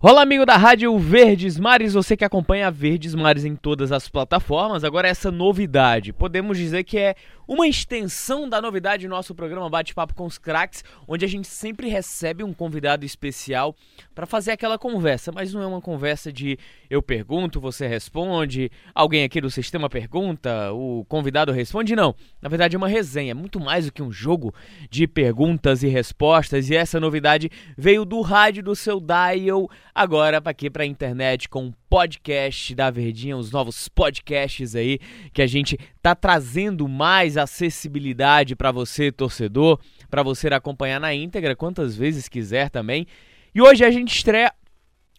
Olá, 0.00 0.22
amigo 0.22 0.46
da 0.46 0.56
Rádio 0.56 0.96
Verdes 0.96 1.58
Mares, 1.58 1.94
você 1.94 2.16
que 2.16 2.24
acompanha 2.24 2.68
a 2.68 2.70
Verdes 2.70 3.16
Mares 3.16 3.44
em 3.44 3.56
todas 3.56 3.90
as 3.90 4.08
plataformas. 4.08 4.84
Agora, 4.84 5.08
essa 5.08 5.28
novidade, 5.28 6.12
podemos 6.12 6.56
dizer 6.56 6.84
que 6.84 6.96
é 6.96 7.16
uma 7.48 7.66
extensão 7.66 8.48
da 8.48 8.60
novidade 8.60 9.08
do 9.08 9.10
nosso 9.10 9.34
programa 9.34 9.68
Bate-Papo 9.68 10.14
com 10.14 10.26
os 10.26 10.38
Cracks, 10.38 10.84
onde 11.08 11.24
a 11.24 11.28
gente 11.28 11.48
sempre 11.48 11.88
recebe 11.88 12.44
um 12.44 12.52
convidado 12.52 13.04
especial 13.04 13.74
para 14.14 14.26
fazer 14.26 14.52
aquela 14.52 14.78
conversa, 14.78 15.32
mas 15.32 15.52
não 15.52 15.62
é 15.62 15.66
uma 15.66 15.80
conversa 15.80 16.30
de 16.30 16.58
eu 16.88 17.02
pergunto, 17.02 17.58
você 17.58 17.88
responde, 17.88 18.70
alguém 18.94 19.24
aqui 19.24 19.40
do 19.40 19.50
sistema 19.50 19.88
pergunta, 19.88 20.70
o 20.74 21.06
convidado 21.08 21.50
responde, 21.50 21.96
não. 21.96 22.14
Na 22.40 22.48
verdade 22.48 22.76
é 22.76 22.78
uma 22.78 22.86
resenha, 22.86 23.34
muito 23.34 23.58
mais 23.58 23.86
do 23.86 23.92
que 23.92 24.02
um 24.02 24.12
jogo 24.12 24.54
de 24.90 25.08
perguntas 25.08 25.82
e 25.82 25.88
respostas, 25.88 26.68
e 26.68 26.76
essa 26.76 27.00
novidade 27.00 27.50
veio 27.76 28.04
do 28.04 28.20
rádio 28.20 28.62
do 28.62 28.76
seu 28.76 29.00
dial 29.00 29.68
agora 29.98 30.40
aqui 30.44 30.70
para 30.70 30.84
a 30.84 30.86
internet 30.86 31.48
com 31.48 31.72
podcast 31.90 32.72
da 32.72 32.88
Verdinha, 32.88 33.36
os 33.36 33.50
novos 33.50 33.88
podcasts 33.88 34.76
aí 34.76 35.00
que 35.32 35.42
a 35.42 35.46
gente 35.46 35.76
tá 36.00 36.14
trazendo 36.14 36.86
mais 36.86 37.36
acessibilidade 37.36 38.54
para 38.54 38.70
você, 38.70 39.10
torcedor, 39.10 39.80
para 40.08 40.22
você 40.22 40.46
acompanhar 40.46 41.00
na 41.00 41.12
íntegra 41.12 41.56
quantas 41.56 41.96
vezes 41.96 42.28
quiser 42.28 42.70
também. 42.70 43.08
E 43.52 43.60
hoje 43.60 43.84
a 43.84 43.90
gente 43.90 44.14
estreia 44.14 44.54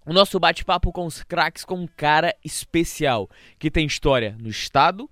o 0.06 0.14
nosso 0.14 0.40
bate-papo 0.40 0.94
com 0.94 1.06
os 1.06 1.24
craques 1.24 1.66
com 1.66 1.76
um 1.76 1.88
cara 1.88 2.34
especial, 2.42 3.30
que 3.60 3.70
tem 3.70 3.86
história 3.86 4.38
no 4.40 4.48
estado, 4.48 5.10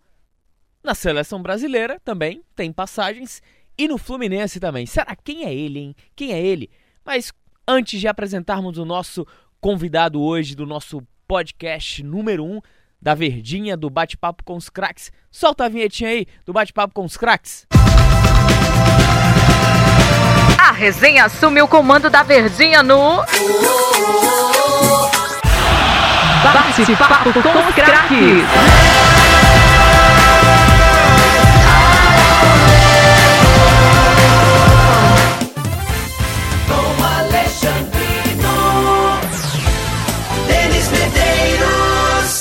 na 0.81 0.95
seleção 0.95 1.41
brasileira 1.41 1.99
também, 2.05 2.41
tem 2.55 2.71
passagens 2.71 3.41
e 3.77 3.85
no 3.85 3.97
Fluminense 3.97 4.61
também. 4.61 4.85
Será 4.85 5.13
quem 5.13 5.43
é 5.43 5.53
ele, 5.53 5.79
hein? 5.79 5.95
Quem 6.15 6.31
é 6.31 6.41
ele? 6.41 6.69
Mas 7.03 7.33
antes 7.67 7.99
de 7.99 8.07
apresentarmos 8.07 8.77
o 8.77 8.85
nosso 8.85 9.27
convidado 9.59 10.21
hoje 10.21 10.55
do 10.55 10.65
nosso 10.65 11.01
podcast 11.27 12.03
número 12.03 12.43
1 12.43 12.55
um 12.55 12.61
da 13.01 13.13
Verdinha 13.13 13.77
do 13.77 13.89
Bate-Papo 13.89 14.43
com 14.43 14.55
os 14.55 14.69
Cracks. 14.69 15.11
Solta 15.29 15.65
a 15.65 15.69
vinhetinha 15.69 16.09
aí 16.09 16.25
do 16.45 16.53
Bate-Papo 16.53 16.93
com 16.93 17.05
os 17.05 17.15
Cracks. 17.15 17.67
A 20.57 20.71
resenha 20.71 21.25
assume 21.25 21.61
o 21.61 21.67
comando 21.67 22.09
da 22.09 22.23
Verdinha 22.23 22.81
no. 22.81 23.23
Bate-Papo 26.43 27.33
com 27.33 27.39
os 27.39 27.75
Cracks. 27.75 29.16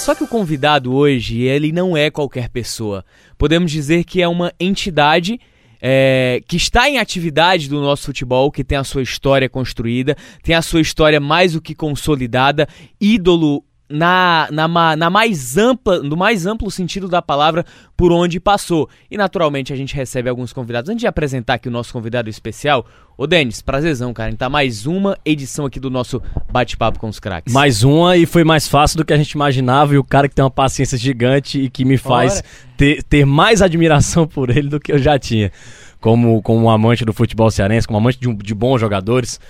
Só 0.07 0.15
que 0.15 0.23
o 0.23 0.29
convidado 0.29 0.95
hoje, 0.95 1.41
ele 1.41 1.73
não 1.73 1.97
é 1.97 2.12
qualquer 2.12 2.49
pessoa. 2.49 3.05
Podemos 3.37 3.73
dizer 3.73 4.05
que 4.05 4.23
é 4.23 4.29
uma 4.29 4.53
entidade 4.61 5.41
é, 5.83 6.41
que 6.47 6.57
está 6.57 6.89
em 6.89 6.99
atividade 6.99 7.69
do 7.69 7.81
nosso 7.81 8.07
futebol, 8.07 8.53
que 8.53 8.62
tem 8.62 8.79
a 8.79 8.84
sua 8.84 9.03
história 9.03 9.49
construída, 9.49 10.17
tem 10.45 10.55
a 10.55 10.62
sua 10.62 10.81
história 10.81 11.19
mais 11.19 11.55
do 11.55 11.61
que 11.61 11.75
consolidada, 11.75 12.69
ídolo 13.01 13.65
na, 13.89 14.48
na, 14.51 14.97
na, 14.97 15.11
mais 15.11 15.56
ampla, 15.56 16.01
no 16.01 16.17
mais 16.17 16.45
amplo 16.47 16.70
sentido 16.70 17.09
da 17.09 17.23
palavra, 17.23 17.65
por 17.97 18.12
onde 18.12 18.41
passou. 18.41 18.89
E 19.11 19.17
naturalmente 19.17 19.73
a 19.73 19.77
gente 19.77 19.95
recebe 19.95 20.28
alguns 20.28 20.53
convidados. 20.53 20.91
Antes 20.91 21.01
de 21.01 21.06
apresentar 21.06 21.55
aqui 21.55 21.69
o 21.69 21.70
nosso 21.70 21.93
convidado 21.93 22.28
especial, 22.28 22.84
ô 23.17 23.27
Denis, 23.27 23.62
prazerzão, 23.62 24.12
cara. 24.12 24.31
Então 24.31 24.51
mais 24.51 24.87
uma 24.87 25.17
edição 25.25 25.67
aqui 25.67 25.78
do 25.78 25.91
nosso 25.91 26.20
bate-papo 26.51 26.98
com 26.98 27.09
os 27.09 27.20
craques. 27.20 27.55
Mais 27.55 27.84
uma 27.84 28.17
e 28.17 28.27
foi 28.27 28.43
mais 28.43 28.67
fácil 28.67 28.98
do 28.98 29.05
que 29.05 29.12
a 29.12 29.17
gente 29.17 29.33
imaginava. 29.33 29.95
E 29.95 29.98
o 29.98 30.05
cara 30.05 30.28
que 30.28 30.34
tem 30.34 30.45
uma 30.45 30.50
paciência 30.50 30.98
gigante 30.98 31.61
e 31.61 31.71
que 31.71 31.84
me 31.84 31.97
faz 31.97 32.43
ter, 32.77 33.03
ter 33.05 33.25
mais 33.25 33.62
admiração 33.62 34.27
por 34.28 34.50
ele 34.50 34.69
do 34.69 34.81
que 34.81 34.93
eu 34.93 34.98
já 34.98 35.19
tinha. 35.19 35.53
Como, 36.00 36.43
como 36.43 36.66
um 36.66 36.71
amante 36.71 37.05
do 37.05 37.12
futebol 37.12 37.50
cearense, 37.50 37.87
como 37.87 37.99
amante 37.99 38.19
de, 38.19 38.33
de 38.34 38.55
bons 38.55 38.81
jogadores. 38.81 39.41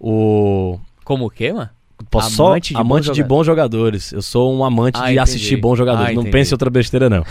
O. 0.00 0.78
Como 1.04 1.26
o 1.26 1.30
quê, 1.30 1.52
mano? 1.52 1.70
Posso 2.10 2.42
amante 2.42 2.68
só 2.68 2.74
de 2.74 2.80
amante 2.80 3.06
bons 3.06 3.14
de 3.14 3.22
bons 3.22 3.46
jogadores. 3.46 4.12
Eu 4.12 4.22
sou 4.22 4.54
um 4.54 4.64
amante 4.64 4.96
ah, 4.96 5.00
de 5.00 5.04
entendi. 5.06 5.18
assistir 5.18 5.56
bons 5.56 5.76
jogadores. 5.76 6.10
Ah, 6.10 6.14
não 6.14 6.24
pense 6.24 6.52
em 6.52 6.54
outra 6.54 6.70
besteira, 6.70 7.08
não. 7.08 7.24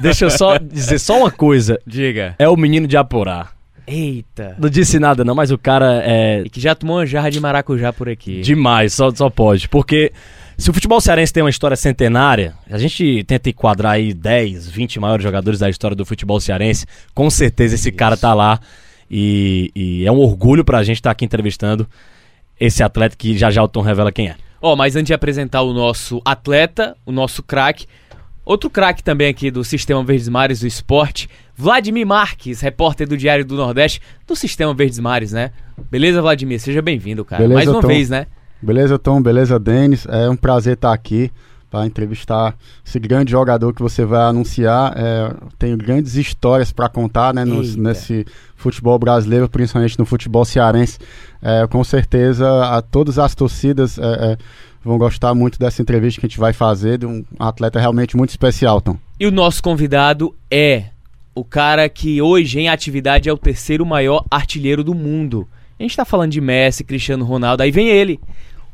Deixa 0.00 0.24
eu 0.24 0.30
só 0.30 0.56
dizer 0.62 0.98
só 0.98 1.18
uma 1.18 1.30
coisa. 1.30 1.80
Diga. 1.86 2.34
É 2.38 2.48
o 2.48 2.56
menino 2.56 2.86
de 2.86 2.96
Aporá. 2.96 3.50
Eita. 3.86 4.56
Não 4.58 4.68
disse 4.68 4.98
nada, 4.98 5.24
não, 5.24 5.34
mas 5.34 5.50
o 5.50 5.58
cara 5.58 6.02
é. 6.04 6.42
E 6.44 6.50
que 6.50 6.60
já 6.60 6.74
tomou 6.74 6.98
uma 6.98 7.06
jarra 7.06 7.30
de 7.30 7.40
maracujá 7.40 7.92
por 7.92 8.08
aqui. 8.08 8.40
Demais, 8.40 8.94
só, 8.94 9.10
só 9.10 9.28
pode. 9.28 9.68
Porque 9.68 10.12
se 10.56 10.70
o 10.70 10.72
futebol 10.72 11.00
cearense 11.00 11.32
tem 11.32 11.42
uma 11.42 11.50
história 11.50 11.76
centenária, 11.76 12.54
a 12.70 12.78
gente 12.78 13.24
tenta 13.24 13.50
enquadrar 13.50 13.92
aí 13.94 14.14
10, 14.14 14.70
20 14.70 15.00
maiores 15.00 15.22
jogadores 15.22 15.58
da 15.58 15.68
história 15.68 15.96
do 15.96 16.06
futebol 16.06 16.40
cearense. 16.40 16.86
Com 17.14 17.28
certeza 17.28 17.74
esse 17.74 17.88
Isso. 17.88 17.98
cara 17.98 18.16
tá 18.16 18.32
lá. 18.32 18.60
E, 19.10 19.70
e, 19.74 20.06
é 20.06 20.12
um 20.12 20.20
orgulho 20.20 20.64
pra 20.64 20.82
gente 20.82 20.96
estar 20.96 21.10
tá 21.10 21.12
aqui 21.12 21.24
entrevistando 21.24 21.86
esse 22.62 22.80
atleta 22.80 23.16
que 23.16 23.36
já 23.36 23.50
já 23.50 23.60
o 23.60 23.66
Tom 23.66 23.80
revela 23.80 24.12
quem 24.12 24.28
é. 24.28 24.36
Ó, 24.60 24.72
oh, 24.72 24.76
mas 24.76 24.94
antes 24.94 25.08
de 25.08 25.14
apresentar 25.14 25.62
o 25.62 25.72
nosso 25.72 26.22
atleta, 26.24 26.96
o 27.04 27.10
nosso 27.10 27.42
craque, 27.42 27.86
outro 28.44 28.70
craque 28.70 29.02
também 29.02 29.28
aqui 29.28 29.50
do 29.50 29.64
Sistema 29.64 30.04
Verdes 30.04 30.28
Mares 30.28 30.60
do 30.60 30.66
esporte, 30.68 31.28
Vladimir 31.56 32.06
Marques, 32.06 32.60
repórter 32.60 33.08
do 33.08 33.16
Diário 33.16 33.44
do 33.44 33.56
Nordeste, 33.56 34.00
do 34.28 34.36
Sistema 34.36 34.72
Verdes 34.72 35.00
Mares, 35.00 35.32
né? 35.32 35.50
Beleza, 35.90 36.22
Vladimir? 36.22 36.60
Seja 36.60 36.80
bem-vindo, 36.80 37.24
cara. 37.24 37.42
Beleza, 37.42 37.56
Mais 37.56 37.68
uma 37.68 37.80
Tom. 37.80 37.88
vez, 37.88 38.08
né? 38.08 38.26
Beleza, 38.62 38.96
Tom. 38.96 39.20
Beleza, 39.20 39.58
Denis. 39.58 40.06
É 40.06 40.30
um 40.30 40.36
prazer 40.36 40.74
estar 40.74 40.92
aqui 40.92 41.32
para 41.72 41.86
entrevistar 41.86 42.54
esse 42.86 43.00
grande 43.00 43.30
jogador 43.30 43.72
que 43.72 43.80
você 43.80 44.04
vai 44.04 44.20
anunciar. 44.24 44.92
É, 44.94 45.34
tenho 45.58 45.74
grandes 45.78 46.16
histórias 46.16 46.70
para 46.70 46.86
contar 46.86 47.32
né, 47.32 47.46
nos, 47.46 47.74
nesse 47.74 48.26
futebol 48.54 48.98
brasileiro, 48.98 49.48
principalmente 49.48 49.98
no 49.98 50.04
futebol 50.04 50.44
cearense. 50.44 50.98
É, 51.40 51.66
com 51.66 51.82
certeza, 51.82 52.46
a 52.66 52.82
todas 52.82 53.18
as 53.18 53.34
torcidas 53.34 53.98
é, 53.98 54.02
é, 54.02 54.38
vão 54.84 54.98
gostar 54.98 55.32
muito 55.34 55.58
dessa 55.58 55.80
entrevista 55.80 56.20
que 56.20 56.26
a 56.26 56.28
gente 56.28 56.38
vai 56.38 56.52
fazer 56.52 56.98
de 56.98 57.06
um 57.06 57.24
atleta 57.38 57.80
realmente 57.80 58.18
muito 58.18 58.28
especial, 58.28 58.78
Tom. 58.82 58.98
E 59.18 59.26
o 59.26 59.30
nosso 59.30 59.62
convidado 59.62 60.34
é 60.50 60.84
o 61.34 61.42
cara 61.42 61.88
que 61.88 62.20
hoje 62.20 62.60
em 62.60 62.68
atividade 62.68 63.30
é 63.30 63.32
o 63.32 63.38
terceiro 63.38 63.86
maior 63.86 64.26
artilheiro 64.30 64.84
do 64.84 64.94
mundo. 64.94 65.48
A 65.80 65.82
gente 65.82 65.92
está 65.92 66.04
falando 66.04 66.32
de 66.32 66.40
Messi, 66.40 66.84
Cristiano 66.84 67.24
Ronaldo, 67.24 67.62
aí 67.62 67.70
vem 67.70 67.88
ele 67.88 68.20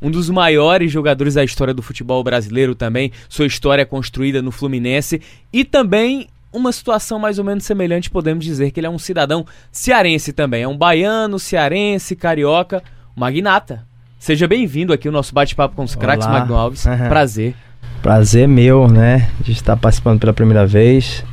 um 0.00 0.10
dos 0.10 0.30
maiores 0.30 0.90
jogadores 0.90 1.34
da 1.34 1.44
história 1.44 1.74
do 1.74 1.82
futebol 1.82 2.22
brasileiro 2.22 2.74
também, 2.74 3.10
sua 3.28 3.46
história 3.46 3.82
é 3.82 3.84
construída 3.84 4.40
no 4.40 4.50
Fluminense 4.50 5.20
e 5.52 5.64
também 5.64 6.28
uma 6.52 6.72
situação 6.72 7.18
mais 7.18 7.38
ou 7.38 7.44
menos 7.44 7.64
semelhante, 7.64 8.10
podemos 8.10 8.44
dizer 8.44 8.70
que 8.70 8.80
ele 8.80 8.86
é 8.86 8.90
um 8.90 8.98
cidadão 8.98 9.44
cearense 9.70 10.32
também, 10.32 10.62
é 10.62 10.68
um 10.68 10.76
baiano, 10.76 11.38
cearense, 11.38 12.16
carioca, 12.16 12.82
magnata. 13.14 13.84
Seja 14.18 14.48
bem-vindo 14.48 14.92
aqui 14.92 15.06
ao 15.06 15.12
nosso 15.12 15.32
bate-papo 15.34 15.76
com 15.76 15.84
os 15.84 15.94
craques, 15.94 16.26
Magno 16.26 16.56
Alves. 16.56 16.84
Prazer. 17.08 17.54
Prazer 18.02 18.48
meu, 18.48 18.88
né, 18.88 19.30
de 19.40 19.52
estar 19.52 19.76
participando 19.76 20.20
pela 20.20 20.32
primeira 20.32 20.66
vez, 20.66 21.24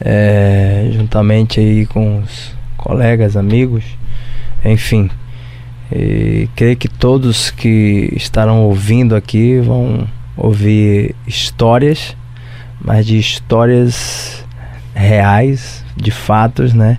é, 0.00 0.90
juntamente 0.92 1.60
aí 1.60 1.86
com 1.86 2.20
os 2.20 2.52
colegas, 2.76 3.36
amigos, 3.36 3.84
enfim. 4.64 5.10
E 5.90 6.48
creio 6.54 6.76
que 6.76 6.88
todos 6.88 7.50
que 7.50 8.12
estarão 8.14 8.64
ouvindo 8.64 9.16
aqui 9.16 9.58
vão 9.58 10.06
ouvir 10.36 11.14
histórias, 11.26 12.16
mas 12.80 13.06
de 13.06 13.18
histórias 13.18 14.44
reais, 14.94 15.84
de 15.96 16.10
fatos, 16.10 16.74
né? 16.74 16.98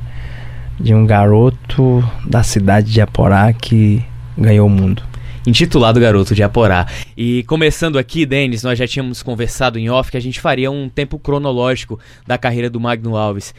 De 0.79 0.93
um 0.93 1.05
garoto 1.05 2.03
da 2.25 2.41
cidade 2.41 2.91
de 2.91 3.01
Aporá 3.01 3.51
que 3.53 4.03
ganhou 4.37 4.67
o 4.67 4.69
mundo. 4.69 5.03
Intitulado 5.45 5.99
Garoto 5.99 6.35
de 6.35 6.43
Aporá. 6.43 6.85
E 7.15 7.43
começando 7.43 7.97
aqui, 7.97 8.25
Denis, 8.25 8.63
nós 8.63 8.77
já 8.77 8.87
tínhamos 8.87 9.23
conversado 9.23 9.79
em 9.79 9.89
off 9.89 10.11
que 10.11 10.17
a 10.17 10.21
gente 10.21 10.39
faria 10.39 10.69
um 10.69 10.89
tempo 10.89 11.17
cronológico 11.17 11.99
da 12.27 12.37
carreira 12.37 12.69
do 12.69 12.79
Magno 12.79 13.15
Alves. 13.15 13.53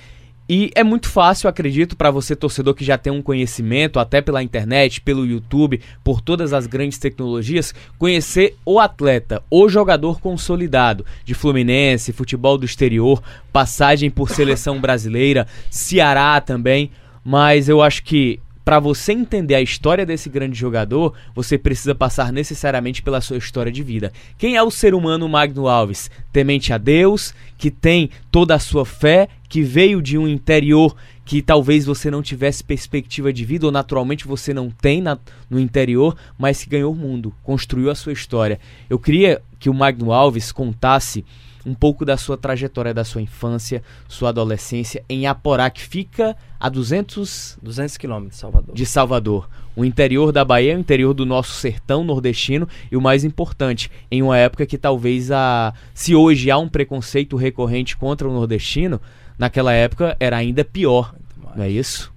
E 0.52 0.72
é 0.74 0.82
muito 0.82 1.08
fácil, 1.08 1.48
acredito, 1.48 1.96
para 1.96 2.10
você 2.10 2.34
torcedor 2.34 2.74
que 2.74 2.84
já 2.84 2.98
tem 2.98 3.12
um 3.12 3.22
conhecimento, 3.22 4.00
até 4.00 4.20
pela 4.20 4.42
internet, 4.42 5.00
pelo 5.00 5.24
YouTube, 5.24 5.80
por 6.02 6.20
todas 6.20 6.52
as 6.52 6.66
grandes 6.66 6.98
tecnologias, 6.98 7.72
conhecer 7.96 8.56
o 8.66 8.80
atleta, 8.80 9.44
o 9.48 9.68
jogador 9.68 10.20
consolidado 10.20 11.06
de 11.24 11.34
Fluminense, 11.34 12.12
futebol 12.12 12.58
do 12.58 12.64
exterior, 12.64 13.22
passagem 13.52 14.10
por 14.10 14.28
seleção 14.28 14.80
brasileira, 14.80 15.46
Ceará 15.70 16.40
também. 16.40 16.90
Mas 17.24 17.68
eu 17.68 17.80
acho 17.80 18.02
que 18.02 18.40
para 18.64 18.78
você 18.78 19.12
entender 19.12 19.54
a 19.54 19.62
história 19.62 20.04
desse 20.04 20.28
grande 20.28 20.58
jogador, 20.58 21.14
você 21.34 21.56
precisa 21.56 21.94
passar 21.94 22.32
necessariamente 22.32 23.02
pela 23.02 23.20
sua 23.20 23.38
história 23.38 23.72
de 23.72 23.82
vida. 23.82 24.12
Quem 24.38 24.56
é 24.56 24.62
o 24.62 24.70
ser 24.70 24.94
humano 24.94 25.28
Magno 25.28 25.66
Alves? 25.66 26.10
Temente 26.32 26.72
a 26.72 26.78
Deus, 26.78 27.34
que 27.56 27.70
tem 27.70 28.10
toda 28.30 28.54
a 28.54 28.58
sua 28.58 28.84
fé, 28.84 29.28
que 29.48 29.62
veio 29.62 30.00
de 30.02 30.16
um 30.16 30.28
interior 30.28 30.94
que 31.24 31.40
talvez 31.40 31.86
você 31.86 32.10
não 32.10 32.22
tivesse 32.22 32.62
perspectiva 32.62 33.32
de 33.32 33.44
vida, 33.44 33.64
ou 33.64 33.72
naturalmente 33.72 34.26
você 34.26 34.52
não 34.52 34.68
tem 34.68 35.00
na, 35.00 35.16
no 35.48 35.60
interior, 35.60 36.16
mas 36.36 36.62
que 36.62 36.70
ganhou 36.70 36.92
o 36.92 36.96
mundo, 36.96 37.32
construiu 37.42 37.88
a 37.90 37.94
sua 37.94 38.12
história. 38.12 38.58
Eu 38.88 38.98
queria 38.98 39.40
que 39.58 39.70
o 39.70 39.74
Magno 39.74 40.12
Alves 40.12 40.50
contasse 40.50 41.24
um 41.64 41.74
pouco 41.74 42.04
da 42.04 42.16
sua 42.16 42.36
trajetória, 42.36 42.94
da 42.94 43.04
sua 43.04 43.20
infância, 43.20 43.82
sua 44.08 44.30
adolescência 44.30 45.04
em 45.08 45.26
Aporá, 45.26 45.68
que 45.70 45.82
fica 45.82 46.36
a 46.58 46.68
200, 46.68 47.58
200 47.62 47.96
quilômetros 47.96 48.34
de 48.36 48.40
Salvador. 48.40 48.74
de 48.74 48.86
Salvador. 48.86 49.48
O 49.76 49.84
interior 49.84 50.32
da 50.32 50.44
Bahia, 50.44 50.76
o 50.76 50.80
interior 50.80 51.14
do 51.14 51.24
nosso 51.24 51.52
sertão 51.52 52.04
nordestino 52.04 52.68
e 52.90 52.96
o 52.96 53.00
mais 53.00 53.24
importante, 53.24 53.90
em 54.10 54.22
uma 54.22 54.36
época 54.36 54.66
que 54.66 54.76
talvez 54.76 55.30
a 55.30 55.72
se 55.94 56.14
hoje 56.14 56.50
há 56.50 56.58
um 56.58 56.68
preconceito 56.68 57.36
recorrente 57.36 57.96
contra 57.96 58.28
o 58.28 58.32
nordestino, 58.32 59.00
naquela 59.38 59.72
época 59.72 60.16
era 60.18 60.36
ainda 60.36 60.64
pior, 60.64 61.14
não 61.54 61.64
é 61.64 61.70
isso? 61.70 62.12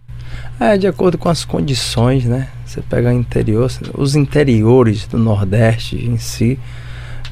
É, 0.59 0.77
de 0.77 0.87
acordo 0.87 1.17
com 1.17 1.29
as 1.29 1.45
condições, 1.45 2.25
né? 2.25 2.49
Você 2.65 2.81
pega 2.81 3.09
o 3.09 3.13
interior, 3.13 3.69
os 3.95 4.15
interiores 4.15 5.05
do 5.05 5.17
Nordeste 5.17 5.95
em 5.95 6.17
si, 6.17 6.59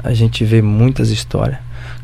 a 0.03 0.13
gente 0.13 0.43
vê 0.43 0.61
muitas 0.61 1.09
histórias. 1.09 1.59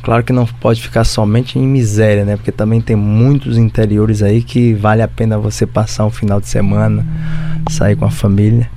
Claro 0.08 0.24
que 0.24 0.32
não 0.32 0.46
pode 0.46 0.82
ficar 0.82 1.04
somente 1.04 1.60
em 1.60 1.68
miséria, 1.68 2.24
né? 2.24 2.38
Porque 2.38 2.50
também 2.50 2.80
tem 2.80 2.96
muitos 2.96 3.58
interiores 3.58 4.24
aí 4.24 4.42
que 4.42 4.74
vale 4.74 5.02
a 5.02 5.08
pena 5.08 5.38
você 5.38 5.68
passar 5.68 6.06
um 6.06 6.10
final 6.10 6.40
de 6.40 6.48
semana, 6.48 7.06
sair 7.70 7.98
com 7.98 8.06
a 8.06 8.10
família. 8.10 8.70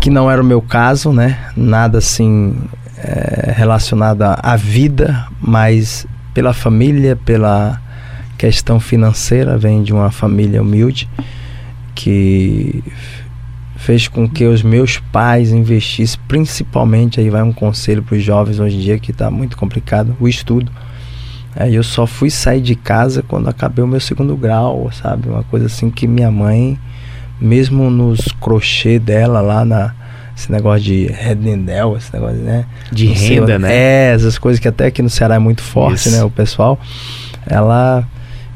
Que 0.00 0.10
não 0.10 0.28
era 0.28 0.42
o 0.42 0.44
meu 0.44 0.60
caso, 0.60 1.12
né? 1.12 1.38
Nada 1.56 1.98
assim 1.98 2.52
é, 2.96 3.52
relacionado 3.56 4.22
à 4.22 4.56
vida, 4.56 5.24
mas 5.40 6.04
pela 6.34 6.52
família, 6.52 7.14
pela 7.14 7.80
questão 8.36 8.80
financeira, 8.80 9.56
vem 9.56 9.84
de 9.84 9.92
uma 9.92 10.10
família 10.10 10.60
humilde 10.60 11.08
que 11.94 12.82
fez 13.78 14.08
com 14.08 14.28
que 14.28 14.44
os 14.44 14.62
meus 14.62 14.98
pais 14.98 15.52
investissem, 15.52 16.20
principalmente 16.26 17.20
aí 17.20 17.30
vai 17.30 17.42
um 17.42 17.52
conselho 17.52 18.02
para 18.02 18.16
os 18.16 18.22
jovens 18.22 18.58
hoje 18.58 18.76
em 18.76 18.80
dia 18.80 18.98
que 18.98 19.12
está 19.12 19.30
muito 19.30 19.56
complicado, 19.56 20.16
o 20.20 20.28
estudo. 20.28 20.70
Aí 21.56 21.74
eu 21.74 21.82
só 21.82 22.06
fui 22.06 22.28
sair 22.28 22.60
de 22.60 22.74
casa 22.74 23.22
quando 23.22 23.48
acabei 23.48 23.82
o 23.82 23.88
meu 23.88 24.00
segundo 24.00 24.36
grau, 24.36 24.90
sabe? 24.92 25.28
Uma 25.28 25.44
coisa 25.44 25.66
assim 25.66 25.90
que 25.90 26.06
minha 26.06 26.30
mãe, 26.30 26.78
mesmo 27.40 27.88
nos 27.88 28.20
crochê 28.40 28.98
dela 28.98 29.40
lá 29.40 29.64
na 29.64 29.94
esse 30.36 30.52
negócio 30.52 30.84
de 30.84 31.06
redendel, 31.06 31.96
esse 31.96 32.12
negócio, 32.12 32.36
né? 32.36 32.64
De 32.92 33.08
Não 33.08 33.16
sei, 33.16 33.40
renda, 33.40 33.58
né? 33.58 33.74
É, 33.74 34.12
essas 34.14 34.38
coisas 34.38 34.60
que 34.60 34.68
até 34.68 34.86
aqui 34.86 35.02
no 35.02 35.10
Ceará 35.10 35.34
é 35.34 35.38
muito 35.38 35.62
forte, 35.62 36.08
Isso. 36.08 36.10
né? 36.12 36.22
O 36.22 36.30
pessoal, 36.30 36.78
ela 37.44 38.06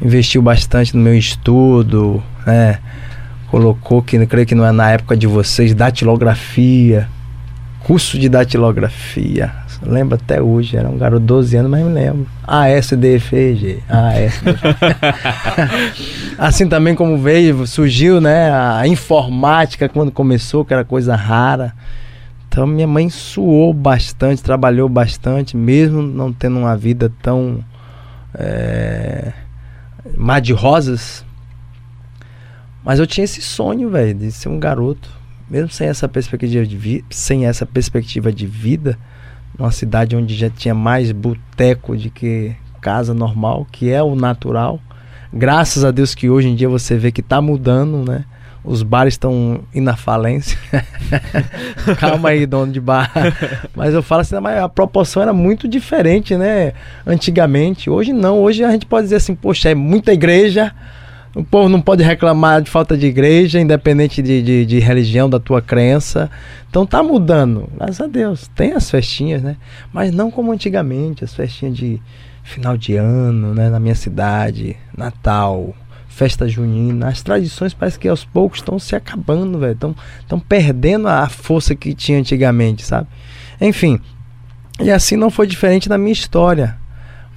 investiu 0.01 0.41
bastante 0.41 0.97
no 0.97 1.03
meu 1.03 1.17
estudo, 1.17 2.23
né? 2.47 2.79
Colocou 3.53 4.01
que 4.01 4.25
creio 4.27 4.47
que 4.47 4.55
não 4.55 4.65
é 4.65 4.73
na 4.73 4.93
época 4.93 5.15
de 5.15 5.27
vocês, 5.27 5.75
datilografia, 5.75 7.07
curso 7.81 8.19
de 8.19 8.27
datilografia. 8.27 9.53
Lembro 9.85 10.15
até 10.15 10.41
hoje, 10.41 10.75
era 10.75 10.89
um 10.89 10.97
garoto 10.97 11.21
de 11.21 11.27
12 11.27 11.57
anos, 11.59 11.71
mas 11.71 11.85
me 11.85 11.93
lembro. 11.93 12.27
ASDFG, 12.47 13.83
ASDFG. 13.87 14.57
assim 16.39 16.67
também 16.67 16.95
como 16.95 17.19
veio, 17.19 17.67
surgiu, 17.67 18.23
né, 18.23 18.51
a 18.51 18.89
informática 18.89 19.87
quando 19.87 20.11
começou, 20.11 20.65
que 20.65 20.73
era 20.73 20.83
coisa 20.83 21.15
rara. 21.15 21.75
Então 22.49 22.67
minha 22.67 22.87
mãe 22.87 23.11
suou 23.11 23.75
bastante, 23.75 24.43
trabalhou 24.43 24.89
bastante, 24.89 25.59
mesmo 25.59 26.01
não 26.01 26.33
tendo 26.33 26.59
uma 26.59 26.75
vida 26.75 27.13
tão 27.21 27.63
é, 28.35 29.31
mar 30.17 30.41
de 30.41 30.55
rosas. 30.55 31.23
Mas 32.85 32.99
eu 32.99 33.07
tinha 33.07 33.25
esse 33.25 33.41
sonho, 33.41 33.91
velho, 33.91 34.15
de 34.15 34.33
ser 34.33 34.49
um 34.49 34.59
garoto, 34.59 35.11
mesmo 35.49 35.71
sem 35.71 35.89
essa 35.89 36.09
perspectiva 36.09 36.67
de 36.67 36.77
vida, 36.77 37.05
sem 37.11 37.47
essa 37.47 37.65
perspectiva 37.65 38.33
de 38.33 38.47
vida, 38.47 38.99
numa 39.59 39.71
cidade 39.71 40.17
onde 40.17 40.35
já 40.35 40.51
tinha 40.51 40.75
mais 40.75 41.13
boteco 41.13 41.97
de 41.97 42.11
que 42.11 42.55
casa 42.81 43.15
normal, 43.15 43.67
que 43.71 43.91
é 43.91 44.03
o 44.03 44.15
natural. 44.15 44.81
Graças 45.33 45.85
a 45.85 45.91
Deus 45.91 46.15
que 46.15 46.29
hoje 46.29 46.49
em 46.49 46.55
dia 46.55 46.69
você 46.69 46.97
vê 46.97 47.13
que 47.13 47.23
tá 47.23 47.41
mudando, 47.41 48.05
né? 48.11 48.25
Os 48.65 48.83
bares 48.83 49.15
estão 49.15 49.61
indo 49.75 49.89
à 49.89 49.97
falência. 49.97 50.57
Calma 51.99 52.29
aí, 52.29 52.47
dono 52.47 52.73
de 52.73 52.81
bar. 52.81 53.11
Mas 53.75 53.93
eu 53.93 54.03
falo 54.03 54.21
assim, 54.21 54.39
mas 54.39 54.63
a 54.63 54.69
proporção 54.69 55.21
era 55.21 55.33
muito 55.33 55.67
diferente, 55.67 56.37
né? 56.37 56.73
Antigamente. 57.05 57.91
Hoje 57.91 58.13
não. 58.13 58.41
Hoje 58.41 58.63
a 58.63 58.71
gente 58.71 58.87
pode 58.87 59.07
dizer 59.07 59.17
assim, 59.17 59.35
poxa, 59.35 59.71
é 59.71 59.75
muita 59.75 60.13
igreja. 60.13 60.73
O 61.35 61.43
povo 61.43 61.69
não 61.69 61.81
pode 61.81 62.03
reclamar 62.03 62.61
de 62.61 62.71
falta 62.71 62.97
de 62.97 63.07
igreja, 63.07 63.59
independente 63.59 64.21
de, 64.21 64.43
de, 64.43 64.67
de 64.67 64.79
religião, 64.81 65.31
da 65.31 65.41
tua 65.41 65.63
crença. 65.63 66.31
Então 66.69 66.85
tá 66.85 67.03
mudando, 67.03 67.71
graças 67.75 68.01
a 68.03 68.07
Deus. 68.07 68.49
Tem 68.49 68.73
as 68.73 68.91
festinhas, 68.91 69.43
né? 69.43 69.57
Mas 69.93 70.13
não 70.13 70.31
como 70.31 70.53
antigamente, 70.53 71.25
as 71.25 71.35
festinhas 71.35 71.75
de 71.75 72.01
final 72.43 72.77
de 72.77 72.97
ano, 72.97 73.55
né? 73.55 73.71
Na 73.71 73.81
minha 73.81 73.95
cidade, 73.95 74.77
Natal, 74.95 75.75
festa 76.07 76.47
junina. 76.47 77.09
As 77.09 77.23
tradições 77.23 77.73
parece 77.73 77.99
que 77.99 78.09
aos 78.09 78.27
poucos 78.27 78.59
estão 78.59 78.79
se 78.79 78.95
acabando, 78.95 79.59
velho. 79.59 79.79
Estão 80.21 80.39
perdendo 80.39 81.09
a 81.09 81.27
força 81.31 81.75
que 81.75 81.95
tinha 81.95 82.19
antigamente, 82.19 82.85
sabe? 82.85 83.09
Enfim, 83.59 83.99
e 84.81 84.91
assim 84.91 85.17
não 85.17 85.31
foi 85.31 85.47
diferente 85.47 85.89
na 85.89 85.97
minha 85.97 86.13
história. 86.13 86.77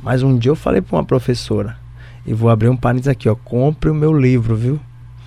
Mas 0.03 0.21
um 0.21 0.37
dia 0.37 0.51
eu 0.51 0.55
falei 0.55 0.81
para 0.81 0.97
uma 0.97 1.05
professora, 1.05 1.77
e 2.25 2.33
vou 2.33 2.49
abrir 2.49 2.69
um 2.69 2.77
parênteses 2.77 3.07
aqui, 3.07 3.29
ó. 3.29 3.35
Compre 3.35 3.89
o 3.89 3.95
meu 3.95 4.13
livro, 4.13 4.55
viu? 4.55 4.79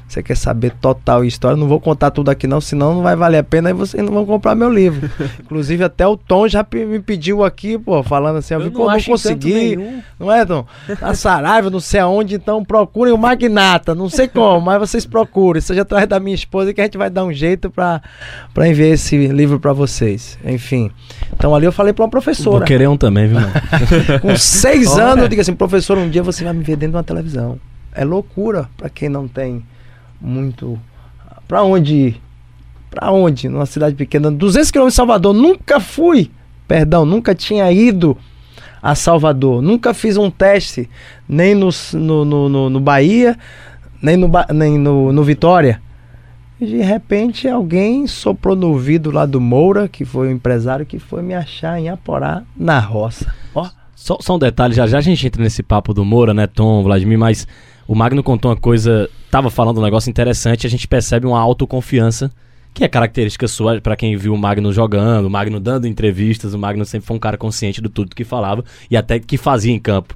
Você 0.09 0.23
quer 0.23 0.37
saber 0.37 0.73
total 0.81 1.23
história? 1.23 1.55
Não 1.55 1.69
vou 1.69 1.79
contar 1.79 2.11
tudo 2.11 2.31
aqui 2.31 2.47
não, 2.47 2.63
senão 2.63 2.95
não 2.95 3.03
vai 3.03 3.15
valer 3.15 3.39
a 3.39 3.43
pena 3.43 3.69
e 3.69 3.75
vocês 3.75 4.03
não 4.03 4.11
vão 4.11 4.25
comprar 4.25 4.55
meu 4.55 4.73
livro. 4.73 5.09
Inclusive 5.39 5.85
até 5.85 6.07
o 6.07 6.17
Tom 6.17 6.49
já 6.49 6.67
me 6.73 6.99
pediu 6.99 7.45
aqui, 7.45 7.77
pô, 7.79 8.03
falando 8.03 8.39
assim, 8.39 8.55
eu, 8.55 8.61
vi, 8.61 8.71
pô, 8.71 8.79
não 8.79 8.89
acho 8.89 9.11
encanto 9.11 9.23
consegui. 9.23 9.79
Não 10.19 10.33
é, 10.33 10.47
Tom? 10.47 10.65
Na 10.99 11.13
Saraiva, 11.13 11.69
não 11.69 11.79
sei 11.79 12.01
aonde, 12.01 12.37
então 12.37 12.65
procurem 12.65 13.13
o 13.13 13.19
Magnata. 13.19 13.95
Não 13.95 14.09
sei 14.09 14.29
como, 14.29 14.63
mas 14.63 14.79
vocês 14.79 15.05
procurem. 15.05 15.61
Seja 15.61 15.83
atrás 15.83 16.09
da 16.09 16.19
minha 16.19 16.35
esposa 16.35 16.73
que 16.73 16.81
a 16.81 16.85
gente 16.85 16.97
vai 16.97 17.11
dar 17.11 17.25
um 17.25 17.33
jeito 17.33 17.71
pra, 17.71 18.01
pra 18.55 18.67
enviar 18.67 18.89
esse 18.89 19.29
livro 19.29 19.61
pra 19.61 19.75
vocês. 19.75 20.39
Enfim. 20.43 20.91
Então 21.35 21.55
ali 21.55 21.67
eu 21.67 21.73
falei 21.73 21.93
pra 21.93 22.05
uma 22.05 22.09
Vou 22.09 22.13
professora. 22.13 22.65
querer 22.65 22.89
um 22.89 22.97
também, 22.97 23.29
viu, 23.29 23.39
mano? 23.41 23.53
Com 24.23 24.35
seis 24.39 24.89
Olha. 24.93 25.05
anos, 25.05 25.23
eu 25.25 25.29
digo 25.29 25.43
assim, 25.43 25.55
professor, 25.55 25.99
um 25.99 26.09
dia 26.09 26.23
você 26.23 26.45
vai 26.45 26.55
me 26.55 26.65
ver 26.65 26.77
dentro 26.77 26.93
de 26.93 26.97
uma 26.97 27.05
televisão. 27.05 27.61
É 27.93 28.05
loucura 28.05 28.69
pra 28.77 28.89
quem 28.89 29.11
não 29.11 29.29
tem 29.29 29.63
muito. 30.21 30.79
Pra 31.47 31.63
onde 31.63 31.95
ir? 31.95 32.21
Pra 32.91 33.11
onde? 33.11 33.49
Numa 33.49 33.67
cidade 33.67 33.95
pequena, 33.95 34.31
200 34.31 34.71
quilômetros 34.71 34.95
de 34.95 34.97
Salvador. 34.97 35.35
Nunca 35.35 35.79
fui. 35.81 36.31
Perdão, 36.67 37.05
nunca 37.07 37.35
tinha 37.35 37.71
ido 37.73 38.17
a 38.83 38.95
Salvador. 38.95 39.63
Nunca 39.63 39.93
fiz 39.95 40.17
um 40.17 40.31
teste, 40.31 40.89
nem 41.29 41.55
no, 41.55 41.71
no, 41.95 42.25
no, 42.25 42.49
no- 42.49 42.71
no 42.71 42.81
Bahia, 42.81 43.37
nem 44.03 44.17
no, 44.17 44.31
nem 44.55 44.79
no, 44.79 45.13
no 45.13 45.23
Vitória. 45.23 45.81
E 46.61 46.67
de 46.67 46.79
repente 46.79 47.47
alguém 47.49 48.07
soprou 48.07 48.57
no 48.57 48.69
ouvido 48.69 49.11
lá 49.11 49.25
do 49.25 49.41
Moura, 49.41 49.87
que 49.89 50.05
foi 50.05 50.29
o 50.29 50.31
empresário, 50.33 50.85
que 50.85 50.99
foi 50.99 51.23
me 51.23 51.35
achar 51.35 51.79
em 51.81 51.89
Aporá, 51.89 52.43
na 52.57 52.81
roça. 52.81 53.33
Ó, 53.55 53.67
Só, 53.95 54.19
só 54.21 54.35
um 54.37 54.39
detalhe, 54.39 54.75
já 54.75 54.87
já 54.87 54.99
a 54.99 55.01
gente 55.01 55.25
entra 55.27 55.43
nesse 55.43 55.63
papo 55.63 55.95
do 55.95 56.05
Moura, 56.05 56.35
né, 56.35 56.47
Tom, 56.49 56.83
Vladimir, 56.83 57.19
mas 57.19 57.47
o 57.89 57.95
Magno 57.95 58.23
contou 58.23 58.51
uma 58.51 58.57
coisa, 58.57 59.09
tava 59.31 59.49
falando 59.49 59.79
um 59.79 59.83
negócio 59.83 60.11
interessante, 60.11 60.67
a 60.67 60.71
gente 60.71 60.87
percebe 60.87 61.27
uma 61.27 61.41
autoconfiança, 61.41 62.31
que 62.75 62.85
é 62.85 62.89
característica 62.89 63.49
sua 63.49 63.81
pra 63.81 63.97
quem 63.97 64.15
viu 64.15 64.35
o 64.35 64.39
Magno 64.39 64.71
jogando, 64.71 65.25
o 65.25 65.31
Magno 65.31 65.59
dando 65.59 65.89
entrevistas, 65.89 66.53
o 66.53 66.59
Magno 66.59 66.85
sempre 66.85 67.07
foi 67.07 67.17
um 67.17 67.19
cara 67.19 67.39
consciente 67.39 67.81
de 67.81 67.89
tudo 67.89 68.15
que 68.15 68.25
falava 68.25 68.63
e 68.91 68.97
até 68.97 69.19
que 69.19 69.39
fazia 69.39 69.73
em 69.73 69.79
campo. 69.79 70.15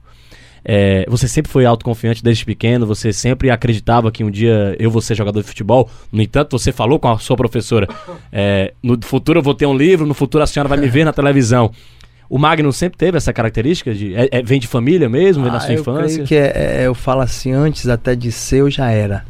É, 0.62 1.07
você 1.09 1.26
sempre 1.26 1.50
foi 1.50 1.64
autoconfiante 1.64 2.23
desde 2.23 2.45
pequeno, 2.45 2.87
você 2.87 3.11
sempre 3.11 3.50
acreditava 3.50 4.12
que 4.12 4.23
um 4.23 4.31
dia 4.31 4.76
eu 4.79 4.91
vou 4.91 5.00
ser 5.00 5.14
jogador 5.14 5.41
de 5.41 5.49
futebol. 5.49 5.91
No 6.12 6.23
entanto, 6.23 6.57
você 6.57 6.71
falou 6.71 7.00
com 7.00 7.09
a 7.09 7.19
sua 7.19 7.37
professora: 7.37 7.88
é, 8.31 8.73
no 8.83 8.97
futuro 9.02 9.41
eu 9.41 9.43
vou 9.43 9.55
ter 9.55 9.67
um 9.67 9.76
livro, 9.76 10.07
no 10.07 10.14
futuro 10.14 10.45
a 10.45 10.47
senhora 10.47 10.69
vai 10.69 10.79
me 10.79 10.88
ver 10.88 11.05
na 11.05 11.12
televisão. 11.12 11.73
O 12.35 12.39
Magno 12.39 12.73
sempre 12.73 12.97
teve 12.97 13.19
essa 13.19 13.31
característica 13.31 13.93
de 13.93 14.15
é- 14.15 14.27
é- 14.33 14.43
vem 14.43 14.59
de 14.59 14.67
família 14.67 15.07
mesmo, 15.07 15.43
vem 15.43 15.53
da 15.53 15.59
Ah, 15.59 15.61
sua 15.61 15.75
eu 15.75 15.81
infância. 15.83 16.07
creio 16.25 16.27
que 16.27 16.35
é, 16.35 16.79
é, 16.81 16.87
eu 16.87 16.95
falo 16.95 17.21
assim, 17.21 17.53
antes 17.53 17.87
até 17.89 18.17
de 18.17 18.33
ser, 18.33 18.61
eu 18.61 18.71
já 18.71 18.91
era. 18.91 19.23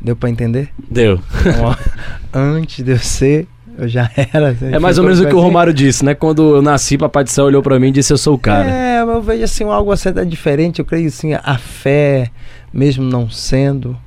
Deu 0.00 0.14
pra 0.14 0.30
entender? 0.30 0.68
Deu. 0.88 1.18
Então, 1.40 1.74
antes 2.32 2.84
de 2.84 2.92
eu 2.92 2.98
ser, 2.98 3.48
eu 3.76 3.88
já 3.88 4.08
era. 4.32 4.56
É 4.62 4.78
mais 4.78 4.96
ou 4.96 5.02
menos 5.02 5.18
o 5.18 5.22
que 5.26 5.34
o 5.34 5.38
Assim, 5.38 5.44
Romário 5.44 5.74
disse, 5.74 6.04
né? 6.04 6.14
Quando 6.14 6.54
eu 6.54 6.62
nasci, 6.62 6.96
Papai 6.96 7.24
do 7.24 7.30
Céu 7.30 7.46
olhou 7.46 7.62
pra 7.64 7.80
mim 7.80 7.88
e 7.88 7.90
disse: 7.90 8.12
Eu 8.12 8.18
sou 8.18 8.34
o 8.34 8.38
cara. 8.38 8.70
É, 8.70 9.00
eu 9.00 9.20
vejo 9.20 9.42
assim 9.42 9.64
algo 9.64 9.90
assim 9.90 10.10
até 10.10 10.24
diferente. 10.24 10.78
Eu 10.78 10.84
creio 10.84 11.08
assim, 11.08 11.32
a 11.34 11.58
fé, 11.58 12.30
mesmo 12.72 13.02
não 13.02 13.28
sendo, 13.28 13.98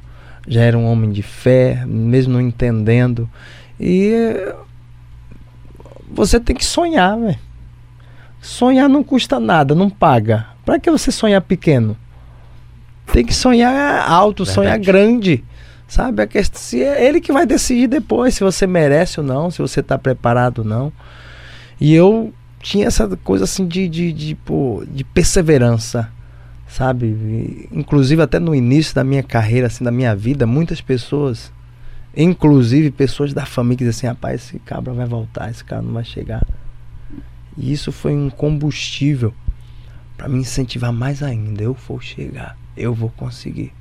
já 0.48 0.62
era 0.62 0.78
um 0.78 0.86
homem 0.86 1.12
de 1.12 1.22
fé, 1.24 1.84
mesmo 1.86 2.32
não 2.32 2.40
entendendo. 2.42 3.30
E 3.78 4.14
você 6.10 6.40
tem 6.40 6.56
que 6.56 6.64
sonhar, 6.64 7.18
velho. 7.20 7.47
Sonhar 8.48 8.88
não 8.88 9.04
custa 9.04 9.42
nada, 9.42 9.75
não 9.75 9.89
paga. 9.89 10.48
Para 10.66 10.80
que 10.80 10.89
você 10.89 11.12
sonhar 11.12 11.42
pequeno? 11.42 11.98
Tem 13.12 13.25
que 13.25 13.34
sonhar 13.34 14.10
alto, 14.10 14.46
Verdade. 14.46 14.56
sonhar 14.56 14.80
grande. 14.80 15.44
Sabe? 15.86 16.22
A 16.22 16.27
questão, 16.27 16.58
se 16.58 16.82
é 16.82 17.06
ele 17.06 17.20
que 17.20 17.34
vai 17.34 17.46
decidir 17.46 17.88
depois 17.88 18.36
se 18.36 18.46
você 18.46 18.66
merece 18.66 19.20
ou 19.20 19.25
não, 19.25 19.51
se 19.51 19.62
você 19.62 19.82
está 19.82 19.98
preparado 19.98 20.60
ou 20.60 20.63
não. 20.63 20.94
E 21.77 21.94
eu 21.94 22.34
tinha 22.62 22.88
essa 22.88 23.06
coisa 23.18 23.44
assim 23.44 23.68
de, 23.68 23.89
de, 23.89 24.13
de, 24.13 24.36
pô, 24.36 24.82
de 24.89 25.04
perseverança, 25.04 26.10
sabe? 26.70 27.68
Inclusive 27.70 28.22
até 28.22 28.39
no 28.39 28.56
início 28.56 28.96
da 28.96 29.04
minha 29.04 29.24
carreira, 29.24 29.68
assim, 29.68 29.84
da 29.84 29.92
minha 29.92 30.16
vida, 30.16 30.48
muitas 30.48 30.80
pessoas, 30.80 31.51
inclusive 32.16 32.92
pessoas 32.92 33.34
da 33.34 33.46
família, 33.46 33.86
dizem 33.86 33.89
assim, 33.89 34.08
rapaz, 34.08 34.42
esse 34.42 34.60
cabra 34.60 34.94
vai 34.94 35.06
voltar, 35.06 35.51
esse 35.51 35.66
cara 35.66 35.82
não 35.82 35.92
vai 35.92 36.06
chegar. 36.06 36.48
E 37.58 37.72
isso 37.72 37.92
foi 37.92 38.14
um 38.14 38.30
combustível 38.30 39.34
para 40.16 40.28
me 40.28 40.40
incentivar 40.40 40.94
mais 40.94 41.24
ainda. 41.24 41.64
Eu 41.64 41.74
vou 41.74 42.00
chegar, 42.00 42.58
eu 42.76 42.94
vou 42.94 43.10
conseguir. 43.10 43.74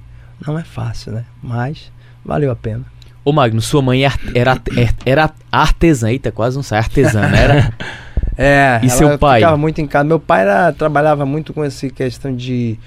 Não 0.46 0.58
é 0.58 0.64
fácil, 0.64 1.12
né? 1.12 1.24
Mas 1.42 1.92
valeu 2.24 2.50
a 2.50 2.56
pena. 2.56 2.84
Ô 3.24 3.32
Magno, 3.32 3.60
sua 3.60 3.82
mãe 3.82 4.04
era, 4.04 4.14
era, 4.34 4.62
era 5.04 5.30
artesã, 5.50 6.10
eita, 6.10 6.30
quase 6.30 6.56
não 6.56 6.62
sai 6.62 6.78
artesã, 6.78 7.28
né? 7.28 7.42
Era... 7.42 7.74
É, 8.38 8.80
e 8.82 8.90
seu 8.90 9.18
pai? 9.18 9.40
ficava 9.40 9.56
muito 9.56 9.80
em 9.80 9.86
casa. 9.86 10.04
Meu 10.04 10.20
pai 10.20 10.42
era, 10.42 10.70
trabalhava 10.70 11.24
muito 11.24 11.54
com 11.54 11.64
essa 11.64 11.88
questão 11.88 12.36
de 12.36 12.78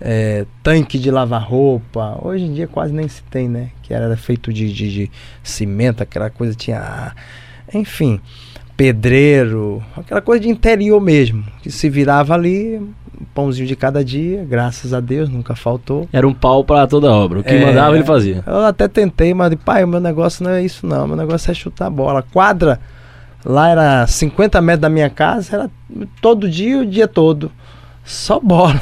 é, 0.00 0.44
tanque 0.62 0.98
de 0.98 1.10
lavar 1.10 1.42
roupa. 1.42 2.18
Hoje 2.22 2.44
em 2.44 2.52
dia 2.52 2.66
quase 2.66 2.92
nem 2.92 3.06
se 3.08 3.22
tem, 3.24 3.48
né? 3.48 3.70
Que 3.82 3.94
era 3.94 4.16
feito 4.16 4.52
de, 4.52 4.72
de, 4.72 4.92
de 4.92 5.10
cimento, 5.42 6.02
aquela 6.02 6.28
coisa 6.28 6.54
tinha. 6.54 7.14
Enfim, 7.72 8.20
pedreiro, 8.76 9.82
aquela 9.96 10.20
coisa 10.20 10.42
de 10.42 10.48
interior 10.48 11.00
mesmo. 11.00 11.44
Que 11.62 11.70
se 11.70 11.88
virava 11.88 12.34
ali, 12.34 12.76
um 12.78 13.24
pãozinho 13.34 13.66
de 13.66 13.74
cada 13.74 14.04
dia, 14.04 14.44
graças 14.44 14.92
a 14.92 15.00
Deus, 15.00 15.28
nunca 15.28 15.54
faltou. 15.54 16.08
Era 16.12 16.26
um 16.26 16.34
pau 16.34 16.64
para 16.64 16.86
toda 16.86 17.10
obra. 17.10 17.40
O 17.40 17.44
que 17.44 17.54
é, 17.54 17.64
mandava 17.64 17.96
ele 17.96 18.04
fazia. 18.04 18.42
Eu 18.46 18.64
até 18.64 18.86
tentei, 18.86 19.32
mas 19.32 19.54
pai, 19.56 19.84
o 19.84 19.88
meu 19.88 20.00
negócio 20.00 20.44
não 20.44 20.50
é 20.50 20.62
isso 20.62 20.86
não. 20.86 21.06
Meu 21.08 21.16
negócio 21.16 21.50
é 21.50 21.54
chutar 21.54 21.90
bola. 21.90 22.22
Quadra 22.22 22.78
Lá 23.48 23.68
era 23.68 24.06
50 24.08 24.60
metros 24.60 24.80
da 24.80 24.88
minha 24.88 25.08
casa, 25.08 25.54
era 25.54 25.70
todo 26.20 26.50
dia, 26.50 26.78
o 26.80 26.84
dia 26.84 27.06
todo. 27.06 27.52
Só 28.04 28.40
bola. 28.40 28.74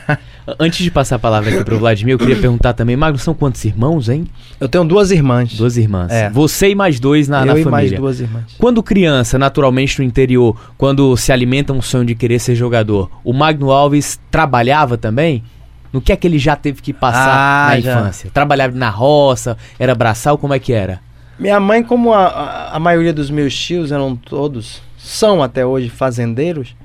Antes 0.58 0.82
de 0.82 0.90
passar 0.90 1.16
a 1.16 1.18
palavra 1.18 1.50
aqui 1.50 1.64
pro 1.64 1.78
Vladimir, 1.78 2.14
eu 2.14 2.18
queria 2.18 2.36
perguntar 2.40 2.72
também, 2.72 2.96
Magno, 2.96 3.18
são 3.18 3.34
quantos 3.34 3.64
irmãos, 3.64 4.08
hein? 4.08 4.26
Eu 4.58 4.68
tenho 4.68 4.84
duas 4.84 5.10
irmãs. 5.10 5.54
Duas 5.54 5.76
irmãs. 5.76 6.10
É. 6.10 6.30
Você 6.30 6.70
e 6.70 6.74
mais 6.74 6.98
dois 6.98 7.28
na, 7.28 7.40
eu 7.40 7.46
na 7.46 7.52
família. 7.52 7.64
Eu 7.64 7.68
e 7.68 7.70
mais 7.70 7.92
duas 7.92 8.20
irmãs. 8.20 8.44
Quando 8.58 8.82
criança, 8.82 9.38
naturalmente 9.38 9.98
no 9.98 10.04
interior, 10.04 10.56
quando 10.76 11.16
se 11.16 11.32
alimenta 11.32 11.72
um 11.72 11.82
sonho 11.82 12.04
de 12.04 12.14
querer 12.14 12.38
ser 12.38 12.54
jogador, 12.54 13.10
o 13.24 13.32
Magno 13.32 13.70
Alves 13.70 14.18
trabalhava 14.30 14.96
também? 14.96 15.42
No 15.92 16.00
que 16.00 16.12
é 16.12 16.16
que 16.16 16.26
ele 16.26 16.38
já 16.38 16.54
teve 16.54 16.80
que 16.80 16.92
passar 16.92 17.34
ah, 17.34 17.70
na 17.70 17.80
já. 17.80 17.92
infância? 17.92 18.30
Trabalhava 18.32 18.76
na 18.76 18.88
roça, 18.88 19.56
era 19.78 19.94
braçal, 19.94 20.38
como 20.38 20.54
é 20.54 20.58
que 20.58 20.72
era? 20.72 21.00
Minha 21.38 21.58
mãe, 21.58 21.82
como 21.82 22.12
a, 22.12 22.26
a, 22.26 22.76
a, 22.76 22.78
maioria 22.78 23.12
dos 23.12 23.30
meus 23.30 23.58
tios 23.58 23.90
eram 23.90 24.14
todos, 24.14 24.82
são 24.98 25.42
até 25.42 25.64
hoje 25.64 25.88
fazendeiros, 25.88 26.76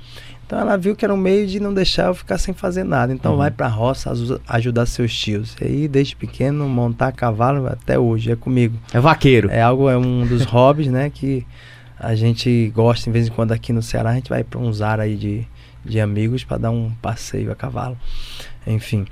então 0.46 0.60
ela 0.60 0.78
viu 0.78 0.96
que 0.96 1.04
era 1.04 1.14
um 1.14 1.18
meio 1.18 1.48
de 1.48 1.60
não 1.60 1.74
deixar 1.74 2.08
eu 2.08 2.14
ficar 2.14 2.38
sem 2.38 2.54
fazer 2.54 2.84
nada. 2.84 3.12
Então 3.12 3.32
uhum. 3.32 3.38
vai 3.40 3.50
pra 3.50 3.68
roça 3.68 4.14
ajudar 4.48 4.86
seus 4.86 5.18
tios. 5.18 5.56
E 5.60 5.66
aí, 5.66 5.88
desde 5.88 6.16
pequeno, 6.16 6.70
montar 6.70 7.12
cavalo 7.12 7.66
até 7.68 7.98
hoje 7.98 8.32
é 8.32 8.36
comigo. 8.36 8.78
É 8.94 9.00
vaqueiro. 9.00 9.50
É 9.50 9.62
algo, 9.62 9.90
é 9.90 9.98
um 9.98 10.26
dos 10.26 10.44
hobbies, 10.46 10.88
né, 10.88 11.10
que 11.10 11.46
a 12.00 12.14
gente 12.14 12.72
gosta, 12.76 13.06
de 13.06 13.12
vez 13.12 13.28
em 13.28 13.32
quando 13.32 13.54
aqui 13.54 13.74
no 13.74 13.82
Ceará, 13.82 14.12
a 14.12 14.16
gente 14.16 14.30
vai 14.30 14.44
pra 14.44 14.60
um 14.60 14.72
zar 14.72 15.00
aí 15.00 15.16
de, 15.16 15.48
de 15.84 16.00
amigos 16.00 16.44
para 16.44 16.58
dar 16.58 16.72
um 16.72 16.92
passeio 17.02 17.52
a 17.52 17.56
cavalo. 17.56 17.98
Enfim. 18.68 19.08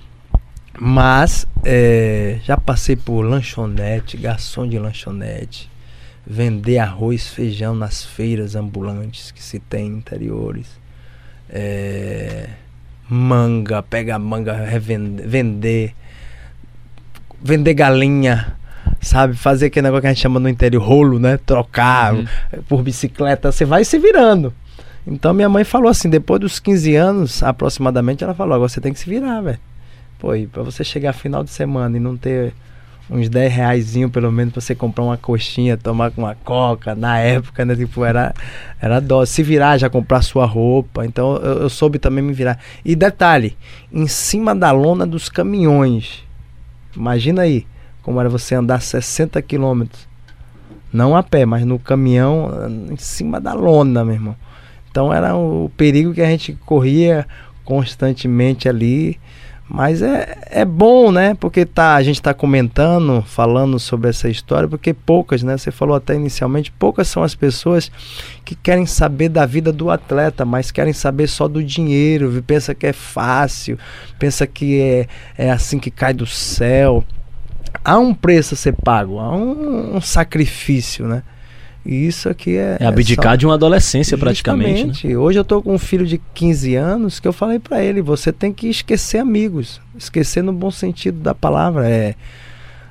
Mas 0.80 1.48
é, 1.64 2.40
já 2.44 2.58
passei 2.58 2.96
por 2.96 3.22
lanchonete, 3.22 4.18
garçom 4.18 4.68
de 4.68 4.78
lanchonete, 4.78 5.70
vender 6.26 6.78
arroz, 6.78 7.28
feijão 7.28 7.74
nas 7.74 8.04
feiras 8.04 8.56
ambulantes 8.56 9.32
que 9.32 9.42
se 9.42 9.60
tem 9.60 9.88
em 9.88 9.98
interiores. 9.98 10.83
É, 11.56 12.50
manga, 13.08 13.84
pegar 13.84 14.18
manga, 14.18 14.54
revender, 14.54 15.28
vender, 15.28 15.96
vender 17.42 17.74
galinha, 17.76 18.58
sabe? 19.00 19.36
Fazer 19.36 19.68
aquele 19.68 19.84
negócio 19.84 20.02
que 20.02 20.08
a 20.08 20.14
gente 20.14 20.22
chama 20.22 20.40
no 20.40 20.50
interior 20.50 20.82
rolo, 20.82 21.20
né? 21.20 21.38
Trocar 21.38 22.16
uhum. 22.16 22.26
por 22.68 22.82
bicicleta, 22.82 23.52
você 23.52 23.66
vai 23.66 23.86
se 23.86 24.00
virando. 24.00 24.54
Então 25.06 25.34
minha 25.34 25.50
mãe 25.50 25.64
falou 25.64 25.90
assim, 25.90 26.10
depois 26.10 26.40
dos 26.40 26.60
15 26.60 26.96
anos 26.96 27.44
aproximadamente, 27.44 28.24
ela 28.24 28.34
falou, 28.34 28.56
agora 28.56 28.70
você 28.70 28.82
tem 28.82 28.92
que 28.92 29.00
se 29.00 29.10
virar, 29.10 29.42
velho. 29.42 29.60
Pô, 30.18 30.34
e 30.34 30.48
pra 30.48 30.64
você 30.64 30.84
chegar 30.84 31.14
final 31.14 31.44
de 31.44 31.52
semana 31.52 31.98
e 31.98 32.00
não 32.00 32.16
ter 32.18 32.54
uns 33.10 33.30
10 33.30 33.54
reais 33.54 33.94
pelo 34.12 34.32
menos 34.32 34.54
pra 34.54 34.62
você 34.62 34.74
comprar 34.74 35.04
uma 35.04 35.18
coxinha, 35.18 35.78
tomar 35.78 36.12
uma 36.18 36.36
coca, 36.36 36.96
na 36.96 37.20
época, 37.20 37.66
né? 37.66 37.76
Tipo, 37.76 38.04
era, 38.06 38.34
era 38.82 39.00
dó. 39.00 39.26
Se 39.26 39.44
virar, 39.44 39.78
já 39.78 39.90
comprar 39.90 40.22
sua 40.22 40.46
roupa. 40.46 41.06
Então 41.06 41.36
eu, 41.38 41.64
eu 41.64 41.70
soube 41.70 42.00
também 42.00 42.24
me 42.24 42.34
virar. 42.34 42.60
E 42.84 42.96
detalhe, 42.96 43.58
em 43.92 44.08
cima 44.08 44.56
da 44.56 44.72
lona 44.72 45.06
dos 45.06 45.30
caminhões. 45.30 46.24
Imagina 46.96 47.42
aí, 47.42 47.66
como 48.02 48.20
era 48.20 48.30
você 48.30 48.56
andar 48.56 48.82
60 48.82 49.42
quilômetros. 49.42 50.08
Não 50.92 51.16
a 51.16 51.24
pé, 51.24 51.46
mas 51.46 51.66
no 51.66 51.80
caminhão, 51.80 52.52
em 52.92 52.98
cima 52.98 53.42
da 53.42 53.54
lona, 53.54 54.06
meu 54.06 54.14
irmão. 54.14 54.36
Então 54.92 55.12
era 55.12 55.36
o 55.36 55.72
perigo 55.76 56.14
que 56.14 56.22
a 56.22 56.28
gente 56.28 56.54
corria 56.66 57.28
constantemente 57.66 58.70
ali. 58.70 59.20
Mas 59.70 60.02
é, 60.02 60.38
é 60.52 60.66
bom, 60.66 61.12
né? 61.12 61.36
Porque 61.36 61.66
tá, 61.66 61.96
a 61.96 62.04
gente 62.04 62.16
está 62.16 62.34
comentando, 62.34 63.24
falando 63.26 63.80
sobre 63.80 64.10
essa 64.10 64.30
história, 64.30 64.68
porque 64.68 64.94
poucas, 64.94 65.42
né? 65.42 65.58
Você 65.58 65.72
falou 65.72 65.96
até 65.96 66.16
inicialmente, 66.16 66.72
poucas 66.72 67.08
são 67.08 67.24
as 67.24 67.34
pessoas 67.34 67.90
que 68.44 68.56
querem 68.56 68.86
saber 68.86 69.30
da 69.30 69.46
vida 69.46 69.72
do 69.72 69.90
atleta, 69.90 70.44
mas 70.44 70.70
querem 70.70 70.94
saber 70.94 71.28
só 71.28 71.48
do 71.48 71.64
dinheiro, 71.64 72.44
pensa 72.46 72.76
que 72.76 72.88
é 72.88 72.94
fácil, 72.94 73.80
pensa 74.20 74.46
que 74.46 74.80
é, 74.80 75.08
é 75.38 75.50
assim 75.50 75.80
que 75.80 75.90
cai 75.90 76.14
do 76.14 76.26
céu. 76.26 77.04
Há 77.84 77.98
um 77.98 78.14
preço 78.14 78.54
a 78.54 78.58
ser 78.58 78.74
pago, 78.74 79.18
há 79.18 79.34
um, 79.34 79.96
um 79.96 80.02
sacrifício, 80.02 81.08
né? 81.08 81.24
E 81.86 82.08
isso 82.08 82.30
aqui 82.30 82.56
é. 82.56 82.78
É 82.80 82.86
abdicar 82.86 83.28
é 83.28 83.30
só... 83.32 83.36
de 83.36 83.46
uma 83.46 83.56
adolescência 83.56 84.18
praticamente. 84.18 85.08
Né? 85.08 85.18
Hoje 85.18 85.38
eu 85.38 85.44
tô 85.44 85.62
com 85.62 85.74
um 85.74 85.78
filho 85.78 86.06
de 86.06 86.20
15 86.34 86.76
anos 86.76 87.20
que 87.20 87.28
eu 87.28 87.34
falei 87.34 87.60
para 87.60 87.84
ele: 87.84 88.02
você 88.02 88.32
tem 88.32 88.54
que 88.54 88.68
esquecer 88.68 89.18
amigos. 89.18 89.82
Esquecer 89.98 90.42
no 90.42 90.54
bom 90.54 90.72
sentido 90.72 91.20
da 91.20 91.36
palavra. 91.36 91.90
É. 91.90 92.16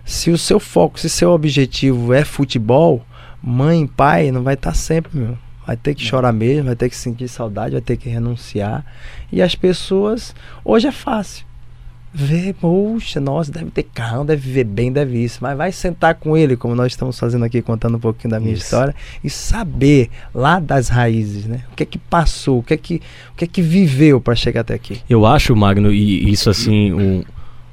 Se 0.04 0.30
o 0.30 0.38
seu 0.38 0.58
foco, 0.58 0.99
se 0.99 1.08
seu 1.08 1.30
objetivo 1.30 2.12
é 2.12 2.25
futebol, 2.25 3.04
mãe, 3.42 3.87
pai, 3.87 4.30
não 4.30 4.42
vai 4.42 4.54
estar 4.54 4.70
tá 4.70 4.76
sempre, 4.76 5.16
meu. 5.16 5.38
Vai 5.64 5.76
ter 5.76 5.94
que 5.94 6.02
chorar 6.04 6.32
mesmo, 6.32 6.64
vai 6.64 6.75
ter 6.75 6.88
que 6.88 6.96
sentir 6.96 7.28
saudade, 7.28 7.72
vai 7.72 7.80
ter 7.80 7.96
que 7.96 8.08
renunciar. 8.08 8.84
E 9.30 9.40
as 9.40 9.54
pessoas. 9.54 10.34
Hoje 10.64 10.88
é 10.88 10.92
fácil 10.92 11.46
vê, 12.14 12.54
poxa, 12.61 13.19
nossa, 13.21 13.50
deve 13.50 13.71
ter 13.71 13.85
carro, 13.85 14.25
deve 14.25 14.42
viver 14.42 14.64
bem, 14.64 14.92
deve 14.92 15.23
isso. 15.23 15.38
Mas 15.40 15.57
vai 15.57 15.73
sentar 15.73 16.14
com 16.14 16.37
ele, 16.37 16.57
como 16.57 16.75
nós 16.75 16.92
estamos 16.92 17.19
fazendo 17.19 17.45
aqui, 17.45 17.62
contando 17.62 17.97
um 17.97 18.00
pouquinho 18.00 18.31
da 18.31 18.40
minha 18.40 18.52
isso. 18.52 18.64
história, 18.64 18.95
e 19.25 19.31
saber 19.31 20.11
lá 20.35 20.61
das 20.61 20.88
raízes, 20.88 21.47
né? 21.47 21.62
O 21.73 21.76
que 21.76 21.83
é 21.83 21.87
que 21.87 21.99
passou, 21.99 22.59
o 22.59 22.62
que 22.62 22.75
é 22.75 22.76
que, 22.76 23.00
o 23.33 23.37
que, 23.37 23.45
é 23.45 23.47
que 23.47 23.62
viveu 23.62 24.21
para 24.21 24.35
chegar 24.35 24.61
até 24.61 24.75
aqui. 24.75 25.00
Eu 25.09 25.25
acho, 25.25 25.57
Magno, 25.57 25.92
e 25.92 26.31
isso 26.31 26.50
assim, 26.50 26.92
um, 26.92 27.25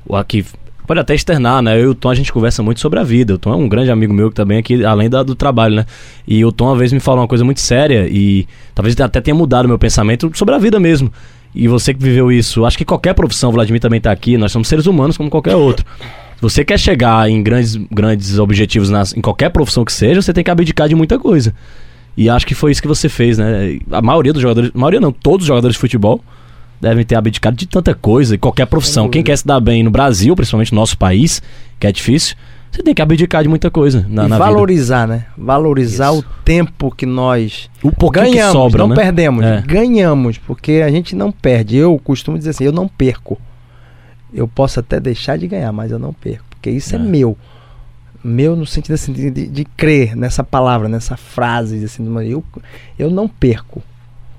o 0.06 0.16
aqui 0.16 0.46
pode 0.88 1.00
até 1.00 1.14
externar, 1.14 1.62
né? 1.62 1.76
Eu 1.76 1.84
e 1.84 1.88
o 1.88 1.94
Tom 1.94 2.10
a 2.10 2.16
gente 2.16 2.34
conversa 2.34 2.64
muito 2.64 2.80
sobre 2.80 2.98
a 2.98 3.04
vida. 3.04 3.36
O 3.36 3.38
Tom 3.38 3.54
é 3.54 3.56
um 3.56 3.70
grande 3.70 3.92
amigo 3.92 4.12
meu 4.12 4.30
que 4.30 4.36
também 4.36 4.58
aqui, 4.58 4.84
além 4.84 5.08
da, 5.08 5.22
do 5.22 5.36
trabalho, 5.36 5.76
né? 5.76 5.86
E 6.28 6.44
o 6.44 6.52
Tom 6.52 6.66
uma 6.66 6.76
vez 6.76 6.92
me 6.92 7.00
falou 7.00 7.22
uma 7.22 7.28
coisa 7.28 7.46
muito 7.46 7.60
séria 7.60 8.08
e 8.10 8.48
talvez 8.74 9.00
até 9.00 9.22
tenha 9.22 9.36
mudado 9.36 9.68
meu 9.68 9.78
pensamento 9.78 10.32
sobre 10.34 10.56
a 10.56 10.58
vida 10.58 10.80
mesmo. 10.80 11.12
E 11.54 11.68
você 11.68 11.94
que 11.94 12.02
viveu 12.02 12.32
isso, 12.32 12.66
acho 12.66 12.78
que 12.78 12.86
qualquer 12.86 13.14
profissão, 13.14 13.52
Vladimir 13.52 13.82
também 13.82 13.98
está 13.98 14.12
aqui, 14.12 14.38
nós 14.38 14.52
somos 14.52 14.68
seres 14.68 14.86
humanos 14.86 15.18
como 15.18 15.30
qualquer 15.30 15.56
outro. 15.56 15.86
Se 16.36 16.42
você 16.42 16.64
quer 16.64 16.80
chegar 16.80 17.30
em 17.30 17.44
grandes, 17.44 17.76
grandes 17.92 18.40
objetivos 18.40 18.90
nas, 18.90 19.16
em 19.16 19.20
qualquer 19.20 19.50
profissão 19.50 19.84
que 19.84 19.92
seja, 19.92 20.22
você 20.22 20.32
tem 20.32 20.44
que 20.44 20.52
abdicar 20.52 20.88
de 20.88 20.96
muita 20.96 21.20
coisa. 21.20 21.54
E 22.16 22.30
acho 22.30 22.46
que 22.46 22.56
foi 22.56 22.72
isso 22.72 22.82
que 22.82 22.88
você 22.88 23.10
fez, 23.10 23.38
né? 23.38 23.80
A 23.92 24.02
maioria 24.02 24.32
dos 24.32 24.42
jogadores, 24.42 24.72
a 24.74 24.78
maioria 24.78 25.00
não, 25.00 25.12
todos 25.12 25.44
os 25.44 25.48
jogadores 25.48 25.76
de 25.76 25.80
futebol 25.80 26.24
devem 26.80 27.04
ter 27.04 27.16
abdicado 27.16 27.58
de 27.58 27.68
tanta 27.68 27.94
coisa, 27.94 28.38
qualquer 28.38 28.66
profissão. 28.68 29.10
Quem 29.10 29.24
quer 29.24 29.38
se 29.38 29.46
dar 29.46 29.60
bem 29.60 29.84
no 29.84 29.92
Brasil, 29.92 30.36
principalmente 30.36 30.72
no 30.72 30.80
nosso 30.80 30.98
país, 30.98 31.42
que 31.80 31.88
é 31.88 31.92
difícil, 31.92 32.36
você 32.72 32.84
tem 32.84 32.94
que 32.94 33.02
abdicar 33.02 33.42
de 33.42 33.50
muita 33.50 33.72
coisa 33.72 34.06
na, 34.08 34.28
na 34.28 34.38
valorizar, 34.38 35.08
vida. 35.08 35.18
né? 35.18 35.26
Valorizar 35.38 36.12
Isso. 36.12 36.20
o 36.20 36.44
tempo 36.44 36.94
que 36.96 37.06
nós 37.06 37.70
o 37.84 37.92
ganhamos, 38.12 38.54
sobra, 38.54 38.80
não 38.80 38.90
né? 38.90 38.96
perdemos, 38.96 39.44
é. 39.44 39.62
ganhamos, 39.62 40.38
porque 40.38 40.84
a 40.86 40.90
gente 40.92 41.16
não 41.16 41.32
perde. 41.32 41.78
Eu 41.78 42.00
costumo 42.04 42.38
dizer 42.38 42.52
assim, 42.52 42.64
eu 42.64 42.72
não 42.72 42.88
perco. 42.88 43.40
Eu 44.34 44.48
posso 44.48 44.80
até 44.80 45.00
deixar 45.00 45.38
de 45.38 45.48
ganhar, 45.48 45.72
mas 45.72 45.92
eu 45.92 45.98
não 45.98 46.14
perco. 46.14 46.46
porque 46.50 46.70
isso 46.70 46.96
é, 46.96 47.00
é 47.00 47.02
meu. 47.02 47.36
Meu 48.24 48.56
no 48.56 48.66
sentido 48.66 48.94
assim, 48.94 49.14
de, 49.14 49.32
de, 49.32 49.48
de, 49.48 49.66
crer 49.66 50.16
nessa 50.16 50.44
palavra, 50.44 50.88
nessa 50.90 51.16
frase, 51.18 51.84
assim, 51.84 52.06
eu, 52.28 52.44
eu 52.98 53.10
não 53.10 53.28
perco. 53.28 53.82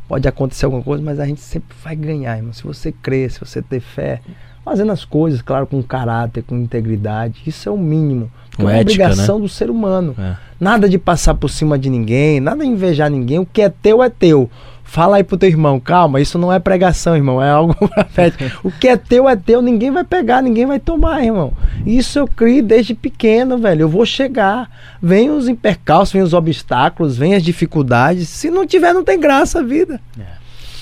Pode 0.07 0.29
acontecer 0.29 0.67
alguma 0.67 0.83
coisa, 0.83 1.03
mas 1.03 1.19
a 1.19 1.27
gente 1.27 1.41
sempre 1.41 1.75
vai 1.83 1.97
ganhar, 1.97 2.37
irmão. 2.37 2.53
Se 2.53 2.63
você 2.63 2.93
crer, 2.93 3.31
se 3.31 3.41
você 3.41 3.63
ter 3.63 3.81
fé, 3.81 4.21
fazendo 4.65 4.93
as 4.93 5.05
coisas, 5.05 5.43
claro, 5.43 5.67
com 5.67 5.83
caráter, 5.83 6.43
com 6.43 6.57
integridade, 6.57 7.41
isso 7.47 7.69
é 7.69 7.73
o 7.73 7.79
mínimo. 7.79 8.31
Com 8.57 8.63
é 8.63 8.67
uma 8.67 8.73
ética, 8.75 9.05
obrigação 9.05 9.37
né? 9.39 9.43
do 9.43 9.49
ser 9.49 9.71
humano. 9.71 10.15
É. 10.19 10.37
Nada 10.59 10.89
de 10.89 10.99
passar 10.99 11.35
por 11.35 11.49
cima 11.49 11.79
de 11.79 11.89
ninguém, 11.89 12.41
nada 12.41 12.63
de 12.63 12.71
invejar 12.71 13.11
ninguém. 13.11 13.39
O 13.39 13.47
que 13.47 13.63
é 13.63 13.69
teu 13.69 14.03
é 14.03 14.11
teu. 14.11 14.51
Fala 14.91 15.19
aí 15.19 15.23
pro 15.23 15.39
teu 15.39 15.49
irmão, 15.49 15.79
calma, 15.79 16.21
isso 16.21 16.37
não 16.37 16.53
é 16.53 16.59
pregação, 16.59 17.15
irmão, 17.15 17.41
é 17.41 17.49
algo 17.49 17.75
profético. 17.89 18.45
O 18.67 18.73
que 18.73 18.89
é 18.89 18.97
teu 18.97 19.29
é 19.29 19.37
teu, 19.37 19.63
ninguém 19.63 19.93
vai 19.93 20.03
pegar, 20.03 20.43
ninguém 20.43 20.67
vai 20.67 20.81
tomar, 20.81 21.23
irmão. 21.25 21.53
Isso 21.87 22.19
eu 22.19 22.27
crio 22.27 22.61
desde 22.61 22.93
pequeno, 22.93 23.57
velho. 23.57 23.83
Eu 23.83 23.89
vou 23.89 24.05
chegar. 24.05 24.69
Vem 25.01 25.31
os 25.31 25.47
impercalços, 25.47 26.13
vem 26.13 26.23
os 26.23 26.35
obstáculos, 26.35 27.17
vem 27.17 27.37
as 27.37 27.43
dificuldades. 27.45 28.29
Se 28.29 28.51
não 28.51 28.67
tiver, 28.67 28.93
não 28.93 29.05
tem 29.05 29.19
graça 29.21 29.61
a 29.61 29.63
vida. 29.63 30.01
É. 30.19 30.25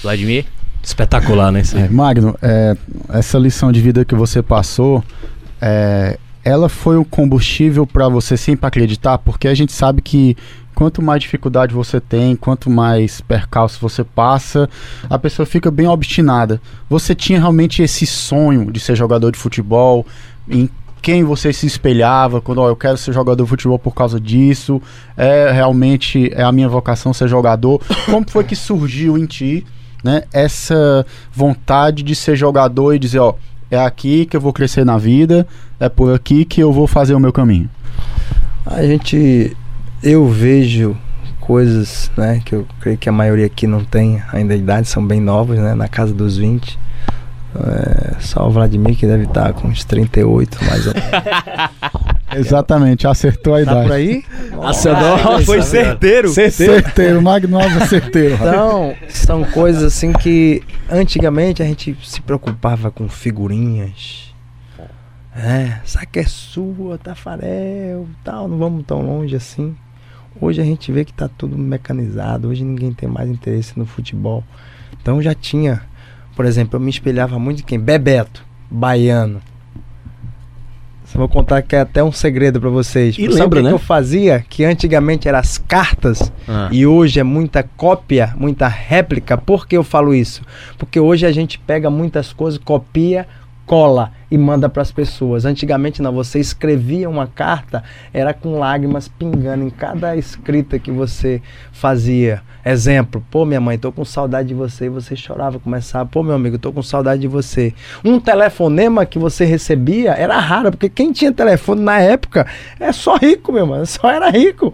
Vladimir? 0.03 0.47
Espetacular, 0.83 1.53
né? 1.53 1.63
É, 1.75 1.89
Magno, 1.89 2.37
é, 2.41 2.77
essa 3.11 3.39
lição 3.39 3.71
de 3.71 3.81
vida 3.81 4.05
que 4.05 4.15
você 4.15 4.43
passou, 4.43 5.03
é, 5.61 6.19
ela 6.45 6.69
foi 6.69 6.97
o 6.97 7.05
combustível 7.05 7.87
para 7.87 8.09
você 8.09 8.37
sempre 8.37 8.67
acreditar, 8.67 9.19
porque 9.19 9.49
a 9.49 9.55
gente 9.55 9.73
sabe 9.73 10.01
que 10.01 10.37
quanto 10.75 11.03
mais 11.03 11.21
dificuldade 11.21 11.75
você 11.75 12.01
tem, 12.01 12.37
quanto 12.37 12.71
mais 12.71 13.21
percalço 13.21 13.81
você 13.81 14.05
passa, 14.05 14.69
a 15.11 15.19
pessoa 15.19 15.45
fica 15.45 15.71
bem 15.71 15.89
obstinada. 15.89 16.61
Você 16.89 17.15
tinha 17.15 17.41
realmente 17.41 17.83
esse 17.83 18.07
sonho 18.07 18.71
de 18.71 18.79
ser 18.79 18.95
jogador 18.95 19.33
de 19.33 19.39
futebol, 19.39 20.07
em 20.49 20.71
quem 21.03 21.25
você 21.25 21.53
se 21.53 21.67
espelhava, 21.67 22.41
quando 22.41 22.59
ó, 22.59 22.69
eu 22.69 22.77
quero 22.77 22.97
ser 22.97 23.13
jogador 23.13 23.43
de 23.43 23.49
futebol 23.51 23.79
por 23.79 23.95
causa 23.95 24.21
disso, 24.21 24.81
é 25.17 25.51
realmente 25.51 26.31
é 26.33 26.43
a 26.43 26.53
minha 26.53 26.69
vocação 26.69 27.13
ser 27.13 27.29
jogador. 27.29 27.81
Como 28.07 28.29
foi 28.31 28.45
que 28.45 28.55
surgiu 28.55 29.19
em 29.19 29.27
ti, 29.27 29.67
né, 30.03 30.23
essa 30.33 31.05
vontade 31.33 32.03
de 32.03 32.15
ser 32.15 32.37
jogador 32.37 32.95
e 32.95 32.99
dizer, 32.99 33.19
ó, 33.19 33.35
é 33.71 33.79
aqui 33.79 34.25
que 34.27 34.37
eu 34.37 34.41
vou 34.41 34.53
crescer 34.53 34.85
na 34.85 34.97
vida, 34.97 35.47
é 35.79 35.89
por 35.89 36.15
aqui 36.15 36.45
que 36.45 36.61
eu 36.61 36.73
vou 36.73 36.87
fazer 36.87 37.15
o 37.15 37.21
meu 37.21 37.33
caminho? 37.33 37.69
A 38.65 38.83
gente 38.83 39.57
eu 40.03 40.29
vejo 40.29 40.97
coisas, 41.41 42.11
né, 42.17 42.41
que 42.45 42.55
eu 42.55 42.67
creio 42.81 42.99
que 42.99 43.09
a 43.09 43.13
maioria 43.13 43.47
aqui 43.47 43.67
não 43.67 43.83
tem 43.83 44.23
ainda 44.33 44.55
idade, 44.55 44.87
são 44.87 45.05
bem 45.05 45.21
novos, 45.21 45.59
né, 45.59 45.75
na 45.75 45.89
casa 45.89 46.13
dos 46.13 46.37
20. 46.37 46.79
É, 47.57 48.21
só 48.21 48.47
o 48.47 48.51
Vladimir 48.51 48.97
que 48.97 49.07
deve 49.07 49.25
estar 49.25 49.53
com 49.55 49.69
uns 49.69 49.85
38, 49.85 50.65
mais 50.65 50.87
ou 50.87 50.95
menos. 50.95 52.09
Exatamente, 52.37 53.07
acertou 53.07 53.55
a 53.55 53.57
tá 53.57 53.63
idade. 53.63 53.83
por 53.87 53.93
aí? 53.93 54.25
Nossa, 54.53 54.95
foi 55.47 55.63
certeiro. 55.63 56.29
Certeiro. 56.29 56.75
Certeiro, 56.75 57.23
Magnosa 57.23 57.87
certeiro. 57.87 58.35
Então, 58.35 58.95
são 59.09 59.45
coisas 59.45 59.83
assim 59.83 60.13
que 60.13 60.63
antigamente 60.91 61.63
a 61.63 61.67
gente 61.67 61.97
se 62.05 62.21
preocupava 62.21 62.91
com 62.91 63.09
figurinhas. 63.09 64.29
É, 65.35 65.79
essa 65.85 66.05
que 66.05 66.19
é 66.19 66.25
sua, 66.25 66.99
Tafarel, 66.99 68.09
tal, 68.25 68.49
não 68.49 68.59
vamos 68.59 68.85
tão 68.85 69.01
longe 69.03 69.37
assim. 69.37 69.75
Hoje 70.41 70.61
a 70.61 70.65
gente 70.65 70.91
vê 70.93 71.05
que 71.05 71.13
está 71.13 71.29
tudo 71.29 71.57
mecanizado, 71.57 72.49
hoje 72.49 72.65
ninguém 72.65 72.93
tem 72.93 73.09
mais 73.09 73.31
interesse 73.31 73.79
no 73.79 73.87
futebol. 73.87 74.45
Então 75.01 75.23
já 75.23 75.35
tinha, 75.35 75.83
por 76.39 76.47
exemplo, 76.47 76.77
eu 76.77 76.81
me 76.81 76.89
espelhava 76.89 77.37
muito 77.37 77.63
em 77.63 77.65
quem? 77.65 77.81
Bebeto, 77.81 78.45
baiano. 78.71 79.41
Só 81.07 81.19
vou 81.19 81.29
contar 81.29 81.63
que 81.63 81.75
é 81.75 81.81
até 81.81 82.05
um 82.05 82.13
segredo 82.13 82.61
para 82.61 82.71
vocês. 82.71 83.17
E 83.19 83.23
Sabe 83.23 83.35
lembra, 83.35 83.47
o 83.47 83.51
que 83.51 83.63
né? 83.65 83.69
que 83.71 83.75
eu 83.75 83.79
fazia? 83.81 84.45
Que 84.49 84.65
antigamente 84.65 85.27
eram 85.27 85.41
as 85.41 85.59
cartas 85.59 86.31
Ah. 86.47 86.69
e 86.71 86.87
hoje 86.87 87.19
é 87.19 87.25
muita 87.25 87.65
cópia, 87.65 88.35
muita 88.39 88.69
réplica. 88.69 89.37
Por 89.37 89.67
que 89.67 89.77
eu 89.77 89.83
falo 89.83 90.15
isso? 90.15 90.43
Porque 90.79 91.01
hoje 91.01 91.27
a 91.27 91.33
gente 91.33 91.59
pega 91.59 91.91
muitas 91.91 92.33
coisas, 92.33 92.61
copia, 92.63 93.27
cola 93.69 94.13
e 94.31 94.39
manda 94.39 94.67
para 94.69 94.81
as 94.81 94.91
pessoas. 94.91 95.45
Antigamente 95.45 96.01
não, 96.01 96.11
você 96.11 96.41
escrevia 96.41 97.09
uma 97.09 97.27
carta, 97.27 97.85
era 98.15 98.33
com 98.33 98.59
lágrimas 98.59 99.09
pingando 99.09 99.65
em 99.65 99.71
cada 99.71 100.17
escrita 100.17 100.79
que 100.79 100.91
você 100.91 101.43
fazia. 101.71 102.43
Exemplo, 102.65 103.23
pô, 103.31 103.45
minha 103.45 103.61
mãe, 103.61 103.79
tô 103.79 103.93
com 103.93 104.05
saudade 104.05 104.49
de 104.49 104.55
você, 104.55 104.87
e 104.87 104.89
você 104.89 105.15
chorava, 105.15 105.59
começava, 105.59 106.07
pô, 106.07 106.23
meu 106.23 106.35
amigo, 106.35 106.59
tô 106.59 106.73
com 106.73 106.83
saudade 106.83 107.21
de 107.21 107.29
você. 107.29 107.75
Um 108.03 108.19
telefonema 108.19 109.07
que 109.07 109.19
você 109.19 109.45
recebia 109.45 110.13
era 110.13 110.39
raro, 110.39 110.71
porque 110.71 110.89
quem 110.89 111.13
tinha 111.13 111.33
telefone 111.33 111.83
na 111.83 112.01
época 112.01 112.47
é 112.81 112.91
só 112.91 113.17
rico, 113.17 113.53
meu 113.53 113.67
mano, 113.67 113.87
só 113.87 114.11
era 114.11 114.31
rico. 114.31 114.73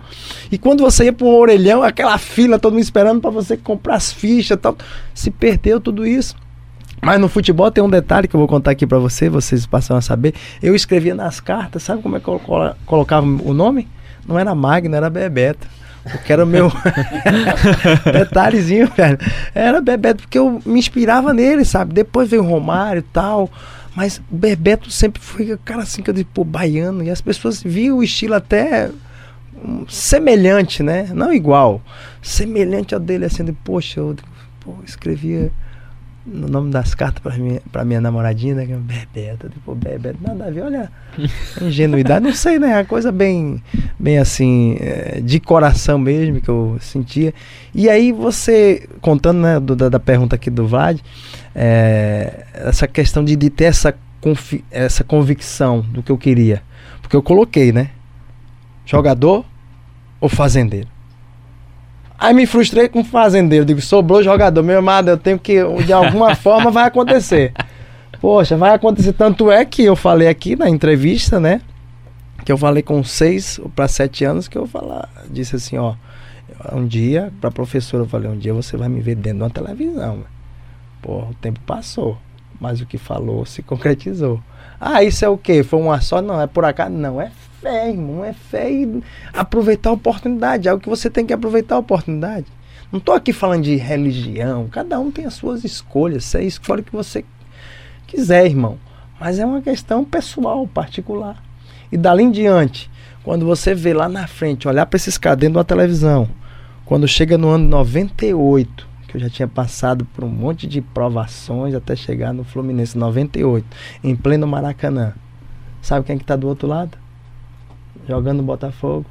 E 0.50 0.59
quando 0.59 0.83
você 0.83 1.07
ia 1.07 1.12
para 1.12 1.26
um 1.26 1.35
orelhão, 1.35 1.83
aquela 1.83 2.16
fila, 2.16 2.59
todo 2.59 2.74
mundo 2.74 2.83
esperando 2.83 3.20
para 3.20 3.30
você 3.30 3.57
comprar 3.57 3.96
as 3.96 4.12
fichas 4.12 4.59
tal, 4.61 4.76
se 5.12 5.30
perdeu 5.30 5.80
tudo 5.80 6.07
isso. 6.07 6.43
Mas 7.04 7.20
no 7.20 7.28
futebol 7.28 7.70
tem 7.70 7.84
um 7.84 7.88
detalhe 7.90 8.26
que 8.26 8.34
eu 8.34 8.38
vou 8.38 8.48
contar 8.48 8.70
aqui 8.70 8.86
pra 8.86 8.98
você, 8.98 9.28
vocês 9.28 9.66
passam 9.66 9.96
a 9.96 10.00
saber. 10.00 10.34
Eu 10.62 10.74
escrevia 10.74 11.14
nas 11.14 11.38
cartas, 11.38 11.82
sabe 11.82 12.00
como 12.02 12.16
é 12.16 12.20
que 12.20 12.26
eu 12.26 12.38
colo- 12.38 12.74
colocava 12.86 13.26
o 13.26 13.52
nome? 13.52 13.86
Não 14.26 14.38
era 14.38 14.54
Magno, 14.54 14.96
era 14.96 15.10
Bebeto. 15.10 15.66
Porque 16.10 16.32
era 16.32 16.44
o 16.44 16.46
meu. 16.46 16.70
Detalhezinho, 18.12 18.88
velho. 18.94 19.18
Era 19.54 19.80
Bebeto, 19.80 20.22
porque 20.22 20.38
eu 20.38 20.60
me 20.64 20.78
inspirava 20.78 21.32
nele, 21.32 21.64
sabe? 21.64 21.94
Depois 21.94 22.28
veio 22.28 22.42
o 22.42 22.46
Romário 22.46 23.00
e 23.00 23.02
tal. 23.02 23.50
Mas 23.94 24.20
o 24.30 24.36
Bebeto 24.36 24.90
sempre 24.90 25.22
foi 25.22 25.52
o 25.52 25.58
cara 25.58 25.82
assim 25.82 26.02
que 26.02 26.10
eu 26.10 26.14
disse, 26.14 26.26
pô, 26.32 26.44
baiano. 26.44 27.02
E 27.02 27.10
as 27.10 27.20
pessoas 27.20 27.62
viam 27.62 27.98
o 27.98 28.02
estilo 28.02 28.34
até 28.34 28.90
hum, 29.62 29.84
semelhante, 29.88 30.82
né? 30.82 31.08
Não 31.12 31.32
igual. 31.32 31.80
Semelhante 32.20 32.94
ao 32.94 33.00
dele, 33.00 33.24
assim, 33.26 33.44
de, 33.44 33.52
poxa, 33.52 34.00
eu 34.00 34.16
pô, 34.60 34.74
escrevia 34.84 35.50
no 36.26 36.48
nome 36.48 36.70
das 36.70 36.94
cartas 36.94 37.22
pra 37.22 37.34
minha, 37.37 37.60
pra 37.70 37.84
minha 37.84 38.00
namoradinha, 38.00 38.54
né? 38.54 38.66
que 38.66 38.72
é 38.72 38.76
Bebeto, 38.76 39.48
tipo, 39.50 39.74
Bebeto, 39.74 40.18
nada 40.22 40.46
a 40.46 40.50
ver, 40.50 40.62
olha 40.62 40.90
a 41.60 41.64
ingenuidade, 41.64 42.24
não 42.24 42.32
sei, 42.32 42.58
né? 42.58 42.78
A 42.78 42.84
coisa 42.84 43.12
bem, 43.12 43.62
bem 43.98 44.18
assim, 44.18 44.76
é, 44.80 45.20
de 45.20 45.38
coração 45.38 45.98
mesmo 45.98 46.40
que 46.40 46.48
eu 46.48 46.78
sentia. 46.80 47.34
E 47.74 47.88
aí 47.90 48.10
você, 48.12 48.88
contando, 49.00 49.40
né, 49.40 49.60
do- 49.60 49.76
da, 49.76 49.88
da 49.90 50.00
pergunta 50.00 50.34
aqui 50.37 50.48
do 50.50 50.66
Vlad, 50.66 50.98
é, 51.54 52.46
essa 52.54 52.87
questão 52.88 53.22
de, 53.24 53.37
de 53.37 53.50
ter 53.50 53.64
essa, 53.64 53.94
confi- 54.20 54.64
essa 54.70 55.04
convicção 55.04 55.80
do 55.80 56.02
que 56.02 56.10
eu 56.10 56.16
queria. 56.18 56.62
Porque 57.02 57.14
eu 57.16 57.22
coloquei, 57.22 57.70
né? 57.70 57.90
Jogador 58.87 59.44
ou 60.20 60.28
fazendeiro? 60.28 60.88
Aí 62.18 62.33
me 62.33 62.46
frustrei 62.46 62.88
com 62.88 63.00
o 63.00 63.05
fazendeiro. 63.05 63.64
Digo, 63.64 63.81
sobrou 63.81 64.22
jogador. 64.22 64.62
Meu 64.62 64.79
amado, 64.79 65.11
eu 65.11 65.16
tenho 65.16 65.38
que. 65.38 65.57
De 65.85 65.92
alguma 65.92 66.35
forma 66.37 66.70
vai 66.70 66.87
acontecer. 66.87 67.53
Poxa, 68.20 68.57
vai 68.57 68.74
acontecer. 68.74 69.12
Tanto 69.12 69.50
é 69.50 69.64
que 69.64 69.83
eu 69.85 69.96
falei 69.96 70.29
aqui 70.29 70.57
na 70.57 70.68
entrevista, 70.68 71.38
né? 71.38 71.61
Que 72.44 72.53
eu 72.53 72.59
falei 72.59 72.83
com 72.83 73.03
seis 73.03 73.61
para 73.74 73.88
sete 73.88 74.24
anos 74.24 74.48
que 74.48 74.57
eu 74.57 74.66
falar, 74.66 75.09
disse 75.31 75.57
assim, 75.57 75.77
ó. 75.77 75.94
Um 76.72 76.87
dia, 76.87 77.33
pra 77.40 77.50
professora, 77.50 78.05
eu 78.05 78.09
falei, 78.09 78.31
um 78.31 78.38
dia 78.38 78.55
você 78.55 78.77
vai 78.77 78.88
me 78.88 79.00
ver 79.00 79.16
dentro 79.16 79.38
de 79.38 79.42
uma 79.44 79.50
televisão. 79.50 80.16
velho. 80.16 80.27
Porra, 81.03 81.31
o 81.31 81.35
tempo 81.35 81.61
passou. 81.66 82.16
Mas 82.61 82.81
o 82.81 82.87
que 82.87 82.96
falou 82.96 83.44
se 83.44 83.62
concretizou. 83.62 84.40
Ah, 84.81 85.03
isso 85.03 85.24
é 85.24 85.29
o 85.29 85.37
quê? 85.37 85.62
Foi 85.62 85.81
uma 85.81 86.00
só? 86.00 86.22
Não, 86.22 86.40
é 86.40 86.46
por 86.46 86.64
acaso? 86.64 86.92
Não, 86.92 87.20
é 87.20 87.31
fé, 87.64 87.88
irmão. 87.88 88.22
É 88.22 88.35
fé 88.35 88.70
e 88.70 89.03
aproveitar 89.33 89.88
a 89.88 89.94
oportunidade. 89.94 90.68
É 90.68 90.72
o 90.72 90.79
que 90.79 90.88
você 90.88 91.09
tem 91.09 91.24
que 91.24 91.33
aproveitar 91.33 91.77
a 91.77 91.79
oportunidade. 91.79 92.46
Não 92.92 93.00
tô 93.00 93.12
aqui 93.12 93.33
falando 93.33 93.64
de 93.64 93.74
religião. 93.77 94.68
Cada 94.70 95.00
um 95.00 95.11
tem 95.11 95.24
as 95.24 95.35
suas 95.35 95.64
escolhas. 95.64 96.24
Você 96.24 96.42
escolhe 96.42 96.83
o 96.83 96.85
que 96.85 96.92
você 96.92 97.24
quiser, 98.07 98.44
irmão. 98.44 98.79
Mas 99.18 99.38
é 99.38 99.46
uma 99.46 99.62
questão 99.62 100.05
pessoal, 100.05 100.66
particular. 100.66 101.42
E 101.90 101.96
dali 101.96 102.24
em 102.24 102.31
diante, 102.31 102.90
quando 103.22 103.46
você 103.46 103.74
vê 103.74 103.94
lá 103.94 104.09
na 104.09 104.27
frente, 104.27 104.68
olhar 104.68 104.85
para 104.85 104.96
esses 104.96 105.16
caras 105.16 105.38
dentro 105.38 105.55
da 105.55 105.64
televisão, 105.64 106.29
quando 106.85 107.09
chega 107.09 107.38
no 107.38 107.48
ano 107.48 107.66
98, 107.68 108.87
que 109.09 109.16
eu 109.16 109.20
já 109.20 109.31
tinha 109.31 109.48
passado 109.48 110.05
por 110.05 110.24
um 110.24 110.29
monte 110.29 110.66
de 110.66 110.81
provações 110.81 111.74
até 111.74 111.96
chegar 111.96 112.35
no 112.35 112.44
Fluminense 112.44 112.98
98, 112.98 113.64
em 114.03 114.14
pleno 114.14 114.46
Maracanã. 114.46 115.14
Sabe 115.81 116.07
quem 116.07 116.18
que 116.18 116.24
tá 116.24 116.37
do 116.37 116.48
outro 116.48 116.66
lado? 116.66 117.03
Jogando 118.08 118.42
Botafogo. 118.42 119.06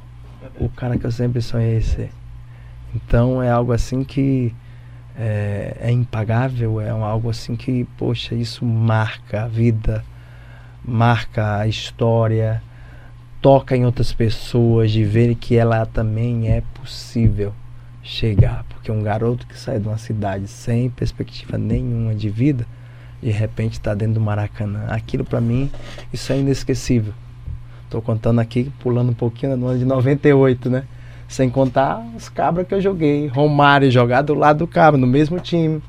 O 0.60 0.68
cara 0.68 0.96
que 0.98 1.04
eu 1.04 1.10
sempre 1.12 1.40
sonhei 1.40 1.80
ser. 1.80 2.10
Então 2.94 3.42
é 3.42 3.50
algo 3.50 3.72
assim 3.72 4.04
que 4.04 4.54
é, 5.16 5.76
é 5.80 5.90
impagável, 5.90 6.80
é 6.80 6.92
um- 6.94 7.04
algo 7.04 7.30
assim 7.30 7.56
que, 7.56 7.84
poxa, 7.96 8.34
isso 8.34 8.64
marca 8.64 9.44
a 9.44 9.48
vida, 9.48 10.04
marca 10.84 11.58
a 11.58 11.66
história, 11.66 12.62
toca 13.40 13.76
em 13.76 13.84
outras 13.84 14.12
pessoas, 14.12 14.90
de 14.90 15.04
ver 15.04 15.34
que 15.36 15.56
ela 15.56 15.86
também 15.86 16.48
é 16.50 16.62
possível 16.74 17.52
chegar. 18.02 18.64
Porque 18.68 18.92
um 18.92 19.02
garoto 19.02 19.46
que 19.46 19.58
sai 19.58 19.80
de 19.80 19.88
uma 19.88 19.98
cidade 19.98 20.46
sem 20.46 20.90
perspectiva 20.90 21.56
nenhuma 21.58 22.14
de 22.14 22.28
vida, 22.28 22.66
de 23.22 23.30
repente 23.30 23.72
está 23.72 23.94
dentro 23.94 24.14
do 24.14 24.20
Maracanã. 24.20 24.86
Aquilo 24.88 25.24
para 25.24 25.40
mim, 25.40 25.70
isso 26.12 26.32
é 26.32 26.38
inesquecível. 26.38 27.14
Tô 27.94 28.02
contando 28.02 28.40
aqui, 28.40 28.72
pulando 28.80 29.10
um 29.10 29.14
pouquinho 29.14 29.56
no 29.56 29.68
ano 29.68 29.78
de 29.78 29.84
98, 29.84 30.68
né? 30.68 30.82
Sem 31.28 31.48
contar 31.48 32.04
os 32.16 32.28
cabras 32.28 32.66
que 32.66 32.74
eu 32.74 32.80
joguei. 32.80 33.28
Romário 33.28 33.88
jogar 33.88 34.22
do 34.22 34.34
lado 34.34 34.58
do 34.58 34.66
cabra, 34.66 34.98
no 34.98 35.06
mesmo 35.06 35.38
time. 35.38 35.80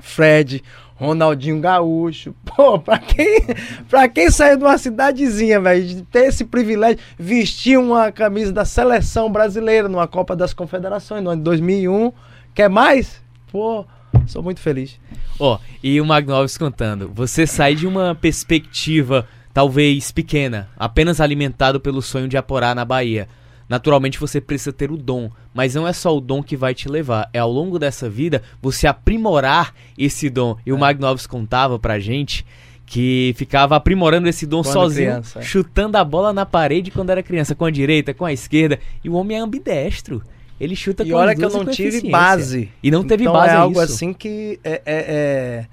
Fred, 0.00 0.64
Ronaldinho 0.96 1.60
Gaúcho. 1.60 2.34
Pô, 2.56 2.78
pra 2.78 2.98
quem, 2.98 3.42
pra 3.90 4.08
quem 4.08 4.30
saiu 4.30 4.56
de 4.56 4.64
uma 4.64 4.78
cidadezinha, 4.78 5.60
velho, 5.60 5.86
de 5.86 6.00
ter 6.04 6.28
esse 6.28 6.46
privilégio, 6.46 6.98
vestir 7.18 7.78
uma 7.78 8.10
camisa 8.10 8.50
da 8.50 8.64
seleção 8.64 9.30
brasileira 9.30 9.86
numa 9.86 10.08
Copa 10.08 10.34
das 10.34 10.54
Confederações 10.54 11.22
no 11.22 11.28
ano 11.28 11.40
de 11.40 11.44
2001. 11.44 12.10
Quer 12.54 12.70
mais? 12.70 13.20
Pô, 13.52 13.84
sou 14.26 14.42
muito 14.42 14.60
feliz. 14.60 14.98
Ó, 15.38 15.58
e 15.82 16.00
o 16.00 16.06
Magno 16.06 16.34
Alves 16.34 16.56
contando, 16.56 17.10
você 17.14 17.46
sai 17.46 17.74
de 17.74 17.86
uma 17.86 18.14
perspectiva 18.14 19.28
talvez 19.54 20.10
pequena, 20.10 20.68
apenas 20.76 21.20
alimentado 21.20 21.80
pelo 21.80 22.02
sonho 22.02 22.28
de 22.28 22.36
aporar 22.36 22.74
na 22.74 22.84
Bahia. 22.84 23.28
Naturalmente 23.68 24.18
você 24.20 24.40
precisa 24.40 24.72
ter 24.72 24.90
o 24.90 24.96
dom, 24.96 25.30
mas 25.54 25.74
não 25.74 25.88
é 25.88 25.92
só 25.92 26.14
o 26.14 26.20
dom 26.20 26.42
que 26.42 26.56
vai 26.56 26.74
te 26.74 26.88
levar, 26.88 27.30
é 27.32 27.38
ao 27.38 27.50
longo 27.50 27.78
dessa 27.78 28.10
vida 28.10 28.42
você 28.60 28.86
aprimorar 28.86 29.72
esse 29.96 30.28
dom. 30.28 30.56
E 30.66 30.72
o 30.72 30.78
Magno 30.78 31.06
Alves 31.06 31.26
contava 31.26 31.78
pra 31.78 31.98
gente 31.98 32.44
que 32.84 33.32
ficava 33.38 33.74
aprimorando 33.76 34.28
esse 34.28 34.44
dom 34.44 34.62
Quando 34.62 34.72
sozinho, 34.74 35.10
criança, 35.12 35.38
é. 35.38 35.42
chutando 35.42 35.96
a 35.96 36.04
bola 36.04 36.32
na 36.34 36.44
parede 36.44 36.90
quando 36.90 37.08
era 37.10 37.22
criança, 37.22 37.54
com 37.54 37.64
a 37.64 37.70
direita, 37.70 38.12
com 38.12 38.26
a 38.26 38.32
esquerda. 38.32 38.78
E 39.02 39.08
o 39.08 39.14
homem 39.14 39.38
é 39.38 39.40
ambidestro. 39.40 40.22
Ele 40.60 40.76
chuta 40.76 41.02
E 41.02 41.10
com 41.10 41.16
olha 41.16 41.34
que 41.34 41.42
eu 41.44 41.50
não 41.50 41.64
tive 41.64 42.10
base. 42.10 42.70
E 42.82 42.90
não 42.90 43.02
teve 43.02 43.22
então 43.24 43.32
base 43.32 43.54
é 43.54 43.56
algo 43.56 43.82
isso. 43.82 43.92
assim 43.92 44.12
que 44.12 44.60
é, 44.62 44.72
é- 44.72 44.82
é- 44.86 45.66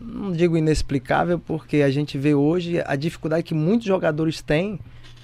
não 0.00 0.32
digo 0.32 0.56
inexplicável 0.56 1.38
porque 1.38 1.78
a 1.78 1.90
gente 1.90 2.16
vê 2.18 2.34
hoje 2.34 2.82
a 2.86 2.94
dificuldade 2.96 3.42
que 3.42 3.54
muitos 3.54 3.86
jogadores 3.86 4.40
têm 4.40 4.78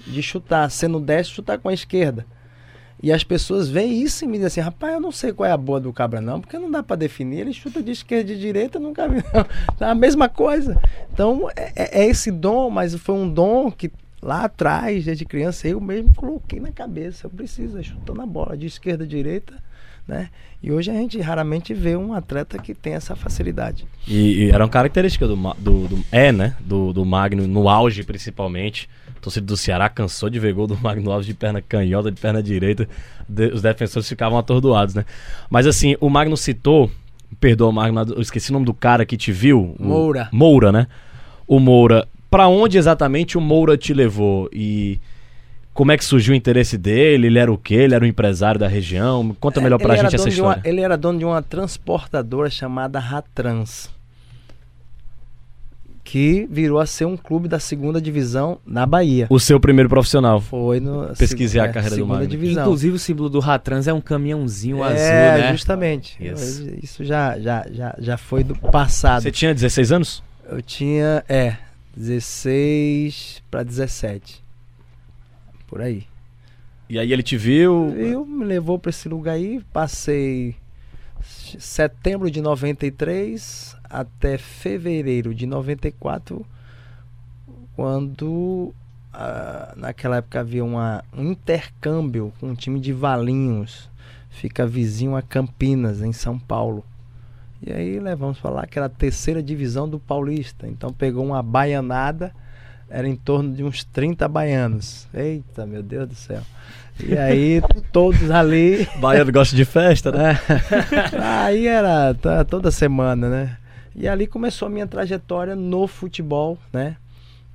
de 0.05 0.21
chutar, 0.21 0.69
sendo 0.69 0.99
destro, 0.99 1.35
chutar 1.37 1.57
com 1.57 1.69
a 1.69 1.73
esquerda. 1.73 2.25
E 3.03 3.11
as 3.11 3.23
pessoas 3.23 3.67
veem 3.67 4.01
isso 4.01 4.23
e 4.23 4.27
me 4.27 4.33
dizem 4.33 4.47
assim, 4.47 4.59
rapaz, 4.61 4.93
eu 4.93 4.99
não 5.01 5.11
sei 5.11 5.33
qual 5.33 5.47
é 5.47 5.51
a 5.51 5.57
boa 5.57 5.79
do 5.79 5.91
cabra 5.91 6.21
não, 6.21 6.39
porque 6.39 6.57
não 6.57 6.71
dá 6.71 6.81
pra 6.81 6.95
definir, 6.95 7.39
ele 7.41 7.53
chuta 7.53 7.83
de 7.83 7.91
esquerda 7.91 8.31
e 8.31 8.35
de 8.35 8.41
direita, 8.41 8.79
nunca 8.79 9.07
vi. 9.07 9.21
Tá 9.77 9.91
a 9.91 9.95
mesma 9.95 10.29
coisa. 10.29 10.79
Então 11.13 11.49
é, 11.55 11.71
é- 11.75 12.01
é 12.03 12.05
esse 12.07 12.31
dom, 12.31 12.69
mas 12.69 12.95
foi 12.95 13.15
um 13.15 13.29
dom 13.29 13.69
que 13.69 13.91
lá 14.21 14.45
atrás, 14.45 15.05
desde 15.05 15.25
criança, 15.25 15.67
eu 15.67 15.79
mesmo 15.81 16.13
coloquei 16.15 16.59
na 16.59 16.71
cabeça, 16.71 17.27
eu 17.27 17.29
preciso, 17.29 17.77
é 17.77 17.83
chutando 17.83 18.21
a 18.21 18.25
bola 18.25 18.57
de 18.57 18.65
esquerda 18.65 19.03
e 19.03 19.07
direita, 19.07 19.53
né? 20.07 20.29
E 20.61 20.71
hoje 20.71 20.89
a 20.89 20.93
gente 20.93 21.19
raramente 21.19 21.73
vê 21.73 21.95
um 21.95 22.13
atleta 22.13 22.57
que 22.57 22.73
tem 22.73 22.93
essa 22.93 23.15
facilidade. 23.15 23.85
E, 24.07 24.45
e 24.45 24.49
era 24.51 24.63
uma 24.63 24.69
característica 24.69 25.27
do, 25.27 25.35
do, 25.59 25.87
do- 25.87 26.05
É, 26.11 26.31
né? 26.31 26.55
Do, 26.59 26.91
do 26.93 27.05
Magno, 27.05 27.47
no 27.47 27.69
auge 27.69 28.03
principalmente. 28.03 28.89
A 29.15 29.19
torcida 29.19 29.45
do 29.45 29.57
Ceará 29.57 29.89
cansou 29.89 30.29
de 30.29 30.39
ver 30.39 30.53
gol 30.53 30.67
do 30.67 30.77
Magno 30.77 31.11
Alves 31.11 31.25
de 31.27 31.33
perna 31.33 31.61
canhota, 31.61 32.11
de 32.11 32.19
perna 32.19 32.41
direita. 32.41 32.87
De- 33.27 33.47
os 33.53 33.61
defensores 33.61 34.07
ficavam 34.07 34.37
atordoados, 34.37 34.93
né? 34.95 35.05
Mas 35.49 35.65
assim, 35.67 35.95
o 35.99 36.09
Magno 36.09 36.35
citou. 36.37 36.89
Perdoa, 37.39 37.71
Magno, 37.71 38.13
eu 38.15 38.21
esqueci 38.21 38.49
o 38.49 38.53
nome 38.53 38.65
do 38.65 38.73
cara 38.73 39.05
que 39.05 39.17
te 39.17 39.31
viu. 39.31 39.75
o- 39.79 39.83
Moura. 39.83 40.29
Moura, 40.31 40.71
né? 40.71 40.87
O 41.47 41.59
Moura. 41.59 42.07
Pra 42.29 42.47
onde 42.47 42.77
exatamente 42.77 43.37
o 43.37 43.41
Moura 43.41 43.77
te 43.77 43.93
levou? 43.93 44.49
E. 44.53 44.99
Como 45.75 45.91
é 45.91 45.97
que 45.97 46.03
surgiu 46.05 46.33
o 46.33 46.35
interesse 46.35 46.77
dele? 46.77 47.27
Ele 47.27 47.37
era 47.37 47.51
o 47.51 47.57
quê? 47.57 47.75
Ele 47.75 47.93
era 47.93 48.03
um 48.03 48.07
empresário 48.07 48.57
da 48.59 48.67
região? 48.67 49.35
Conta 49.39 49.59
melhor 49.61 49.77
pra 49.77 49.89
Ele 49.89 49.99
era 49.99 50.09
gente 50.09 50.19
essa 50.21 50.29
de 50.29 50.41
uma- 50.41 50.53
história. 50.53 50.69
ele 50.69 50.79
era 50.81 50.97
dono 50.97 51.19
de 51.19 51.25
uma 51.25 51.41
transportadora 51.43 52.49
chamada 52.49 52.97
Ratrans, 52.97 53.89
que 56.03 56.47
virou 56.49 56.79
a 56.79 56.85
ser 56.85 57.03
um 57.05 57.17
clube 57.17 57.47
da 57.49 57.59
segunda 57.59 57.99
divisão 57.99 58.57
na 58.65 58.85
Bahia. 58.85 59.27
O 59.29 59.37
seu 59.39 59.59
primeiro 59.59 59.89
profissional. 59.89 60.39
Foi 60.39 60.79
no 60.79 61.07
Pesquisei 61.17 61.59
a 61.59 61.65
é, 61.65 61.67
carreira 61.73 61.97
do 61.97 62.07
Magno. 62.07 62.27
divisão. 62.27 62.63
Inclusive 62.63 62.95
o 62.95 62.99
símbolo 62.99 63.29
do 63.29 63.39
Ratrans 63.39 63.85
é 63.87 63.93
um 63.93 63.99
caminhãozinho 63.99 64.81
azul, 64.81 64.97
é, 64.97 65.37
né? 65.41 65.51
justamente. 65.51 66.15
Isso. 66.23 66.69
Isso 66.81 67.03
já, 67.03 67.37
já, 67.39 67.65
já, 67.69 67.95
já 67.99 68.17
foi 68.17 68.45
do 68.45 68.55
passado. 68.55 69.23
Você 69.23 69.31
tinha 69.31 69.53
16 69.53 69.91
anos? 69.91 70.23
Eu 70.49 70.61
tinha, 70.61 71.21
é, 71.27 71.57
16 71.97 73.41
para 73.51 73.63
17. 73.63 74.44
Por 75.67 75.81
aí. 75.81 76.05
E 76.87 76.99
aí 76.99 77.11
ele 77.11 77.23
te 77.23 77.35
viu. 77.35 77.89
Eu 77.97 78.25
me 78.25 78.45
levou 78.45 78.77
para 78.77 78.89
esse 78.89 79.09
lugar 79.09 79.33
aí, 79.33 79.63
passei 79.73 80.55
setembro 81.59 82.29
de 82.29 82.41
93 82.41 83.75
até 83.83 84.37
fevereiro 84.37 85.33
de 85.33 85.45
94, 85.45 86.45
quando 87.75 88.73
ah, 89.13 89.73
naquela 89.75 90.17
época 90.17 90.39
havia 90.39 90.63
uma, 90.63 91.03
um 91.15 91.31
intercâmbio 91.31 92.33
com 92.39 92.49
um 92.49 92.55
time 92.55 92.79
de 92.79 92.93
Valinhos, 92.93 93.89
fica 94.29 94.67
vizinho 94.67 95.15
a 95.15 95.21
Campinas, 95.21 96.01
em 96.01 96.13
São 96.13 96.37
Paulo. 96.37 96.83
E 97.61 97.71
aí 97.71 97.99
levamos 97.99 98.39
para 98.39 98.51
lá 98.51 98.67
que 98.67 98.77
era 98.77 98.87
a 98.87 98.89
terceira 98.89 99.41
divisão 99.41 99.87
do 99.87 99.99
Paulista, 99.99 100.67
então 100.67 100.93
pegou 100.93 101.25
uma 101.25 101.41
baianada, 101.41 102.33
era 102.89 103.07
em 103.07 103.15
torno 103.15 103.53
de 103.53 103.63
uns 103.63 103.83
30 103.83 104.27
baianos. 104.27 105.07
Eita, 105.13 105.65
meu 105.65 105.81
Deus 105.81 106.07
do 106.07 106.15
céu. 106.15 106.41
E 107.03 107.17
aí 107.17 107.61
todos 107.91 108.31
ali 108.31 108.87
Baiano 108.99 109.31
gosta 109.31 109.55
de 109.55 109.65
festa, 109.65 110.11
né? 110.11 110.39
é. 111.11 111.19
Aí 111.21 111.67
era 111.67 112.13
tá, 112.13 112.45
toda 112.45 112.71
semana, 112.71 113.29
né? 113.29 113.57
E 113.93 114.07
ali 114.07 114.25
começou 114.27 114.67
a 114.67 114.71
minha 114.71 114.87
trajetória 114.87 115.55
no 115.55 115.87
futebol, 115.87 116.57
né? 116.71 116.95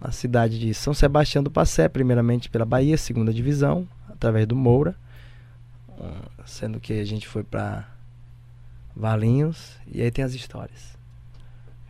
Na 0.00 0.10
cidade 0.10 0.58
de 0.58 0.72
São 0.74 0.92
Sebastião 0.92 1.42
do 1.42 1.50
Passé, 1.50 1.88
primeiramente 1.88 2.48
pela 2.50 2.64
Bahia, 2.64 2.96
segunda 2.96 3.32
divisão, 3.32 3.86
através 4.08 4.46
do 4.46 4.56
Moura. 4.56 4.94
Ah, 5.98 6.44
Sendo 6.46 6.80
que 6.80 6.94
a 6.94 7.04
gente 7.04 7.28
foi 7.28 7.42
pra 7.42 7.88
Valinhos, 8.96 9.76
e 9.86 10.02
aí 10.02 10.10
tem 10.10 10.24
as 10.24 10.34
histórias. 10.34 10.98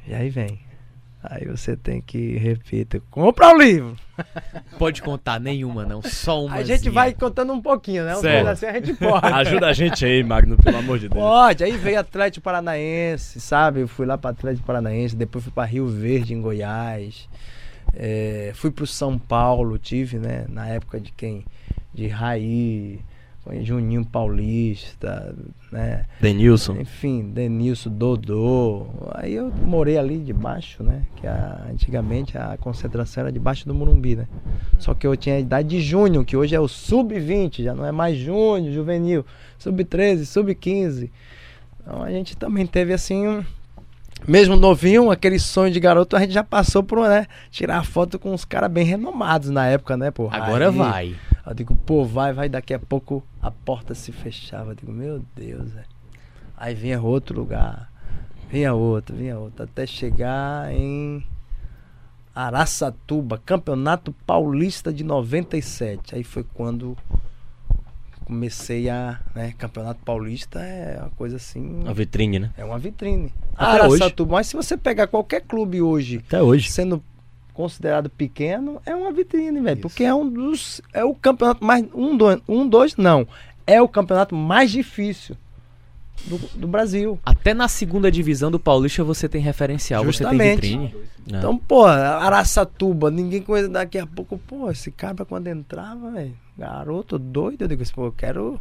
E 0.07 0.14
aí 0.14 0.31
vem. 0.31 0.61
Aí 1.22 1.44
você 1.44 1.76
tem 1.76 2.00
que, 2.00 2.38
repita, 2.38 3.00
compra 3.11 3.54
o 3.54 3.59
livro. 3.59 3.94
Pode 4.78 5.02
contar 5.02 5.38
nenhuma, 5.38 5.85
não. 5.85 6.00
Só 6.00 6.44
uma. 6.44 6.56
A 6.56 6.62
gente 6.62 6.88
vai 6.88 7.12
contando 7.12 7.52
um 7.52 7.61
pouquinho, 7.61 8.04
né? 8.04 8.16
Um 8.16 8.22
pedacinho 8.22 8.70
a 8.70 8.74
gente 8.74 8.94
pode. 8.94 9.26
Ajuda 9.35 9.66
a 9.68 9.72
gente 9.72 10.04
aí, 10.04 10.22
Magno, 10.22 10.56
pelo 10.56 10.78
amor 10.78 10.98
de 10.98 11.09
Deus. 11.09 11.22
Pode, 11.22 11.62
aí 11.62 11.76
veio 11.76 12.00
Atlético 12.00 12.42
Paranaense, 12.42 13.38
sabe? 13.38 13.80
Eu 13.80 13.88
fui 13.88 14.06
lá 14.06 14.16
para 14.16 14.30
Atlético 14.30 14.66
Paranaense, 14.66 15.14
depois 15.14 15.44
fui 15.44 15.52
para 15.52 15.66
Rio 15.66 15.87
Verde, 15.88 16.33
em 16.33 16.40
Goiás. 16.40 17.28
É, 17.94 18.52
fui 18.54 18.70
pro 18.70 18.87
São 18.87 19.18
Paulo, 19.18 19.78
tive, 19.78 20.18
né? 20.18 20.46
Na 20.48 20.68
época 20.68 20.98
de 20.98 21.12
quem? 21.12 21.44
De 21.92 22.09
Raí, 22.09 23.00
Juninho 23.62 24.05
Paulista, 24.05 25.35
né? 25.72 26.05
Denilson. 26.20 26.76
Enfim, 26.81 27.31
Denilson, 27.31 27.90
Dodô. 27.90 28.87
Aí 29.14 29.35
eu 29.35 29.50
morei 29.64 29.96
ali 29.98 30.18
debaixo, 30.18 30.83
né? 30.83 31.03
Que 31.16 31.26
a- 31.26 31.66
antigamente 31.70 32.37
a 32.37 32.57
concentração 32.59 33.22
era 33.22 33.33
debaixo 33.33 33.66
do 33.66 33.74
Morumbi, 33.74 34.16
né? 34.16 34.29
Só 34.79 34.94
que 34.94 35.07
eu 35.07 35.16
tinha 35.16 35.37
a 35.37 35.40
idade 35.40 35.68
de 35.68 35.81
junho, 35.81 36.24
que 36.24 36.37
hoje 36.37 36.55
é 36.55 36.61
o 36.61 36.68
sub-20, 36.68 37.64
já 37.64 37.74
não 37.74 37.85
é 37.85 37.90
mais 37.92 38.16
junho, 38.16 38.72
juvenil. 38.72 39.24
Sub-13, 39.59 40.24
sub-15. 40.26 41.11
Então 41.83 42.03
a 42.03 42.11
gente 42.11 42.37
também 42.37 42.66
teve 42.66 42.92
assim 42.92 43.26
um. 43.26 43.44
Mesmo 44.28 44.54
novinho, 44.54 45.11
aquele 45.11 45.38
sonho 45.38 45.72
de 45.72 45.80
garoto, 45.80 46.16
a 46.16 46.20
gente 46.20 46.33
já 46.33 46.44
passou 46.44 46.83
por, 46.83 47.09
né? 47.09 47.26
Tirar 47.50 47.85
foto 47.85 48.18
com 48.18 48.33
uns 48.33 48.44
caras 48.44 48.70
bem 48.70 48.85
renomados 48.85 49.50
na 49.50 49.66
época, 49.66 49.96
né, 49.96 50.11
pô? 50.11 50.28
Agora 50.30 50.68
Aí, 50.70 50.76
vai. 50.76 51.16
eu 51.46 51.54
digo, 51.54 51.74
pô, 51.74 52.04
vai, 52.04 52.33
vai, 52.33 52.48
daqui 52.48 52.74
a 52.74 52.78
pouco 52.78 53.24
a 53.40 53.50
porta 53.50 53.94
se 53.94 54.12
fechava. 54.12 54.72
Eu 54.72 54.74
digo, 54.74 54.92
meu 54.92 55.24
Deus, 55.35 55.72
velho. 55.72 55.87
Aí 56.56 56.74
vinha 56.74 57.00
outro 57.00 57.38
lugar, 57.40 57.90
vinha 58.50 58.74
outro, 58.74 59.16
vinha 59.16 59.38
outro, 59.38 59.64
até 59.64 59.87
chegar 59.87 60.70
em 60.70 61.24
Araçatuba, 62.35 63.40
Campeonato 63.44 64.12
Paulista 64.26 64.92
de 64.92 65.02
97. 65.02 66.14
Aí 66.14 66.22
foi 66.22 66.44
quando 66.44 66.96
comecei 68.31 68.88
a, 68.88 69.19
né, 69.35 69.53
Campeonato 69.59 70.01
Paulista 70.05 70.61
é 70.61 70.99
uma 71.01 71.11
coisa 71.11 71.35
assim, 71.35 71.83
A 71.85 71.93
vitrine, 71.93 72.38
né? 72.38 72.51
é 72.57 72.64
uma 72.64 72.79
vitrine. 72.79 73.35
Até 73.57 73.85
hoje. 73.85 73.97
Araçatuba, 74.03 74.35
mas 74.35 74.47
se 74.47 74.55
você 74.55 74.77
pegar 74.77 75.09
qualquer 75.09 75.40
clube 75.40 75.83
hoje 75.83 76.23
Até 76.29 76.40
hoje. 76.40 76.71
sendo 76.71 77.03
considerado 77.53 78.09
pequeno, 78.09 78.81
é 78.87 78.95
uma 78.95 79.11
vitrine, 79.12 79.61
velho. 79.61 79.81
Porque 79.81 80.05
é 80.05 80.14
um 80.14 80.29
dos. 80.31 80.81
É 80.95 81.05
o 81.05 81.12
campeonato 81.12 81.64
mais. 81.64 81.85
Um, 81.93 82.16
dois, 82.16 82.40
um, 82.49 82.66
dois, 82.69 82.95
não. 82.97 83.27
É 83.66 83.83
o 83.83 83.88
campeonato 83.88 84.35
mais 84.35 84.71
difícil 84.71 85.37
do, 86.26 86.38
do 86.59 86.68
Brasil. 86.68 87.18
Até 87.24 87.54
na 87.54 87.68
segunda 87.68 88.11
divisão 88.11 88.50
do 88.50 88.59
Paulista 88.59 89.02
você 89.04 89.28
tem 89.28 89.40
referencial, 89.40 90.04
você 90.04 90.24
Justamente. 90.24 90.61
tem 90.61 90.80
vitrine. 90.80 90.94
É. 91.33 91.37
Então, 91.37 91.56
pô, 91.56 91.85
Araçatuba, 91.85 93.11
ninguém 93.11 93.42
conhece 93.42 93.68
daqui 93.68 93.98
a 93.98 94.06
pouco. 94.06 94.38
Pô, 94.38 94.70
esse 94.70 94.90
cara 94.90 95.24
quando 95.24 95.46
entrava, 95.48 96.11
velho, 96.11 96.35
garoto 96.56 97.18
doido, 97.18 97.62
eu 97.62 97.68
digo 97.68 97.83
assim, 97.83 97.92
pô, 97.94 98.06
eu 98.06 98.12
quero. 98.12 98.59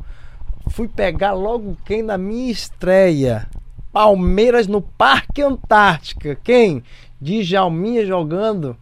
Fui 0.69 0.87
pegar 0.87 1.33
logo 1.33 1.77
quem 1.85 2.03
na 2.03 2.17
minha 2.17 2.51
estreia. 2.51 3.47
Palmeiras 3.91 4.67
no 4.67 4.81
Parque 4.81 5.41
Antártica. 5.41 6.35
Quem? 6.35 6.83
Djalminha 7.19 8.05
jogando. 8.05 8.77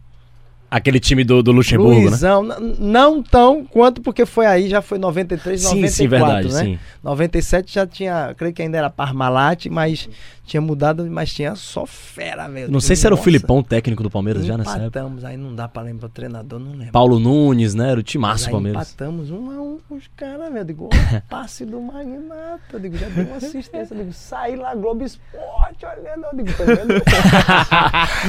Aquele 0.70 1.00
time 1.00 1.24
do, 1.24 1.42
do 1.42 1.50
Luxemburgo, 1.50 2.00
né? 2.02 2.06
Luizão, 2.10 2.44
n- 2.44 2.76
não 2.78 3.22
tão 3.22 3.64
quanto 3.64 4.02
porque 4.02 4.26
foi 4.26 4.44
aí, 4.44 4.68
já 4.68 4.82
foi 4.82 4.98
93, 4.98 5.60
Sim, 5.60 5.66
94, 5.80 5.90
sim, 5.96 6.08
verdade, 6.08 6.52
né? 6.52 6.64
sim. 6.64 6.78
97 7.02 7.72
já 7.74 7.86
tinha, 7.86 8.34
creio 8.36 8.52
que 8.52 8.60
ainda 8.60 8.76
era 8.76 8.90
Parmalat, 8.90 9.66
mas 9.70 10.08
tinha 10.48 10.60
mudado, 10.60 11.06
mas 11.10 11.32
tinha 11.32 11.54
só 11.54 11.86
fera, 11.86 12.48
velho. 12.48 12.70
Não 12.70 12.80
sei 12.80 12.96
se 12.96 13.06
era 13.06 13.14
o 13.14 13.16
Nossa, 13.16 13.24
Filipão, 13.24 13.62
técnico 13.62 14.02
do 14.02 14.10
Palmeiras, 14.10 14.44
já 14.44 14.56
nessa 14.56 14.70
época. 14.70 14.86
Empatamos, 14.86 15.24
aí 15.24 15.36
não 15.36 15.54
dá 15.54 15.68
pra 15.68 15.82
lembrar 15.82 16.06
o 16.06 16.10
treinador, 16.10 16.58
não 16.58 16.72
lembro. 16.72 16.92
Paulo 16.92 17.18
Nunes, 17.18 17.74
né? 17.74 17.90
Era 17.90 18.00
o 18.00 18.02
timaço 18.02 18.46
do 18.46 18.50
Palmeiras. 18.52 18.82
empatamos 18.92 19.30
um 19.30 19.50
a 19.50 19.62
um 19.62 19.78
com 19.88 19.94
os 19.96 20.08
caras, 20.16 20.46
velho. 20.52 20.58
Eu 20.58 20.64
Digo, 20.64 20.88
ó, 20.92 21.20
passe 21.28 21.64
do 21.64 21.80
Magnata. 21.80 22.60
Eu 22.72 22.80
digo, 22.80 22.96
já 22.96 23.08
deu 23.08 23.24
uma 23.26 23.36
assistência. 23.36 23.94
Eu 23.94 23.98
digo, 23.98 24.12
saí 24.12 24.56
lá, 24.56 24.74
Globo 24.74 25.04
Esporte, 25.04 25.84
olhando. 25.86 26.24
Eu 26.32 26.36
digo, 26.44 26.56
tá 26.56 26.64
vendo? 26.64 27.02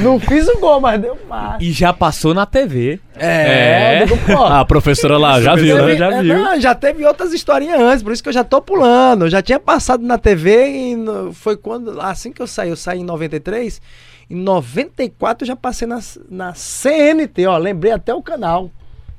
não 0.02 0.18
fiz 0.20 0.48
o 0.48 0.58
gol, 0.60 0.80
mas 0.80 1.00
deu 1.00 1.18
massa. 1.28 1.58
E 1.62 1.72
já 1.72 1.92
passou 1.92 2.34
na 2.34 2.46
TV. 2.46 3.00
É, 3.16 4.00
É. 4.02 4.04
digo, 4.04 4.16
pô. 4.26 4.44
Ah, 4.44 4.60
a 4.60 4.64
professora 4.64 5.18
lá 5.18 5.40
já 5.40 5.54
viu, 5.54 5.76
né? 5.84 5.96
Já 5.96 6.12
é, 6.12 6.22
viu. 6.22 6.38
não, 6.38 6.60
já 6.60 6.74
teve 6.74 7.04
outras 7.04 7.32
historinhas 7.32 7.80
antes, 7.80 8.02
por 8.02 8.12
isso 8.12 8.22
que 8.22 8.28
eu 8.28 8.32
já 8.32 8.44
tô 8.44 8.60
pulando. 8.62 9.26
Eu 9.26 9.30
já 9.30 9.42
tinha 9.42 9.58
passado 9.60 10.02
na 10.04 10.16
TV 10.18 10.66
e 10.66 10.96
foi 11.34 11.56
quando. 11.56 11.92
Assim 12.10 12.32
que 12.32 12.40
eu 12.42 12.46
saí, 12.46 12.68
eu 12.70 12.76
saí 12.76 13.00
em 13.00 13.04
93. 13.04 13.80
Em 14.28 14.34
94 14.36 15.44
eu 15.44 15.46
já 15.48 15.56
passei 15.56 15.86
na, 15.88 16.00
na 16.28 16.54
CNT, 16.54 17.46
ó. 17.46 17.56
Lembrei 17.58 17.92
até 17.92 18.14
o 18.14 18.22
canal. 18.22 18.70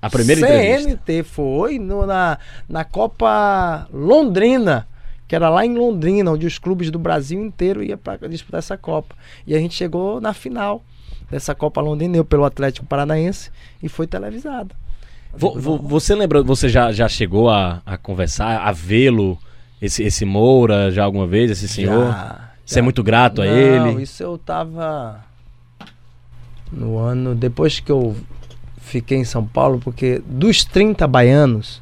A 0.02 0.10
primeira 0.10 0.42
entrevista. 0.42 0.90
CNT 0.90 1.24
foi 1.24 1.78
no- 1.78 2.06
na, 2.06 2.38
na 2.68 2.84
Copa 2.84 3.88
Londrina, 3.94 4.88
que 5.28 5.36
era 5.36 5.48
lá 5.50 5.66
em 5.66 5.76
Londrina, 5.76 6.32
onde 6.32 6.46
os 6.48 6.58
clubes 6.58 6.90
do 6.90 6.98
Brasil 7.00 7.40
inteiro 7.44 7.84
iam 7.84 7.98
para 7.98 8.28
disputar 8.28 8.60
essa 8.60 8.76
Copa. 8.78 9.16
E 9.46 9.56
a 9.56 9.60
gente 9.60 9.76
chegou 9.76 10.20
na 10.20 10.34
final 10.34 10.84
dessa 11.30 11.54
Copa 11.56 11.80
Londrina, 11.82 12.18
eu 12.18 12.26
pelo 12.26 12.44
Atlético 12.46 12.86
Paranaense, 12.86 13.52
e 13.82 13.88
foi 13.88 14.08
televisada. 14.08 14.76
Vo- 15.34 15.58
vo- 15.58 15.78
você 15.78 16.14
lembra, 16.16 16.42
você 16.44 16.68
já, 16.68 16.92
já 16.92 17.08
chegou 17.08 17.50
a, 17.50 17.82
a 17.86 17.96
conversar, 17.98 18.60
a 18.68 18.72
vê-lo, 18.74 19.38
esse, 19.82 20.04
esse 20.04 20.26
Moura, 20.26 20.92
já 20.92 21.04
alguma 21.06 21.26
vez, 21.28 21.50
esse 21.52 21.68
senhor? 21.70 22.12
Já, 22.12 22.51
Você 22.66 22.80
é 22.80 22.82
muito 22.82 23.04
grato 23.04 23.42
a 23.42 23.46
Não, 23.46 23.54
ele? 23.54 24.04
isso 24.04 24.24
eu 24.24 24.38
tava 24.38 25.24
no 26.72 26.98
ano 26.98 27.36
depois 27.36 27.80
que 27.80 27.92
eu 27.92 28.16
fiquei 28.78 29.18
em 29.18 29.26
São 29.26 29.46
Paulo, 29.46 29.80
porque 29.80 30.22
dos 30.26 30.64
30 30.64 31.08
baianos 31.08 31.82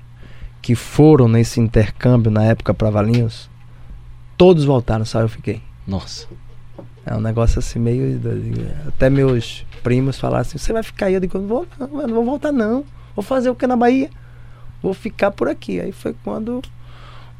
que 0.61 0.75
foram 0.75 1.27
nesse 1.27 1.59
intercâmbio 1.59 2.31
na 2.31 2.43
época 2.43 2.73
para 2.73 2.89
Valinhos, 2.89 3.49
todos 4.37 4.65
voltaram, 4.65 5.05
só 5.05 5.21
eu 5.21 5.29
fiquei. 5.29 5.61
Nossa. 5.87 6.27
É 7.05 7.15
um 7.15 7.21
negócio 7.21 7.59
assim 7.59 7.79
meio 7.79 8.19
até 8.87 9.09
meus 9.09 9.65
primos 9.81 10.19
falaram 10.19 10.41
assim: 10.41 10.57
"Você 10.57 10.73
vai 10.73 10.83
ficar 10.83 11.07
aí?" 11.07 11.13
Eu 11.13 11.19
digo: 11.19 11.39
"Não 11.39 11.47
vou, 11.47 11.67
não, 11.79 11.87
não 11.87 12.13
vou 12.15 12.25
voltar 12.25 12.51
não. 12.51 12.83
Vou 13.15 13.23
fazer 13.23 13.49
o 13.49 13.55
que 13.55 13.65
na 13.65 13.75
Bahia? 13.75 14.09
Vou 14.81 14.93
ficar 14.93 15.31
por 15.31 15.47
aqui". 15.47 15.79
Aí 15.79 15.91
foi 15.91 16.15
quando 16.23 16.61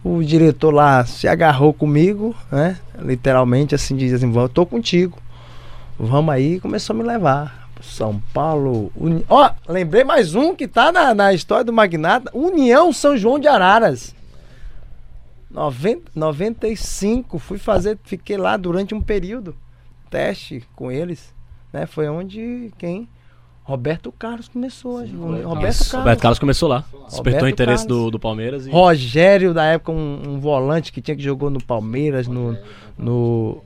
o 0.03 0.23
diretor 0.23 0.71
lá 0.73 1.05
se 1.05 1.27
agarrou 1.27 1.73
comigo, 1.73 2.35
né? 2.51 2.77
Literalmente 2.99 3.75
assim, 3.75 3.95
diz 3.95 4.13
assim, 4.13 4.31
"Vou- 4.31 4.47
tô 4.49 4.65
contigo. 4.65 5.17
Vamos 5.97 6.33
aí, 6.33 6.59
começou 6.59 6.93
a 6.95 6.97
me 6.97 7.03
levar. 7.03 7.69
São 7.81 8.21
Paulo. 8.33 8.91
Uni... 8.95 9.25
Ó, 9.29 9.49
lembrei 9.67 10.03
mais 10.03 10.35
um 10.35 10.53
que 10.55 10.67
tá 10.67 10.91
na, 10.91 11.13
na 11.13 11.33
história 11.33 11.63
do 11.63 11.71
Magnata. 11.73 12.29
União 12.33 12.91
São 12.93 13.17
João 13.17 13.39
de 13.39 13.47
Araras. 13.47 14.13
90, 15.49 16.11
95, 16.13 17.39
fui 17.39 17.57
fazer, 17.57 17.97
fiquei 18.03 18.37
lá 18.37 18.55
durante 18.55 18.93
um 18.93 19.01
período, 19.01 19.55
teste 20.09 20.63
com 20.75 20.91
eles, 20.91 21.33
né? 21.73 21.87
Foi 21.87 22.07
onde 22.07 22.71
quem? 22.77 23.09
Roberto 23.69 24.11
Carlos 24.11 24.47
começou. 24.47 25.05
Roberto 25.05 25.45
Carlos. 25.45 25.91
Roberto 25.91 26.21
Carlos 26.21 26.39
começou 26.39 26.67
lá. 26.67 26.83
Despertou 27.07 27.43
o 27.43 27.49
interesse 27.49 27.85
Carlos. 27.85 28.05
do, 28.05 28.11
do 28.11 28.19
Palmeiras 28.19 28.65
e. 28.65 28.71
Rogério, 28.71 29.53
da 29.53 29.63
época, 29.63 29.91
um, 29.91 30.21
um 30.27 30.39
volante 30.39 30.91
que 30.91 30.99
tinha 30.99 31.15
que 31.15 31.21
jogou 31.21 31.51
no 31.51 31.63
Palmeiras, 31.63 32.27
no, 32.27 32.57
no, 32.97 33.63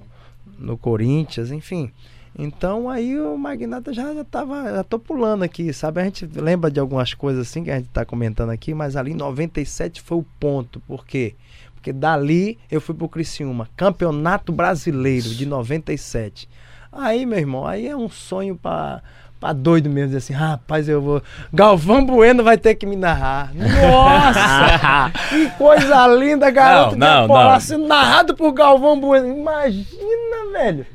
no 0.60 0.78
Corinthians, 0.78 1.52
enfim. 1.52 1.90
Então 2.38 2.90
aí 2.90 3.18
o 3.18 3.38
Magnata 3.38 3.94
já, 3.94 4.14
já 4.14 4.26
tava, 4.26 4.74
já 4.74 4.84
tô 4.84 5.00
pulando 5.00 5.44
aqui, 5.44 5.72
sabe? 5.72 6.02
A 6.02 6.04
gente 6.04 6.26
lembra 6.26 6.70
de 6.70 6.82
algumas 6.82 7.14
coisas 7.14 7.48
assim 7.48 7.64
que 7.64 7.72
a 7.72 7.78
gente 7.78 7.88
tá 7.88 8.04
comentando 8.04 8.50
aqui, 8.50 8.74
mas 8.74 8.98
ali 8.98 9.12
em 9.12 9.16
97 9.16 10.02
foi 10.02 10.18
o 10.18 10.26
ponto. 10.38 10.82
Por 10.82 11.06
quê? 11.06 11.34
Porque 11.76 11.94
dali 11.94 12.58
eu 12.70 12.82
fui 12.82 12.94
pro 12.94 13.08
Criciúma, 13.08 13.70
Campeonato 13.78 14.52
Brasileiro 14.52 15.30
de 15.30 15.46
97. 15.46 16.50
Aí, 16.92 17.26
meu 17.26 17.40
irmão, 17.40 17.66
aí 17.66 17.88
é 17.88 17.96
um 17.96 18.10
sonho 18.10 18.56
pra, 18.56 19.02
pra 19.44 19.52
doido 19.52 19.90
mesmo, 19.90 20.08
dizer 20.08 20.20
assim, 20.20 20.32
rapaz, 20.32 20.88
eu 20.88 21.02
vou. 21.02 21.22
Galvão 21.52 22.06
Bueno 22.06 22.46
vai 22.46 22.58
ter 22.58 22.76
que 22.76 22.86
me 22.86 22.96
narrar. 22.96 23.54
Nossa! 23.54 25.12
que 25.28 25.50
coisa 25.58 26.08
linda, 26.08 26.50
garoto 26.50 26.96
Não, 26.96 27.28
não, 27.28 27.52
não. 27.52 27.60
sendo 27.60 27.86
narrado 27.86 28.38
por 28.38 28.54
Galvão 28.54 28.98
Bueno. 28.98 29.28
Imagina, 29.28 30.54
velho. 30.54 30.86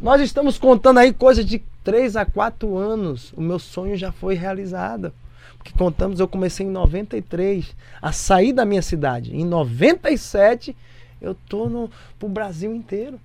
Nós 0.00 0.20
estamos 0.20 0.56
contando 0.56 0.98
aí 0.98 1.12
coisa 1.12 1.42
de 1.42 1.58
3 1.82 2.14
a 2.14 2.24
4 2.24 2.78
anos. 2.78 3.32
O 3.36 3.40
meu 3.40 3.58
sonho 3.58 3.96
já 3.96 4.12
foi 4.12 4.36
realizado. 4.36 5.12
Porque 5.58 5.76
contamos, 5.76 6.20
eu 6.20 6.28
comecei 6.28 6.64
em 6.64 6.70
93 6.70 7.74
a 8.00 8.12
sair 8.12 8.52
da 8.52 8.64
minha 8.64 8.82
cidade. 8.82 9.34
Em 9.34 9.44
97 9.44 10.76
eu 11.20 11.34
tô 11.34 11.68
no 11.68 11.90
pro 12.20 12.28
Brasil 12.28 12.72
inteiro. 12.72 13.18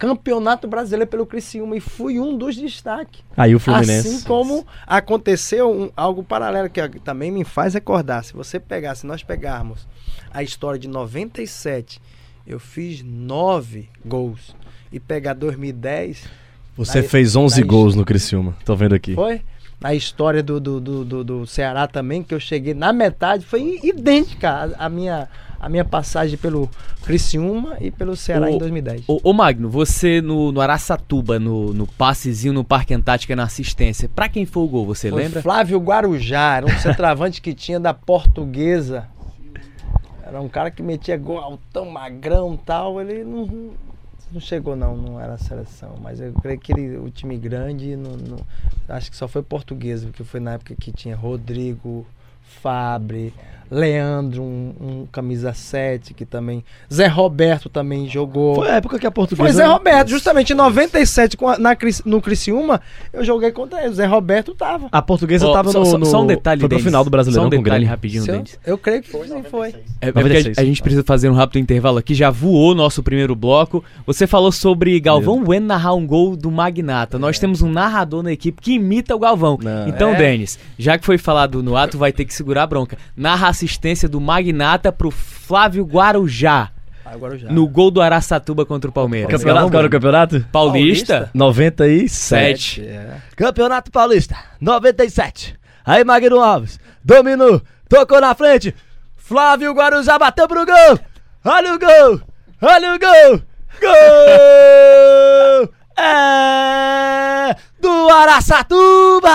Campeonato 0.00 0.66
Brasileiro 0.66 1.10
pelo 1.10 1.26
Criciúma 1.26 1.76
e 1.76 1.80
fui 1.80 2.18
um 2.18 2.36
dos 2.36 2.56
destaques. 2.56 3.22
Aí 3.36 3.54
o 3.54 3.60
Fluminense. 3.60 4.08
Assim 4.08 4.20
como 4.22 4.66
aconteceu 4.86 5.70
um- 5.70 5.90
algo 5.94 6.24
paralelo 6.24 6.70
que 6.70 6.80
também 7.00 7.30
me 7.30 7.44
faz 7.44 7.74
recordar. 7.74 8.24
Se 8.24 8.32
você 8.32 8.58
pegar, 8.58 8.94
se 8.94 9.06
nós 9.06 9.22
pegarmos 9.22 9.86
a 10.32 10.42
história 10.42 10.78
de 10.80 10.88
97, 10.88 12.00
eu 12.46 12.58
fiz 12.58 13.02
nove 13.04 13.90
gols. 14.04 14.56
E 14.90 14.98
pegar 14.98 15.34
2010, 15.34 16.24
Você 16.76 17.02
Na- 17.02 17.08
fez 17.08 17.36
11 17.36 17.60
na- 17.60 17.66
gols 17.66 17.94
no 17.94 18.04
Criciúma. 18.06 18.56
Tô 18.64 18.74
vendo 18.74 18.94
aqui. 18.94 19.14
foi? 19.14 19.42
A 19.84 19.94
história 19.94 20.42
do, 20.42 20.58
do, 20.58 20.80
do, 20.80 21.04
do- 21.04 21.24
do 21.24 21.46
Ceará 21.46 21.86
também, 21.86 22.22
que 22.22 22.32
eu 22.34 22.40
cheguei 22.40 22.72
na 22.72 22.90
metade, 22.92 23.44
foi 23.44 23.78
idêntica 23.82 24.48
a, 24.78 24.86
a 24.86 24.88
minha, 24.88 25.28
a 25.60 25.68
minha 25.68 25.84
passagem 25.84 26.38
pelo 26.38 26.68
Criciúma 27.04 27.76
e 27.80 27.90
pelo 27.90 28.16
Ceará 28.16 28.46
O- 28.46 28.48
em 28.48 28.58
2010. 28.58 29.02
Ô, 29.06 29.20
ô, 29.22 29.32
Magno, 29.34 29.68
você 29.68 30.20
no, 30.22 30.50
no 30.50 30.60
Araçatuba, 30.60 31.38
no, 31.38 31.74
no 31.74 31.86
passezinho 31.86 32.54
no 32.54 32.64
Parque 32.64 32.94
Antártica 32.94 33.36
na 33.36 33.42
assistência, 33.44 34.08
pra 34.08 34.28
quem 34.28 34.46
foi 34.46 34.62
o 34.62 34.68
gol, 34.68 34.86
você 34.86 35.10
Foi 35.10 35.22
lembra? 35.22 35.42
Flávio 35.42 35.78
Guarujá, 35.78 36.56
era 36.56 36.66
um 36.66 36.78
centroavante 36.78 37.42
que 37.42 37.52
tinha 37.54 37.78
da 37.78 37.92
portuguesa. 37.92 39.06
Era 40.26 40.40
um 40.40 40.48
cara 40.48 40.70
que 40.70 40.82
metia 40.82 41.16
gol 41.16 41.38
altão, 41.38 41.90
magrão 41.90 42.54
e 42.54 42.58
tal. 42.58 43.00
Ele 43.00 43.24
não, 43.24 43.70
não 44.32 44.40
chegou, 44.40 44.76
não, 44.76 44.96
não 44.96 45.20
era 45.20 45.34
a 45.34 45.38
seleção. 45.38 45.94
Mas 46.00 46.20
eu 46.20 46.32
creio 46.40 46.58
que 46.58 46.72
ele, 46.72 46.96
o 46.98 47.10
time 47.10 47.36
grande, 47.36 47.96
não, 47.96 48.12
não- 48.12 48.46
acho 48.88 49.10
que 49.10 49.16
só 49.16 49.26
foi 49.28 49.42
portuguesa, 49.42 50.06
porque 50.06 50.22
foi 50.24 50.38
na 50.40 50.52
época 50.52 50.74
que 50.78 50.92
tinha 50.92 51.16
Rodrigo, 51.16 52.06
Fabre, 52.62 53.32
Leandro, 53.70 54.42
um, 54.42 54.74
um 54.80 55.06
camisa 55.12 55.52
7 55.52 56.12
que 56.12 56.24
também. 56.26 56.64
Zé 56.92 57.06
Roberto 57.06 57.68
também 57.68 58.08
jogou. 58.08 58.56
Foi 58.56 58.68
a 58.68 58.74
época 58.76 58.98
que 58.98 59.06
a 59.06 59.10
portuguesa. 59.10 59.46
Foi 59.48 59.52
Zé 59.52 59.64
Roberto, 59.64 60.08
justamente 60.08 60.52
em 60.52 60.56
97, 60.56 61.36
com 61.36 61.48
a- 61.48 61.58
na, 61.58 61.76
no 62.04 62.20
Criciúma, 62.20 62.80
eu 63.12 63.24
joguei 63.24 63.52
contra 63.52 63.84
ele. 63.84 63.94
Zé 63.94 64.06
Roberto 64.06 64.54
tava. 64.54 64.88
A 64.90 65.00
portuguesa 65.00 65.46
Ó, 65.46 65.52
tava 65.52 65.70
só, 65.70 65.82
no, 65.84 65.98
no- 65.98 66.06
só 66.06 66.22
um 66.22 66.26
detalhe, 66.26 66.60
Foi 66.60 66.68
pro 66.68 66.78
final 66.80 67.04
do 67.04 67.10
Brasileirão 67.10 67.44
Só 67.44 67.46
um 67.56 67.62
detalhe 67.62 67.84
rapidinho, 67.84 68.22
eu, 68.22 68.26
Denis. 68.26 68.58
eu 68.66 68.76
creio 68.78 69.02
que 69.02 69.10
sim, 69.10 69.42
foi. 69.48 69.68
É, 70.00 70.08
é 70.08 70.12
porque 70.12 70.28
96. 70.28 70.58
a, 70.58 70.60
a 70.60 70.64
gente 70.64 70.82
precisa 70.82 71.04
fazer 71.04 71.30
um 71.30 71.34
rápido 71.34 71.58
intervalo 71.62 71.98
aqui. 71.98 72.14
Já 72.14 72.30
voou 72.30 72.72
o 72.72 72.74
nosso 72.74 73.02
primeiro 73.02 73.34
bloco. 73.36 73.84
Você 74.06 74.26
falou 74.26 74.50
sobre 74.50 74.98
Galvão 74.98 75.42
Bueno 75.44 75.66
narrar 75.66 75.94
um 75.94 76.06
gol 76.06 76.36
do 76.36 76.50
Magnata. 76.50 77.18
Nós 77.18 77.38
temos 77.38 77.62
um 77.62 77.70
narrador 77.70 78.22
na 78.22 78.32
equipe 78.32 78.60
que 78.60 78.72
imita 78.72 79.14
o 79.14 79.18
Galvão. 79.18 79.58
Não. 79.62 79.88
Então, 79.88 80.10
É. 80.10 80.16
Denis, 80.16 80.58
já 80.78 80.98
que 80.98 81.06
foi 81.06 81.18
falado 81.18 81.62
no 81.62 81.76
ato, 81.76 81.96
vai 81.96 82.12
ter 82.12 82.24
que 82.24 82.34
segurar 82.34 82.64
a 82.64 82.66
bronca. 82.66 82.98
Narra 83.16 83.48
a 83.48 83.52
assistência 83.60 84.08
do 84.08 84.18
Magnata 84.20 84.90
pro 84.90 85.10
Flávio 85.10 85.84
Guarujá 85.84 86.70
Agora 87.04 87.36
já. 87.36 87.50
no 87.50 87.68
gol 87.68 87.90
do 87.90 88.00
Araçatuba 88.00 88.64
contra 88.64 88.88
o 88.88 88.92
Palmeiras. 88.92 89.30
Campeonato, 89.30 89.70
qual 89.70 89.78
era 89.80 89.88
o 89.88 89.90
campeonato? 89.90 90.46
Paulista? 90.50 91.30
97. 91.34 92.82
É. 92.82 93.16
Campeonato 93.36 93.90
Paulista, 93.90 94.36
97. 94.60 95.58
Aí 95.84 96.04
Magno 96.04 96.40
Alves, 96.40 96.78
dominou, 97.04 97.60
tocou 97.88 98.20
na 98.20 98.34
frente. 98.34 98.74
Flávio 99.16 99.72
Guarujá 99.72 100.18
bateu 100.18 100.48
pro 100.48 100.64
gol. 100.64 100.98
Olha 101.44 101.74
o 101.74 101.78
gol, 101.78 102.20
olha 102.62 102.94
o 102.94 102.98
gol. 102.98 103.42
Gol! 103.80 103.90
É 105.98 107.56
do 107.80 108.08
Araçatuba! 108.10 109.30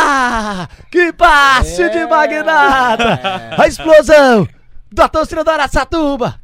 Que 0.95 1.12
passe 1.12 1.89
de 1.89 2.05
Magnata! 2.05 3.19
A 3.62 3.67
explosão 3.67 4.47
da 4.89 5.10
torcida 5.10 5.43
do 5.43 5.49
Araçatuba! 5.49 6.36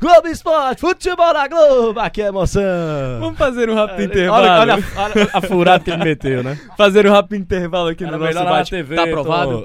Globo 0.00 0.28
Esporte, 0.28 0.80
futebol 0.80 1.32
na 1.32 1.48
Globo, 1.48 1.98
aqui 1.98 2.22
é 2.22 2.26
emoção. 2.26 2.62
Vamos 3.18 3.36
fazer 3.36 3.68
um 3.68 3.74
rápido 3.74 3.96
Olha, 3.98 4.04
intervalo. 4.04 4.46
olha, 4.60 4.74
a, 4.74 5.02
olha 5.02 5.30
a 5.32 5.40
furada 5.42 5.82
que 5.82 5.90
ele 5.90 6.04
meteu, 6.04 6.44
né? 6.44 6.56
Fazer 6.78 7.04
um 7.04 7.10
rápido 7.10 7.34
intervalo 7.34 7.88
aqui 7.88 8.04
Era 8.04 8.16
no 8.16 8.24
nosso 8.24 8.44
bate. 8.44 8.70
TV, 8.70 8.94
tá 8.94 9.02
aprovado? 9.02 9.64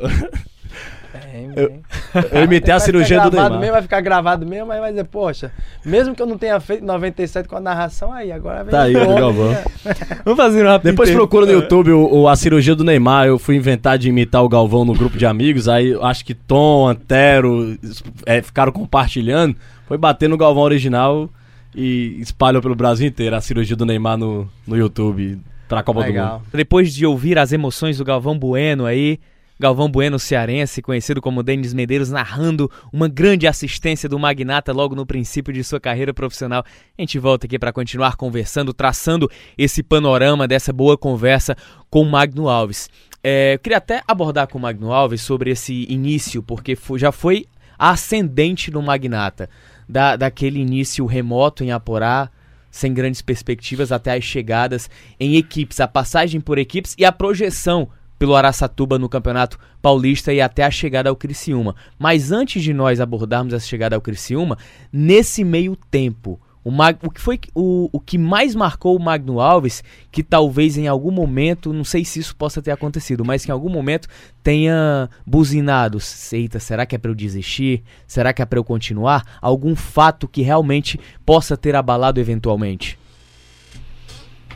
Tô- 1.12 1.28
Bem, 1.28 1.52
Eu- 1.56 1.70
bem. 1.70 1.82
Eu 2.32 2.44
imitei 2.44 2.74
a 2.74 2.80
cirurgia 2.80 3.22
do 3.22 3.32
Neymar. 3.32 3.60
mesmo, 3.60 3.74
vai 3.74 3.82
ficar 3.82 4.02
gravado 4.02 4.46
mesmo, 4.46 4.68
mas 4.68 4.80
vai 4.80 4.90
dizer, 4.92 5.06
poxa, 5.06 5.52
mesmo 5.86 6.14
que 6.16 6.22
eu 6.22 6.26
não 6.26 6.38
tenha 6.38 6.60
feito 6.60 6.84
97 6.84 7.48
com 7.48 7.56
a 7.56 7.60
narração, 7.60 8.12
aí 8.12 8.32
agora 8.32 8.64
vem 8.64 8.72
Tá 8.72 8.84
aí, 8.84 8.96
homem, 8.96 9.16
Galvão. 9.20 9.52
né? 9.52 9.64
Vamos 10.26 10.38
fazer 10.38 10.66
um 10.66 10.68
rápido 10.70 10.92
Depois 10.92 11.10
procura 11.12 11.46
no 11.46 11.52
YouTube 11.54 11.92
o, 11.92 12.22
o- 12.22 12.28
a 12.28 12.36
cirurgia 12.36 12.76
do 12.76 12.84
Neymar. 12.84 13.28
Eu 13.28 13.40
fui 13.40 13.56
inventar 13.56 13.98
de 13.98 14.10
imitar 14.10 14.44
o 14.44 14.50
Galvão 14.50 14.84
no 14.86 14.94
grupo 14.94 15.18
de 15.18 15.26
amigos. 15.26 15.68
Aí 15.70 15.98
acho 16.02 16.24
que 16.26 16.34
Tom, 16.34 16.88
Antero 16.88 17.78
é, 18.26 18.42
ficaram 18.42 18.72
compartilhando. 18.72 19.56
Foi 19.88 19.98
bater 19.98 20.28
no 20.30 20.38
Galvão 20.38 20.64
original 20.64 21.30
e 21.76 22.18
espalhou 22.20 22.62
pelo 22.62 22.76
Brasil 22.76 23.08
inteiro 23.08 23.36
a 23.36 23.42
cirurgia 23.42 23.76
do 23.76 23.86
Neymar 23.86 24.18
no, 24.18 24.50
no 24.68 24.76
YouTube 24.78 25.40
pra 25.68 25.82
Copa 25.82 26.02
do 26.02 26.06
Mundo. 26.08 26.14
Legal. 26.16 26.42
Depois 26.54 26.94
de 26.94 27.06
ouvir 27.06 27.40
as 27.40 27.54
emoções 27.54 27.98
do 27.98 28.04
Galvão 28.04 28.38
Bueno 28.38 28.86
aí, 28.86 29.18
Galvão 29.62 29.88
Bueno 29.90 30.18
cearense, 30.18 30.82
conhecido 30.82 31.22
como 31.22 31.44
Denis 31.44 31.72
Medeiros, 31.72 32.10
narrando 32.10 32.70
uma 32.92 33.08
grande 33.08 33.46
assistência 33.46 34.10
do 34.10 34.18
Magnata 34.18 34.74
logo 34.74 34.96
no 34.96 35.06
princípio 35.06 35.54
de 35.54 35.64
sua 35.64 35.80
carreira 35.80 36.12
profissional. 36.14 36.66
A 36.98 37.02
gente 37.02 37.20
volta 37.20 37.46
aqui 37.46 37.60
para 37.60 37.72
continuar 37.72 38.16
conversando, 38.16 38.74
traçando 38.74 39.30
esse 39.56 39.84
panorama 39.84 40.48
dessa 40.48 40.74
boa 40.74 40.98
conversa 40.98 41.56
com 41.92 42.04
Magno 42.04 42.50
Alves. 42.50 42.90
É, 43.24 43.54
eu 43.54 43.60
queria 43.60 43.78
até 43.78 44.02
abordar 44.08 44.48
com 44.48 44.58
o 44.58 44.62
Magno 44.62 44.92
Alves 44.92 45.22
sobre 45.22 45.52
esse 45.52 45.86
início, 45.88 46.42
porque 46.42 46.76
fo- 46.76 46.98
já 46.98 47.12
foi 47.12 47.46
ascendente 47.78 48.72
no 48.72 48.82
Magnata, 48.82 49.48
da, 49.88 50.16
daquele 50.16 50.60
início 50.60 51.06
remoto 51.06 51.64
em 51.64 51.72
Aporá, 51.72 52.32
sem 52.72 52.94
grandes 52.94 53.22
perspectivas 53.22 53.92
até 53.92 54.18
as 54.18 54.24
chegadas 54.24 54.90
em 55.20 55.36
equipes, 55.36 55.80
a 55.80 55.88
passagem 55.88 56.42
por 56.42 56.58
equipes 56.58 56.96
e 56.98 57.06
a 57.06 57.12
projeção 57.12 57.90
pelo 58.22 58.36
Araçatuba 58.36 59.00
no 59.00 59.10
Campeonato 59.10 59.58
Paulista 59.82 60.32
e 60.32 60.40
até 60.40 60.64
a 60.64 60.70
chegada 60.70 61.10
ao 61.10 61.16
Criciúma. 61.16 61.76
Mas 61.98 62.32
antes 62.32 62.62
de 62.62 62.72
nós 62.72 63.02
abordarmos 63.02 63.52
essa 63.52 63.66
chegada 63.66 63.96
ao 63.96 64.02
Criciúma, 64.02 64.60
nesse 64.94 65.44
meio 65.44 65.76
tempo, 65.90 66.40
o, 66.64 66.70
Mag- 66.70 67.00
o 67.02 67.10
que 67.10 67.20
foi 67.20 67.40
o, 67.56 67.90
o 67.92 68.00
que 68.00 68.20
mais 68.20 68.54
marcou 68.54 68.96
o 68.96 69.02
Magno 69.02 69.40
Alves, 69.40 69.84
que 70.12 70.22
talvez 70.22 70.78
em 70.78 70.88
algum 70.88 71.10
momento, 71.10 71.74
não 71.74 71.84
sei 71.84 72.06
se 72.06 72.20
isso 72.20 72.36
possa 72.36 72.62
ter 72.62 72.70
acontecido, 72.70 73.26
mas 73.26 73.44
que 73.44 73.50
em 73.50 73.54
algum 73.54 73.72
momento 73.72 74.08
tenha 74.44 75.10
buzinado, 75.26 75.98
eita, 76.32 76.60
será 76.60 76.86
que 76.86 76.96
é 76.96 77.00
para 77.00 77.10
eu 77.10 77.16
desistir? 77.16 77.82
Será 78.06 78.32
que 78.34 78.44
é 78.44 78.46
para 78.46 78.60
eu 78.60 78.64
continuar? 78.64 79.40
Algum 79.42 79.76
fato 79.76 80.28
que 80.28 80.44
realmente 80.44 81.00
possa 81.26 81.58
ter 81.58 81.76
abalado 81.76 82.20
eventualmente? 82.20 83.00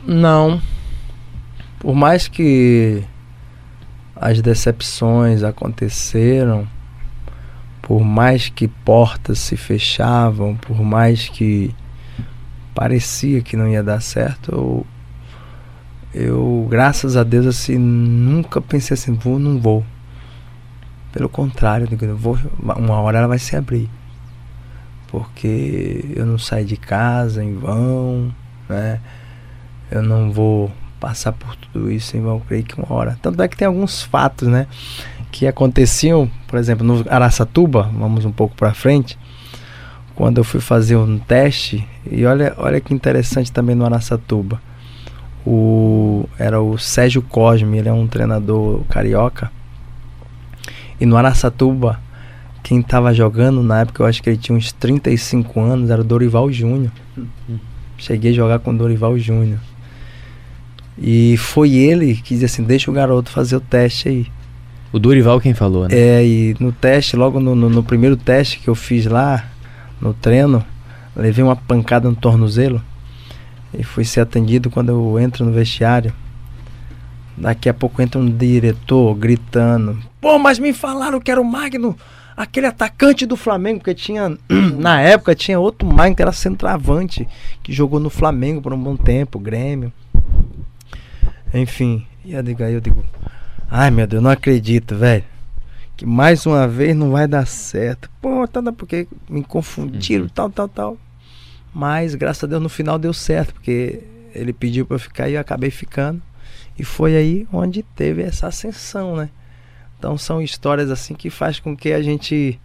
Não. 0.06 0.62
Por 1.80 1.96
mais 1.96 2.28
que 2.28 3.02
as 4.16 4.40
decepções 4.40 5.42
aconteceram, 5.42 6.66
por 7.82 8.02
mais 8.02 8.48
que 8.48 8.66
portas 8.66 9.38
se 9.38 9.56
fechavam, 9.56 10.56
por 10.56 10.82
mais 10.82 11.28
que 11.28 11.74
parecia 12.74 13.42
que 13.42 13.56
não 13.56 13.68
ia 13.68 13.82
dar 13.82 14.00
certo, 14.00 14.50
eu, 14.52 14.86
eu 16.14 16.66
graças 16.68 17.16
a 17.16 17.22
Deus, 17.22 17.46
assim, 17.46 17.76
nunca 17.78 18.60
pensei 18.60 18.94
assim, 18.94 19.12
vou, 19.12 19.38
não 19.38 19.60
vou. 19.60 19.84
Pelo 21.12 21.28
contrário, 21.28 21.88
eu 22.00 22.16
vou, 22.16 22.38
uma 22.58 23.00
hora 23.00 23.18
ela 23.18 23.28
vai 23.28 23.38
se 23.38 23.54
abrir. 23.54 23.88
Porque 25.08 26.12
eu 26.14 26.26
não 26.26 26.36
saio 26.36 26.66
de 26.66 26.76
casa 26.76 27.42
em 27.44 27.54
vão, 27.54 28.34
né? 28.68 29.00
eu 29.90 30.02
não 30.02 30.32
vou 30.32 30.70
passar 31.00 31.32
por 31.32 31.54
tudo 31.56 31.90
isso 31.90 32.16
em 32.16 32.20
vão, 32.20 32.40
creio 32.40 32.64
que 32.64 32.78
uma 32.78 32.92
hora. 32.92 33.18
Tanto 33.20 33.40
é 33.42 33.48
que 33.48 33.56
tem 33.56 33.66
alguns 33.66 34.02
fatos, 34.02 34.48
né, 34.48 34.66
que 35.30 35.46
aconteciam, 35.46 36.30
por 36.46 36.58
exemplo, 36.58 36.86
no 36.86 37.04
Araçatuba, 37.08 37.90
vamos 37.92 38.24
um 38.24 38.32
pouco 38.32 38.54
para 38.56 38.72
frente, 38.72 39.18
quando 40.14 40.38
eu 40.38 40.44
fui 40.44 40.60
fazer 40.60 40.96
um 40.96 41.18
teste, 41.18 41.86
e 42.10 42.24
olha, 42.24 42.54
olha 42.56 42.80
que 42.80 42.94
interessante 42.94 43.52
também 43.52 43.76
no 43.76 43.84
Araçatuba. 43.84 44.60
O 45.44 46.26
era 46.38 46.60
o 46.60 46.78
Sérgio 46.78 47.22
Cosme, 47.22 47.78
ele 47.78 47.88
é 47.88 47.92
um 47.92 48.06
treinador 48.06 48.82
carioca. 48.88 49.52
E 50.98 51.04
no 51.04 51.16
Araçatuba, 51.16 52.00
quem 52.62 52.80
estava 52.80 53.12
jogando 53.12 53.62
na 53.62 53.82
época, 53.82 54.02
eu 54.02 54.06
acho 54.06 54.22
que 54.22 54.30
ele 54.30 54.38
tinha 54.38 54.56
uns 54.56 54.72
35 54.72 55.60
anos, 55.60 55.90
era 55.90 56.00
o 56.00 56.04
Dorival 56.04 56.50
Júnior. 56.50 56.90
Cheguei 57.98 58.32
a 58.32 58.34
jogar 58.34 58.58
com 58.58 58.72
o 58.72 58.76
Dorival 58.76 59.16
Júnior. 59.18 59.60
E 60.98 61.36
foi 61.36 61.74
ele 61.74 62.14
que 62.14 62.34
disse 62.34 62.44
assim: 62.44 62.62
deixa 62.62 62.90
o 62.90 62.94
garoto 62.94 63.30
fazer 63.30 63.56
o 63.56 63.60
teste 63.60 64.08
aí. 64.08 64.26
O 64.92 64.98
Dorival 64.98 65.40
quem 65.40 65.52
falou, 65.52 65.88
né? 65.88 65.94
É, 65.94 66.24
e 66.24 66.56
no 66.58 66.72
teste, 66.72 67.16
logo 67.16 67.38
no, 67.38 67.54
no, 67.54 67.68
no 67.68 67.82
primeiro 67.82 68.16
teste 68.16 68.58
que 68.58 68.68
eu 68.68 68.74
fiz 68.74 69.04
lá, 69.06 69.44
no 70.00 70.14
treino, 70.14 70.64
levei 71.14 71.44
uma 71.44 71.56
pancada 71.56 72.08
no 72.08 72.16
tornozelo 72.16 72.82
e 73.74 73.82
fui 73.82 74.04
ser 74.04 74.20
atendido 74.20 74.70
quando 74.70 74.90
eu 74.90 75.18
entro 75.18 75.44
no 75.44 75.52
vestiário. 75.52 76.12
Daqui 77.36 77.68
a 77.68 77.74
pouco 77.74 78.00
entra 78.00 78.20
um 78.20 78.30
diretor 78.30 79.14
gritando: 79.14 79.98
Pô, 80.20 80.38
mas 80.38 80.58
me 80.58 80.72
falaram 80.72 81.20
que 81.20 81.30
era 81.30 81.40
o 81.40 81.44
Magno, 81.44 81.94
aquele 82.34 82.66
atacante 82.66 83.26
do 83.26 83.36
Flamengo, 83.36 83.80
porque 83.80 83.94
tinha, 83.94 84.38
na 84.78 85.00
época, 85.00 85.34
tinha 85.34 85.60
outro 85.60 85.86
Magno 85.86 86.16
que 86.16 86.22
era 86.22 86.32
centroavante, 86.32 87.28
que 87.62 87.72
jogou 87.72 88.00
no 88.00 88.08
Flamengo 88.08 88.62
por 88.62 88.72
um 88.72 88.78
bom 88.78 88.96
tempo, 88.96 89.38
Grêmio. 89.38 89.92
Enfim, 91.56 92.06
e 92.22 92.34
eu 92.34 92.42
digo, 92.42 92.62
aí 92.62 92.74
eu 92.74 92.80
digo, 92.80 93.02
ai 93.70 93.90
meu 93.90 94.06
Deus, 94.06 94.22
não 94.22 94.30
acredito, 94.30 94.94
velho. 94.94 95.24
Que 95.96 96.04
mais 96.04 96.44
uma 96.44 96.68
vez 96.68 96.94
não 96.94 97.10
vai 97.10 97.26
dar 97.26 97.46
certo. 97.46 98.10
Pô, 98.20 98.46
tá, 98.46 98.60
porque 98.72 99.08
me 99.28 99.42
confundiram, 99.42 100.28
tal, 100.28 100.50
tal, 100.50 100.68
tal. 100.68 100.98
Mas 101.74 102.14
graças 102.14 102.44
a 102.44 102.46
Deus 102.46 102.62
no 102.62 102.68
final 102.68 102.98
deu 102.98 103.14
certo, 103.14 103.54
porque 103.54 104.02
ele 104.34 104.52
pediu 104.52 104.84
pra 104.84 104.96
eu 104.96 104.98
ficar 104.98 105.30
e 105.30 105.34
eu 105.34 105.40
acabei 105.40 105.70
ficando. 105.70 106.20
E 106.78 106.84
foi 106.84 107.16
aí 107.16 107.48
onde 107.50 107.82
teve 107.82 108.22
essa 108.22 108.48
ascensão, 108.48 109.16
né? 109.16 109.30
Então 109.98 110.18
são 110.18 110.42
histórias 110.42 110.90
assim 110.90 111.14
que 111.14 111.30
faz 111.30 111.58
com 111.58 111.74
que 111.74 111.94
a 111.94 112.02
gente, 112.02 112.60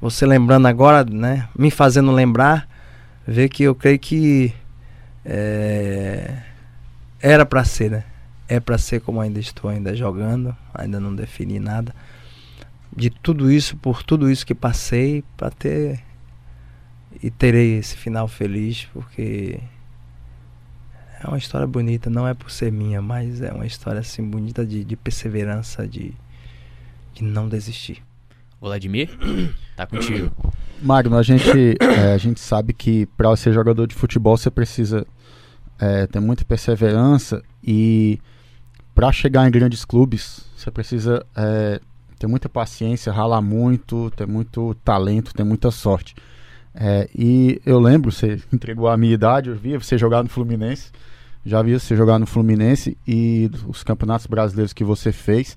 você 0.00 0.26
lembrando 0.26 0.66
agora, 0.66 1.04
né? 1.04 1.48
Me 1.56 1.70
fazendo 1.70 2.10
lembrar, 2.10 2.68
ver 3.24 3.48
que 3.48 3.62
eu 3.62 3.74
creio 3.74 4.00
que 4.00 4.52
é, 5.24 6.38
era 7.20 7.44
pra 7.44 7.64
ser, 7.64 7.90
né? 7.90 8.04
É 8.48 8.58
pra 8.58 8.78
ser 8.78 9.00
como 9.00 9.20
ainda 9.20 9.38
estou 9.38 9.70
ainda 9.70 9.94
jogando, 9.94 10.56
ainda 10.74 10.98
não 10.98 11.14
defini 11.14 11.58
nada. 11.60 11.94
De 12.94 13.10
tudo 13.10 13.50
isso, 13.50 13.76
por 13.76 14.02
tudo 14.02 14.30
isso 14.30 14.44
que 14.44 14.54
passei, 14.54 15.22
pra 15.36 15.50
ter 15.50 16.02
e 17.22 17.30
terei 17.30 17.78
esse 17.78 17.96
final 17.96 18.26
feliz, 18.26 18.88
porque 18.92 19.60
é 21.22 21.26
uma 21.28 21.38
história 21.38 21.66
bonita, 21.66 22.08
não 22.08 22.26
é 22.26 22.34
por 22.34 22.50
ser 22.50 22.72
minha, 22.72 23.02
mas 23.02 23.42
é 23.42 23.52
uma 23.52 23.66
história 23.66 24.00
assim 24.00 24.22
bonita 24.22 24.64
de, 24.64 24.84
de 24.84 24.96
perseverança, 24.96 25.86
de, 25.86 26.14
de 27.12 27.22
não 27.22 27.48
desistir. 27.48 28.02
Vladimir, 28.60 29.10
tá 29.76 29.86
contigo. 29.86 30.30
Magno, 30.82 31.16
a 31.16 31.22
gente, 31.22 31.76
é, 31.80 32.12
a 32.14 32.18
gente 32.18 32.40
sabe 32.40 32.72
que 32.72 33.06
para 33.16 33.34
ser 33.36 33.52
jogador 33.52 33.86
de 33.86 33.94
futebol 33.94 34.36
você 34.36 34.50
precisa 34.50 35.06
é, 35.80 36.06
ter 36.06 36.20
muita 36.20 36.44
perseverança 36.44 37.42
e 37.64 38.20
para 38.94 39.10
chegar 39.10 39.48
em 39.48 39.50
grandes 39.50 39.84
clubes 39.84 40.44
você 40.56 40.70
precisa 40.70 41.24
é, 41.34 41.80
ter 42.18 42.26
muita 42.26 42.48
paciência, 42.48 43.10
ralar 43.10 43.40
muito, 43.40 44.10
ter 44.10 44.26
muito 44.26 44.74
talento, 44.84 45.32
ter 45.32 45.42
muita 45.42 45.70
sorte. 45.70 46.14
É, 46.74 47.08
e 47.16 47.60
eu 47.64 47.80
lembro, 47.80 48.12
você 48.12 48.38
entregou 48.52 48.88
a 48.88 48.96
minha 48.96 49.14
idade, 49.14 49.48
eu 49.48 49.56
via 49.56 49.80
você 49.80 49.96
jogar 49.96 50.22
no 50.22 50.28
Fluminense, 50.28 50.90
já 51.44 51.62
vi 51.62 51.72
você 51.72 51.96
jogar 51.96 52.18
no 52.18 52.26
Fluminense 52.26 52.96
e 53.08 53.50
os 53.66 53.82
campeonatos 53.82 54.26
brasileiros 54.26 54.74
que 54.74 54.84
você 54.84 55.10
fez. 55.10 55.56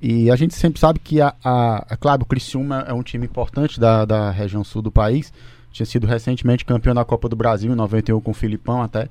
E 0.00 0.28
a 0.32 0.34
gente 0.34 0.56
sempre 0.56 0.80
sabe 0.80 0.98
que, 0.98 1.20
a, 1.20 1.32
a, 1.44 1.86
a 1.90 1.96
claro, 1.96 2.22
o 2.22 2.26
Criciúma 2.26 2.84
é 2.88 2.92
um 2.92 3.04
time 3.04 3.24
importante 3.24 3.78
da, 3.78 4.04
da 4.04 4.32
região 4.32 4.64
sul 4.64 4.82
do 4.82 4.90
país. 4.90 5.32
Tinha 5.70 5.86
sido 5.86 6.08
recentemente 6.08 6.64
campeão 6.64 6.92
da 6.92 7.04
Copa 7.04 7.28
do 7.28 7.36
Brasil, 7.36 7.72
em 7.72 7.76
91, 7.76 8.20
com 8.20 8.32
o 8.32 8.34
Filipão 8.34 8.82
até. 8.82 9.08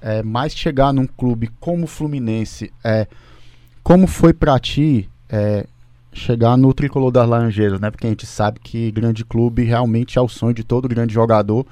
É, 0.00 0.22
mas 0.22 0.54
chegar 0.54 0.92
num 0.92 1.06
clube 1.06 1.50
como 1.58 1.84
o 1.84 1.88
Fluminense, 1.88 2.72
é, 2.84 3.06
como 3.82 4.06
foi 4.06 4.32
para 4.32 4.58
ti 4.58 5.08
é, 5.28 5.66
chegar 6.12 6.56
no 6.56 6.72
tricolor 6.72 7.10
das 7.10 7.28
Laranjeiras, 7.28 7.80
né? 7.80 7.90
Porque 7.90 8.06
a 8.06 8.10
gente 8.10 8.26
sabe 8.26 8.60
que 8.60 8.90
grande 8.90 9.24
clube 9.24 9.64
realmente 9.64 10.18
é 10.18 10.20
o 10.20 10.28
sonho 10.28 10.54
de 10.54 10.64
todo 10.64 10.88
grande 10.88 11.12
jogador 11.12 11.66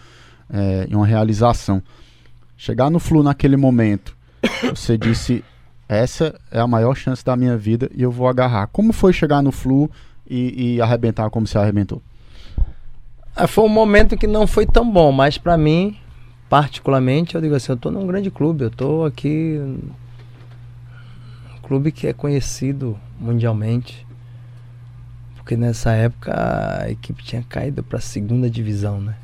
é, 0.51 0.87
e 0.89 0.95
uma 0.95 1.07
realização. 1.07 1.83
Chegar 2.57 2.91
no 2.91 2.99
Flu 2.99 3.23
naquele 3.23 3.57
momento, 3.57 4.17
você 4.75 4.97
disse 4.97 5.45
essa 5.89 6.39
é 6.51 6.61
a 6.61 6.67
maior 6.67 6.95
chance 6.95 7.25
da 7.25 7.37
minha 7.37 7.57
vida 7.57 7.91
e 7.95 8.03
eu 8.03 8.11
vou 8.11 8.29
agarrar. 8.29 8.67
Como 8.69 8.93
foi 8.93 9.13
chegar 9.13 9.43
no 9.43 9.53
Flu 9.53 9.91
e, 10.29 10.75
e 10.75 10.81
arrebentar 10.81 11.29
como 11.31 11.47
você 11.47 11.59
arrebentou? 11.59 12.03
Ah, 13.37 13.47
Foi 13.47 13.65
um 13.65 13.69
momento 13.69 14.17
que 14.17 14.27
não 14.27 14.47
foi 14.47 14.67
tão 14.67 14.91
bom, 14.91 15.11
mas 15.13 15.37
pra 15.37 15.57
mim, 15.57 15.97
particularmente, 16.55 17.35
eu 17.35 17.41
digo 17.41 17.57
assim, 17.57 17.73
eu 17.73 17.77
tô 17.77 17.91
num 17.91 18.07
grande 18.07 18.31
clube, 18.31 18.63
eu 18.63 18.71
tô 18.71 19.05
aqui 19.05 19.59
um 19.61 19.91
clube 21.65 21.91
que 21.91 22.07
é 22.07 22.13
conhecido 22.13 22.97
mundialmente. 23.19 24.07
Porque 25.35 25.57
nessa 25.57 25.91
época 25.91 26.33
a 26.33 26.89
equipe 26.89 27.25
tinha 27.25 27.43
caído 27.43 27.83
pra 27.83 27.99
segunda 27.99 28.49
divisão, 28.49 29.01
né? 29.01 29.17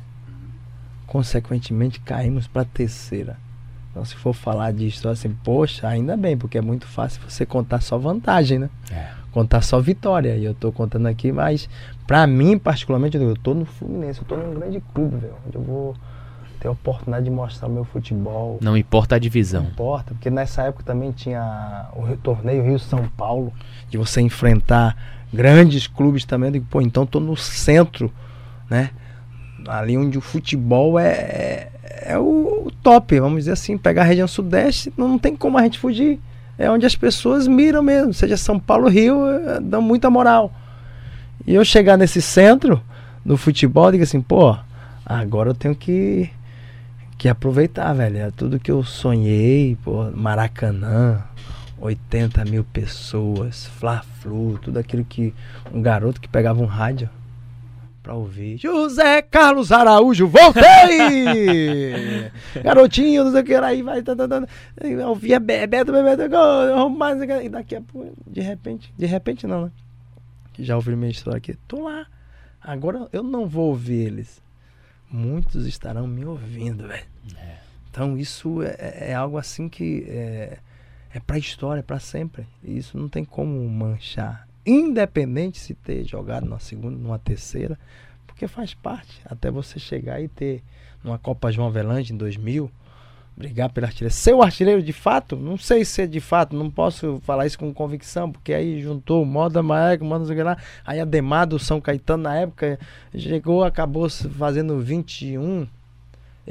Consequentemente 1.07 2.01
caímos 2.01 2.47
pra 2.47 2.65
terceira. 2.65 3.37
Então 3.89 4.03
se 4.03 4.15
for 4.15 4.33
falar 4.33 4.73
disso 4.73 5.07
assim, 5.07 5.33
poxa, 5.41 5.87
ainda 5.87 6.17
bem, 6.17 6.35
porque 6.35 6.57
é 6.57 6.61
muito 6.61 6.85
fácil 6.85 7.21
você 7.25 7.45
contar 7.45 7.79
só 7.79 7.97
vantagem, 7.97 8.59
né? 8.59 8.69
Contar 9.31 9.61
só 9.61 9.79
vitória. 9.79 10.35
E 10.35 10.43
eu 10.43 10.53
tô 10.53 10.69
contando 10.73 11.05
aqui, 11.05 11.31
mas 11.31 11.69
pra 12.05 12.27
mim, 12.27 12.59
particularmente, 12.59 13.15
eu 13.15 13.37
tô 13.37 13.53
no 13.53 13.63
Fluminense, 13.63 14.19
eu 14.19 14.25
tô 14.25 14.35
num 14.35 14.53
grande 14.53 14.83
clube, 14.93 15.15
velho, 15.15 15.35
onde 15.47 15.55
eu 15.55 15.63
vou 15.63 15.95
ter 16.61 16.67
a 16.67 16.71
oportunidade 16.71 17.25
de 17.25 17.31
mostrar 17.31 17.67
o 17.67 17.71
meu 17.71 17.83
futebol. 17.83 18.59
Não 18.61 18.77
importa 18.77 19.15
a 19.15 19.17
Não 19.17 19.21
divisão. 19.21 19.63
importa, 19.63 20.13
porque 20.13 20.29
nessa 20.29 20.61
época 20.63 20.83
também 20.83 21.11
tinha 21.11 21.87
o 21.95 22.03
Rio- 22.03 22.17
torneio 22.17 22.63
Rio-São 22.63 23.09
Paulo, 23.17 23.51
de 23.89 23.97
você 23.97 24.21
enfrentar 24.21 24.95
grandes 25.33 25.87
clubes 25.87 26.23
também. 26.23 26.47
Eu 26.49 26.53
digo, 26.53 26.65
pô, 26.69 26.79
então 26.81 27.05
tô 27.05 27.19
no 27.19 27.35
centro, 27.35 28.13
né? 28.69 28.91
Ali 29.67 29.97
onde 29.97 30.17
o 30.17 30.21
futebol 30.21 30.97
é, 30.99 31.07
é, 31.11 31.71
é 32.13 32.17
o, 32.19 32.65
o 32.67 32.71
top, 32.83 33.19
vamos 33.19 33.39
dizer 33.39 33.51
assim. 33.53 33.77
Pegar 33.77 34.03
a 34.03 34.05
região 34.05 34.27
sudeste, 34.27 34.93
não 34.97 35.17
tem 35.19 35.35
como 35.35 35.57
a 35.57 35.63
gente 35.63 35.77
fugir. 35.79 36.19
É 36.57 36.69
onde 36.69 36.85
as 36.85 36.95
pessoas 36.95 37.47
miram 37.47 37.81
mesmo, 37.81 38.13
seja 38.13 38.37
São 38.37 38.59
Paulo, 38.59 38.87
Rio, 38.87 39.27
eh, 39.27 39.59
dão 39.59 39.81
muita 39.81 40.09
moral. 40.11 40.51
E 41.47 41.55
eu 41.55 41.65
chegar 41.65 41.97
nesse 41.97 42.21
centro 42.21 42.79
do 43.25 43.35
futebol, 43.35 43.91
digo 43.91 44.03
assim, 44.03 44.21
pô, 44.21 44.55
agora 45.03 45.49
eu 45.49 45.53
tenho 45.55 45.73
que 45.75 46.29
que 47.21 47.29
aproveitar, 47.29 47.93
velho. 47.93 48.17
É 48.17 48.31
tudo 48.31 48.59
que 48.59 48.71
eu 48.71 48.83
sonhei, 48.83 49.77
pô, 49.83 50.09
Maracanã, 50.09 51.23
80 51.79 52.43
mil 52.45 52.63
pessoas, 52.63 53.67
Fla-Flu, 53.67 54.57
tudo 54.57 54.79
aquilo 54.79 55.05
que 55.05 55.31
um 55.71 55.83
garoto 55.83 56.19
que 56.19 56.27
pegava 56.27 56.59
um 56.59 56.65
rádio 56.65 57.07
pra 58.01 58.15
ouvir. 58.15 58.57
José 58.57 59.21
Carlos 59.21 59.71
Araújo, 59.71 60.27
voltei! 60.27 62.31
Garotinho, 62.63 63.25
não 63.25 63.31
sei 63.31 63.41
o 63.41 63.43
que, 63.43 63.53
aí 63.53 63.83
vai, 63.83 64.01
tá, 64.01 64.15
tá, 64.15 64.27
tá. 64.27 64.43
Eu 64.81 65.09
ouvia 65.09 65.39
Be- 65.39 65.67
Beto, 65.67 65.91
Bebeto, 65.91 66.27
gol, 66.27 66.89
mais, 66.89 67.21
e 67.21 67.49
daqui 67.49 67.75
a 67.75 67.81
pouco, 67.81 68.13
de 68.25 68.41
repente, 68.41 68.91
de 68.97 69.05
repente 69.05 69.45
não, 69.45 69.65
né? 69.65 69.71
Já 70.57 70.75
ouviram 70.75 70.97
minha 70.97 71.11
história 71.11 71.37
aqui, 71.37 71.53
tô 71.67 71.83
lá. 71.83 72.07
Agora 72.59 73.07
eu 73.13 73.21
não 73.21 73.47
vou 73.47 73.69
ouvir 73.69 74.07
eles 74.07 74.41
muitos 75.11 75.67
estarão 75.67 76.07
me 76.07 76.25
ouvindo, 76.25 76.87
velho. 76.87 77.10
Então 77.89 78.17
isso 78.17 78.61
é, 78.63 79.09
é 79.09 79.13
algo 79.13 79.37
assim 79.37 79.67
que 79.67 80.05
é, 80.07 80.57
é 81.13 81.19
pra 81.19 81.37
história, 81.37 81.81
é 81.81 81.83
pra 81.83 81.99
sempre. 81.99 82.47
E 82.63 82.77
isso 82.77 82.97
não 82.97 83.09
tem 83.09 83.25
como 83.25 83.67
manchar. 83.69 84.47
Independente 84.65 85.59
se 85.59 85.73
ter 85.73 86.05
jogado 86.05 86.45
numa 86.45 86.59
segunda, 86.59 86.97
numa 86.97 87.19
terceira, 87.19 87.77
porque 88.25 88.47
faz 88.47 88.73
parte. 88.73 89.21
Até 89.25 89.51
você 89.51 89.77
chegar 89.77 90.21
e 90.21 90.27
ter 90.27 90.63
numa 91.03 91.17
Copa 91.17 91.51
João 91.51 91.67
Avelange 91.67 92.13
em 92.13 92.17
2000, 92.17 92.71
brigar 93.35 93.69
pelo 93.69 93.87
artilheiro. 93.87 94.13
Ser 94.13 94.33
o 94.33 94.43
artilheiro 94.43 94.81
de 94.81 94.93
fato, 94.93 95.35
não 95.35 95.57
sei 95.57 95.83
se 95.83 96.03
é 96.03 96.07
de 96.07 96.19
fato, 96.19 96.55
não 96.55 96.69
posso 96.69 97.19
falar 97.23 97.45
isso 97.45 97.57
com 97.57 97.73
convicção, 97.73 98.31
porque 98.31 98.53
aí 98.53 98.81
juntou 98.81 99.25
Moda 99.25 99.63
Maego, 99.63 100.05
o 100.05 100.07
Moda 100.07 100.19
não 100.19 100.25
sei 100.27 100.35
o 100.35 100.37
que 100.37 100.43
lá, 100.43 100.57
aí 100.85 100.99
a 100.99 101.05
Demado, 101.05 101.57
São 101.57 101.81
Caetano 101.81 102.23
na 102.23 102.35
época, 102.35 102.79
chegou, 103.15 103.63
acabou 103.63 104.09
fazendo 104.09 104.79
21. 104.79 105.67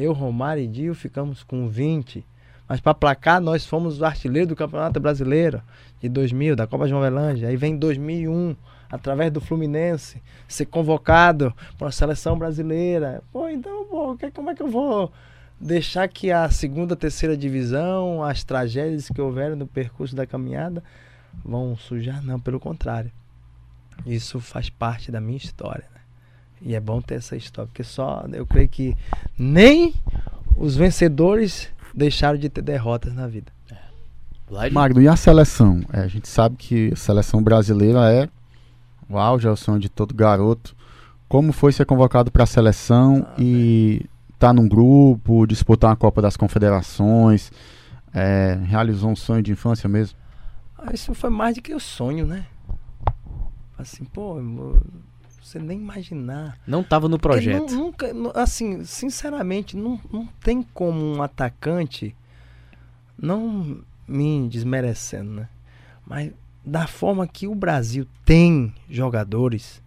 Eu, 0.01 0.13
Romário 0.13 0.63
e 0.63 0.67
Dio 0.67 0.95
ficamos 0.95 1.43
com 1.43 1.69
20. 1.69 2.25
Mas 2.69 2.81
para 2.81 2.95
placar, 2.95 3.41
nós 3.41 3.67
fomos 3.67 4.01
o 4.01 4.05
artilheiro 4.05 4.49
do 4.49 4.57
Campeonato 4.57 5.01
Brasileiro 5.01 5.61
de 6.01 6.09
2000, 6.09 6.55
da 6.55 6.67
Copa 6.67 6.87
João 6.87 7.03
Avelange. 7.03 7.45
Aí 7.45 7.57
vem 7.57 7.77
2001, 7.77 8.55
através 8.89 9.33
do 9.33 9.41
Fluminense, 9.41 10.23
ser 10.47 10.67
convocado 10.67 11.53
para 11.77 11.89
a 11.89 11.93
seleção 11.93 12.39
brasileira. 12.39 13.23
Pô, 13.33 13.49
então, 13.49 13.85
pô, 13.87 14.17
como 14.33 14.51
é 14.51 14.55
que 14.55 14.63
eu 14.63 14.69
vou 14.69 15.13
deixar 15.61 16.09
que 16.09 16.31
a 16.31 16.49
segunda, 16.49 16.97
terceira 16.97 17.37
divisão, 17.37 18.23
as 18.23 18.45
tragédias 18.45 19.09
que 19.09 19.21
houveram 19.21 19.57
no 19.57 19.67
percurso 19.67 20.17
da 20.17 20.27
caminhada, 20.27 20.83
vão 21.45 21.77
sujar? 21.77 22.23
Não, 22.23 22.41
pelo 22.41 22.59
contrário. 22.59 23.11
Isso 24.07 24.41
faz 24.41 24.71
parte 24.71 25.13
da 25.13 25.21
minha 25.21 25.37
história. 25.37 25.85
Né? 25.93 26.00
E 26.63 26.75
é 26.75 26.81
bom 26.81 27.01
ter 27.01 27.15
essa 27.15 27.37
história, 27.37 27.67
porque 27.69 27.83
só 27.85 28.25
eu 28.33 28.47
creio 28.47 28.69
que 28.69 28.97
nem 29.39 29.95
os 30.57 30.77
vencedores 30.77 31.69
deixaram 31.95 32.39
de 32.39 32.49
ter 32.49 32.63
derrotas 32.63 33.15
na 33.15 33.27
vida. 33.27 33.51
Vlad? 34.49 34.73
Magno, 34.73 35.01
e 35.01 35.09
a 35.09 35.17
seleção? 35.17 35.81
É, 35.93 36.01
a 36.01 36.09
gente 36.09 36.29
sabe 36.29 36.57
que 36.57 36.91
a 36.93 36.97
seleção 36.97 37.43
brasileira 37.43 38.13
é 38.13 38.29
o 39.09 39.17
auge, 39.17 39.47
é 39.47 39.51
o 39.51 39.57
sonho 39.57 39.79
de 39.79 39.89
todo 39.89 40.13
garoto. 40.15 40.75
Como 41.29 41.53
foi 41.53 41.73
ser 41.73 41.87
convocado 41.87 42.31
para 42.31 42.43
a 42.43 42.47
seleção 42.47 43.25
Ah, 43.29 43.35
e 43.39 44.05
estar 44.35 44.53
num 44.53 44.69
grupo, 44.69 45.47
disputar 45.47 45.91
uma 45.91 45.97
Copa 45.97 46.21
das 46.21 46.37
Confederações? 46.37 47.51
é, 48.13 48.59
realizou 48.65 49.09
um 49.11 49.15
sonho 49.17 49.41
de 49.43 49.53
infância 49.53 49.89
mesmo? 49.89 50.19
Ah, 50.77 50.93
Isso 50.93 51.15
foi 51.15 51.31
mais 51.31 51.55
do 51.55 51.63
que 51.63 51.73
o 51.73 51.79
sonho, 51.79 52.27
né? 52.27 52.45
Assim, 53.79 54.05
pô, 54.05 54.41
você 55.43 55.59
nem 55.59 55.79
imaginar. 55.79 56.59
Não 56.67 56.83
tava 56.83 57.09
no 57.09 57.19
projeto. 57.19 57.73
nu- 57.73 57.85
nunca, 57.87 58.13
nu- 58.13 58.33
assim, 58.35 58.85
sinceramente, 58.85 59.77
não, 59.77 60.01
não 60.13 60.27
tem 60.43 60.63
como 60.63 61.01
um 61.01 61.23
atacante, 61.23 62.15
não 63.19 63.83
me 64.07 64.49
desmerecendo, 64.49 65.31
né? 65.33 65.49
Mas 66.07 66.33
da 66.65 66.87
forma 66.87 67.27
que 67.27 67.47
o 67.47 67.55
Brasil 67.55 68.07
tem 68.25 68.75
jogadores, 68.89 69.83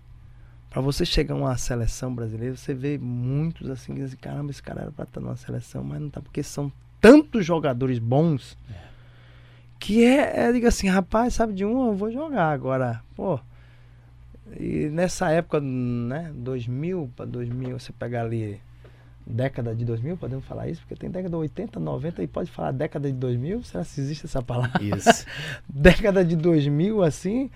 pra 0.69 0.81
você 0.81 1.05
chegar 1.05 1.35
a 1.35 1.37
uma 1.37 1.57
seleção 1.57 2.13
brasileira, 2.13 2.55
você 2.55 2.73
vê 2.73 2.97
muitos 2.97 3.69
assim, 3.69 3.93
que 3.93 4.01
dizem, 4.01 4.17
caramba, 4.19 4.51
esse 4.51 4.61
cara 4.63 4.81
era 4.83 4.91
pra 4.91 5.03
estar 5.03 5.19
numa 5.21 5.35
seleção, 5.35 5.83
mas 5.83 6.01
não 6.01 6.09
tá, 6.09 6.21
porque 6.21 6.41
são 6.41 6.71
tantos 6.99 7.45
jogadores 7.45 7.99
bons 7.99 8.57
que 9.79 10.03
é, 10.05 10.45
é 10.47 10.51
diga 10.53 10.69
assim, 10.69 10.87
rapaz, 10.87 11.33
sabe 11.33 11.53
de 11.53 11.65
um, 11.65 11.87
eu 11.87 11.93
vou 11.93 12.09
jogar 12.11 12.49
agora, 12.51 13.01
pô. 13.15 13.39
E 14.59 14.89
nessa 14.89 15.29
época, 15.29 15.59
né, 15.61 16.31
2000 16.35 17.11
para 17.15 17.25
2000, 17.25 17.79
você 17.79 17.91
pegar 17.93 18.23
ali 18.23 18.61
década 19.25 19.73
de 19.73 19.85
2000, 19.85 20.17
podemos 20.17 20.45
falar 20.45 20.67
isso, 20.67 20.81
porque 20.81 20.95
tem 20.95 21.09
década 21.09 21.29
de 21.29 21.35
80, 21.35 21.79
90 21.79 22.23
e 22.23 22.27
pode 22.27 22.51
falar 22.51 22.71
década 22.71 23.09
de 23.09 23.17
2000, 23.17 23.63
será 23.63 23.85
que 23.85 23.99
existe 23.99 24.25
essa 24.25 24.41
palavra? 24.41 24.83
Isso. 24.83 25.25
década 25.67 26.25
de 26.25 26.35
2000 26.35 27.01
assim, 27.01 27.49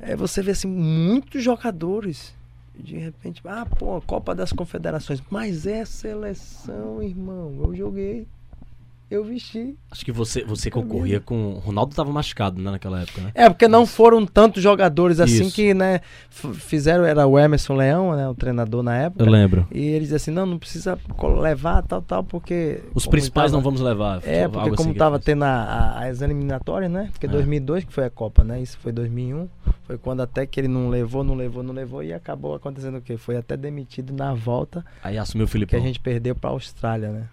é, 0.00 0.16
você 0.16 0.42
vê 0.42 0.52
assim 0.52 0.68
muitos 0.68 1.44
jogadores 1.44 2.34
de 2.74 2.96
repente, 2.96 3.42
ah, 3.44 3.66
pô, 3.66 4.00
Copa 4.00 4.34
das 4.34 4.52
Confederações, 4.52 5.22
mas 5.30 5.66
é 5.66 5.84
seleção, 5.84 7.02
irmão. 7.02 7.52
Eu 7.62 7.74
joguei, 7.74 8.26
eu 9.14 9.24
vesti. 9.24 9.76
Acho 9.90 10.04
que 10.04 10.12
você, 10.12 10.44
você 10.44 10.70
concorria 10.70 11.20
com. 11.20 11.54
O 11.54 11.58
Ronaldo 11.58 11.94
tava 11.94 12.10
machucado, 12.10 12.60
né, 12.60 12.70
naquela 12.70 13.02
época, 13.02 13.20
né? 13.20 13.30
É, 13.34 13.48
porque 13.48 13.68
não 13.68 13.86
foram 13.86 14.24
tantos 14.26 14.62
jogadores 14.62 15.20
assim 15.20 15.46
Isso. 15.46 15.54
que, 15.54 15.74
né, 15.74 16.00
fizeram, 16.30 17.04
era 17.04 17.26
o 17.26 17.38
Emerson 17.38 17.74
Leão, 17.74 18.16
né, 18.16 18.28
o 18.28 18.34
treinador 18.34 18.82
na 18.82 18.96
época. 18.96 19.22
Eu 19.24 19.30
lembro. 19.30 19.66
E 19.70 19.80
eles 19.80 20.12
assim, 20.12 20.30
não, 20.30 20.46
não 20.46 20.58
precisa 20.58 20.98
levar, 21.40 21.82
tal, 21.82 22.02
tal, 22.02 22.24
porque... 22.24 22.80
Os 22.94 23.06
principais 23.06 23.50
tava- 23.50 23.56
não 23.58 23.62
vamos 23.62 23.80
levar. 23.80 24.22
É, 24.26 24.44
algo 24.44 24.52
porque 24.54 24.68
assim 24.70 24.76
como 24.76 24.92
que 24.92 24.98
tava 24.98 25.18
tendo 25.18 25.44
a- 25.44 25.48
a- 25.98 26.08
as 26.08 26.20
eliminatórias, 26.22 26.90
né? 26.90 27.08
Porque 27.12 27.26
É. 27.26 27.28
2002 27.28 27.84
que 27.84 27.92
foi 27.92 28.04
a 28.04 28.10
Copa, 28.10 28.42
né? 28.44 28.60
Isso 28.60 28.78
foi 28.78 28.92
2001. 28.92 29.48
Foi 29.84 29.98
quando 29.98 30.20
até 30.22 30.46
que 30.46 30.58
ele 30.60 30.68
não 30.68 30.88
levou, 30.88 31.22
não 31.24 31.34
levou, 31.34 31.62
não 31.62 31.74
levou 31.74 32.02
e 32.02 32.12
acabou 32.12 32.54
acontecendo 32.54 32.98
o 32.98 33.02
quê? 33.02 33.16
Foi 33.16 33.36
até 33.36 33.56
demitido 33.56 34.12
na 34.12 34.32
volta 34.32 34.84
Aí 35.02 35.18
assumiu 35.18 35.44
o 35.44 35.46
que 35.46 35.52
Filipão. 35.52 35.78
a 35.78 35.82
gente 35.82 36.00
perdeu 36.00 36.34
pra 36.34 36.50
Austrália, 36.50 37.10
né? 37.10 37.24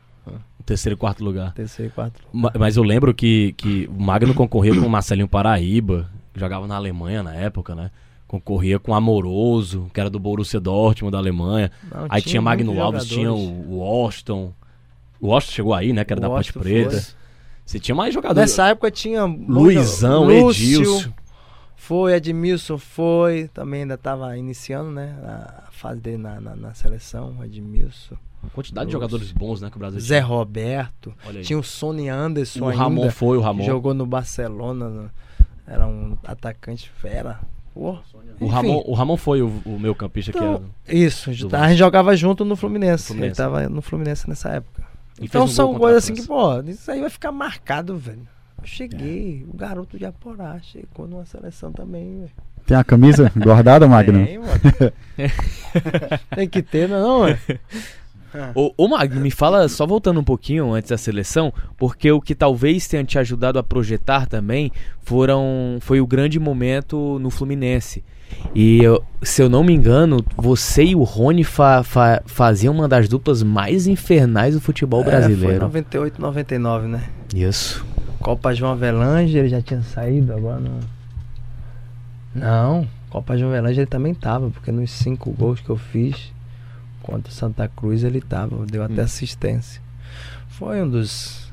Terceiro 0.70 0.96
e 0.96 0.98
quarto 1.00 1.24
lugar. 1.24 1.52
Terceiro 1.54 1.92
e 1.92 1.94
quarto. 1.96 2.22
Ma- 2.32 2.52
Mas 2.58 2.78
eu 2.78 2.84
lembro 2.84 3.12
que, 3.14 3.54
que 3.58 3.90
o 3.92 4.00
Magno 4.02 4.34
concorria 4.36 4.74
com 4.80 4.86
o 4.86 4.90
Marcelinho 4.90 5.28
Paraíba, 5.28 6.08
que 6.34 6.40
jogava 6.40 6.68
na 6.68 6.76
Alemanha 6.76 7.24
na 7.24 7.34
época, 7.34 7.74
né? 7.74 7.90
Concorria 8.28 8.78
com 8.78 8.92
o 8.92 8.96
Amoroso, 8.96 9.90
que 9.92 10.00
era 10.00 10.10
do 10.12 10.20
Borussia 10.20 10.60
Dortmund 10.60 11.12
da 11.12 11.18
Alemanha. 11.18 11.72
Não, 11.92 12.06
Aí 12.08 12.22
tinha 12.22 12.40
Magno 12.40 12.68
muitos 12.72 12.84
Alves, 12.86 13.06
tinha 13.08 13.34
o, 13.34 13.78
Washington. 13.80 14.54
O 15.20 15.28
Washington 15.30 15.54
chegou 15.56 15.74
aí, 15.74 15.92
né? 15.92 16.06
Que 16.06 16.14
era 16.14 16.20
O 16.20 16.22
da 16.22 16.30
Washington 16.30 16.60
Preta. 16.60 16.92
foi. 16.92 17.02
Você 17.66 17.80
tinha 17.80 17.96
mais 17.96 18.14
jogadores. 18.14 18.52
Nessa 18.52 18.68
época 18.68 18.92
tinha 18.92 19.26
Luizão, 19.26 20.26
Lúcio, 20.26 20.82
Edilson. 20.82 21.12
Foi, 21.76 22.14
Edmilson 22.14 22.78
foi, 22.78 23.48
também 23.52 23.82
ainda 23.82 23.98
tava 23.98 24.38
iniciando, 24.38 24.92
né? 24.92 25.16
A 25.24 25.72
fase 25.72 26.00
dele 26.00 26.18
na, 26.18 26.40
na, 26.40 26.56
na 26.56 26.74
seleção, 26.76 27.36
Edmilson. 27.44 28.16
Quantidade 28.54 28.88
de 28.88 28.94
jogadores 28.94 29.32
bons, 29.32 29.62
né? 29.62 29.70
Que 29.70 29.76
o 29.76 29.80
Brasil 29.80 30.00
Zé 30.00 30.16
tinha. 30.18 30.26
Roberto. 30.26 31.14
Olha 31.26 31.40
aí. 31.40 31.44
Tinha 31.46 31.60
o 31.60 31.64
Sony 31.64 32.10
Anderson 32.10 32.66
o 32.66 32.70
ainda. 32.70 32.84
Ramon 32.84 33.10
foi, 33.12 33.38
o 33.38 33.42
Ramon. 33.42 33.64
jogou 33.64 33.94
no 33.94 34.06
Barcelona. 34.06 34.90
no- 34.90 35.12
Era 35.68 35.86
um 35.88 36.18
atacante 36.26 36.90
fera. 36.90 37.40
O. 37.76 37.98
Ramon, 38.48 38.84
o 38.86 38.94
Ramon 38.94 39.16
foi 39.18 39.42
o, 39.42 39.62
o 39.66 39.78
meu 39.80 39.94
campista 39.94 40.32
Então, 40.32 40.64
que 40.86 40.92
era. 40.92 40.98
Isso, 41.06 41.30
a 41.30 41.34
gente 41.34 41.48
tá- 41.50 41.68
gente 41.70 41.78
jogava 41.78 42.16
junto 42.16 42.44
no 42.44 42.56
Fluminense. 42.56 43.08
Fluminense. 43.08 43.40
Ele 43.42 43.48
tava 43.50 43.70
no 43.70 43.82
Fluminense 43.82 44.28
nessa 44.28 44.50
época. 44.50 44.84
E 45.22 45.26
então 45.26 45.44
um 45.44 45.48
são 45.48 45.76
coisas 45.76 46.04
assim 46.04 46.14
que, 46.14 46.26
pô, 46.26 46.60
isso 46.62 46.90
aí 46.90 47.02
vai 47.02 47.10
ficar 47.10 47.32
marcado, 47.32 47.98
velho. 47.98 48.28
Eu 48.62 48.66
cheguei, 48.66 49.46
o 49.48 49.56
garoto 49.56 49.98
de 49.98 50.06
Aporá 50.06 50.60
chegou 50.62 51.08
numa 51.08 51.26
seleção 51.26 51.72
também, 51.72 52.20
velho. 52.22 52.32
Tem 52.66 52.76
a 52.78 52.84
camisa 52.84 53.32
guardada, 53.38 53.88
Magno? 53.88 54.26
Tem, 54.26 54.38
mano. 54.38 54.50
Tem 56.36 56.48
que 56.50 56.62
ter, 56.62 56.88
não 56.90 56.98
é 56.98 57.02
não, 57.02 57.24
velho? 57.26 57.60
Ô, 58.54 58.74
ô 58.78 58.88
Magno, 58.88 59.20
me 59.22 59.32
fala, 59.32 59.68
só 59.68 59.86
voltando 59.88 60.20
um 60.20 60.24
pouquinho 60.24 60.72
antes 60.74 60.90
da 60.92 60.98
seleção, 60.98 61.52
porque 61.78 62.12
o 62.12 62.22
que 62.22 62.36
talvez 62.36 62.88
tenha 62.88 63.04
te 63.04 63.18
ajudado 63.18 63.58
a 63.60 63.64
projetar 63.64 64.28
também 64.28 64.72
foram, 65.02 65.78
foi 65.82 66.00
o 66.00 66.06
grande 66.08 66.40
momento 66.40 67.18
no 67.20 67.30
Fluminense. 67.30 68.04
E 68.54 68.84
eu- 68.84 69.04
se 69.24 69.42
eu 69.42 69.50
não 69.50 69.64
me 69.64 69.74
engano, 69.74 70.24
você 70.38 70.84
e 70.84 70.96
o 70.96 71.02
Rony 71.04 71.44
fa- 71.44 71.82
fa- 71.84 72.22
faziam 72.28 72.74
uma 72.74 72.88
das 72.88 73.10
duplas 73.10 73.42
mais 73.42 73.88
infernais 73.88 74.54
do 74.54 74.62
futebol 74.62 75.02
É, 75.02 75.04
foi 75.06 75.12
brasileiro. 75.14 75.62
98, 75.62 76.22
99, 76.22 76.88
né? 76.88 77.04
Isso. 77.34 77.84
Copa 78.20 78.54
João 78.54 78.74
Avelange, 78.74 79.38
ele 79.38 79.50
já 79.50 79.62
tinha 79.62 79.82
saído, 79.82 80.32
agora 80.34 80.60
não. 80.60 80.80
Não, 82.36 82.88
Copa 83.10 83.36
João 83.38 83.50
Avelange 83.52 83.80
ele 83.80 83.88
também 83.88 84.14
tava, 84.14 84.50
porque 84.52 84.72
nos 84.72 84.92
cinco 84.92 85.32
gols 85.32 85.60
que 85.60 85.70
eu 85.70 85.78
fiz 85.78 86.32
contra 87.10 87.32
o 87.32 87.36
Santa 87.36 87.68
Cruz 87.68 88.04
ele 88.04 88.22
tava, 88.22 88.66
deu 88.66 88.84
até 88.84 89.02
Hum. 89.02 89.06
assistência. 89.06 89.82
Foi 90.50 90.82
um 90.82 90.90
dos. 90.90 91.50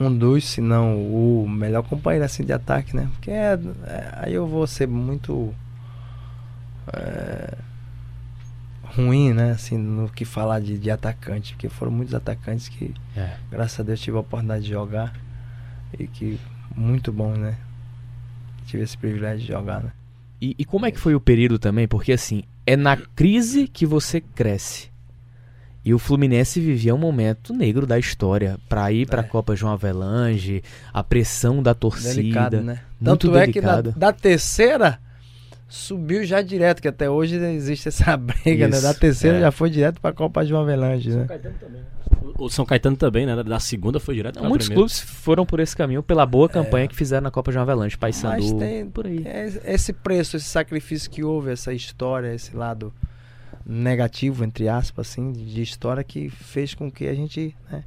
Um 0.00 0.16
dos, 0.16 0.44
se 0.44 0.60
não 0.60 0.96
o 0.98 1.48
melhor 1.48 1.82
companheiro 1.84 2.24
assim 2.24 2.44
de 2.44 2.52
ataque, 2.52 2.96
né? 2.96 3.08
Porque 3.12 3.30
é, 3.30 3.52
é- 3.86 4.10
aí 4.22 4.34
eu 4.34 4.46
vou 4.46 4.66
ser 4.66 4.88
muito. 4.88 5.54
é, 6.92 7.56
ruim, 8.96 9.32
né? 9.32 9.52
Assim, 9.52 9.76
no 9.78 10.08
que 10.08 10.24
falar 10.24 10.60
de, 10.60 10.78
de 10.78 10.90
atacante, 10.90 11.54
porque 11.54 11.68
foram 11.68 11.92
muitos 11.92 12.14
atacantes 12.14 12.68
que 12.68 12.94
É. 13.16 13.34
graças 13.50 13.80
a 13.80 13.82
Deus 13.82 14.00
tive 14.00 14.16
a 14.16 14.20
oportunidade 14.20 14.64
de 14.64 14.70
jogar 14.70 15.14
e 15.98 16.06
que 16.06 16.38
muito 16.76 17.12
bom, 17.12 17.32
né? 17.34 17.56
Tive 18.66 18.82
esse 18.82 18.96
privilégio 18.98 19.40
de 19.46 19.52
jogar, 19.52 19.82
né? 19.82 19.90
E, 20.44 20.54
e 20.58 20.64
como 20.66 20.84
é 20.84 20.90
que 20.90 21.00
foi 21.00 21.14
o 21.14 21.20
período 21.20 21.58
também? 21.58 21.88
Porque 21.88 22.12
assim, 22.12 22.42
é 22.66 22.76
na 22.76 22.98
crise 22.98 23.66
que 23.66 23.86
você 23.86 24.20
cresce. 24.20 24.92
E 25.82 25.94
o 25.94 25.98
Fluminense 25.98 26.60
vivia 26.60 26.94
um 26.94 26.98
momento 26.98 27.54
negro 27.54 27.86
da 27.86 27.98
história. 27.98 28.58
Pra 28.68 28.92
ir 28.92 29.06
pra 29.06 29.20
É. 29.20 29.24
Copa 29.24 29.56
João 29.56 29.72
Avelange, 29.72 30.62
a 30.92 31.02
pressão 31.02 31.62
da 31.62 31.74
torcida. 31.74 32.14
Delicado, 32.14 32.60
né? 32.60 32.80
muito 33.00 33.30
Tanto 33.30 33.36
é 33.38 33.46
que 33.48 33.60
da 33.96 34.12
terceira 34.12 34.98
subiu 35.68 36.24
já 36.24 36.40
direto, 36.42 36.80
que 36.82 36.88
até 36.88 37.08
hoje 37.10 37.36
existe 37.36 37.88
essa 37.88 38.16
briga, 38.18 38.68
né? 38.68 38.76
Isso, 38.76 38.82
Da 38.82 38.94
terceira 38.94 39.38
é. 39.38 39.40
já 39.40 39.50
foi 39.50 39.70
direto 39.70 40.00
pra 40.00 40.12
Copa 40.12 40.44
João 40.44 40.62
Avelange, 40.62 41.10
né? 41.10 41.26
O 42.38 42.48
São 42.48 42.64
Caetano 42.64 42.96
também, 42.96 43.26
né? 43.26 43.42
Da 43.42 43.60
segunda 43.60 44.00
foi 44.00 44.14
direto 44.14 44.38
pra 44.40 44.48
Muitos 44.48 44.66
primeira. 44.68 44.88
clubes 44.88 45.00
foram 45.00 45.44
por 45.46 45.60
esse 45.60 45.76
caminho 45.76 46.02
pela 46.02 46.24
boa 46.26 46.48
campanha 46.48 46.88
que 46.88 46.96
fizeram 46.96 47.22
na 47.24 47.30
Copa 47.30 47.52
João 47.52 47.62
Avelange, 47.62 47.96
Mas 48.00 48.20
Paysandu, 48.22 48.58
tem 48.58 48.86
por 48.86 49.06
aí. 49.06 49.22
é 49.26 49.50
esse 49.66 49.92
preço, 49.92 50.36
esse 50.36 50.46
sacrifício 50.46 51.10
que 51.10 51.22
houve, 51.22 51.52
essa 51.52 51.72
história, 51.72 52.34
esse 52.34 52.56
lado 52.56 52.92
negativo, 53.64 54.44
entre 54.44 54.68
aspas, 54.68 55.08
assim, 55.10 55.32
de 55.32 55.44
de 55.44 55.62
história 55.62 56.02
que 56.04 56.28
fez 56.28 56.74
com 56.74 56.90
que 56.90 57.06
a 57.06 57.14
gente 57.14 57.54
né, 57.70 57.84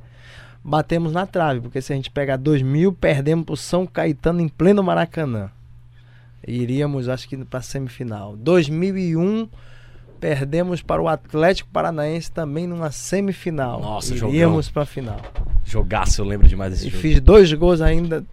batemos 0.64 1.12
na 1.12 1.26
trave. 1.26 1.60
Porque 1.62 1.82
se 1.82 1.92
a 1.94 1.96
gente 1.96 2.10
pegar 2.10 2.38
2000, 2.38 2.94
perdemos 2.94 3.46
pro 3.46 3.58
São 3.58 3.86
Caetano 3.86 4.40
em 4.42 4.48
pleno 4.48 4.82
Maracanã. 4.84 5.50
E 6.48 6.62
iríamos, 6.62 7.10
acho 7.10 7.28
que, 7.28 7.36
para 7.44 7.62
semifinal. 7.62 8.36
2001, 8.38 9.50
perdemos 10.20 10.82
para 10.82 11.02
o 11.02 11.08
Atlético 11.08 11.70
Paranaense 11.72 12.32
também 12.32 12.66
numa 12.66 12.90
semifinal. 12.90 13.82
Nossa, 13.82 14.16
iríamos 14.16 14.70
para 14.70 14.86
final. 14.86 15.20
Jogaço, 15.66 16.22
eu 16.22 16.26
lembro 16.26 16.48
demais 16.48 16.72
desse 16.72 16.88
E 16.88 16.90
jogo. 16.90 17.02
fiz 17.02 17.20
dois 17.20 17.52
gols 17.54 17.82
ainda. 17.82 18.24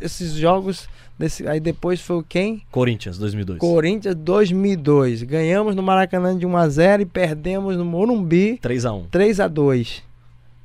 Esses 0.00 0.32
jogos. 0.34 0.88
Desse, 1.18 1.48
aí 1.48 1.58
depois 1.58 2.00
foi 2.00 2.18
o 2.18 2.22
quem? 2.22 2.62
Corinthians, 2.70 3.18
2002. 3.18 3.58
Corinthians 3.58 4.14
2002. 4.14 5.24
Ganhamos 5.24 5.74
no 5.74 5.82
Maracanã 5.82 6.38
de 6.38 6.46
1 6.46 6.56
a 6.56 6.68
0 6.68 7.02
e 7.02 7.06
perdemos 7.06 7.76
no 7.76 7.84
Morumbi 7.84 8.56
3x1. 8.62 9.06
3 9.10 9.40
a 9.40 9.48
2. 9.48 10.04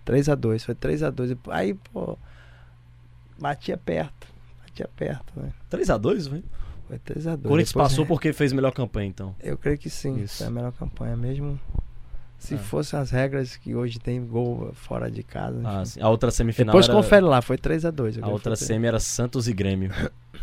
3 0.06 0.30
a 0.30 0.36
2, 0.36 0.64
foi 0.64 0.76
3 0.76 1.02
a 1.02 1.10
2. 1.10 1.36
Aí, 1.50 1.74
pô, 1.92 2.16
batia 3.40 3.76
perto. 3.78 4.28
Batia 4.64 4.88
perto, 4.96 5.34
né? 5.36 5.52
3x2, 5.72 6.30
velho. 6.30 6.44
Foi 6.88 7.00
3 7.00 7.28
a 7.28 7.36
2. 7.36 7.42
Corinthians 7.44 7.70
Depois, 7.70 7.90
passou 7.92 8.06
porque 8.06 8.34
fez 8.34 8.52
melhor 8.54 8.72
campanha, 8.72 9.08
então. 9.08 9.36
Eu 9.42 9.58
creio 9.58 9.78
que 9.78 9.90
sim. 9.90 10.22
Isso. 10.22 10.38
Foi 10.40 10.48
a 10.48 10.50
melhor 10.52 10.72
campanha 10.74 11.16
mesmo. 11.16 11.60
Se 12.38 12.56
É. 12.56 12.58
fossem 12.58 13.00
as 13.00 13.10
regras 13.10 13.56
que 13.56 13.74
hoje 13.74 14.00
tem 14.00 14.22
gol 14.26 14.72
fora 14.74 15.10
de 15.10 15.24
casa. 15.24 15.62
Ah. 15.64 15.84
A 16.02 16.10
outra 16.10 16.30
semifinal 16.30 16.74
Depois 16.74 16.88
era... 16.90 16.96
confere 16.98 17.26
lá, 17.26 17.42
foi 17.42 17.58
3 17.58 17.86
a 17.86 17.92
2. 17.92 18.22
A 18.22 18.28
outra 18.28 18.56
semi 18.58 18.86
era 18.86 19.00
Santos 19.00 19.48
e 19.48 19.54
Grêmio. 19.54 19.92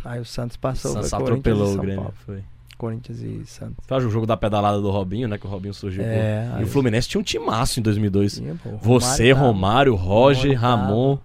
Aí 0.04 0.18
o 0.18 0.24
Santos 0.24 0.56
passou. 0.56 0.92
Santos 0.92 1.10
foi 1.10 1.18
Corinthians 1.18 1.54
atropelou 1.58 1.74
o 1.74 1.78
Grêmio. 1.82 2.02
Paulo. 2.02 2.14
Foi. 2.24 2.42
Corinthians 2.78 3.20
e 3.20 3.44
Santos. 3.44 3.84
Faz 3.86 4.02
o 4.02 4.08
jogo 4.08 4.24
da 4.24 4.34
pedalada 4.38 4.80
do 4.80 4.90
Robinho, 4.90 5.28
né? 5.28 5.36
Que 5.36 5.46
o 5.46 5.50
Robinho 5.50 5.74
surgiu. 5.74 6.02
É, 6.02 6.56
E 6.60 6.62
o 6.62 6.66
Fluminense 6.66 7.06
tinha 7.06 7.20
um 7.20 7.24
timaço 7.24 7.78
em 7.78 7.82
2002. 7.82 8.36
Tinha, 8.36 8.54
pô, 8.54 8.70
Você, 8.80 9.34
tava. 9.34 9.46
Romário, 9.46 9.94
Roger, 9.94 10.58
Romário. 10.58 10.86
Ramon. 10.86 11.18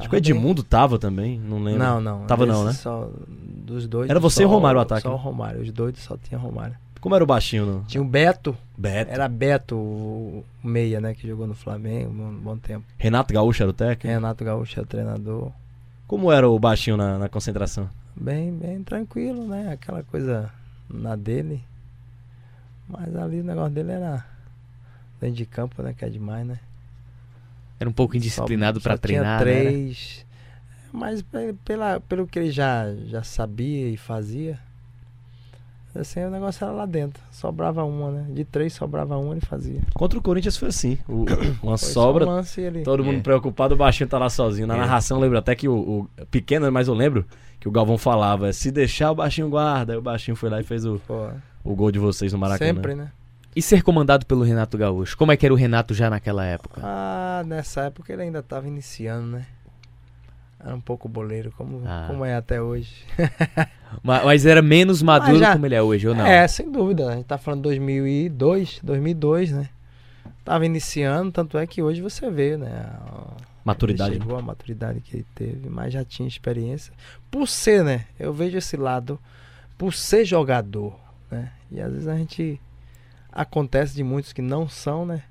Acho 0.00 0.08
que 0.08 0.16
o 0.16 0.18
Tava 0.18 0.22
bem. 0.22 0.36
Edmundo 0.40 0.62
tava 0.62 0.98
também, 0.98 1.38
não 1.38 1.62
lembro. 1.62 1.78
Não, 1.78 2.00
não. 2.00 2.26
Tava 2.26 2.46
não, 2.46 2.64
né? 2.64 2.72
Só, 2.72 3.10
dos 3.28 3.86
dois. 3.86 4.08
Era 4.10 4.18
você 4.18 4.42
e 4.42 4.46
só- 4.46 4.50
Romário 4.50 4.78
o 4.78 4.82
ataque, 4.82 5.02
Só 5.02 5.10
o 5.14 5.16
né? 5.16 5.22
Romário. 5.22 5.60
Os 5.62 5.70
dois 5.72 5.98
só 5.98 6.16
tinha 6.16 6.38
Romário. 6.38 6.76
Como 7.00 7.14
era 7.14 7.24
o 7.24 7.26
baixinho 7.26 7.64
no 7.64 7.82
Tinha 7.84 8.02
o 8.02 8.04
Beto. 8.04 8.54
Beto? 8.76 9.10
Era 9.10 9.26
Beto, 9.26 9.74
o 9.74 10.44
o 10.62 10.66
meia, 10.68 11.00
né? 11.00 11.14
Que 11.14 11.26
jogou 11.26 11.46
no 11.46 11.54
Flamengo 11.54 12.10
um 12.10 12.34
bom 12.34 12.56
tempo. 12.58 12.84
Renato 12.98 13.32
Gaúcho 13.32 13.62
era 13.62 13.70
o 13.70 13.72
técnico? 13.74 14.06
Renato 14.08 14.44
Gaúcho 14.44 14.78
é 14.78 14.82
o 14.82 14.86
treinador. 14.86 15.50
Como 16.06 16.30
era 16.30 16.46
o 16.48 16.58
baixinho 16.58 16.96
na, 16.98 17.16
na 17.18 17.28
concentração? 17.28 17.88
Bem, 18.14 18.52
bem 18.52 18.82
tranquilo, 18.82 19.46
né? 19.46 19.72
Aquela 19.72 20.02
coisa 20.02 20.50
na 20.90 21.16
dele. 21.16 21.62
Mas 22.88 23.14
ali 23.16 23.40
o 23.40 23.44
negócio 23.44 23.70
dele 23.72 23.92
era 23.92 24.24
dentro 25.20 25.36
de 25.36 25.46
campo, 25.46 25.82
né? 25.82 25.94
Que 25.96 26.04
é 26.04 26.08
demais, 26.10 26.46
né? 26.46 26.58
Era 27.80 27.88
um 27.88 27.92
pouco 27.92 28.16
indisciplinado 28.16 28.78
só 28.80 28.96
treinar, 28.96 29.42
Tinha 29.42 29.54
né? 29.54 29.60
três. 29.62 30.26
Mas 30.92 31.22
pe- 31.22 31.54
pela, 31.64 31.98
pelo 32.00 32.26
que 32.26 32.38
ele 32.38 32.50
já, 32.50 32.84
já 33.06 33.22
sabia 33.22 33.88
e 33.88 33.96
fazia, 33.96 34.58
assim, 35.94 36.20
o 36.24 36.30
negócio 36.30 36.62
era 36.64 36.72
lá 36.72 36.84
dentro. 36.86 37.22
Sobrava 37.30 37.84
uma, 37.84 38.10
né? 38.10 38.26
De 38.30 38.44
três 38.44 38.72
sobrava 38.72 39.16
uma, 39.16 39.32
ele 39.32 39.40
fazia. 39.40 39.80
Contra 39.94 40.18
o 40.18 40.22
Corinthians 40.22 40.56
foi 40.56 40.68
assim. 40.68 40.98
o- 41.08 41.24
uma 41.62 41.78
Foi 41.78 41.88
sobra, 41.88 42.24
um 42.26 42.28
lance 42.28 42.60
ele... 42.60 42.82
todo 42.82 43.02
mundo 43.04 43.18
É. 43.18 43.20
preocupado, 43.22 43.74
o 43.74 43.78
baixinho 43.78 44.08
tá 44.08 44.18
lá 44.18 44.28
sozinho. 44.28 44.66
Na 44.66 44.74
É. 44.76 44.78
narração 44.80 45.16
eu 45.16 45.22
lembro 45.22 45.38
até 45.38 45.54
que 45.54 45.68
o, 45.68 45.74
o- 45.74 46.26
Pequeno, 46.30 46.70
mas 46.70 46.86
eu 46.88 46.94
lembro 46.94 47.24
que 47.58 47.68
o 47.68 47.72
Galvão 47.72 47.96
falava: 47.98 48.52
se 48.52 48.70
deixar 48.70 49.10
o 49.10 49.14
baixinho 49.14 49.48
guarda. 49.48 49.92
Aí 49.94 49.98
o 49.98 50.02
baixinho 50.02 50.36
foi 50.36 50.50
lá 50.50 50.60
e 50.60 50.64
fez 50.64 50.84
o, 50.84 51.00
Pô, 51.06 51.28
o 51.64 51.74
gol 51.74 51.90
de 51.90 51.98
vocês 51.98 52.32
no 52.32 52.38
Maracanã. 52.38 52.74
sempre, 52.74 52.94
né? 52.94 53.10
E 53.54 53.60
ser 53.60 53.82
comandado 53.82 54.24
pelo 54.26 54.42
Renato 54.44 54.78
Gaúcho? 54.78 55.16
Como 55.16 55.32
é 55.32 55.36
que 55.36 55.44
era 55.44 55.52
o 55.52 55.56
Renato 55.56 55.92
já 55.92 56.08
naquela 56.08 56.44
época? 56.44 56.80
Ah, 56.84 57.42
nessa 57.46 57.82
época 57.82 58.12
ele 58.12 58.22
ainda 58.22 58.38
estava 58.40 58.68
iniciando, 58.68 59.26
né? 59.26 59.46
Era 60.62 60.74
um 60.74 60.80
pouco 60.80 61.08
boleiro, 61.08 61.50
como, 61.56 61.82
Ah. 61.86 62.04
como 62.06 62.24
é 62.24 62.34
até 62.36 62.60
hoje. 62.60 63.04
Ma- 64.04 64.22
Mas 64.24 64.46
era 64.46 64.62
menos 64.62 65.02
maduro 65.02 65.38
já- 65.38 65.52
como 65.54 65.66
ele 65.66 65.74
é 65.74 65.82
hoje, 65.82 66.06
ou 66.06 66.14
não? 66.14 66.24
É, 66.26 66.46
sem 66.46 66.70
dúvida. 66.70 67.08
A 67.10 67.16
gente 67.16 67.24
tá 67.26 67.38
falando 67.38 67.62
2002, 67.62 68.78
2002, 68.82 69.50
né? 69.52 69.68
Tava 70.44 70.64
iniciando, 70.66 71.32
tanto 71.32 71.58
é 71.58 71.66
que 71.66 71.82
hoje 71.82 72.00
você 72.00 72.30
vê, 72.30 72.56
né? 72.56 72.70
a- 72.70 73.36
Maturidade. 73.64 74.12
Ele 74.12 74.20
chegou 74.20 74.38
a 74.38 74.42
maturidade 74.42 75.00
que 75.00 75.16
ele 75.18 75.26
teve, 75.34 75.68
mas 75.68 75.92
já 75.92 76.04
tinha 76.04 76.26
experiência. 76.28 76.92
Por 77.30 77.46
ser, 77.48 77.82
né? 77.84 78.06
Eu 78.18 78.32
vejo 78.32 78.56
esse 78.56 78.76
lado, 78.76 79.18
por 79.76 79.92
ser 79.92 80.24
jogador, 80.24 80.98
né? 81.30 81.52
E 81.70 81.80
às 81.80 81.90
vezes 81.92 82.08
a 82.08 82.16
gente 82.16 82.60
acontece 83.32 83.94
de 83.94 84.02
muitos 84.02 84.32
que 84.32 84.42
não 84.42 84.68
são, 84.68 85.06
né? 85.06 85.22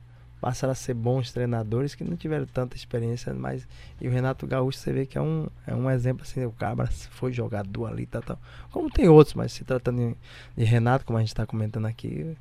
Passaram 0.42 0.72
a 0.72 0.76
ser 0.76 0.94
bons 0.94 1.34
treinadores 1.34 1.94
que 1.96 2.04
não 2.04 2.16
tiveram 2.16 2.46
tanta 2.46 2.76
experiência, 2.76 3.34
mas 3.34 3.68
e 4.00 4.08
o 4.08 4.12
Renato 4.12 4.48
Gaúcho 4.48 4.80
você 4.80 4.94
vê 4.94 5.06
que 5.06 5.18
é 5.18 5.22
um, 5.22 5.48
é 5.68 5.76
um 5.76 5.92
exemplo 5.92 6.24
assim, 6.24 6.46
o 6.46 6.52
cara 6.52 6.88
foi 7.12 7.34
jogador 7.34 7.88
ali, 7.88 8.06
tal, 8.06 8.22
tal. 8.22 8.40
Como 8.72 8.90
tem 8.90 9.10
outros, 9.10 9.34
mas 9.34 9.52
se 9.52 9.66
tratando 9.66 9.98
de, 9.98 10.16
de 10.56 10.64
Renato, 10.64 11.06
como 11.06 11.18
a 11.18 11.22
gente 11.22 11.30
está 11.30 11.46
comentando 11.46 11.88
aqui, 11.88 12.38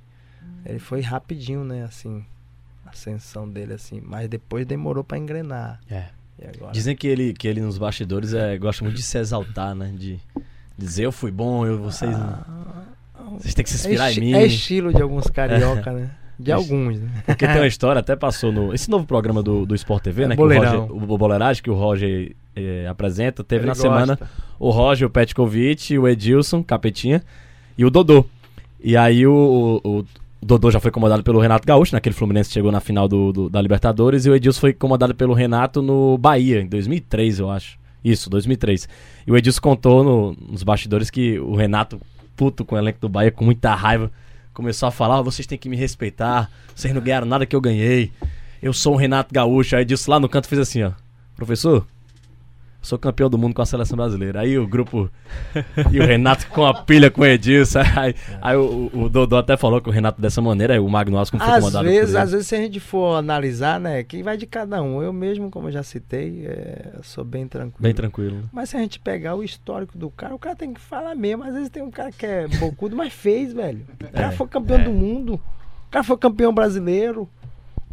ele 0.65 0.79
foi 0.79 1.01
rapidinho, 1.01 1.65
né? 1.65 1.83
Assim, 1.83 2.25
a 2.87 2.91
ascensão 2.91 3.49
dele, 3.49 3.75
assim, 3.75 4.01
mas 4.01 4.29
depois 4.29 4.65
demorou 4.65 5.03
para 5.03 5.19
engrenar. 5.19 5.81
É. 5.91 6.11
Dizem 6.73 6.95
que 6.95 7.07
ele, 7.09 7.33
que 7.35 7.49
ele 7.49 7.61
nos 7.61 7.79
bastidores 7.79 8.33
é, 8.33 8.57
gosta 8.57 8.85
muito 8.85 8.97
de 8.97 9.03
se 9.03 9.19
exaltar, 9.19 9.75
né? 9.75 9.93
De 9.97 10.21
dizer 10.77 11.05
eu 11.05 11.13
fui 11.13 11.33
bom, 11.33 11.67
eu, 11.67 11.79
vocês. 11.83 12.15
Ah, 12.15 12.85
Vocês 13.39 13.55
têm 13.55 13.62
que 13.64 13.71
se 13.71 13.77
é, 13.77 13.91
inspirar 13.91 14.09
esti- 14.11 14.21
em 14.21 14.25
mim. 14.25 14.33
é 14.35 14.47
estilo 14.47 14.93
de 14.93 15.03
alguns 15.03 15.27
carioca, 15.29 15.93
né? 15.93 16.11
De 16.41 16.53
alguns, 16.53 17.01
né? 17.01 17.09
Porque 17.27 17.45
tem 17.49 17.57
uma 17.57 17.66
história, 17.66 17.99
até 17.99 18.14
passou 18.14 18.53
no. 18.53 18.73
Esse 18.73 18.89
novo 18.89 19.05
programa 19.05 19.43
do, 19.43 19.66
do 19.66 19.75
Sport 19.75 20.05
TV, 20.05 20.23
É, 20.23 20.29
né? 20.29 20.37
Que 20.37 20.41
o, 20.41 20.45
Boleirão. 20.45 20.81
Roger, 20.87 21.12
o 21.12 21.19
Boleiragem, 21.19 21.62
que 21.64 21.69
o 21.71 21.75
Roger 21.75 22.37
eh, 22.55 22.87
apresenta, 22.89 23.43
teve 23.43 23.62
Ele 23.62 23.66
na 23.66 23.73
gosta. 23.73 23.83
semana 23.83 24.19
o 24.57 24.71
Roger, 24.71 25.09
o 25.09 25.11
Petkovic, 25.11 25.99
o 25.99 26.07
Edilson, 26.07 26.62
Capetinha, 26.62 27.25
e 27.77 27.85
o 27.85 27.91
Dodô. 27.91 28.25
E 28.83 28.97
aí 28.97 29.27
o, 29.27 29.81
o- 29.85 29.99
o 29.99 30.05
Dodô 30.41 30.71
já 30.71 30.79
foi 30.79 30.93
comandado 30.93 31.25
pelo 31.25 31.41
Renato 31.41 31.66
Gaúcho, 31.66 31.93
naquele 31.93 32.14
Fluminense 32.14 32.51
que 32.51 32.55
chegou 32.55 32.71
na 32.71 32.79
final 32.81 33.09
do, 33.09 33.33
do- 33.33 33.51
da 33.51 33.61
Libertadores, 33.61 34.25
e 34.25 34.31
o 34.31 34.35
Edilson 34.37 34.61
foi 34.61 34.73
comandado 34.73 35.16
pelo 35.16 35.35
Renato 35.35 35.83
no 35.83 36.16
Bahia, 36.19 36.61
em 36.61 36.69
2003, 36.69 37.41
eu 37.41 37.51
acho. 37.51 37.77
Isso, 38.05 38.31
2003. 38.31 38.89
E 39.27 39.33
o 39.33 39.37
Edilson 39.37 39.61
contou 39.61 40.05
no- 40.05 40.37
nos 40.53 40.62
bastidores 40.62 41.11
que 41.11 41.37
o 41.41 41.57
Renato, 41.57 42.01
puto 42.39 42.64
com 42.64 42.76
o 42.76 42.78
elenco 42.78 43.01
do 43.01 43.09
Bahia, 43.09 43.32
com 43.32 43.45
muita 43.45 43.74
raiva, 43.74 44.12
começou 44.55 44.89
a 44.89 44.93
falar: 44.93 45.18
"Ó, 45.18 45.22
vocês 45.24 45.47
têm 45.47 45.59
que 45.59 45.68
me 45.68 45.76
respeitar, 45.76 46.49
vocês 46.74 46.95
não 46.95 47.03
ganharam 47.03 47.26
nada 47.26 47.45
que 47.45 47.57
eu 47.57 47.61
ganhei. 47.61 48.12
Eu 48.62 48.72
sou 48.72 48.95
o 48.95 48.97
Renato 48.97 49.34
Gaúcho. 49.34 49.74
Aí 49.74 49.82
Edilson 49.82 50.12
lá 50.12 50.20
no 50.20 50.28
canto 50.28 50.47
fez 50.47 50.61
assim: 50.61 50.84
ó, 50.84 50.93
professor, 51.34 51.84
sou 52.89 52.99
campeão 52.99 53.28
do 53.28 53.36
mundo 53.36 53.55
com 53.55 53.61
a 53.61 53.66
seleção 53.66 53.97
brasileira. 53.97 54.41
Aí 54.41 54.59
o 54.59 54.66
grupo. 54.66 55.11
e 55.93 56.01
o 56.01 56.07
Renato 56.07 56.47
com 56.49 56.64
a 56.64 56.72
pilha 56.72 57.11
com 57.11 57.20
o 57.20 57.26
Edilson. 57.26 57.80
Aí, 57.99 58.14
aí 58.41 58.57
o, 58.57 58.91
o 58.93 59.09
Dodô 59.09 59.36
até 59.36 59.57
falou 59.57 59.80
que 59.80 59.89
o 59.89 59.93
Renato 59.93 60.20
dessa 60.20 60.41
maneira, 60.41 60.74
aí 60.74 60.78
o 60.78 60.89
Magno 60.89 61.18
Asco 61.18 61.36
foi 61.36 61.47
Às 61.47 61.59
comandado 61.59 61.84
vezes, 61.84 62.14
às 62.14 62.30
vezes, 62.30 62.47
se 62.47 62.55
a 62.55 62.59
gente 62.59 62.78
for 62.78 63.16
analisar, 63.16 63.80
né, 63.80 64.05
quem 64.05 64.22
vai 64.22 64.36
de 64.36 64.47
cada 64.47 64.80
um. 64.82 65.03
Eu 65.03 65.12
mesmo, 65.12 65.51
como 65.51 65.68
eu 65.68 65.72
já 65.72 65.82
citei, 65.82 66.47
é, 66.47 66.93
sou 67.03 67.24
bem 67.24 67.47
tranquilo. 67.47 67.76
Bem 67.80 67.95
tranquilo. 67.95 68.49
Mas 68.53 68.70
se 68.70 68.76
a 68.76 68.80
gente 68.80 68.99
pegar 69.01 69.34
o 69.34 69.43
histórico 69.43 69.99
do 69.99 70.11
cara, 70.11 70.34
o 70.34 70.39
cara 70.39 70.55
tem 70.55 70.72
que 70.72 70.80
falar 70.80 71.14
mesmo. 71.14 71.45
Às 71.45 71.55
vezes 71.55 71.68
tem 71.68 71.82
um 71.82 71.91
cara 71.91 72.12
que 72.12 72.24
é 72.24 72.47
bocudo, 72.47 72.97
mas 72.97 73.12
fez, 73.12 73.53
velho. 73.53 73.84
O 74.01 74.12
cara 74.12 74.28
É, 74.28 74.32
foi 74.32 74.47
campeão 74.47 74.78
é. 74.78 74.84
do 74.84 74.93
mundo. 74.93 75.34
O 75.34 75.91
cara 75.91 76.05
foi 76.05 76.16
campeão 76.16 76.53
brasileiro. 76.53 77.28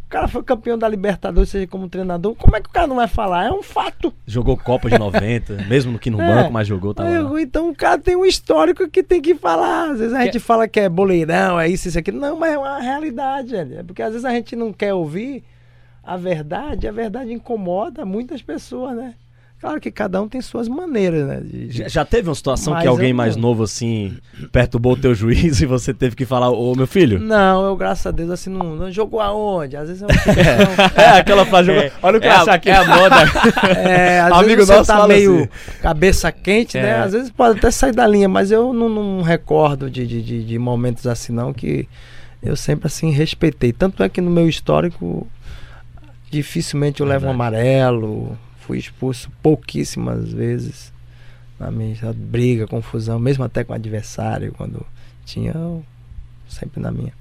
O 0.05 0.07
cara 0.07 0.27
foi 0.27 0.43
campeão 0.43 0.77
da 0.77 0.87
Libertadores, 0.87 1.49
seja 1.49 1.65
como 1.67 1.89
treinador. 1.89 2.35
Como 2.35 2.55
é 2.55 2.61
que 2.61 2.69
o 2.69 2.71
cara 2.71 2.85
não 2.87 2.95
vai 2.97 3.07
falar? 3.07 3.45
É 3.47 3.51
um 3.51 3.63
fato. 3.63 4.13
Jogou 4.25 4.55
Copa 4.55 4.89
de 4.89 4.97
90, 4.99 5.55
mesmo 5.67 5.97
que 5.97 6.09
no 6.11 6.21
É. 6.21 6.27
banco, 6.27 6.53
mas 6.53 6.67
jogou. 6.67 6.93
Aí, 6.97 7.43
Então 7.43 7.69
o 7.69 7.75
cara 7.75 7.97
tem 7.97 8.15
um 8.15 8.23
histórico 8.25 8.87
que 8.87 9.01
tem 9.03 9.21
que 9.21 9.33
falar. 9.35 9.91
Às 9.91 9.99
vezes 9.99 10.13
a 10.13 10.19
Que- 10.19 10.25
gente 10.25 10.39
fala 10.39 10.67
que 10.67 10.79
é 10.79 10.87
boleirão, 10.87 11.59
é 11.59 11.67
isso, 11.67 11.87
isso, 11.87 11.97
aquilo. 11.99 12.19
Não, 12.19 12.37
mas 12.37 12.53
é 12.53 12.57
uma 12.57 12.79
realidade, 12.79 13.49
velho. 13.51 13.79
É 13.79 13.83
porque 13.83 14.01
às 14.01 14.11
vezes 14.11 14.25
a 14.25 14.29
gente 14.31 14.55
não 14.55 14.71
quer 14.71 14.93
ouvir 14.93 15.43
a 16.03 16.15
verdade, 16.15 16.85
e 16.85 16.87
a 16.89 16.91
verdade 16.91 17.33
incomoda 17.33 18.05
muitas 18.05 18.41
pessoas, 18.43 18.95
né? 18.95 19.15
Claro 19.65 19.81
que 19.81 19.89
cada 19.89 20.21
um 20.21 20.29
tem 20.29 20.39
suas 20.41 20.67
maneiras, 20.67 21.25
né? 21.27 21.41
de- 21.43 21.71
Já, 21.71 21.87
já 21.87 22.05
teve 22.05 22.29
uma 22.29 22.35
situação 22.35 22.73
Mas 22.73 22.83
que 22.83 22.87
alguém 22.87 23.09
eu 23.09 23.15
mais 23.15 23.35
novo 23.35 23.63
assim 23.63 24.15
perturbou 24.51 24.93
o 24.93 24.95
teu 24.95 25.15
juiz 25.15 25.59
e 25.61 25.65
você 25.65 25.91
teve 25.91 26.15
que 26.15 26.23
falar, 26.23 26.51
ô 26.51 26.75
meu 26.75 26.85
filho? 26.85 27.17
Não, 27.19 27.65
eu, 27.65 27.75
graças 27.75 28.05
a 28.05 28.11
Deus, 28.11 28.29
assim, 28.29 28.51
não, 28.51 28.75
não 28.75 28.91
jogou 28.91 29.19
aonde? 29.19 29.75
Às 29.75 29.87
vezes 29.87 30.03
é 30.03 30.05
uma 30.05 30.13
questão. 30.13 31.03
É, 31.03 31.07
aquela 31.17 31.45
frase, 31.47 31.71
É, 31.71 31.91
olha 32.03 32.17
o 32.19 32.21
que 32.21 32.27
é 32.27 32.29
eu 32.29 32.33
a- 32.35 32.41
achar 32.43 32.53
aqui. 32.53 32.69
é 32.69 32.75
a 32.75 32.83
moda. 32.85 33.15
É, 33.75 34.19
às 34.19 34.31
Amigo 34.33 34.45
vezes 34.49 34.67
você 34.67 34.75
nosso 34.75 34.87
tá 34.87 34.93
fala 34.97 35.07
meio 35.07 35.35
assim. 35.39 35.49
cabeça 35.81 36.31
quente, 36.31 36.77
né? 36.77 36.89
É. 36.89 36.99
Às 36.99 37.13
vezes 37.13 37.31
pode 37.31 37.57
até 37.57 37.71
sair 37.71 37.91
da 37.91 38.05
linha, 38.05 38.29
mas 38.29 38.51
eu 38.51 38.71
não, 38.71 38.87
não 38.87 39.21
recordo 39.23 39.89
de, 39.89 40.05
de, 40.05 40.21
de, 40.21 40.43
de 40.45 40.59
momentos 40.59 41.07
assim, 41.07 41.33
não, 41.33 41.51
que 41.51 41.87
eu 42.43 42.55
sempre 42.55 42.85
assim 42.85 43.09
respeitei. 43.09 43.73
Tanto 43.73 44.03
é 44.03 44.09
que 44.09 44.21
no 44.21 44.29
meu 44.29 44.47
histórico, 44.47 45.27
dificilmente 46.29 47.01
eu 47.01 47.07
levo 47.07 47.25
um 47.27 47.31
amarelo, 47.31 48.37
fui 48.65 48.79
expulso 48.79 49.29
pouquíssimas 49.43 50.33
vezes 50.33 50.91
na 51.59 51.69
minha 51.71 52.13
briga, 52.13 52.67
confusão, 52.67 53.19
mesmo 53.19 53.43
até 53.43 53.63
com 53.63 53.73
o 53.73 53.75
adversário, 53.75 54.51
quando 54.57 54.85
tinha, 55.23 55.51
eu 55.51 55.85
sempre 56.49 56.81
na 56.81 56.91
minha. 56.91 57.13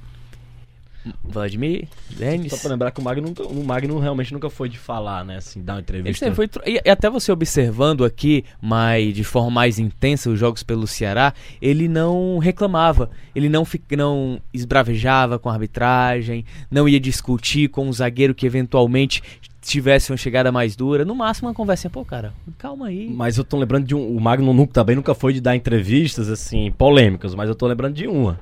Vladimir, 1.23 1.87
Denis. 2.17 2.51
Só 2.51 2.59
pra 2.59 2.71
lembrar 2.71 2.91
que 2.91 2.99
o 2.99 3.05
Magno, 3.05 3.29
nunca, 3.29 3.43
o 3.43 3.63
Magno 3.63 3.99
realmente 3.99 4.33
nunca 4.33 4.49
foi 4.49 4.71
de 4.71 4.79
falar, 4.79 5.23
né? 5.23 5.37
Assim, 5.37 5.63
dar 5.63 5.75
uma 5.75 5.81
entrevista. 5.81 6.35
foi 6.35 6.49
e, 6.65 6.81
e 6.83 6.91
até 6.91 7.11
você 7.11 7.31
observando 7.31 8.07
aqui, 8.07 8.43
mas 8.61 9.13
de 9.13 9.23
forma 9.23 9.51
mais 9.51 9.79
intensa, 9.79 10.31
os 10.31 10.39
jogos 10.39 10.63
pelo 10.63 10.87
Ceará, 10.87 11.35
ele 11.61 11.89
não 11.89 12.39
reclamava, 12.39 13.11
ele 13.35 13.51
não, 13.51 13.67
não 13.95 14.41
esbravejava 14.53 15.39
com 15.39 15.51
a 15.51 15.53
arbitragem, 15.53 16.45
não 16.71 16.89
ia 16.89 16.99
discutir 16.99 17.69
com 17.69 17.89
o 17.89 17.93
zagueiro 17.93 18.35
que 18.35 18.47
eventualmente 18.47 19.23
tivesse 19.65 20.11
uma 20.13 20.17
chegada 20.17 20.53
mais 20.53 20.77
dura. 20.77 21.05
No 21.05 21.15
máximo, 21.15 21.49
uma 21.49 21.55
conversinha, 21.55 21.91
pô, 21.91 22.05
cara, 22.05 22.33
calma 22.59 22.87
aí. 22.89 23.09
Mas 23.11 23.39
eu 23.39 23.45
tô 23.45 23.57
lembrando 23.57 23.87
de 23.87 23.95
um. 23.95 24.17
O 24.17 24.21
Magno 24.21 24.53
nunca, 24.53 24.73
também 24.73 24.95
nunca 24.97 25.15
foi 25.15 25.33
de 25.33 25.41
dar 25.41 25.57
entrevistas, 25.57 26.29
assim, 26.29 26.71
polêmicas, 26.77 27.35
mas 27.35 27.49
eu 27.49 27.55
tô 27.55 27.67
lembrando 27.67 27.95
de 27.95 28.07
uma. 28.07 28.39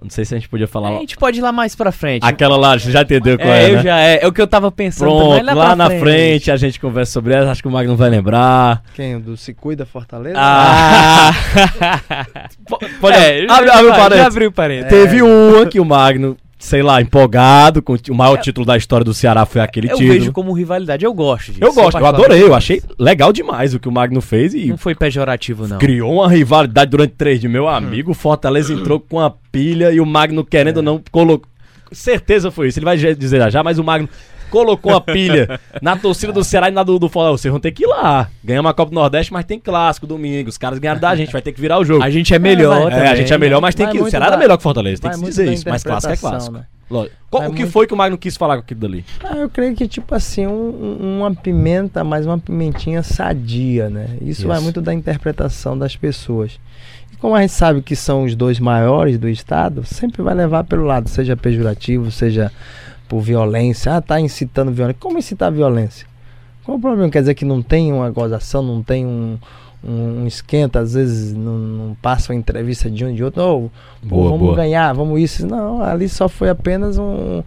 Não 0.00 0.08
sei 0.10 0.24
se 0.24 0.32
a 0.32 0.38
gente 0.38 0.48
podia 0.48 0.68
falar. 0.68 0.90
a 0.90 1.00
gente 1.00 1.16
pode 1.16 1.38
ir 1.40 1.42
lá 1.42 1.50
mais 1.50 1.74
pra 1.74 1.90
frente. 1.90 2.22
Aquela 2.24 2.56
lá, 2.56 2.78
você 2.78 2.88
já 2.88 3.02
entendeu 3.02 3.36
qual 3.36 3.48
é, 3.48 3.64
é, 3.64 3.70
eu 3.70 3.76
né? 3.78 3.82
já 3.82 3.98
é, 4.00 4.18
é 4.22 4.28
o 4.28 4.32
que 4.32 4.40
eu 4.40 4.46
tava 4.46 4.70
pensando. 4.70 5.08
Pronto, 5.08 5.44
lá, 5.44 5.54
pra 5.54 5.74
na 5.74 5.90
frente. 5.90 6.52
a 6.52 6.56
gente 6.56 6.78
conversa 6.78 7.10
sobre 7.10 7.34
ela, 7.34 7.50
acho 7.50 7.60
que 7.60 7.66
o 7.66 7.70
Magno 7.72 7.96
vai 7.96 8.08
lembrar. 8.08 8.84
Quem? 8.94 9.16
O 9.16 9.20
do 9.20 9.36
Se 9.36 9.52
Cuida 9.52 9.84
Fortaleza? 9.84 10.36
Ah! 10.38 11.32
Pode, 13.00 13.16
É, 13.16 13.46
já- 13.46 13.54
abre, 13.56 13.66
já- 13.66 13.74
abre 13.74 13.86
o 13.86 13.88
já 13.88 13.96
parênteses. 13.96 14.26
abriu 14.26 14.48
o 14.48 14.52
parênteses. 14.52 14.88
Teve 14.90 15.22
uma 15.22 15.66
que 15.66 15.80
o 15.80 15.84
Magno, 15.84 16.36
sei 16.58 16.82
lá, 16.82 17.00
empolgado, 17.00 17.80
com 17.80 17.94
o 18.10 18.14
maior 18.14 18.36
título 18.38 18.66
da 18.66 18.76
história 18.76 19.04
do 19.04 19.14
Ceará 19.14 19.46
foi 19.46 19.60
aquele 19.60 19.86
Eu 19.90 19.96
título. 19.96 20.12
vejo 20.18 20.32
como 20.32 20.52
rivalidade, 20.52 21.04
eu 21.04 21.14
gosto 21.14 21.52
disso. 21.52 21.62
Eu 21.64 21.72
gosto, 21.72 21.96
eu 21.98 22.06
adorei, 22.06 22.42
eu 22.42 22.54
achei 22.54 22.82
legal 22.98 23.32
demais 23.32 23.74
o 23.74 23.78
que 23.80 23.88
o 23.88 23.92
Magno 23.92 24.20
fez 24.20 24.54
e 24.54 24.66
Não 24.66 24.76
foi 24.76 24.94
pejorativo, 24.94 25.68
não. 25.68 25.78
criou 25.78 26.14
uma 26.14 26.28
rivalidade 26.28 26.90
durante 26.90 27.14
três 27.16 27.40
de 27.40 27.46
meu 27.48 27.68
amigo. 27.68 28.10
O 28.10 28.14
Fortaleza 28.14 28.72
entrou 28.72 28.98
com 28.98 29.20
a 29.20 29.30
pilha 29.30 29.92
e 29.92 30.00
o 30.00 30.06
Magno, 30.06 30.44
querendo 30.44 30.78
ou 30.78 30.82
não, 30.82 31.02
colocou. 31.12 31.48
Certeza 31.92 32.50
foi 32.50 32.68
isso, 32.68 32.78
ele 32.78 32.84
vai 32.84 32.96
dizer 32.96 33.38
já 33.38 33.48
já, 33.50 33.62
mas 33.62 33.78
o 33.78 33.84
Magno 33.84 34.08
colocou 34.48 34.94
a 34.96 35.00
pilha 35.00 35.60
na 35.80 35.96
torcida 35.96 36.32
do 36.32 36.42
Ceará 36.42 36.68
e 36.68 36.72
na 36.72 36.82
do, 36.82 36.98
do 36.98 37.08
Fortaleza. 37.08 37.42
Vocês 37.42 37.50
vão 37.52 37.60
ter 37.60 37.72
que 37.72 37.84
ir 37.84 37.86
lá. 37.86 38.28
Ganhamos 38.44 38.70
a 38.70 38.74
Copa 38.74 38.90
do 38.90 38.94
Nordeste, 38.94 39.32
mas 39.32 39.44
tem 39.44 39.58
clássico 39.60 40.06
domingo. 40.06 40.48
Os 40.48 40.58
caras 40.58 40.78
ganharam 40.78 41.00
da 41.00 41.14
gente, 41.14 41.32
vai 41.32 41.42
ter 41.42 41.52
que 41.52 41.60
virar 41.60 41.78
o 41.78 41.84
jogo. 41.84 42.02
A 42.02 42.10
gente 42.10 42.34
é 42.34 42.38
melhor 42.38 42.90
É, 42.92 42.96
É, 43.06 43.08
a 43.08 43.14
gente 43.14 43.32
é 43.32 43.38
melhor, 43.38 43.60
mas 43.60 43.74
tem 43.74 43.86
Vai 43.86 43.92
que. 43.92 43.98
O 43.98 44.02
muito 44.02 44.10
Ceará 44.10 44.26
da- 44.26 44.32
era 44.32 44.38
melhor 44.40 44.56
que 44.56 44.60
o 44.60 44.62
Fortaleza, 44.62 45.02
tem 45.02 45.10
vai 45.10 45.18
que 45.18 45.24
se 45.26 45.30
dizer 45.30 45.52
isso. 45.52 45.64
Mas 45.68 45.82
clássico 45.82 46.12
é 46.12 46.16
clássico. 46.16 46.56
né? 46.56 46.64
Lógico. 46.90 47.14
Qual- 47.30 47.42
Vai 47.42 47.50
o 47.50 47.52
que 47.52 47.58
muito- 47.60 47.72
foi 47.72 47.86
que 47.86 47.92
o 47.92 47.96
Magno 47.98 48.16
quis 48.16 48.34
falar 48.36 48.54
com 48.56 48.60
aquilo 48.62 48.80
dali? 48.80 49.04
Ah, 49.22 49.36
eu 49.36 49.50
creio 49.50 49.74
que 49.74 49.86
tipo 49.86 50.14
assim, 50.14 50.46
um- 50.46 50.98
um- 51.02 51.18
uma 51.18 51.34
pimenta, 51.34 52.02
mas 52.02 52.24
uma 52.24 52.38
pimentinha 52.38 53.02
sadia, 53.02 53.90
né? 53.90 54.16
Isso, 54.22 54.46
vai 54.46 54.56
Isso. 54.56 54.64
muito 54.64 54.80
da 54.80 54.94
interpretação 54.94 55.76
das 55.76 55.94
pessoas. 55.96 56.58
E 57.12 57.16
como 57.16 57.34
a 57.34 57.42
gente 57.42 57.52
sabe 57.52 57.82
que 57.82 57.94
são 57.94 58.24
os 58.24 58.34
dois 58.34 58.58
maiores 58.58 59.18
do 59.18 59.28
estado, 59.28 59.84
sempre 59.84 60.22
vai 60.22 60.34
levar 60.34 60.64
pelo 60.64 60.84
lado, 60.84 61.10
seja 61.10 61.36
pejorativo, 61.36 62.10
seja 62.10 62.50
por 63.08 63.20
violência. 63.20 63.96
Ah, 63.96 64.00
tá 64.00 64.20
incitando 64.20 64.70
violência. 64.70 65.00
Como 65.00 65.18
incitar 65.18 65.50
violência? 65.50 66.06
Qual 66.64 66.76
o 66.76 66.80
problema? 66.80 67.10
Quer 67.10 67.20
dizer 67.20 67.34
que 67.34 67.44
não 67.44 67.62
tem 67.62 67.92
uma 67.92 68.10
gozação, 68.10 68.62
não 68.62 68.82
tem 68.82 69.06
um, 69.06 69.38
um, 69.82 70.22
um 70.22 70.26
esquenta, 70.26 70.80
às 70.80 70.94
vezes 70.94 71.32
não, 71.34 71.56
não 71.56 71.94
passa 71.94 72.32
uma 72.32 72.38
entrevista 72.38 72.90
de 72.90 73.04
um 73.04 73.14
de 73.14 73.24
outro. 73.24 73.40
Pô, 73.42 73.70
Boa, 74.02 74.30
vamos 74.30 74.46
boa. 74.46 74.56
ganhar, 74.56 74.92
vamos 74.92 75.20
isso. 75.20 75.46
Não, 75.46 75.82
ali 75.82 76.08
só 76.08 76.28
foi 76.28 76.50
apenas 76.50 76.98
um, 76.98 77.42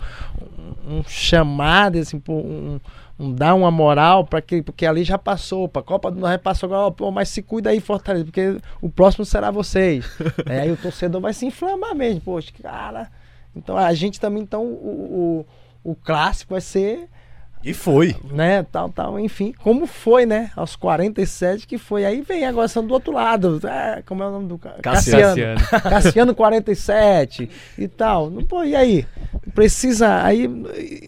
um 0.87 1.03
chamado, 1.07 1.99
assim, 1.99 2.21
um, 2.27 2.79
um 3.19 3.31
dar 3.31 3.53
uma 3.53 3.69
moral 3.69 4.25
para 4.25 4.41
que 4.41 4.63
porque 4.63 4.85
ali 4.85 5.03
já 5.03 5.17
passou, 5.17 5.67
para 5.67 5.83
Copa 5.83 6.09
do 6.09 6.19
Nordeste 6.19 6.43
passou 6.43 6.67
agora, 6.67 6.91
pô, 6.91 7.11
mas 7.11 7.29
se 7.29 7.43
cuida 7.43 7.69
aí, 7.69 7.79
Fortaleza, 7.79 8.25
porque 8.25 8.57
o 8.81 8.89
próximo 8.89 9.23
será 9.23 9.51
vocês. 9.51 10.05
É, 10.49 10.61
aí 10.61 10.71
o 10.71 10.77
torcedor 10.77 11.21
vai 11.21 11.33
se 11.33 11.45
inflamar 11.45 11.93
mesmo, 11.93 12.21
poxa, 12.21 12.51
cara. 12.61 13.07
Então 13.55 13.77
a 13.77 13.93
gente 13.93 14.19
também, 14.19 14.43
então, 14.43 14.63
o, 14.63 15.45
o, 15.83 15.91
o 15.91 15.95
clássico 15.95 16.53
vai 16.53 16.61
ser 16.61 17.07
E 17.63 17.73
foi. 17.73 18.15
né, 18.31 18.63
tal, 18.71 18.89
tal, 18.89 19.19
enfim, 19.19 19.53
como 19.63 19.85
foi, 19.85 20.25
né, 20.25 20.49
aos 20.55 20.75
47 20.75 21.67
que 21.67 21.77
foi, 21.77 22.05
aí 22.05 22.21
vem 22.21 22.45
agora 22.45 22.67
são 22.67 22.83
do 22.85 22.93
outro 22.93 23.13
lado, 23.13 23.59
é, 23.67 24.01
como 24.05 24.23
é 24.23 24.27
o 24.27 24.31
nome 24.31 24.47
do 24.47 24.57
cara? 24.57 24.77
Cassiano. 24.81 25.35
Cassiano, 25.35 25.59
Cassiano 25.89 26.35
47 26.35 27.49
e 27.77 27.87
tal, 27.87 28.29
Não, 28.29 28.43
pô, 28.43 28.63
e 28.63 28.75
aí? 28.75 29.05
Precisa, 29.53 30.23
aí, 30.23 30.49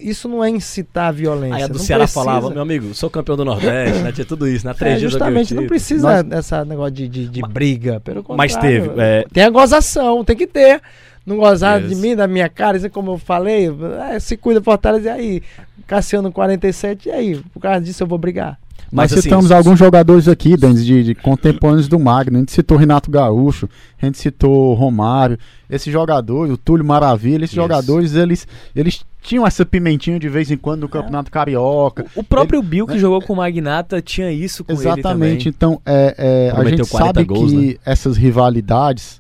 isso 0.01 0.27
não 0.27 0.43
é 0.43 0.49
incitar 0.49 1.07
a 1.07 1.11
violência. 1.11 1.55
Aí 1.55 1.63
a 1.63 1.67
do 1.67 1.77
não 1.77 1.79
Ceará 1.79 2.03
precisa. 2.03 2.23
falava, 2.23 2.49
meu 2.49 2.61
amigo, 2.61 2.93
sou 2.93 3.09
campeão 3.09 3.37
do 3.37 3.45
Nordeste, 3.45 3.99
né? 4.03 4.11
Tinha 4.11 4.25
tudo 4.25 4.47
isso, 4.47 4.65
na 4.65 4.71
É, 4.71 4.73
três 4.73 4.99
dias 4.99 5.15
ganhei 5.15 5.33
o 5.35 5.37
justamente, 5.39 5.53
não 5.55 5.67
precisa 5.67 6.21
dessa 6.23 6.65
negócio 6.65 6.91
de, 6.91 7.07
de, 7.07 7.29
de 7.29 7.41
briga, 7.41 7.99
pelo 8.01 8.21
contrário. 8.21 8.37
Mas 8.37 8.55
teve, 8.57 8.89
é- 8.99 9.25
Tem 9.31 9.43
a 9.43 9.49
gozação, 9.49 10.23
tem 10.25 10.35
que 10.35 10.45
ter. 10.47 10.81
Não 11.25 11.37
gozar 11.37 11.81
de 11.81 11.95
mim, 11.95 12.15
da 12.15 12.27
minha 12.27 12.49
cara, 12.49 12.75
isso 12.75 12.85
é 12.85 12.89
como 12.89 13.11
eu 13.11 13.17
falei, 13.17 13.69
é, 14.11 14.19
se 14.19 14.35
cuida 14.35 14.61
Fortaleza, 14.61 15.07
e 15.07 15.11
aí? 15.11 15.41
Cassiano 15.87 16.31
47, 16.31 17.07
e 17.07 17.11
aí? 17.11 17.41
Por 17.53 17.61
causa 17.61 17.79
disso 17.81 18.03
eu 18.03 18.07
vou 18.07 18.17
brigar. 18.17 18.57
Mas, 18.91 19.11
Mas, 19.11 19.13
assim, 19.13 19.21
citamos 19.23 19.45
s- 19.45 19.53
alguns 19.53 19.79
jogadores 19.79 20.27
aqui, 20.27 20.55
Denis, 20.55 20.85
de, 20.85 21.03
de 21.03 21.15
contemporâneos 21.15 21.87
do 21.87 21.97
Magno. 21.97 22.37
A 22.37 22.39
gente 22.41 22.51
citou 22.51 22.77
Renato 22.77 23.09
Gaúcho, 23.09 23.67
a 23.99 24.05
gente 24.05 24.19
citou 24.19 24.75
Romário. 24.75 25.37
Esses 25.67 25.91
jogadores, 25.91 26.53
o 26.53 26.57
Túlio 26.57 26.85
Maravilha, 26.85 27.37
esses 27.45 27.53
Isso. 27.53 27.55
jogadores, 27.55 28.13
eles, 28.13 28.47
eles 28.75 29.03
tinham 29.23 29.47
essa 29.47 29.65
pimentinha 29.65 30.19
de 30.19 30.29
vez 30.29 30.51
em 30.51 30.57
quando 30.57 30.81
no 30.81 30.89
Campeonato 30.89 31.31
Carioca. 31.31 32.05
O 32.15 32.23
próprio 32.23 32.61
Bill 32.61 32.85
que 32.85 32.99
jogou 32.99 33.19
com 33.21 33.33
o 33.33 33.37
Magnata 33.37 33.99
tinha 33.99 34.31
isso 34.31 34.63
com 34.63 34.73
ele 34.73 34.81
Exatamente. 34.81 35.01
também. 35.03 35.47
Então, 35.47 35.81
é, 35.85 36.15
é, 36.17 36.51
a 36.55 36.63
gente 36.65 36.87
40 36.87 37.13
sabe 37.13 37.23
gols, 37.23 37.51
que 37.51 37.57
né? 37.57 37.75
essas 37.83 38.15
rivalidades, 38.15 39.19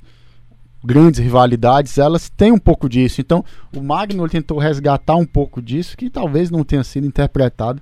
grandes 0.83 1.19
rivalidades, 1.19 1.97
elas 1.97 2.29
têm 2.29 2.51
um 2.51 2.57
pouco 2.59 2.89
disso. 2.89 3.21
Então, 3.21 3.43
o 3.75 3.81
Magno 3.81 4.27
tentou 4.27 4.57
resgatar 4.57 5.15
um 5.15 5.25
pouco 5.25 5.61
disso, 5.61 5.95
que 5.97 6.09
talvez 6.09 6.51
não 6.51 6.63
tenha 6.63 6.83
sido 6.83 7.07
interpretado 7.07 7.81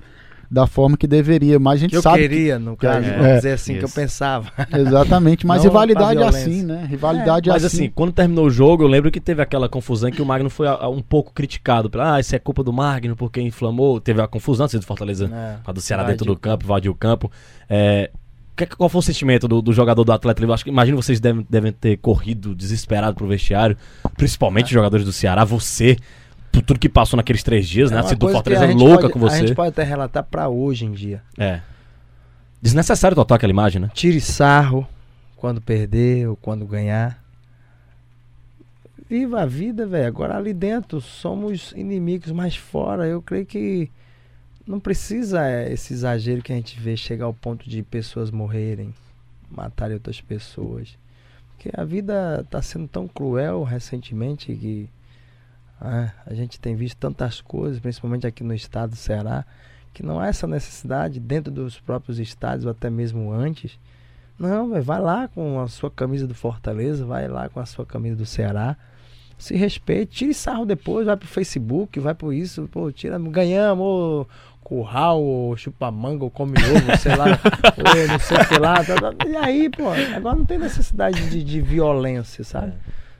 da 0.51 0.67
forma 0.67 0.97
que 0.97 1.07
deveria. 1.07 1.57
Mas 1.57 1.75
a 1.75 1.77
gente 1.77 1.91
que 1.91 1.97
eu 1.97 2.01
sabe. 2.01 2.19
queria, 2.19 2.59
no 2.59 2.75
caso, 2.75 3.07
é, 3.07 3.17
vamos 3.17 3.35
dizer 3.37 3.53
assim, 3.53 3.73
que 3.77 3.83
eu 3.83 3.85
isso. 3.85 3.95
pensava. 3.95 4.51
Que, 4.51 4.75
exatamente, 4.77 5.47
mas 5.47 5.63
Não 5.63 5.71
rivalidade 5.71 6.21
é 6.21 6.27
assim, 6.27 6.61
né? 6.63 6.85
Rivalidade 6.89 7.49
é, 7.49 7.53
Mas 7.53 7.63
assim. 7.63 7.83
assim, 7.85 7.91
quando 7.95 8.11
terminou 8.11 8.47
o 8.47 8.49
jogo, 8.49 8.83
eu 8.83 8.87
lembro 8.87 9.09
que 9.09 9.21
teve 9.21 9.41
aquela 9.41 9.69
confusão 9.69 10.11
que 10.11 10.21
o 10.21 10.25
Magno 10.25 10.49
foi 10.49 10.67
ah, 10.67 10.89
um 10.89 11.01
pouco 11.01 11.31
criticado. 11.33 11.89
Pela, 11.89 12.15
ah, 12.15 12.19
isso 12.19 12.35
é 12.35 12.39
culpa 12.39 12.63
do 12.63 12.73
Magno 12.73 13.15
porque 13.15 13.41
inflamou. 13.41 14.01
Teve 14.01 14.21
a 14.21 14.27
confusão 14.27 14.65
antes 14.65 14.77
do 14.77 14.85
Fortaleza, 14.85 15.31
É, 15.33 15.55
a 15.65 15.71
do 15.71 15.79
Ceará 15.79 16.03
dentro 16.03 16.25
do 16.25 16.35
campo, 16.35 16.65
invadiu 16.65 16.91
o 16.91 16.95
campo. 16.95 17.31
É, 17.69 18.11
que- 18.11 18.20
qual 18.65 18.89
foi 18.89 18.99
o 18.99 19.01
sentimento 19.01 19.47
do, 19.47 19.61
do 19.61 19.73
jogador 19.73 20.03
do 20.03 20.11
Atlético? 20.11 20.45
Eu 20.47 20.53
acho 20.53 20.63
que 20.63 20.69
imagino 20.69 21.01
vocês 21.01 21.19
devem, 21.19 21.45
devem 21.49 21.71
ter 21.71 21.97
corrido 21.97 22.53
desesperado 22.55 23.15
pro 23.15 23.27
vestiário, 23.27 23.77
principalmente 24.17 24.65
os 24.65 24.71
jogadores 24.71 25.05
do 25.05 25.11
Ceará, 25.13 25.43
você, 25.43 25.97
por 26.51 26.61
tudo 26.61 26.79
que 26.79 26.89
passou 26.89 27.17
naqueles 27.17 27.43
três 27.43 27.67
dias, 27.67 27.91
É 27.91 27.95
né? 27.95 28.01
A 28.01 28.13
do 28.13 28.29
Fortaleza 28.29 28.65
a 28.65 28.73
louca 28.73 29.01
pode- 29.03 29.13
com 29.13 29.19
A 29.19 29.29
você. 29.29 29.37
gente 29.39 29.55
pode 29.55 29.69
até 29.69 29.83
relatar 29.83 30.23
pra 30.23 30.47
hoje 30.49 30.85
em 30.85 30.91
dia. 30.91 31.21
É. 31.37 31.61
Desnecessário 32.61 33.15
total 33.15 33.35
aquela 33.37 33.51
imagem, 33.51 33.81
né? 33.81 33.89
Tire 33.93 34.21
sarro 34.21 34.87
quando 35.35 35.59
perder 35.59 36.27
ou 36.29 36.35
quando 36.35 36.65
ganhar. 36.65 37.19
Viva 39.09 39.41
a 39.41 39.45
vida, 39.45 39.85
velho. 39.85 40.07
Agora 40.07 40.37
ali 40.37 40.53
dentro 40.53 41.01
somos 41.01 41.73
inimigos, 41.75 42.31
mas 42.31 42.55
fora 42.55 43.05
eu 43.07 43.21
creio 43.21 43.45
que 43.45 43.89
não 44.67 44.79
precisa 44.79 45.45
é, 45.45 45.71
esse 45.71 45.93
exagero 45.93 46.41
que 46.41 46.51
a 46.51 46.55
gente 46.55 46.79
vê 46.79 46.95
chegar 46.95 47.25
ao 47.25 47.33
ponto 47.33 47.69
de 47.69 47.81
pessoas 47.83 48.31
morrerem, 48.31 48.93
matarem 49.49 49.95
outras 49.95 50.21
pessoas. 50.21 50.97
Porque 51.49 51.69
a 51.73 51.83
vida 51.83 52.41
está 52.43 52.61
sendo 52.61 52.87
tão 52.87 53.07
cruel 53.07 53.63
recentemente 53.63 54.55
que 54.55 54.89
ah, 55.79 56.11
a 56.25 56.33
gente 56.33 56.59
tem 56.59 56.75
visto 56.75 56.97
tantas 56.97 57.41
coisas, 57.41 57.79
principalmente 57.79 58.27
aqui 58.27 58.43
no 58.43 58.53
estado 58.53 58.91
do 58.91 58.95
Ceará, 58.95 59.45
que 59.93 60.03
não 60.03 60.19
há 60.19 60.27
essa 60.27 60.47
necessidade 60.47 61.19
dentro 61.19 61.51
dos 61.51 61.79
próprios 61.79 62.19
estádios 62.19 62.65
ou 62.65 62.71
até 62.71 62.89
mesmo 62.89 63.31
antes. 63.31 63.79
Não, 64.37 64.81
vai 64.81 64.99
lá 64.99 65.27
com 65.27 65.59
a 65.59 65.67
sua 65.67 65.91
camisa 65.91 66.25
do 66.27 66.33
Fortaleza, 66.33 67.05
vai 67.05 67.27
lá 67.27 67.49
com 67.49 67.59
a 67.59 67.65
sua 67.65 67.85
camisa 67.85 68.15
do 68.15 68.25
Ceará. 68.25 68.77
Se 69.37 69.55
respeite, 69.55 70.11
tire 70.17 70.33
sarro 70.35 70.65
depois, 70.65 71.07
vai 71.07 71.17
pro 71.17 71.27
Facebook, 71.27 71.99
vai 71.99 72.13
pro 72.13 72.31
isso, 72.31 72.69
pô, 72.71 72.91
tira, 72.91 73.17
ganhamos, 73.17 74.27
curral, 74.63 75.21
ou 75.21 75.55
chupa-manga, 75.57 76.23
ou 76.23 76.29
come 76.31 76.53
ovo, 76.57 76.97
sei 76.99 77.15
lá, 77.15 77.25
ou 77.77 78.07
não 78.07 78.19
sei 78.19 78.37
o 78.37 78.47
que 78.47 78.57
lá. 78.59 78.83
tá, 78.83 78.95
tá. 79.11 79.27
E 79.27 79.35
aí, 79.35 79.69
pô, 79.69 79.89
agora 80.15 80.35
não 80.37 80.45
tem 80.45 80.57
necessidade 80.57 81.29
de, 81.29 81.43
de 81.43 81.61
violência, 81.61 82.43
sabe? 82.43 82.73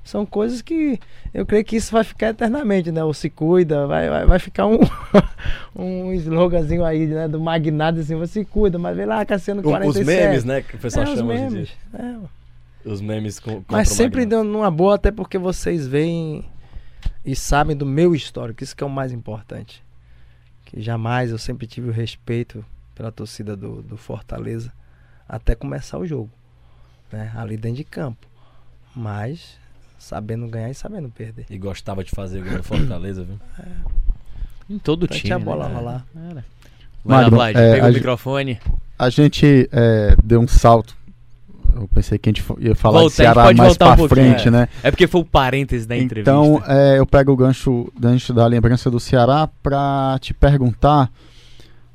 São 0.04 0.26
coisas 0.26 0.64
que 0.64 1.00
eu 1.32 1.46
creio 1.46 1.64
que 1.64 1.76
isso 1.76 1.92
vai 1.92 2.04
ficar 2.04 2.30
eternamente, 2.30 2.92
né? 2.92 3.04
O 3.04 3.14
se 3.14 3.30
cuida, 3.30 3.86
vai, 3.86 4.10
vai, 4.10 4.26
vai 4.26 4.40
ficar 4.40 4.66
um, 4.66 4.80
um 5.76 6.12
sloganzinho 6.14 6.84
aí, 6.84 7.06
né? 7.06 7.28
Do 7.28 7.40
magnata 7.40 8.00
assim, 8.00 8.16
você 8.16 8.40
se 8.40 8.46
cuida, 8.46 8.80
mas 8.80 8.96
vem 8.98 9.06
lá, 9.06 9.24
Cassiano 9.26 9.62
O- 9.62 9.66
Os 9.66 9.70
47. 9.70 10.06
memes, 10.06 10.44
né? 10.44 10.62
Que 10.62 10.76
o 10.76 10.80
pessoal 10.80 11.06
É, 11.06 11.10
os 11.10 11.18
chama 11.20 11.34
hoje 11.34 11.42
em 11.44 11.48
dia. 11.50 11.56
memes. 11.58 11.70
é. 12.00 12.16
Os 12.90 13.00
memes 13.00 13.40
com. 13.40 13.62
Mas 13.70 13.90
sempre 13.90 14.26
dando 14.26 14.50
numa 14.50 14.72
boa, 14.72 14.96
até 14.96 15.12
porque 15.12 15.38
vocês 15.38 15.86
veem 15.88 16.46
e 17.24 17.36
sabem 17.36 17.76
do 17.76 17.86
meu 17.86 18.16
histórico, 18.16 18.64
isso 18.64 18.76
que 18.76 18.84
é 18.84 18.88
o 18.88 18.90
mais 18.90 19.12
importante. 19.12 19.84
Que 20.72 20.82
jamais 20.82 21.32
eu 21.32 21.38
sempre 21.38 21.68
tive 21.68 21.90
o 21.90 21.92
respeito 21.92 22.64
pela 22.96 23.12
torcida 23.12 23.58
do, 23.58 23.82
do 23.82 23.98
Fortaleza 23.98 24.72
até 25.28 25.54
começar 25.54 25.98
o 25.98 26.08
jogo. 26.08 26.30
Né? 27.12 27.30
Ali 27.36 27.58
dentro 27.58 27.78
de 27.78 27.84
campo. 27.84 28.26
Mas 28.96 29.60
sabendo 30.00 30.48
ganhar 30.48 30.70
e 30.70 30.74
sabendo 30.74 31.10
perder. 31.10 31.46
E 31.50 31.58
gostava 31.58 32.04
de 32.06 32.12
fazer 32.12 32.42
gol 32.42 32.58
no 32.58 32.64
Fortaleza, 32.64 33.24
viu? 33.24 33.38
Em 34.70 34.80
todo 34.80 35.04
Então 35.04 35.18
time. 35.18 35.28
tinha 35.28 35.36
a 35.36 35.40
bola 35.40 35.68
né? 35.68 35.76
rolar. 35.76 36.06
Era. 36.16 36.46
Vai 37.04 37.18
lá, 37.18 37.22
Magno, 37.24 37.32
Vlad, 37.32 37.56
é, 37.58 37.74
pega 37.74 37.90
o 37.90 37.94
microfone. 37.94 38.60
A 38.98 39.10
gente 39.10 39.70
é, 39.72 40.16
deu 40.24 40.40
um 40.40 40.48
salto. 40.48 40.96
Eu 41.76 41.88
pensei 41.88 42.18
que 42.18 42.30
a 42.30 42.34
gente 42.34 42.44
ia 42.60 42.76
falar 42.76 43.00
Volta, 43.00 43.10
de 43.10 43.16
Ceará 43.16 43.54
mais 43.54 43.74
um 43.74 43.76
pra 43.76 43.96
pouquinho, 43.96 44.10
frente, 44.10 44.48
é. 44.48 44.52
né? 44.52 44.68
É 44.84 44.92
porque 44.92 45.08
foi 45.08 45.22
o 45.22 45.26
parêntese 45.26 45.88
da 45.88 45.98
entrevista. 45.98 46.32
Então, 46.32 46.62
é, 46.68 47.00
eu 47.00 47.06
pego 47.06 47.32
o 47.32 47.38
gancho, 47.38 47.92
gancho 48.00 48.34
da 48.34 48.46
lembrança 48.46 48.90
do 48.92 49.00
Ceará 49.00 49.50
pra 49.62 50.18
te 50.20 50.34
perguntar 50.34 51.10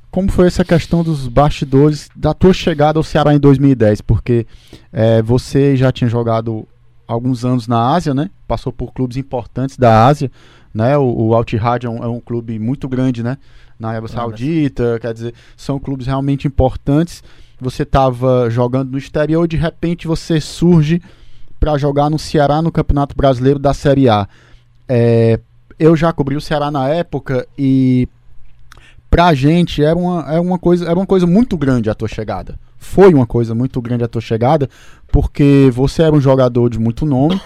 como 0.09 0.31
foi 0.31 0.47
essa 0.47 0.65
questão 0.65 1.03
dos 1.03 1.27
bastidores 1.27 2.09
da 2.15 2.33
tua 2.33 2.53
chegada 2.53 2.97
ao 2.97 3.03
Ceará 3.03 3.33
em 3.33 3.39
2010, 3.39 4.01
porque 4.01 4.47
é, 4.91 5.21
você 5.21 5.75
já 5.75 5.91
tinha 5.91 6.09
jogado 6.09 6.67
alguns 7.07 7.45
anos 7.45 7.67
na 7.67 7.93
Ásia, 7.93 8.13
né? 8.13 8.29
Passou 8.47 8.73
por 8.73 8.93
clubes 8.93 9.15
importantes 9.17 9.77
da 9.77 10.05
Ásia, 10.05 10.31
né? 10.73 10.97
O, 10.97 11.27
o 11.27 11.35
Al 11.35 11.43
Ittihad 11.43 11.85
é 11.85 11.89
um, 11.89 12.03
é 12.03 12.07
um 12.07 12.19
clube 12.19 12.57
muito 12.59 12.87
grande, 12.89 13.21
né? 13.21 13.37
Na 13.79 13.89
Arábia 13.89 14.09
Saudita, 14.09 14.97
quer 14.99 15.13
dizer, 15.13 15.33
são 15.55 15.79
clubes 15.79 16.07
realmente 16.07 16.47
importantes. 16.47 17.23
Você 17.59 17.83
estava 17.83 18.49
jogando 18.49 18.91
no 18.91 18.97
exterior 18.97 19.45
e 19.45 19.47
de 19.47 19.57
repente 19.57 20.07
você 20.07 20.39
surge 20.39 21.01
para 21.59 21.77
jogar 21.77 22.09
no 22.09 22.19
Ceará 22.19 22.61
no 22.61 22.71
Campeonato 22.71 23.15
Brasileiro 23.15 23.59
da 23.59 23.73
Série 23.73 24.07
A. 24.07 24.27
É, 24.87 25.39
eu 25.79 25.95
já 25.95 26.13
cobri 26.13 26.35
o 26.35 26.41
Ceará 26.41 26.69
na 26.69 26.87
época 26.87 27.47
e 27.57 28.07
pra 29.09 29.33
gente 29.33 29.83
era 29.83 29.97
uma, 29.97 30.25
era 30.31 30.41
uma 30.41 30.59
coisa 30.59 30.85
era 30.85 30.95
uma 30.97 31.05
coisa 31.05 31.25
muito 31.25 31.57
grande 31.57 31.89
a 31.89 31.95
tua 31.95 32.07
chegada. 32.07 32.59
Foi 32.77 33.13
uma 33.13 33.25
coisa 33.25 33.55
muito 33.55 33.81
grande 33.81 34.03
a 34.03 34.07
tua 34.07 34.21
chegada, 34.21 34.69
porque 35.11 35.69
você 35.73 36.03
era 36.03 36.15
um 36.15 36.21
jogador 36.21 36.69
de 36.69 36.79
muito 36.79 37.05
nome, 37.05 37.41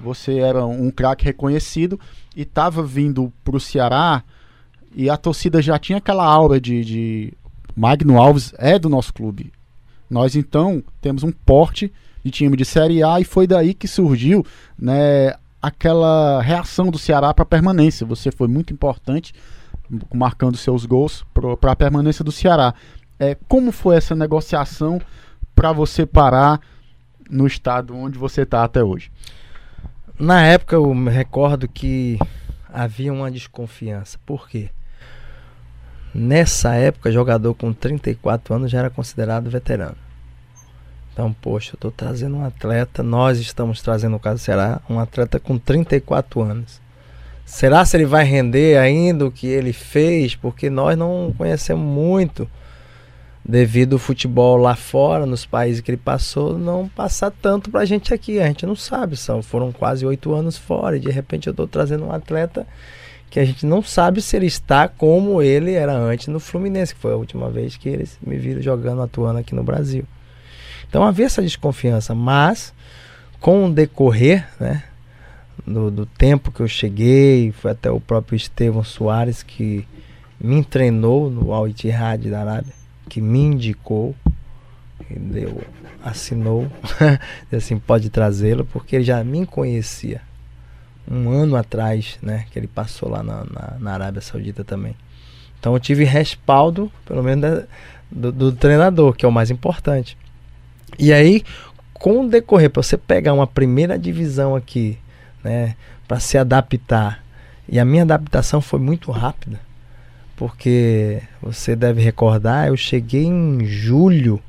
você 0.00 0.38
era 0.38 0.64
um 0.64 0.90
craque 0.90 1.24
reconhecido 1.24 1.98
e 2.36 2.42
estava 2.42 2.82
vindo 2.82 3.32
pro 3.44 3.58
Ceará 3.58 4.22
e 4.94 5.10
a 5.10 5.16
torcida 5.16 5.60
já 5.60 5.78
tinha 5.78 5.98
aquela 5.98 6.24
aura 6.24 6.60
de, 6.60 6.84
de 6.84 7.32
Magno 7.78 8.20
Alves 8.20 8.52
é 8.58 8.76
do 8.76 8.88
nosso 8.88 9.14
clube. 9.14 9.52
Nós 10.10 10.34
então 10.34 10.82
temos 11.00 11.22
um 11.22 11.30
porte 11.30 11.92
de 12.24 12.30
time 12.32 12.56
de 12.56 12.64
Série 12.64 13.04
A 13.04 13.20
e 13.20 13.24
foi 13.24 13.46
daí 13.46 13.72
que 13.72 13.86
surgiu 13.86 14.44
né, 14.76 15.34
aquela 15.62 16.42
reação 16.42 16.90
do 16.90 16.98
Ceará 16.98 17.32
para 17.32 17.44
a 17.44 17.46
permanência. 17.46 18.04
Você 18.04 18.32
foi 18.32 18.48
muito 18.48 18.72
importante 18.72 19.32
marcando 20.12 20.56
seus 20.56 20.84
gols 20.84 21.24
para 21.32 21.70
a 21.70 21.76
permanência 21.76 22.24
do 22.24 22.32
Ceará. 22.32 22.74
É, 23.16 23.36
como 23.46 23.70
foi 23.70 23.94
essa 23.94 24.16
negociação 24.16 25.00
para 25.54 25.70
você 25.70 26.04
parar 26.04 26.60
no 27.30 27.46
estado 27.46 27.94
onde 27.94 28.18
você 28.18 28.42
está 28.42 28.64
até 28.64 28.82
hoje? 28.82 29.12
Na 30.18 30.44
época 30.44 30.74
eu 30.74 30.92
me 30.92 31.12
recordo 31.12 31.68
que 31.68 32.18
havia 32.68 33.12
uma 33.12 33.30
desconfiança. 33.30 34.18
Por 34.26 34.48
quê? 34.48 34.68
Nessa 36.14 36.74
época, 36.74 37.12
jogador 37.12 37.54
com 37.54 37.72
34 37.72 38.54
anos 38.54 38.70
já 38.70 38.78
era 38.78 38.90
considerado 38.90 39.50
veterano. 39.50 39.96
Então, 41.12 41.32
poxa, 41.32 41.72
eu 41.72 41.76
estou 41.76 41.90
trazendo 41.90 42.36
um 42.36 42.44
atleta, 42.44 43.02
nós 43.02 43.38
estamos 43.38 43.82
trazendo, 43.82 44.12
no 44.12 44.20
caso 44.20 44.38
Ceará, 44.38 44.80
um 44.88 45.00
atleta 45.00 45.40
com 45.40 45.58
34 45.58 46.40
anos. 46.40 46.80
Será 47.44 47.84
se 47.84 47.96
ele 47.96 48.06
vai 48.06 48.24
render 48.24 48.78
ainda 48.78 49.26
o 49.26 49.32
que 49.32 49.46
ele 49.46 49.72
fez? 49.72 50.36
Porque 50.36 50.70
nós 50.70 50.96
não 50.96 51.34
conhecemos 51.36 51.84
muito 51.84 52.48
devido 53.44 53.94
ao 53.94 53.98
futebol 53.98 54.58
lá 54.58 54.76
fora, 54.76 55.24
nos 55.24 55.46
países 55.46 55.80
que 55.80 55.90
ele 55.90 55.96
passou, 55.96 56.58
não 56.58 56.86
passar 56.86 57.30
tanto 57.30 57.70
pra 57.70 57.86
gente 57.86 58.12
aqui. 58.12 58.38
A 58.38 58.46
gente 58.46 58.66
não 58.66 58.76
sabe, 58.76 59.16
são, 59.16 59.42
foram 59.42 59.72
quase 59.72 60.04
oito 60.04 60.34
anos 60.34 60.58
fora 60.58 60.98
e 60.98 61.00
de 61.00 61.10
repente 61.10 61.46
eu 61.46 61.52
estou 61.52 61.66
trazendo 61.66 62.04
um 62.04 62.12
atleta 62.12 62.66
que 63.30 63.38
a 63.38 63.44
gente 63.44 63.66
não 63.66 63.82
sabe 63.82 64.22
se 64.22 64.36
ele 64.36 64.46
está 64.46 64.88
como 64.88 65.42
ele 65.42 65.74
era 65.74 65.92
antes 65.92 66.28
no 66.28 66.40
Fluminense, 66.40 66.94
que 66.94 67.00
foi 67.00 67.12
a 67.12 67.16
última 67.16 67.50
vez 67.50 67.76
que 67.76 67.88
eles 67.88 68.18
me 68.24 68.36
viram 68.36 68.62
jogando, 68.62 69.02
atuando 69.02 69.38
aqui 69.38 69.54
no 69.54 69.62
Brasil. 69.62 70.04
Então 70.88 71.04
havia 71.04 71.26
essa 71.26 71.42
desconfiança, 71.42 72.14
mas 72.14 72.72
com 73.38 73.66
o 73.66 73.72
decorrer 73.72 74.48
né, 74.58 74.82
do, 75.66 75.90
do 75.90 76.06
tempo 76.06 76.50
que 76.50 76.60
eu 76.60 76.68
cheguei, 76.68 77.52
foi 77.52 77.72
até 77.72 77.90
o 77.90 78.00
próprio 78.00 78.36
Estevão 78.36 78.82
Soares 78.82 79.42
que 79.42 79.86
me 80.40 80.64
treinou 80.64 81.28
no 81.28 81.52
Al 81.52 81.68
Ittihad 81.68 82.30
da 82.30 82.40
Arábia, 82.40 82.72
que 83.08 83.20
me 83.20 83.40
indicou, 83.40 84.14
deu, 85.10 85.62
assinou, 86.02 86.66
assim, 87.52 87.78
pode 87.78 88.08
trazê-lo, 88.08 88.64
porque 88.64 88.96
ele 88.96 89.04
já 89.04 89.22
me 89.22 89.44
conhecia 89.44 90.22
um 91.10 91.30
ano 91.30 91.56
atrás, 91.56 92.18
né, 92.22 92.44
que 92.50 92.58
ele 92.58 92.66
passou 92.66 93.08
lá 93.08 93.22
na, 93.22 93.44
na, 93.44 93.76
na 93.78 93.92
Arábia 93.92 94.20
Saudita 94.20 94.62
também. 94.62 94.94
Então 95.58 95.72
eu 95.72 95.80
tive 95.80 96.04
respaldo, 96.04 96.90
pelo 97.04 97.22
menos, 97.22 97.42
da, 97.42 97.64
do, 98.10 98.32
do 98.32 98.52
treinador, 98.52 99.14
que 99.14 99.24
é 99.24 99.28
o 99.28 99.32
mais 99.32 99.50
importante. 99.50 100.16
E 100.98 101.12
aí, 101.12 101.42
com 101.94 102.24
o 102.24 102.28
decorrer, 102.28 102.70
para 102.70 102.82
você 102.82 102.96
pegar 102.96 103.32
uma 103.32 103.46
primeira 103.46 103.98
divisão 103.98 104.54
aqui, 104.54 104.98
né, 105.42 105.74
para 106.06 106.20
se 106.20 106.38
adaptar, 106.38 107.24
e 107.68 107.78
a 107.78 107.84
minha 107.84 108.02
adaptação 108.02 108.60
foi 108.60 108.78
muito 108.78 109.10
rápida, 109.10 109.60
porque 110.36 111.20
você 111.42 111.74
deve 111.74 112.00
recordar, 112.00 112.68
eu 112.68 112.76
cheguei 112.76 113.24
em 113.24 113.64
julho, 113.64 114.40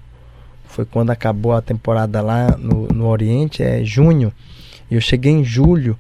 foi 0.65 0.85
quando 0.85 1.09
acabou 1.09 1.53
a 1.53 1.61
temporada 1.61 2.21
lá 2.21 2.55
no, 2.57 2.87
no 2.87 3.07
Oriente, 3.07 3.63
é 3.63 3.83
junho, 3.83 4.31
e 4.89 4.95
eu 4.95 5.01
cheguei 5.01 5.31
em 5.31 5.43
julho, 5.43 5.97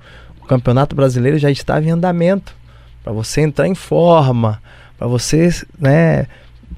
Campeonato 0.49 0.95
Brasileiro 0.95 1.37
já 1.37 1.51
estava 1.51 1.85
em 1.85 1.91
andamento, 1.91 2.55
para 3.03 3.13
você 3.13 3.41
entrar 3.41 3.67
em 3.67 3.75
forma, 3.75 4.59
para 4.97 5.05
você, 5.05 5.49
né, 5.77 6.25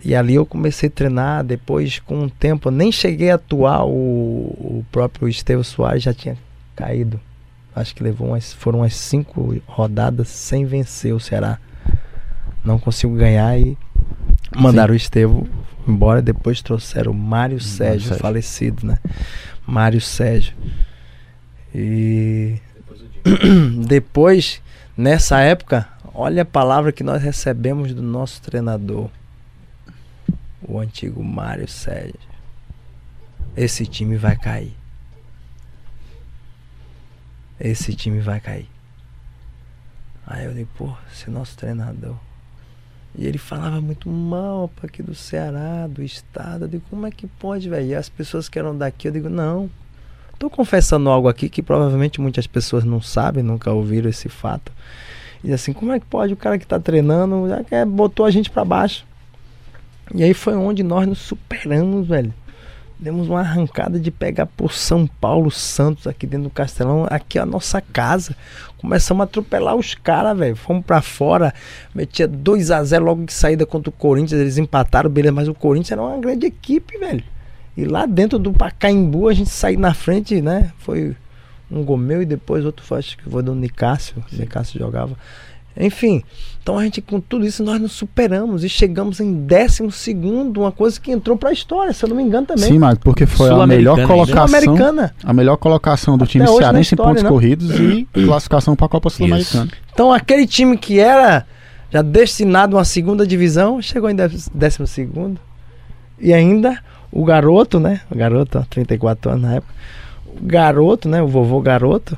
E 0.04 0.14
ali 0.14 0.36
eu 0.36 0.46
comecei 0.46 0.90
a 0.90 0.92
treinar, 0.92 1.42
depois 1.42 2.00
com 2.00 2.24
um 2.24 2.30
tempo, 2.30 2.68
eu 2.68 2.72
nem 2.72 2.92
cheguei 2.92 3.32
a 3.32 3.36
atuar, 3.36 3.86
o, 3.86 3.90
o 3.90 4.86
próprio 4.92 5.30
Estevam 5.30 5.64
Soares 5.64 6.04
já 6.04 6.14
tinha 6.14 6.38
caído. 6.76 7.18
Acho 7.74 7.96
que 7.96 8.04
levou 8.04 8.28
umas, 8.28 8.52
foram 8.52 8.80
umas 8.80 8.94
cinco 8.94 9.58
rodadas 9.66 10.28
sem 10.28 10.66
vencer 10.66 11.14
o 11.14 11.20
Ceará. 11.20 11.58
Não 12.66 12.78
consigo 12.78 13.16
ganhar 13.16 13.58
e 13.58 13.78
mandaram 14.54 14.92
Sim. 14.92 14.96
o 14.96 14.98
Estevam 14.98 15.48
embora. 15.88 16.22
Depois 16.22 16.62
trouxeram 16.62 17.14
o 17.14 17.16
Mário 17.16 17.62
Sérgio, 17.62 18.10
Sérgio, 18.10 18.22
falecido, 18.22 18.86
né? 18.86 18.98
Mário 19.66 20.02
Sérgio. 20.02 20.54
E 21.74 22.58
depois, 23.88 24.62
nessa 24.98 25.40
época, 25.40 25.88
olha 26.14 26.42
a 26.44 26.46
palavra 26.46 26.92
que 26.92 27.04
nós 27.04 27.22
recebemos 27.22 27.94
do 27.94 28.02
nosso 28.02 28.42
treinador, 28.42 29.10
o 30.62 30.80
antigo 30.80 31.24
Mário 31.24 31.68
Sérgio. 31.68 32.20
Esse 33.56 33.86
time 33.86 34.16
vai 34.16 34.36
cair. 34.36 34.76
Esse 37.60 37.94
time 37.94 38.20
vai 38.20 38.40
cair. 38.40 38.70
Aí 40.26 40.46
eu 40.46 40.54
digo, 40.54 40.70
pô, 40.78 40.96
esse 41.12 41.30
nosso 41.30 41.58
treinador. 41.58 42.16
E 43.14 43.28
ele 43.28 43.38
falava 43.38 43.82
muito 43.82 44.10
mal 44.10 44.72
aqui 44.82 45.04
do 45.04 45.14
Ceará, 45.14 45.86
do 45.88 46.02
estado. 46.02 46.64
Eu 46.64 46.70
digo, 46.70 46.84
como 46.90 47.06
é 47.06 47.12
que 47.12 47.28
pode, 47.28 47.70
velho? 47.70 47.88
E 47.88 47.96
as 47.96 48.08
pessoas 48.08 48.48
que 48.48 48.58
eram 48.58 48.78
daqui, 48.78 49.08
eu 49.08 49.12
digo, 49.12 49.30
não. 49.30 49.70
Tô 50.42 50.50
confessando 50.50 51.08
algo 51.08 51.30
aqui 51.30 51.48
que 51.48 51.62
provavelmente 51.62 52.20
muitas 52.20 52.48
pessoas 52.48 52.84
não 52.84 53.00
sabem, 53.00 53.44
nunca 53.44 53.72
ouviram 53.72 54.10
esse 54.10 54.28
fato. 54.28 54.72
E 55.44 55.54
assim, 55.54 55.72
como 55.72 55.92
é 55.92 56.00
que 56.00 56.06
pode 56.08 56.34
o 56.34 56.36
cara 56.36 56.58
que 56.58 56.66
tá 56.66 56.80
treinando, 56.80 57.48
já 57.48 57.64
que 57.64 57.86
botou 57.86 58.26
a 58.26 58.32
gente 58.32 58.50
para 58.50 58.66
baixo? 58.66 59.06
E 60.16 60.24
aí 60.24 60.34
foi 60.34 60.56
onde 60.56 60.82
nós 60.82 61.08
nos 61.08 61.20
superamos, 61.20 62.08
velho. 62.08 62.34
Demos 62.98 63.30
uma 63.30 63.42
arrancada 63.42 64.00
de 64.00 64.10
pegar 64.10 64.48
por 64.48 64.74
São 64.74 65.06
Paulo 65.06 65.52
Santos 65.52 66.08
aqui 66.08 66.26
dentro 66.26 66.46
do 66.46 66.50
Castelão, 66.50 67.06
aqui 67.08 67.38
é 67.38 67.42
a 67.44 67.46
nossa 67.46 67.80
casa. 67.80 68.36
Começamos 68.80 69.22
a 69.22 69.26
atropelar 69.26 69.76
os 69.76 69.94
caras, 69.94 70.36
velho. 70.36 70.56
Fomos 70.56 70.84
para 70.84 71.04
fora, 71.04 71.54
metia 71.94 72.28
2 72.28 72.72
a 72.72 72.84
0 72.84 73.06
logo 73.06 73.26
de 73.26 73.34
saída 73.34 73.64
contra 73.68 73.92
o 73.92 73.94
Corinthians, 73.94 74.42
eles 74.42 74.58
empataram, 74.58 75.08
beleza, 75.08 75.34
mas 75.34 75.48
o 75.48 75.54
Corinthians 75.54 75.92
era 75.92 76.02
uma 76.02 76.18
grande 76.18 76.48
equipe, 76.48 76.98
velho. 76.98 77.24
E 77.76 77.86
lá 77.86 78.06
dentro 78.06 78.38
do 78.38 78.52
Pacaembu 78.52 79.28
a 79.28 79.34
gente 79.34 79.50
saiu 79.50 79.80
na 79.80 79.94
frente, 79.94 80.42
né? 80.42 80.72
Foi 80.80 81.16
um 81.72 81.84
gol 81.84 81.98
meu 81.98 82.22
e 82.22 82.26
depois 82.26 82.66
outro 82.66 82.86
foi, 82.86 83.00
acho 83.00 83.18
que 83.18 83.30
foi 83.30 83.42
do 83.42 83.56
Nicásio. 83.56 84.16
O 84.32 84.36
Nicásio 84.36 84.78
jogava. 84.78 85.16
Enfim, 85.78 86.22
então 86.62 86.78
a 86.78 86.84
gente, 86.84 87.02
com 87.02 87.22
tudo 87.22 87.46
isso, 87.46 87.64
nós 87.64 87.80
nos 87.80 87.94
superamos 87.94 88.64
e 88.64 88.70
chegamos 88.70 89.22
em 89.22 89.46
décimo 89.46 89.90
segundo, 89.90 90.62
uma 90.62 90.72
coisa 90.72 91.00
que 91.00 91.12
entrou 91.12 91.38
para 91.38 91.50
a 91.50 91.54
história, 91.54 91.94
se 91.94 92.04
eu 92.04 92.10
não 92.10 92.16
me 92.18 92.24
engano 92.24 92.46
também. 92.46 92.66
Sim, 92.66 92.78
mas 92.78 92.98
porque 92.98 93.26
foi 93.26 93.50
a 93.50 93.66
melhor 93.66 94.06
colocação, 94.06 94.76
a 95.24 95.34
melhor 95.34 95.56
colocação 95.56 96.18
do 96.18 96.28
time 96.28 96.46
cearense 96.46 96.94
em 96.94 96.98
pontos 96.98 97.24
não? 97.24 97.30
corridos 97.30 97.72
e 97.80 98.06
classificação 98.26 98.76
para 98.76 98.86
a 98.86 98.90
Copa 98.90 99.10
Sul-Americana. 99.10 99.70
Então 99.94 100.12
aquele 100.12 100.46
time 100.46 100.78
que 100.78 101.00
era 101.00 101.46
já 101.90 102.02
destinado 102.02 102.76
a 102.76 102.80
uma 102.80 102.86
segunda 102.86 103.26
divisão, 103.26 103.82
chegou 103.82 104.10
em 104.10 104.16
décimo 104.54 104.86
segundo. 104.86 105.40
E 106.20 106.34
ainda 106.34 106.80
o 107.12 107.26
garoto, 107.26 107.80
né? 107.80 108.02
O 108.10 108.16
garoto, 108.16 108.66
34 108.70 109.32
anos 109.32 109.42
na 109.44 109.56
época. 109.56 109.74
O 110.26 110.46
garoto, 110.46 111.10
né? 111.10 111.22
O 111.22 111.28
vovô 111.28 111.62
garoto 111.62 112.18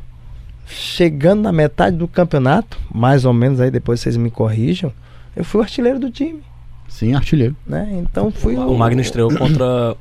chegando 0.66 1.42
na 1.42 1.52
metade 1.52 1.98
do 1.98 2.08
campeonato, 2.08 2.78
mais 2.94 3.26
ou 3.26 3.34
menos 3.34 3.60
aí 3.60 3.70
depois 3.70 4.00
vocês 4.00 4.18
me 4.18 4.32
corrijam, 4.32 4.92
eu 5.36 5.44
fui 5.44 5.60
o 5.60 5.64
artilheiro 5.64 6.00
do 6.00 6.10
time. 6.10 6.42
Sim, 6.88 7.14
artilheiro. 7.14 7.56
Né? 7.66 7.90
Então 7.94 8.32
fui 8.32 8.56
o, 8.56 8.72
o 8.72 8.78
Magno 8.78 9.02
estreou 9.02 9.34
contra 9.36 9.96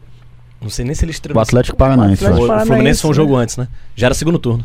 não 0.60 0.70
sei 0.70 0.84
nem 0.84 0.94
se 0.94 1.04
ele 1.04 1.10
estreou. 1.10 1.36
O 1.36 1.40
Atlético 1.40 1.76
Paranaense. 1.76 2.24
O, 2.24 2.44
o 2.44 2.66
Fluminense 2.66 3.02
foi 3.02 3.10
um 3.10 3.14
jogo 3.14 3.36
né? 3.36 3.42
antes, 3.42 3.56
né? 3.56 3.66
Já 3.96 4.06
era 4.06 4.14
segundo 4.14 4.38
turno. 4.38 4.64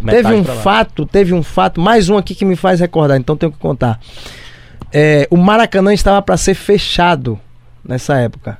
Metade 0.00 0.22
teve 0.22 0.34
um 0.34 0.44
fato, 0.44 1.06
teve 1.06 1.34
um 1.34 1.42
fato, 1.42 1.80
mais 1.80 2.08
um 2.08 2.18
aqui 2.18 2.34
que 2.34 2.44
me 2.44 2.54
faz 2.54 2.80
recordar, 2.80 3.16
então 3.16 3.36
tenho 3.36 3.50
que 3.50 3.58
contar. 3.58 3.98
É, 4.92 5.26
o 5.30 5.36
Maracanã 5.36 5.92
estava 5.92 6.20
para 6.20 6.36
ser 6.36 6.54
fechado 6.54 7.40
nessa 7.82 8.18
época. 8.18 8.58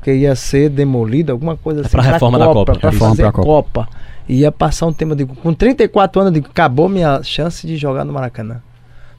Porque 0.00 0.14
ia 0.14 0.34
ser 0.34 0.70
demolido, 0.70 1.30
alguma 1.30 1.56
coisa 1.56 1.82
é 1.82 1.84
assim. 1.84 1.92
Para 1.92 2.02
reforma 2.02 2.38
Copa, 2.38 2.48
da 2.48 2.54
Copa. 2.54 2.80
Para 2.80 2.92
fazer 2.92 3.32
Copa. 3.32 3.42
Copa 3.42 3.88
ia 4.32 4.52
passar 4.52 4.86
um 4.86 4.92
tempo, 4.92 5.12
eu 5.12 5.16
digo, 5.16 5.34
com 5.36 5.52
34 5.52 6.20
anos, 6.20 6.30
eu 6.30 6.34
digo, 6.34 6.48
acabou 6.50 6.88
minha 6.88 7.22
chance 7.22 7.66
de 7.66 7.76
jogar 7.76 8.04
no 8.04 8.12
Maracanã. 8.12 8.62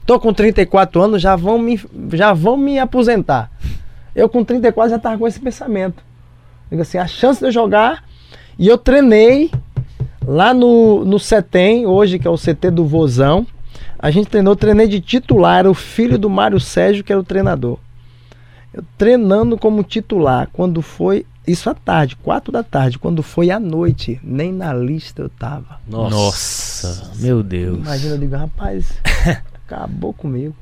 Tô 0.06 0.18
com 0.18 0.32
34 0.32 1.02
anos, 1.02 1.22
já 1.22 1.36
vão 1.36 1.58
me, 1.58 1.80
já 2.12 2.32
vão 2.32 2.56
me 2.56 2.78
aposentar. 2.78 3.50
Eu 4.14 4.28
com 4.28 4.42
34 4.42 4.90
já 4.90 4.98
tava 4.98 5.18
com 5.18 5.26
esse 5.26 5.38
pensamento. 5.38 6.02
Digo 6.70 6.82
assim, 6.82 6.98
a 6.98 7.06
chance 7.06 7.40
de 7.40 7.46
eu 7.46 7.52
jogar, 7.52 8.04
e 8.58 8.66
eu 8.66 8.78
treinei 8.78 9.50
lá 10.26 10.54
no, 10.54 11.04
no 11.04 11.18
CETEM, 11.18 11.86
hoje 11.86 12.18
que 12.18 12.26
é 12.26 12.30
o 12.30 12.38
CT 12.38 12.70
do 12.70 12.86
Vozão, 12.86 13.46
a 13.98 14.10
gente 14.10 14.28
treinou, 14.28 14.56
treinei 14.56 14.88
de 14.88 15.00
titular, 15.00 15.60
era 15.60 15.70
o 15.70 15.74
filho 15.74 16.18
do 16.18 16.30
Mário 16.30 16.58
Sérgio 16.58 17.04
que 17.04 17.12
era 17.12 17.20
o 17.20 17.24
treinador. 17.24 17.78
Eu 18.72 18.82
treinando 18.96 19.58
como 19.58 19.82
titular, 19.82 20.48
quando 20.52 20.80
foi 20.80 21.26
isso 21.46 21.68
à 21.68 21.74
tarde, 21.74 22.16
quatro 22.16 22.52
da 22.52 22.62
tarde, 22.62 22.98
quando 22.98 23.22
foi 23.22 23.50
à 23.50 23.58
noite, 23.58 24.18
nem 24.22 24.52
na 24.52 24.72
lista 24.72 25.22
eu 25.22 25.28
tava. 25.28 25.80
Nossa, 25.86 26.88
Nossa 26.88 27.12
meu 27.16 27.42
Deus. 27.42 27.78
Imagina, 27.78 28.14
eu 28.14 28.18
digo, 28.18 28.36
rapaz, 28.36 28.92
acabou 29.66 30.12
comigo. 30.12 30.54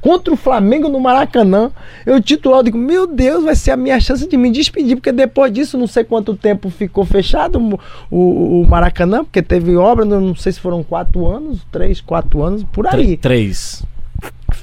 Contra 0.00 0.32
o 0.32 0.36
Flamengo 0.36 0.88
no 0.88 1.00
Maracanã, 1.00 1.72
eu 2.06 2.20
titular, 2.22 2.60
eu 2.60 2.64
digo, 2.64 2.78
meu 2.78 3.06
Deus, 3.06 3.44
vai 3.44 3.56
ser 3.56 3.72
a 3.72 3.76
minha 3.76 3.98
chance 3.98 4.28
de 4.28 4.36
me 4.36 4.50
despedir, 4.50 4.94
porque 4.96 5.10
depois 5.10 5.52
disso, 5.52 5.76
não 5.76 5.88
sei 5.88 6.04
quanto 6.04 6.36
tempo 6.36 6.70
ficou 6.70 7.04
fechado 7.04 7.58
o, 7.58 7.80
o, 8.10 8.62
o 8.62 8.68
Maracanã, 8.68 9.24
porque 9.24 9.42
teve 9.42 9.76
obra, 9.76 10.04
não 10.04 10.36
sei 10.36 10.52
se 10.52 10.60
foram 10.60 10.84
quatro 10.84 11.26
anos, 11.26 11.60
três, 11.72 12.00
quatro 12.00 12.42
anos, 12.42 12.62
por 12.64 12.86
aí. 12.86 13.16
Três 13.16 13.82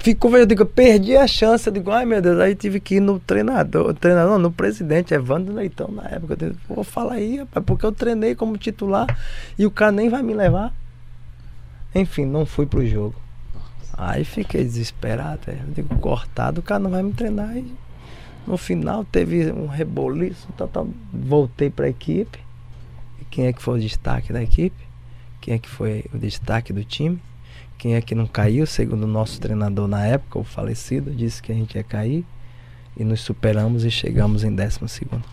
ficou, 0.06 0.38
eu 0.38 0.45
digo, 0.45 0.66
perdi 0.66 1.18
a 1.18 1.26
chance. 1.26 1.68
Eu 1.68 1.74
digo, 1.74 1.89
ai 1.89 2.06
meu 2.06 2.22
Deus, 2.22 2.39
aí 2.39 2.56
tive 2.56 2.80
que 2.80 2.95
ir 2.95 2.99
no 2.99 3.20
treinador, 3.20 3.93
treinador, 3.95 4.34
não, 4.34 4.39
no 4.39 4.51
presidente, 4.51 5.16
Evandro 5.16 5.53
Leitão, 5.53 5.88
na 5.89 6.03
época. 6.08 6.34
Eu 6.34 6.38
digo, 6.38 6.56
vou 6.70 6.84
falar 6.84 7.14
aí, 7.14 7.38
rapaz, 7.38 7.66
porque 7.66 7.86
eu 7.86 7.91
treinei 7.91 8.36
como 8.36 8.56
titular 8.56 9.08
e 9.58 9.66
o 9.66 9.72
cara 9.72 9.91
nem 9.91 10.08
vai 10.08 10.22
me 10.22 10.34
levar. 10.36 10.72
Enfim, 11.93 12.26
não 12.26 12.45
fui 12.45 12.68
pro 12.68 12.86
jogo. 12.86 13.16
Aí 13.97 14.24
fiquei 14.24 14.64
desesperado, 14.64 15.39
eu 15.47 15.74
digo, 15.74 15.95
cortado, 15.99 16.60
o 16.60 16.64
cara 16.64 16.80
não 16.80 16.91
vai 16.91 17.01
me 17.01 17.14
treinar. 17.14 17.58
E 17.58 17.74
no 18.45 18.58
final 18.58 19.03
teve 19.06 19.51
um 19.51 19.66
reboliço, 19.66 20.47
tal, 20.56 20.88
voltei 21.12 21.70
pra 21.70 21.89
equipe. 21.89 22.38
E 23.20 23.26
quem 23.26 23.47
é 23.47 23.53
que 23.53 23.62
foi 23.62 23.80
o 23.80 23.82
destaque 23.82 24.32
da 24.32 24.43
equipe? 24.43 24.86
Quem 25.41 25.53
é 25.56 25.58
que 25.58 25.70
foi 25.70 26.06
o 26.14 26.18
destaque 26.18 26.72
do 26.74 26.84
time? 26.84 27.20
Quem 27.78 27.95
é 27.95 28.01
que 28.01 28.15
não 28.15 28.26
caiu, 28.26 28.65
segundo 28.65 29.03
o 29.03 29.07
nosso 29.07 29.39
treinador 29.39 29.88
na 29.88 30.05
época, 30.05 30.39
o 30.39 30.43
falecido, 30.43 31.11
disse 31.11 31.41
que 31.41 31.51
a 31.51 31.55
gente 31.55 31.76
ia 31.76 31.84
cair. 31.84 32.26
E 32.97 33.03
nos 33.03 33.21
superamos 33.21 33.84
e 33.84 33.91
chegamos 33.91 34.43
em 34.43 34.55
décimo 34.55 34.88
segundo. 34.88 35.23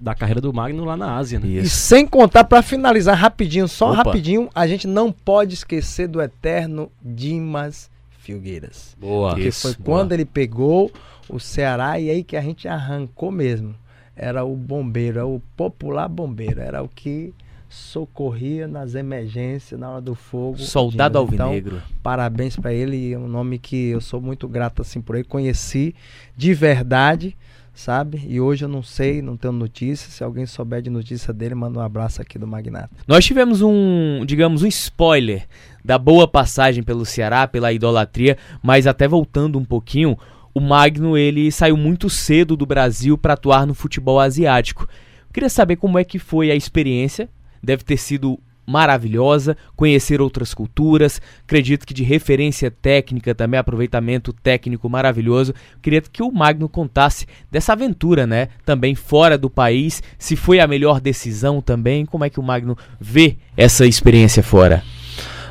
Da 0.00 0.12
carreira 0.14 0.40
do 0.40 0.52
Magno 0.52 0.84
lá 0.84 0.96
na 0.96 1.16
Ásia, 1.16 1.38
né? 1.38 1.46
E 1.46 1.68
sem 1.68 2.04
contar, 2.04 2.42
para 2.42 2.60
finalizar 2.60 3.16
rapidinho, 3.16 3.68
só 3.68 3.92
Opa. 3.92 4.02
rapidinho, 4.02 4.50
a 4.52 4.66
gente 4.66 4.88
não 4.88 5.12
pode 5.12 5.54
esquecer 5.54 6.08
do 6.08 6.20
eterno 6.20 6.90
Dimas 7.00 7.88
Filgueiras. 8.18 8.96
Boa. 8.98 9.30
Porque 9.30 9.48
Isso, 9.48 9.62
foi 9.62 9.74
boa. 9.74 9.84
quando 9.84 10.12
ele 10.12 10.24
pegou 10.24 10.90
o 11.28 11.38
Ceará 11.38 12.00
e 12.00 12.10
aí 12.10 12.24
que 12.24 12.36
a 12.36 12.40
gente 12.40 12.66
arrancou 12.66 13.30
mesmo. 13.30 13.74
Era 14.16 14.44
o 14.44 14.54
bombeiro, 14.56 15.18
era 15.18 15.26
o 15.26 15.40
popular 15.56 16.08
bombeiro, 16.08 16.60
era 16.60 16.82
o 16.82 16.88
que 16.88 17.32
socorria 17.72 18.68
nas 18.68 18.94
emergências, 18.94 19.80
na 19.80 19.90
hora 19.90 20.00
do 20.00 20.14
fogo. 20.14 20.58
Soldado 20.58 21.16
Alvinegro. 21.16 21.76
Então, 21.76 21.88
parabéns 22.02 22.54
para 22.54 22.72
ele, 22.72 23.12
é 23.12 23.18
um 23.18 23.26
nome 23.26 23.58
que 23.58 23.88
eu 23.88 24.00
sou 24.00 24.20
muito 24.20 24.46
grato 24.46 24.82
assim 24.82 25.00
por 25.00 25.16
ele. 25.16 25.24
Conheci 25.24 25.94
de 26.36 26.52
verdade, 26.52 27.34
sabe? 27.72 28.22
E 28.28 28.38
hoje 28.38 28.66
eu 28.66 28.68
não 28.68 28.82
sei, 28.82 29.22
não 29.22 29.38
tenho 29.38 29.54
notícia. 29.54 30.10
Se 30.10 30.22
alguém 30.22 30.44
souber 30.44 30.82
de 30.82 30.90
notícia 30.90 31.32
dele, 31.32 31.54
manda 31.54 31.78
um 31.78 31.82
abraço 31.82 32.20
aqui 32.20 32.38
do 32.38 32.46
Magnata. 32.46 32.90
Nós 33.08 33.24
tivemos 33.24 33.62
um, 33.62 34.22
digamos, 34.26 34.62
um 34.62 34.66
spoiler 34.66 35.46
da 35.82 35.96
boa 35.96 36.28
passagem 36.28 36.82
pelo 36.82 37.06
Ceará, 37.06 37.48
pela 37.48 37.72
idolatria, 37.72 38.36
mas 38.62 38.86
até 38.86 39.08
voltando 39.08 39.58
um 39.58 39.64
pouquinho, 39.64 40.18
o 40.52 40.60
Magno 40.60 41.16
ele 41.16 41.50
saiu 41.50 41.76
muito 41.78 42.10
cedo 42.10 42.54
do 42.54 42.66
Brasil 42.66 43.16
para 43.16 43.32
atuar 43.32 43.66
no 43.66 43.72
futebol 43.72 44.20
asiático. 44.20 44.86
queria 45.32 45.48
saber 45.48 45.76
como 45.76 45.98
é 45.98 46.04
que 46.04 46.18
foi 46.18 46.50
a 46.50 46.54
experiência 46.54 47.30
deve 47.62 47.84
ter 47.84 47.96
sido 47.96 48.38
maravilhosa, 48.66 49.56
conhecer 49.74 50.20
outras 50.20 50.54
culturas, 50.54 51.20
acredito 51.44 51.86
que 51.86 51.94
de 51.94 52.02
referência 52.02 52.70
técnica 52.70 53.34
também, 53.34 53.58
aproveitamento 53.58 54.32
técnico 54.32 54.88
maravilhoso. 54.88 55.54
Queria 55.80 56.00
que 56.00 56.22
o 56.22 56.32
Magno 56.32 56.68
contasse 56.68 57.26
dessa 57.50 57.72
aventura, 57.72 58.26
né? 58.26 58.48
Também 58.64 58.94
fora 58.94 59.36
do 59.36 59.50
país, 59.50 60.02
se 60.18 60.36
foi 60.36 60.60
a 60.60 60.66
melhor 60.66 61.00
decisão 61.00 61.60
também, 61.60 62.06
como 62.06 62.24
é 62.24 62.30
que 62.30 62.40
o 62.40 62.42
Magno 62.42 62.76
vê 63.00 63.36
essa 63.56 63.86
experiência 63.86 64.42
fora? 64.42 64.82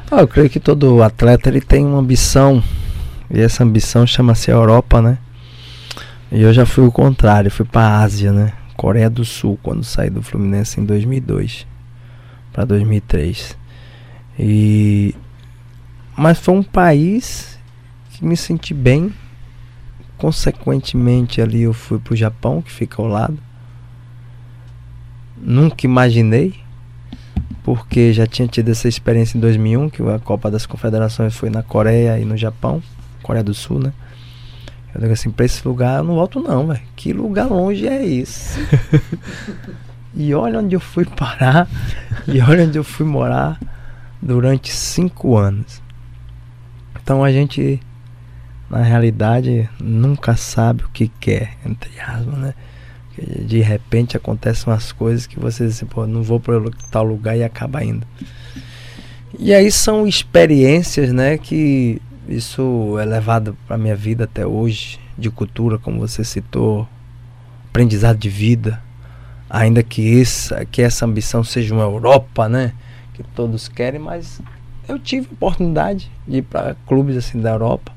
Ah, 0.10 0.22
eu 0.22 0.28
creio 0.28 0.50
que 0.50 0.60
todo 0.60 1.02
atleta 1.04 1.50
ele 1.50 1.62
tem 1.62 1.86
uma 1.86 2.00
ambição, 2.00 2.64
e 3.30 3.40
essa 3.40 3.64
ambição 3.64 4.06
chama-se 4.06 4.52
Europa, 4.52 5.02
né? 5.02 5.18
E 6.32 6.42
eu 6.42 6.54
já 6.54 6.66
fui 6.66 6.86
o 6.86 6.92
contrário, 6.92 7.52
fui 7.52 7.66
pra 7.66 8.00
Ásia, 8.00 8.32
né? 8.32 8.54
Coreia 8.76 9.10
do 9.10 9.24
Sul, 9.24 9.60
quando 9.62 9.84
saí 9.84 10.10
do 10.10 10.22
Fluminense 10.22 10.80
em 10.80 10.86
2002 10.86 11.71
para 12.52 12.66
2003. 12.66 13.58
E 14.40 15.16
mas 16.16 16.40
foi 16.40 16.54
um 16.54 16.64
país 16.64 17.58
que 18.12 18.24
me 18.24 18.36
senti 18.38 18.74
bem. 18.74 19.14
Consequentemente 20.18 21.42
ali 21.42 21.64
eu 21.64 21.74
fui 21.74 21.98
pro 22.00 22.16
Japão, 22.16 22.62
que 22.62 22.72
fica 22.72 23.02
ao 23.02 23.08
lado. 23.08 23.40
Nunca 25.36 25.88
imaginei, 25.88 26.54
porque 27.64 28.14
já 28.14 28.28
tinha 28.28 28.48
tido 28.48 28.70
essa 28.70 28.88
experiência 28.88 29.36
em 29.36 29.42
2001, 29.42 29.90
que 29.90 30.02
a 30.04 30.20
Copa 30.20 30.52
das 30.52 30.68
Confederações 30.68 31.36
foi 31.36 31.50
na 31.50 31.64
Coreia 31.64 32.20
e 32.20 32.26
no 32.26 32.38
Japão, 32.38 32.84
Coreia 33.24 33.44
do 33.44 33.54
Sul, 33.54 33.80
né? 33.80 33.92
Eu 34.94 35.02
digo 35.02 35.14
assim, 35.14 35.32
pra 35.32 35.46
esse 35.46 35.68
lugar 35.68 36.00
eu 36.00 36.04
não 36.04 36.16
volto 36.16 36.40
não, 36.40 36.68
velho. 36.68 36.82
Que 36.96 37.14
lugar 37.14 37.48
longe 37.48 37.88
é 37.88 38.06
esse? 38.06 38.60
e 40.14 40.34
olha 40.34 40.60
onde 40.60 40.76
eu 40.76 40.80
fui 40.80 41.06
parar, 41.18 41.68
e 42.28 42.40
olha 42.42 42.66
onde 42.66 42.78
eu 42.78 42.84
fui 42.84 43.06
morar 43.06 43.60
durante 44.22 44.72
cinco 44.72 45.38
anos. 45.38 45.82
Então 47.02 47.24
a 47.24 47.32
gente, 47.32 47.80
na 48.70 48.82
realidade, 48.82 49.70
nunca 49.80 50.36
sabe 50.36 50.84
o 50.84 50.90
que 50.90 51.08
quer, 51.08 51.58
entre 51.66 52.00
aspas, 52.00 52.38
né? 52.38 52.54
De 53.18 53.60
repente 53.60 54.16
acontecem 54.16 54.72
umas 54.72 54.92
coisas 54.92 55.28
que 55.28 55.38
você 55.38 55.68
diz 55.68 55.84
pô, 55.84 56.08
não 56.08 56.24
vou 56.24 56.40
para 56.40 56.60
tal 56.90 57.04
lugar 57.04 57.38
e 57.38 57.44
acaba 57.44 57.84
indo. 57.84 58.08
E 59.38 59.54
aí 59.54 59.72
são 59.72 60.08
experiências, 60.08 61.12
né, 61.12 61.38
que 61.38 62.02
isso 62.28 62.98
é 63.00 63.06
levado 63.06 63.58
para 63.68 63.78
minha 63.78 63.96
vida 63.96 64.24
até 64.24 64.46
hoje, 64.46 65.00
de 65.18 65.30
cultura, 65.30 65.78
como 65.78 66.00
você 66.00 66.24
citou, 66.24 66.88
aprendizado 67.70 68.18
de 68.18 68.30
vida, 68.30 68.82
ainda 69.52 69.84
que 69.84 70.22
essa, 70.22 70.66
que 70.66 70.82
essa 70.82 71.06
ambição 71.06 71.44
seja 71.44 71.74
uma 71.74 71.84
Europa, 71.84 72.48
né, 72.48 72.74
que 73.14 73.22
todos 73.36 73.68
querem, 73.68 74.00
mas 74.00 74.42
eu 74.88 74.98
tive 74.98 75.28
oportunidade 75.32 76.10
de 76.26 76.38
ir 76.38 76.42
para 76.44 76.76
clubes 76.88 77.18
assim 77.18 77.42
da 77.42 77.52
Europa, 77.52 77.92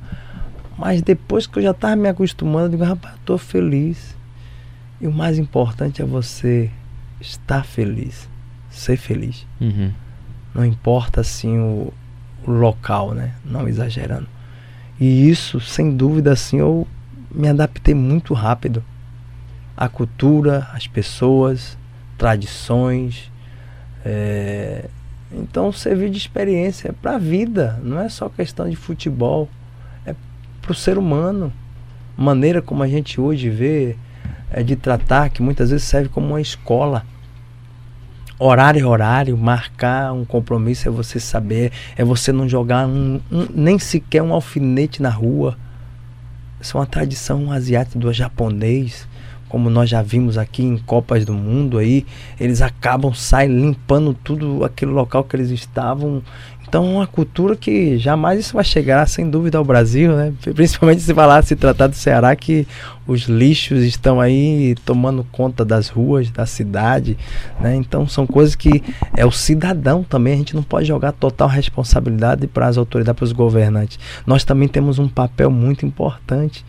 mas 0.76 1.00
depois 1.00 1.46
que 1.46 1.61
eu 1.61 1.62
já 1.62 1.70
estava 1.70 1.94
me 1.94 2.09
acostumando, 2.09 2.66
eu 2.66 2.70
digo, 2.70 2.82
rapaz, 2.82 3.14
estou 3.14 3.38
feliz. 3.38 4.16
E 5.00 5.07
o 5.07 5.12
mais 5.12 5.38
importante 5.38 6.02
é 6.02 6.05
você 6.05 6.68
estar 7.20 7.64
feliz, 7.64 8.28
ser 8.68 8.96
feliz. 8.96 9.46
Uhum. 9.61 9.92
Não 10.52 10.64
importa 10.64 11.20
assim 11.20 11.57
o, 11.59 11.92
o 12.44 12.50
local, 12.50 13.12
né? 13.12 13.34
Não 13.44 13.68
exagerando. 13.68 14.26
E 14.98 15.28
isso, 15.28 15.61
sem 15.61 15.96
dúvida, 15.96 16.32
assim, 16.32 16.59
eu 16.59 16.88
me 17.30 17.48
adaptei 17.48 17.94
muito 17.94 18.34
rápido 18.34 18.82
à 19.77 19.89
cultura, 19.89 20.68
às 20.72 20.87
pessoas, 20.87 21.77
tradições. 22.16 23.31
É... 24.05 24.89
Então 25.33 25.72
serviu 25.72 26.09
de 26.09 26.18
experiência 26.18 26.93
para 26.93 27.16
a 27.16 27.18
vida, 27.18 27.81
não 27.83 27.99
é 27.99 28.09
só 28.09 28.29
questão 28.29 28.68
de 28.68 28.77
futebol, 28.77 29.49
é 30.07 30.14
para 30.62 30.72
o 30.72 30.75
ser 30.75 30.97
humano. 30.97 31.53
Maneira 32.16 32.62
como 32.62 32.83
a 32.83 32.89
gente 32.89 33.20
hoje 33.20 33.51
vê 33.51 33.97
é 34.51 34.62
de 34.62 34.77
tratar, 34.77 35.31
que 35.31 35.43
muitas 35.43 35.70
vezes 35.70 35.85
serve 35.85 36.09
como 36.09 36.29
uma 36.29 36.41
escola. 36.41 37.05
Horário 38.39 38.81
é 38.81 38.85
horário, 38.87 39.37
marcar 39.37 40.12
um 40.12 40.25
compromisso 40.25 40.89
é 40.89 40.91
você 40.91 41.18
saber, 41.18 41.72
é 41.97 42.05
você 42.05 42.31
não 42.31 42.49
jogar 42.49 42.87
um, 42.87 43.20
um, 43.31 43.47
nem 43.53 43.79
sequer 43.79 44.22
um 44.22 44.33
alfinete 44.33 45.03
na 45.03 45.11
rua. 45.11 45.57
Isso 46.61 46.77
é 46.77 46.81
uma 46.81 46.87
tradição 46.87 47.51
asiática 47.51 47.99
do 47.99 48.12
japonês, 48.12 49.09
como 49.55 49.70
nós 49.70 49.88
já 49.88 50.02
vimos 50.02 50.36
aqui 50.36 50.64
em 50.64 50.76
Copas 50.76 51.24
do 51.24 51.32
Mundo 51.32 51.78
aí, 51.78 52.05
eles 52.40 52.61
acabam 52.61 53.14
saem 53.14 53.57
limpando 53.57 54.12
tudo 54.12 54.64
aquele 54.64 54.90
local 54.90 55.22
que 55.22 55.36
eles 55.36 55.48
estavam. 55.48 56.24
Então, 56.66 56.94
uma 56.94 57.07
cultura 57.07 57.55
que 57.55 57.96
jamais 57.96 58.40
isso 58.40 58.55
vai 58.55 58.64
chegar, 58.64 59.07
sem 59.07 59.30
dúvida, 59.30 59.57
ao 59.57 59.64
Brasil, 59.64 60.16
né? 60.16 60.32
Principalmente 60.57 61.02
se 61.02 61.14
falar, 61.14 61.44
se 61.44 61.55
tratar 61.55 61.86
do 61.86 61.94
Ceará, 61.94 62.34
que 62.34 62.66
os 63.07 63.26
lixos 63.26 63.84
estão 63.84 64.20
aí 64.20 64.74
tomando 64.84 65.22
conta 65.30 65.64
das 65.64 65.88
ruas, 65.88 66.28
da 66.32 66.46
cidade, 66.46 67.16
né? 67.61 67.76
Então, 67.76 68.09
são 68.09 68.26
coisas 68.26 68.57
que 68.57 68.82
é 69.16 69.24
o 69.24 69.30
cidadão 69.30 70.02
também, 70.02 70.34
a 70.34 70.38
gente 70.38 70.57
não 70.57 70.64
pode 70.64 70.88
jogar 70.88 71.12
total 71.12 71.46
responsabilidade 71.46 72.48
para 72.48 72.66
as 72.66 72.76
autoridades, 72.76 73.18
para 73.18 73.24
os 73.24 73.32
governantes. 73.32 74.00
Nós 74.26 74.42
também 74.42 74.66
temos 74.66 74.98
um 74.98 75.09
papel 75.09 75.48
muito 75.48 75.86
importante. 75.86 76.64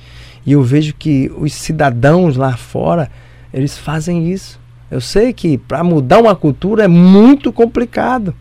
E 0.45 0.51
eu 0.51 0.61
vejo 0.61 0.93
que 0.93 1.31
os 1.37 1.53
cidadãos 1.53 2.35
lá 2.35 2.55
fora, 2.55 3.09
eles 3.53 3.77
fazem 3.77 4.29
isso. 4.31 4.59
Eu 4.91 5.01
sei 5.01 5.33
que 5.33 5.57
para 5.57 5.83
mudar 5.83 6.19
uma 6.19 6.35
cultura 6.35 6.83
é 6.83 6.87
muito 6.87 7.51
complicado. 7.51 8.35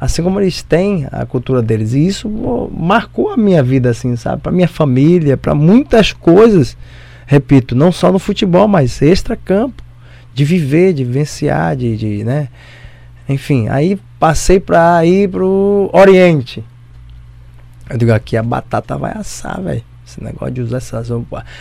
Assim 0.00 0.22
como 0.22 0.40
eles 0.40 0.62
têm 0.62 1.06
a 1.10 1.26
cultura 1.26 1.60
deles. 1.60 1.92
E 1.92 2.06
isso 2.06 2.28
pô, 2.28 2.70
marcou 2.74 3.30
a 3.30 3.36
minha 3.36 3.62
vida, 3.62 3.90
assim, 3.90 4.16
sabe? 4.16 4.40
Para 4.42 4.52
minha 4.52 4.68
família, 4.68 5.36
para 5.36 5.54
muitas 5.54 6.12
coisas. 6.12 6.76
Repito, 7.26 7.74
não 7.74 7.92
só 7.92 8.10
no 8.10 8.18
futebol, 8.18 8.66
mas 8.66 9.02
extra-campo. 9.02 9.82
De 10.32 10.44
viver, 10.44 10.92
de 10.92 11.04
vivenciar, 11.04 11.76
de, 11.76 11.96
de, 11.96 12.24
né? 12.24 12.48
Enfim, 13.28 13.68
aí 13.68 13.98
passei 14.18 14.60
para 14.60 15.04
ir 15.04 15.28
pro 15.28 15.90
Oriente. 15.92 16.64
Eu 17.90 17.98
digo, 17.98 18.12
aqui 18.12 18.36
a 18.36 18.42
batata 18.42 18.96
vai 18.96 19.12
assar, 19.12 19.60
velho. 19.60 19.82
Esse 20.08 20.24
negócio 20.24 20.54
de 20.54 20.62
usar 20.62 20.78
essas 20.78 21.10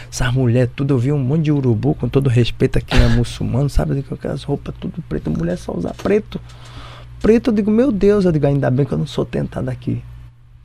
essas 0.10 0.34
mulheres, 0.34 0.72
tudo. 0.74 0.94
Eu 0.94 0.98
vi 0.98 1.12
um 1.12 1.20
monte 1.20 1.44
de 1.44 1.52
urubu, 1.52 1.94
com 1.94 2.08
todo 2.08 2.30
respeito 2.30 2.78
a 2.78 2.82
quem 2.82 2.98
é 2.98 3.08
muçulmano, 3.10 3.70
sabe? 3.70 4.02
Com 4.04 4.16
aquelas 4.16 4.44
roupas 4.44 4.74
tudo 4.80 5.04
preto, 5.10 5.30
mulher 5.30 5.58
só 5.58 5.76
usa 5.76 5.94
preto. 5.94 6.40
Preto, 7.22 7.50
eu 7.50 7.54
digo, 7.54 7.70
meu 7.70 7.92
Deus, 7.92 8.24
eu 8.24 8.32
digo, 8.32 8.48
ainda 8.48 8.72
bem 8.72 8.86
que 8.86 8.94
eu 8.94 8.98
não 8.98 9.06
sou 9.06 9.26
tentado 9.26 9.70
aqui. 9.70 10.02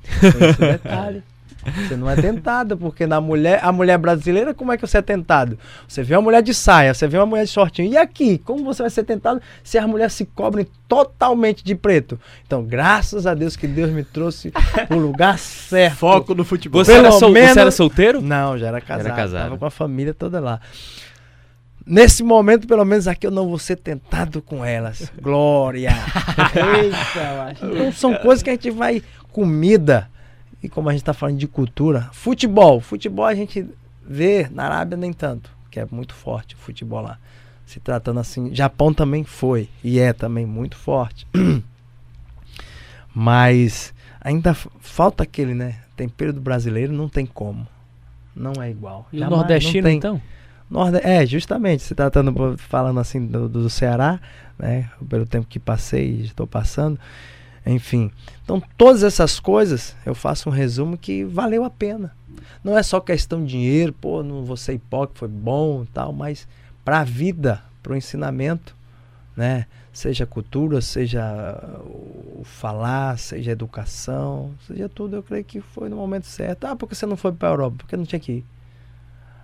Esse 0.05 0.61
detalhe. 0.61 1.25
Você 1.65 1.97
não 1.97 2.11
é 2.11 2.17
tentado, 2.17 2.77
porque 2.77 3.07
na 3.07 3.21
mulher, 3.21 3.61
a 3.63 3.71
mulher 3.71 3.97
brasileira, 3.99 4.53
como 4.53 4.73
é 4.73 4.77
que 4.77 4.87
você 4.87 4.99
é 4.99 5.03
tentado? 5.03 5.59
Você 5.87 6.03
vê 6.03 6.15
uma 6.17 6.23
mulher 6.23 6.43
de 6.43 6.53
saia, 6.53 6.93
você 6.93 7.07
vê 7.07 7.17
uma 7.19 7.27
mulher 7.27 7.45
de 7.45 7.51
shortinho. 7.51 7.93
E 7.93 7.97
aqui, 7.97 8.39
como 8.39 8.65
você 8.65 8.83
vai 8.83 8.91
ser 8.91 9.05
tentado 9.05 9.41
se 9.63 9.79
as 9.79 9.87
mulheres 9.87 10.13
se 10.13 10.25
cobrem 10.25 10.67
totalmente 10.89 11.63
de 11.65 11.75
preto? 11.75 12.19
Então, 12.47 12.65
graças 12.65 13.27
a 13.27 13.35
Deus 13.35 13.55
que 13.57 13.67
Deus 13.69 13.91
me 13.91 14.03
trouxe 14.03 14.53
o 14.91 14.97
lugar 14.97 15.39
certo. 15.39 15.97
Foco 15.99 16.35
no 16.35 16.45
futebol. 16.45 16.85
Você, 16.85 16.93
era, 16.95 17.13
sol, 17.13 17.31
menos- 17.31 17.53
você 17.55 17.61
era 17.61 17.71
solteiro? 17.71 18.21
Não, 18.21 18.59
já 18.59 18.67
era 18.69 18.81
casado. 18.81 19.07
Era 19.07 19.15
casado. 19.17 19.43
Tava 19.45 19.59
com 19.59 19.67
a 19.67 19.71
família 19.71 20.13
toda 20.13 20.41
lá. 20.41 20.61
Nesse 21.85 22.23
momento, 22.23 22.67
pelo 22.69 22.85
menos 22.85 23.09
aqui, 23.09 23.27
eu 23.27 23.31
não 23.33 23.49
vou 23.49 23.59
ser 23.59 23.75
tentado 23.77 24.41
com 24.41 24.65
elas. 24.65 25.11
Glória! 25.21 25.91
Eita. 26.55 27.67
Então 27.67 27.93
são 27.93 28.15
coisas 28.15 28.43
que 28.43 28.51
a 28.51 28.53
gente 28.53 28.71
vai. 28.71 29.03
Comida. 29.33 30.09
E 30.63 30.69
como 30.69 30.89
a 30.89 30.93
gente 30.93 31.05
tá 31.05 31.13
falando 31.13 31.39
de 31.39 31.49
cultura. 31.49 32.09
Futebol. 32.13 32.81
Futebol 32.81 33.25
a 33.25 33.35
gente 33.35 33.67
vê 34.07 34.49
na 34.51 34.65
Arábia 34.65 34.97
nem 34.97 35.13
tanto. 35.13 35.51
Que 35.71 35.81
é 35.81 35.87
muito 35.91 36.15
forte 36.15 36.55
o 36.55 36.59
futebol 36.59 37.03
lá. 37.03 37.19
Se 37.67 37.81
tratando 37.81 38.21
assim. 38.21 38.55
Japão 38.55 38.95
também 38.95 39.25
foi. 39.25 39.69
E 39.83 39.99
é 39.99 40.13
também 40.13 40.47
muito 40.47 40.77
forte. 40.77 41.27
Mas 43.15 43.93
ainda 44.21 44.55
falta 44.55 45.23
aquele, 45.25 45.55
né? 45.55 45.77
Tempero 45.97 46.33
do 46.33 46.41
brasileiro 46.41 46.93
não 46.93 47.09
tem 47.09 47.27
como. 47.27 47.67
Não 48.35 48.63
é 48.63 48.71
igual. 48.71 49.07
E 49.13 49.21
o 49.21 49.29
nordestino, 49.29 49.87
tem. 49.87 49.99
então? 49.99 50.21
Norde... 50.71 51.01
É, 51.03 51.27
justamente, 51.27 51.83
se 51.83 51.95
tratando, 51.95 52.57
falando 52.57 52.99
assim 52.99 53.27
do, 53.27 53.49
do 53.49 53.69
Ceará, 53.69 54.19
né? 54.59 54.91
Pelo 55.09 55.27
tempo 55.27 55.47
que 55.47 55.59
passei 55.59 56.13
e 56.13 56.25
estou 56.25 56.47
passando. 56.47 56.99
Enfim. 57.65 58.11
Então, 58.43 58.63
todas 58.77 59.03
essas 59.03 59.39
coisas, 59.39 59.97
eu 60.05 60.15
faço 60.15 60.49
um 60.49 60.53
resumo 60.53 60.99
que 60.99 61.25
valeu 61.25 61.65
a 61.65 61.71
pena. 61.71 62.15
Não 62.63 62.77
é 62.77 62.83
só 62.83 63.01
questão 63.01 63.45
de 63.45 63.51
dinheiro, 63.51 63.93
pô, 63.93 64.23
não 64.23 64.45
vou 64.45 64.57
ser 64.57 64.75
hipócrita, 64.75 65.21
foi 65.21 65.29
bom 65.29 65.85
tal, 65.85 66.13
mas 66.13 66.47
para 66.85 67.01
a 67.01 67.05
vida, 67.05 67.63
para 67.83 67.93
o 67.93 67.97
ensinamento, 67.97 68.77
né? 69.37 69.67
Seja 69.93 70.25
cultura, 70.25 70.81
seja 70.81 71.23
o 71.85 72.43
falar, 72.45 73.19
seja 73.19 73.51
educação, 73.51 74.53
seja 74.67 74.89
tudo, 74.89 75.17
eu 75.17 75.23
creio 75.23 75.45
que 75.45 75.61
foi 75.61 75.89
no 75.89 75.97
momento 75.97 76.27
certo. 76.27 76.65
Ah, 76.65 76.75
porque 76.75 76.95
você 76.95 77.05
não 77.05 77.17
foi 77.17 77.31
para 77.33 77.49
a 77.49 77.53
Europa? 77.53 77.77
Porque 77.79 77.97
não 77.97 78.05
tinha 78.05 78.21
que 78.21 78.33
ir. 78.33 78.45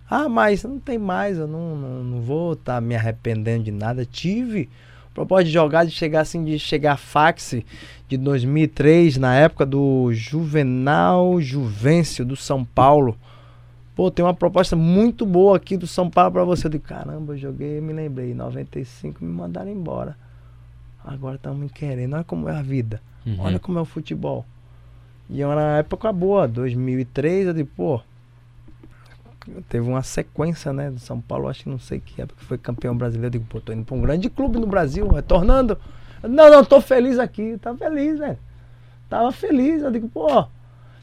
Ah, 0.09 0.29
mas 0.29 0.65
não 0.65 0.79
tem 0.79 0.97
mais, 0.97 1.37
eu 1.37 1.47
não, 1.47 1.77
não, 1.77 2.05
não 2.05 2.21
vou 2.23 2.55
estar 2.55 2.81
me 2.81 2.97
arrependendo 2.97 3.65
de 3.65 3.71
nada. 3.71 4.07
Tive 4.07 4.71
propósito 5.15 5.47
de 5.47 5.53
jogar, 5.53 5.85
de 5.85 5.91
chegar 5.91 6.21
assim, 6.21 6.45
de 6.45 6.59
chegar 6.59 6.97
fax 6.97 7.57
de 8.09 8.17
2003, 8.17 9.17
na 9.17 9.35
época 9.35 9.67
do 9.67 10.13
Juvenal 10.13 11.41
Juvencio, 11.41 12.25
do 12.25 12.37
São 12.37 12.65
Paulo. 12.65 13.17
Pô, 13.95 14.11
tem 14.11 14.25
uma 14.25 14.35
proposta 14.35 14.77
muito 14.77 15.27
boa 15.27 15.57
aqui 15.57 15.77
do 15.77 15.87
São 15.87 16.09
Paulo 16.09 16.33
pra 16.33 16.45
você. 16.45 16.67
Eu 16.67 16.71
digo, 16.71 16.85
caramba, 16.85 17.35
eu 17.35 17.39
joguei, 17.39 17.81
me 17.81 17.93
lembrei, 17.93 18.31
em 18.31 18.35
95 18.35 19.25
me 19.25 19.31
mandaram 19.31 19.71
embora. 19.71 20.17
Agora 21.05 21.37
estão 21.37 21.55
me 21.55 21.69
querendo, 21.69 22.15
olha 22.15 22.25
como 22.25 22.49
é 22.49 22.57
a 22.57 22.63
vida. 22.63 23.01
Uhum. 23.27 23.41
Olha 23.41 23.59
como 23.59 23.79
é 23.79 23.83
o 23.83 23.85
futebol. 23.85 24.47
E 25.29 25.43
era 25.43 25.51
uma 25.51 25.79
época 25.79 26.13
boa, 26.13 26.47
2003, 26.47 27.49
eu 27.49 27.55
digo, 27.55 27.71
pô, 27.77 28.01
teve 29.69 29.89
uma 29.89 30.03
sequência, 30.03 30.73
né? 30.73 30.91
Do 30.91 30.99
São 31.01 31.21
Paulo, 31.21 31.49
acho 31.49 31.65
que 31.65 31.69
não 31.69 31.79
sei 31.79 32.01
que 32.01 32.21
época 32.21 32.41
foi 32.45 32.59
campeão 32.59 32.97
brasileiro. 32.97 33.27
Eu 33.37 33.41
digo, 33.41 33.47
pô, 33.51 33.61
tô 33.61 33.73
indo 33.73 33.85
pra 33.85 33.95
um 33.97 34.01
grande 34.03 34.29
clube 34.31 34.59
no 34.59 34.67
Brasil, 34.67 35.07
retornando. 35.09 35.79
Não, 36.23 36.51
não, 36.51 36.65
tô 36.65 36.81
feliz 36.81 37.19
aqui. 37.19 37.57
Tá 37.61 37.75
feliz, 37.75 38.19
velho. 38.19 38.39
Tava 39.09 39.31
feliz. 39.33 39.83
Eu 39.83 39.91
digo, 39.91 40.09
pô, 40.09 40.45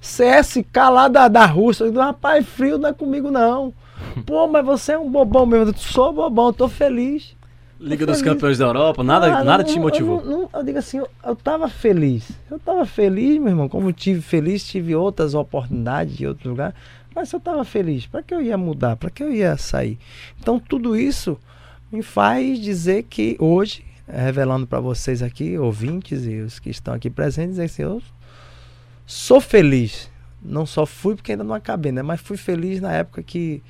CSK 0.01 0.77
lá 0.91 1.07
da, 1.07 1.27
da 1.27 1.45
Rússia. 1.45 1.83
Eu 1.83 1.87
digo, 1.89 1.99
rapaz, 2.01 2.45
frio 2.45 2.77
não 2.77 2.89
é 2.89 2.93
comigo, 2.93 3.31
não. 3.31 3.73
Pô, 4.25 4.45
mas 4.47 4.65
você 4.65 4.91
é 4.91 4.99
um 4.99 5.09
bobão 5.09 5.45
mesmo. 5.45 5.69
Eu 5.71 5.77
sou 5.77 6.11
bobão, 6.13 6.51
tô 6.51 6.67
feliz. 6.67 7.35
Liga 7.79 8.05
dos 8.05 8.21
Campeões 8.21 8.57
da 8.57 8.65
Europa, 8.65 9.03
nada, 9.03 9.25
Ah, 9.27 9.43
nada 9.43 9.63
não, 9.63 9.69
te 9.69 9.79
motivou. 9.79 10.19
Eu, 10.21 10.25
não- 10.25 10.49
eu 10.53 10.63
digo 10.63 10.77
assim, 10.77 10.97
eu, 10.97 11.07
eu 11.25 11.35
tava 11.35 11.67
feliz. 11.69 12.29
Eu 12.49 12.57
tava 12.59 12.85
feliz, 12.85 13.37
meu 13.39 13.49
irmão. 13.49 13.67
Como 13.69 13.91
tive 13.91 14.21
feliz, 14.21 14.65
tive 14.65 14.95
outras 14.95 15.33
oportunidades 15.33 16.19
em 16.19 16.25
outros 16.25 16.45
lugares. 16.45 16.75
Mas 17.15 17.31
eu 17.31 17.39
tava 17.39 17.63
feliz. 17.63 18.05
Para 18.05 18.21
que 18.21 18.33
eu 18.33 18.41
ia 18.41 18.57
mudar? 18.57 18.97
Para 18.97 19.09
que 19.09 19.23
eu 19.23 19.33
ia 19.33 19.55
sair? 19.57 19.97
Então 20.39 20.59
tudo 20.59 20.97
isso 20.97 21.39
me 21.91 22.03
faz 22.03 22.59
dizer 22.59 23.03
que 23.03 23.37
hoje, 23.39 23.85
revelando 24.07 24.67
para 24.67 24.81
vocês 24.81 25.23
aqui, 25.23 25.57
ouvintes 25.57 26.25
e 26.25 26.41
os 26.41 26.59
que 26.59 26.69
estão 26.69 26.93
aqui 26.93 27.09
presentes, 27.09 27.51
dizer 27.51 27.63
assim, 27.63 27.83
eu 27.83 28.01
sou 29.05 29.39
feliz. 29.39 30.11
Não 30.41 30.65
só 30.65 30.85
fui 30.85 31.15
porque 31.15 31.31
ainda 31.31 31.43
não 31.43 31.55
acabei, 31.55 31.91
né? 31.91 32.01
Mas 32.01 32.19
fui 32.19 32.37
feliz 32.37 32.81
na 32.81 32.91
época 32.91 33.23
que 33.23 33.63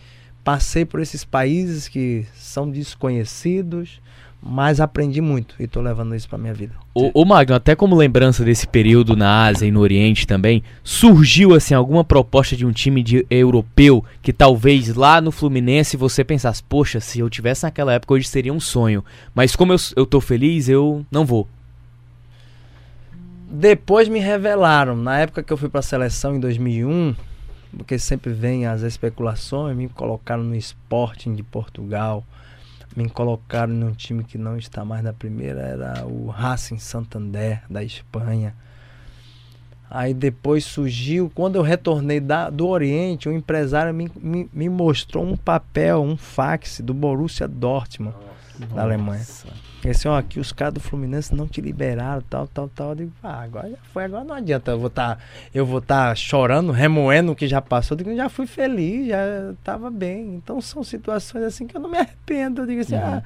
passei 0.43 0.83
por 0.83 0.99
esses 0.99 1.23
países 1.23 1.87
que 1.87 2.25
são 2.35 2.69
desconhecidos, 2.69 4.01
mas 4.47 4.79
aprendi 4.79 5.21
muito 5.21 5.55
e 5.59 5.65
tô 5.65 5.81
levando 5.81 6.13
isso 6.13 6.29
pra 6.29 6.37
minha 6.37 6.53
vida. 6.53 6.75
Ô, 6.93 7.09
ô 7.15 7.25
Magno, 7.25 7.55
até 7.55 7.75
como 7.75 7.95
lembrança 7.95 8.45
desse 8.45 8.67
período 8.67 9.15
na 9.15 9.45
Ásia 9.45 9.65
e 9.65 9.71
no 9.71 9.79
Oriente 9.79 10.27
também, 10.27 10.61
surgiu 10.83 11.55
assim 11.55 11.73
alguma 11.73 12.03
proposta 12.03 12.55
de 12.55 12.63
um 12.63 12.71
time 12.71 13.01
de 13.01 13.25
europeu 13.27 14.05
que 14.21 14.31
talvez 14.31 14.93
lá 14.93 15.19
no 15.19 15.31
Fluminense 15.31 15.97
você 15.97 16.23
pensasse, 16.23 16.61
poxa, 16.61 16.99
se 16.99 17.19
eu 17.19 17.29
tivesse 17.29 17.63
naquela 17.63 17.93
época 17.93 18.13
hoje 18.13 18.27
seria 18.27 18.53
um 18.53 18.59
sonho, 18.59 19.03
mas 19.33 19.55
como 19.55 19.73
eu, 19.73 19.77
eu 19.95 20.05
tô 20.05 20.21
feliz, 20.21 20.69
eu 20.69 21.03
não 21.09 21.25
vou. 21.25 21.47
Depois 23.49 24.07
me 24.07 24.19
revelaram, 24.19 24.95
na 24.95 25.17
época 25.17 25.41
que 25.41 25.51
eu 25.51 25.57
fui 25.57 25.69
pra 25.69 25.81
seleção 25.81 26.35
em 26.35 26.39
2001, 26.39 27.15
porque 27.75 27.97
sempre 27.97 28.31
vem 28.31 28.67
as 28.67 28.83
especulações, 28.83 29.75
me 29.75 29.89
colocaram 29.89 30.43
no 30.43 30.55
Sporting 30.55 31.33
de 31.33 31.41
Portugal, 31.41 32.23
me 32.95 33.09
colocaram 33.09 33.73
num 33.73 33.91
time 33.93 34.23
que 34.23 34.37
não 34.37 34.57
está 34.57 34.83
mais 34.83 35.03
na 35.03 35.13
primeira, 35.13 35.61
era 35.61 36.05
o 36.05 36.27
Racing 36.27 36.77
Santander 36.79 37.61
da 37.69 37.83
Espanha. 37.83 38.53
Aí 39.89 40.13
depois 40.13 40.65
surgiu, 40.65 41.31
quando 41.33 41.55
eu 41.55 41.61
retornei 41.61 42.19
da- 42.19 42.49
do 42.49 42.67
Oriente, 42.67 43.29
o 43.29 43.31
empresário 43.31 43.93
me, 43.93 44.11
me, 44.15 44.49
me 44.51 44.67
mostrou 44.67 45.23
um 45.23 45.37
papel, 45.37 46.01
um 46.01 46.17
fax 46.17 46.81
do 46.81 46.93
Borussia 46.93 47.47
Dortmund, 47.47 48.15
da 48.73 48.81
Alemanha. 48.83 49.23
Esse, 49.85 50.07
ó, 50.07 50.17
aqui 50.17 50.39
os 50.39 50.51
caras 50.51 50.73
do 50.73 50.79
Fluminense 50.79 51.33
não 51.35 51.47
te 51.47 51.61
liberaram, 51.61 52.21
tal, 52.29 52.47
tal, 52.47 52.67
tal. 52.67 52.89
Eu 52.89 52.95
digo, 52.95 53.11
ah, 53.21 53.41
agora 53.43 53.69
já 53.69 53.77
foi, 53.93 54.03
agora 54.05 54.23
não 54.23 54.35
adianta. 54.35 54.71
Eu 54.71 54.79
vou 54.79 54.87
estar 54.87 55.19
eu 55.53 55.65
vou 55.65 55.79
tá 55.79 56.15
chorando, 56.15 56.71
remoendo 56.71 57.31
o 57.31 57.35
que 57.35 57.47
já 57.47 57.61
passou. 57.61 57.95
Eu 57.95 58.03
digo, 58.03 58.15
já 58.15 58.27
fui 58.27 58.47
feliz, 58.47 59.07
já 59.07 59.53
tava 59.63 59.91
bem. 59.91 60.35
Então 60.35 60.59
são 60.59 60.83
situações 60.83 61.43
assim 61.43 61.67
que 61.67 61.77
eu 61.77 61.81
não 61.81 61.89
me 61.89 61.97
arrependo. 61.97 62.61
Eu 62.61 62.67
digo 62.67 62.81
assim, 62.81 62.95
ah, 62.95 63.23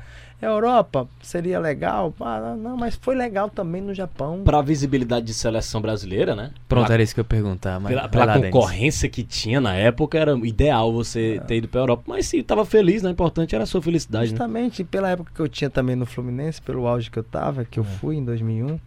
Europa 0.48 1.08
seria 1.22 1.60
legal. 1.60 2.14
Ah, 2.20 2.56
não, 2.58 2.78
mas 2.78 2.96
foi 2.96 3.14
legal 3.16 3.50
também 3.50 3.82
no 3.82 3.94
Japão. 3.94 4.42
Pra 4.44 4.62
visibilidade 4.62 5.26
de 5.26 5.34
seleção 5.34 5.82
brasileira, 5.82 6.36
né? 6.36 6.52
Pronto, 6.68 6.86
Pra- 6.86 6.94
era 6.94 7.04
isso 7.04 7.14
que 7.14 7.20
eu 7.20 7.24
ia 7.24 7.28
perguntar. 7.28 7.80
Mas 7.80 7.90
Pela, 7.94 8.08
pela 8.08 8.26
Denis. 8.38 8.52
concorrência 8.52 9.10
que 9.10 9.24
tinha 9.24 9.60
na 9.60 9.74
época, 9.76 10.18
era 10.18 10.34
ideal 10.48 10.94
você 10.94 11.42
ter 11.48 11.58
ido 11.58 11.68
pra 11.68 11.82
Europa. 11.82 12.04
Mas 12.08 12.28
se 12.28 12.42
tava 12.42 12.64
feliz, 12.66 13.04
né? 13.04 13.10
O 13.10 13.12
importante 13.12 13.54
era 13.54 13.64
a 13.64 13.68
sua 13.68 13.82
felicidade, 13.82 14.26
né? 14.32 14.38
Justamente 14.38 14.84
pela 14.84 15.10
época 15.10 15.32
que 15.36 15.40
eu 15.42 15.50
tinha 15.50 15.70
também 15.70 15.96
no 15.96 16.06
Fluminense, 16.06 16.62
pelo 16.62 16.88
auge 16.88 17.12
que 17.12 17.20
eu 17.20 17.24
tava, 17.24 17.66
que 17.66 17.80
eu 17.80 17.84
fui 17.84 18.16
em 18.16 18.24
2001, 18.24 18.80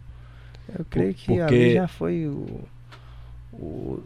eu 0.79 0.85
creio 0.89 1.13
que 1.13 1.27
porque- 1.27 1.41
ali 1.41 1.73
já 1.75 1.87
foi 1.87 2.25
o, 2.27 2.61
o, 3.51 3.57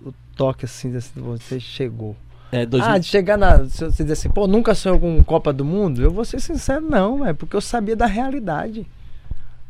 o 0.07 0.13
toque 0.35 0.65
assim, 0.65 0.95
assim, 0.95 1.21
você 1.21 1.59
chegou. 1.59 2.15
É, 2.51 2.65
dois 2.65 2.83
Ah, 2.83 2.97
de 2.97 3.05
chegar 3.05 3.37
na. 3.37 3.65
Se 3.65 3.83
você 3.85 4.03
dizer 4.03 4.13
assim, 4.13 4.29
pô, 4.29 4.47
nunca 4.47 4.73
sonhou 4.73 4.99
com 4.99 5.21
Copa 5.23 5.51
do 5.51 5.65
Mundo? 5.65 6.01
Eu 6.01 6.11
vou 6.11 6.23
ser 6.23 6.39
sincero, 6.39 6.81
não, 6.87 7.25
é 7.25 7.33
porque 7.33 7.55
eu 7.55 7.61
sabia 7.61 7.95
da 7.95 8.05
realidade. 8.05 8.85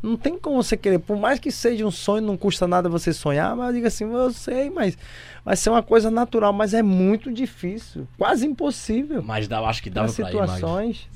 Não 0.01 0.15
tem 0.15 0.37
como 0.37 0.61
você 0.61 0.77
querer, 0.77 0.99
por 0.99 1.17
mais 1.17 1.39
que 1.39 1.49
seja 1.51 1.85
um 1.85 1.89
sonho, 1.89 2.21
não 2.21 2.37
custa 2.37 2.67
nada 2.67 2.87
você 2.87 3.11
sonhar, 3.11 3.55
mas 3.55 3.69
eu 3.69 3.73
digo 3.73 3.87
assim, 3.87 4.03
eu 4.05 4.31
sei, 4.31 4.69
mas 4.69 4.95
vai 5.43 5.55
ser 5.55 5.71
uma 5.71 5.81
coisa 5.81 6.11
natural, 6.11 6.53
mas 6.53 6.75
é 6.75 6.83
muito 6.83 7.33
difícil, 7.33 8.07
quase 8.15 8.45
impossível. 8.45 9.23
Mas 9.23 9.47
dá, 9.47 9.59
acho 9.61 9.81
que 9.81 9.89
dava 9.89 10.05
Nas 10.05 10.15
pra 10.15 10.25
ir, 10.29 10.31
situações. 10.31 11.07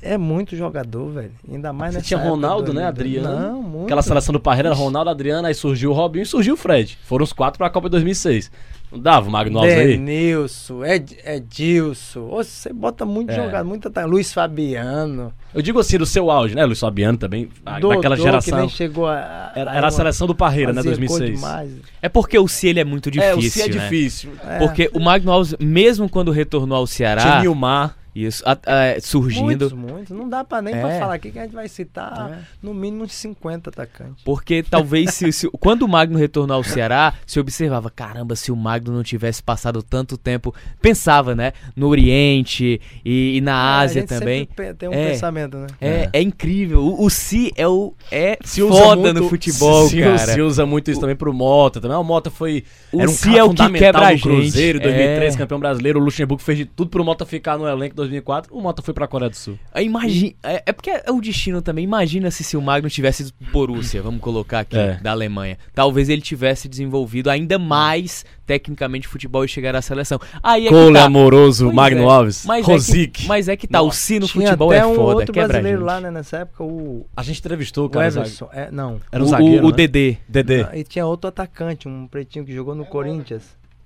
É 0.00 0.16
muito 0.18 0.56
jogador, 0.56 1.10
velho. 1.10 1.32
Ainda 1.48 1.70
mais 1.72 1.92
Você 1.92 1.98
nessa 1.98 2.08
tinha 2.08 2.18
Ronaldo, 2.18 2.72
do- 2.72 2.74
né, 2.74 2.86
Adriano? 2.86 3.38
Não, 3.38 3.62
muito. 3.62 3.84
Aquela 3.84 4.02
seleção 4.02 4.32
do 4.32 4.40
Parreira 4.40 4.72
Ronaldo, 4.72 5.10
Adriano, 5.10 5.46
aí 5.46 5.54
surgiu 5.54 5.90
o 5.90 5.94
Robinho 5.94 6.22
e 6.22 6.26
surgiu 6.26 6.54
o 6.54 6.56
Fred. 6.56 6.98
Foram 7.04 7.22
os 7.22 7.32
quatro 7.32 7.58
pra 7.58 7.68
Copa 7.70 7.88
de 7.88 7.92
2006. 7.92 8.50
Não 8.92 9.00
dava 9.00 9.26
o 9.28 9.32
Magno 9.32 9.58
Alves 9.58 9.74
aí? 9.74 9.86
Denilson, 9.96 10.84
Ed, 10.84 11.16
Edilson. 11.24 12.28
Ô, 12.30 12.44
Você 12.44 12.72
bota 12.72 13.04
muito 13.06 13.30
É. 13.30 13.34
jogador, 13.36 13.64
muita 13.66 13.90
ta- 13.90 14.04
Luiz 14.04 14.32
Fabiano. 14.32 15.32
Eu 15.54 15.62
digo 15.62 15.78
assim, 15.80 15.96
do 15.98 16.04
seu 16.06 16.30
auge, 16.30 16.54
né? 16.54 16.64
Luiz 16.64 16.78
Fabiano 16.80 17.16
também, 17.18 17.48
Dodô, 17.64 17.94
naquela 17.94 18.16
que 18.16 18.22
geração. 18.22 18.58
nem 18.58 18.68
chegou 18.68 19.06
a, 19.08 19.52
Era, 19.54 19.74
era 19.74 19.86
a 19.86 19.90
seleção 19.90 20.26
do 20.26 20.34
Parreira, 20.34 20.72
né? 20.72 20.82
fazia 20.82 20.92
gol 20.92 21.06
2006. 21.18 21.40
demais. 21.40 21.70
É 22.02 22.08
porque 22.08 22.38
o 22.38 22.46
C 22.46 22.68
ele 22.68 22.80
é 22.80 22.84
muito 22.84 23.10
difícil, 23.10 23.32
é, 23.32 23.36
o 23.36 23.42
C 23.42 23.62
é 23.62 23.68
né? 23.68 23.70
difícil. 23.72 24.30
É. 24.46 24.58
Porque 24.58 24.90
o 24.92 25.00
Magno 25.00 25.32
Alves, 25.32 25.54
mesmo 25.58 26.08
quando 26.08 26.30
retornou 26.30 26.76
ao 26.78 26.86
Ceará, 26.86 27.22
Tinha 27.22 27.40
Nilmar. 27.40 27.96
Isso, 28.14 28.42
a- 28.46 28.52
a- 28.52 29.00
surgindo, 29.00 29.44
Muitos, 29.44 29.72
muitos. 29.72 30.16
Não 30.16 30.28
dá 30.28 30.44
pra 30.44 30.60
nem 30.60 30.74
É. 30.74 30.80
pra 30.80 30.98
falar 30.98 31.14
aqui 31.14 31.30
que 31.30 31.38
a 31.38 31.42
gente 31.44 31.54
vai 31.54 31.68
citar 31.68 32.30
É. 32.32 32.38
no 32.62 32.74
mínimo 32.74 33.04
uns 33.04 33.12
50 33.14 33.70
atacantes. 33.70 34.22
Porque 34.24 34.62
talvez 34.62 35.14
se, 35.14 35.32
se- 35.32 35.48
quando 35.60 35.82
o 35.82 35.88
Magno 35.88 36.18
retornou 36.18 36.56
ao 36.56 36.64
Ceará, 36.64 37.14
se 37.26 37.40
observava, 37.40 37.90
caramba, 37.90 38.36
se 38.36 38.52
o 38.52 38.56
Magno 38.56 38.92
não 38.94 39.02
tivesse 39.02 39.42
passado 39.42 39.82
tanto 39.82 40.16
tempo, 40.18 40.54
pensava, 40.80 41.34
né, 41.34 41.52
no 41.74 41.88
Oriente 41.88 42.80
e, 43.04 43.36
e 43.36 43.40
na 43.40 43.52
É, 43.52 43.54
a 43.54 43.78
Ásia 43.80 44.00
gente 44.02 44.08
também. 44.08 44.48
tem 44.78 44.88
um 44.88 44.92
É. 44.92 45.10
pensamento, 45.10 45.56
né? 45.56 45.66
É, 45.80 46.10
é 46.12 46.20
incrível. 46.22 46.82
O, 46.84 47.06
o 47.06 47.10
Si 47.10 47.52
é 47.56 47.66
o 47.66 47.94
é 48.10 48.36
Se 48.44 48.60
foda 48.60 48.96
muito- 48.96 49.20
no 49.22 49.28
futebol, 49.28 49.88
se, 49.88 50.00
cara. 50.00 50.18
Se 50.18 50.40
usa 50.40 50.66
muito 50.66 50.90
isso 50.90 51.00
também 51.00 51.16
pro 51.16 51.32
Mota 51.32 51.80
também. 51.80 51.96
O 51.96 52.04
Mota 52.04 52.30
foi. 52.30 52.64
O 52.92 53.00
era 53.00 53.10
um 53.10 53.12
Si 53.12 53.24
cara 53.24 53.38
é 53.38 53.42
o 53.44 53.50
que 53.50 53.56
fundamental 53.56 53.92
quebra 53.92 54.06
a 54.06 54.12
gente. 54.12 54.22
Cruzeiro, 54.22 54.80
2003, 54.80 55.34
É. 55.34 55.38
campeão 55.38 55.58
brasileiro. 55.60 55.98
O 56.00 56.02
Luxemburgo 56.04 56.42
fez 56.42 56.58
de 56.58 56.64
tudo 56.66 56.90
pro 56.90 57.04
Mota 57.04 57.24
ficar 57.24 57.56
no 57.56 57.66
elenco 57.66 57.94
em 57.94 57.96
2004. 58.02 58.54
O 58.54 58.60
Mota 58.60 58.82
foi 58.82 58.92
pra 58.94 59.06
Coreia 59.08 59.30
do 59.30 59.36
Sul. 59.36 59.58
Aí 59.72 59.86
Imagina, 59.86 60.34
é, 60.42 60.62
é 60.66 60.72
porque 60.72 60.90
é 60.90 61.10
o 61.10 61.20
destino 61.20 61.60
também. 61.62 61.84
Imagina 61.84 62.30
se, 62.30 62.44
se 62.44 62.56
o 62.56 62.62
Magno 62.62 62.88
tivesse 62.90 63.22
ido 63.22 63.32
pro 63.34 63.52
Borussia, 63.52 64.02
vamos 64.02 64.20
colocar 64.20 64.60
aqui, 64.60 64.76
É. 64.78 64.94
da 65.02 65.10
Alemanha. 65.10 65.58
Talvez 65.74 66.08
ele 66.08 66.22
tivesse 66.22 66.68
desenvolvido 66.68 67.30
ainda 67.30 67.58
mais 67.58 68.24
tecnicamente 68.46 69.06
futebol 69.08 69.44
e 69.44 69.48
chegar 69.48 69.74
à 69.76 69.80
seleção. 69.80 70.20
Aí 70.42 70.66
é 70.66 70.70
Cole 70.70 70.94
tá. 70.94 71.04
amoroso, 71.04 71.64
Pois 71.66 71.74
Magno 71.76 72.02
é. 72.02 72.12
Alves. 72.12 72.44
Mas 72.44 72.68
é, 72.68 72.72
Rosic. 72.72 73.22
que, 73.22 73.26
mas 73.28 73.48
é 73.48 73.56
que 73.56 73.66
tá, 73.66 73.80
o 73.80 73.90
Si 73.92 74.18
no 74.18 74.26
Tinha 74.26 74.46
futebol 74.48 74.70
até 74.70 74.80
é 74.80 74.86
um 74.86 74.94
foda, 74.94 75.14
outro 75.18 75.32
quebra 75.32 75.44
a 75.44 75.48
brasileiro 75.48 75.78
gente. 75.78 75.86
lá, 75.86 76.00
né, 76.00 76.10
nessa 76.10 76.38
época, 76.38 76.64
o, 76.64 77.06
A 77.16 77.22
gente 77.22 77.38
entrevistou 77.40 77.84
o 77.84 77.86
o 77.86 77.90
cara. 77.90 78.06
Everson. 78.06 78.48
É, 78.52 78.70
não. 78.70 79.00
Era 79.10 79.22
um 79.22 79.26
o, 79.26 79.30
zagueiro. 79.30 79.64
o, 79.64 79.68
o 79.68 79.70
né? 79.70 79.76
Dedê. 79.76 80.16
Dedê. 80.28 80.66
E 80.74 80.84
tinha 80.84 81.06
outro 81.06 81.28
atacante, 81.28 81.88
um 81.88 82.06
pretinho 82.06 82.44
que 82.44 82.52
jogou 82.54 82.74
no 82.74 82.84
Corinthians. 82.84 83.42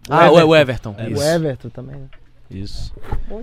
Ah, 0.09 0.31
o, 0.31 0.35
o 0.49 0.57
Everton. 0.57 0.95
É, 0.99 1.09
O. 1.09 1.23
Everton 1.23 1.69
também. 1.69 1.97
né? 1.97 2.07
Isso. 2.51 2.93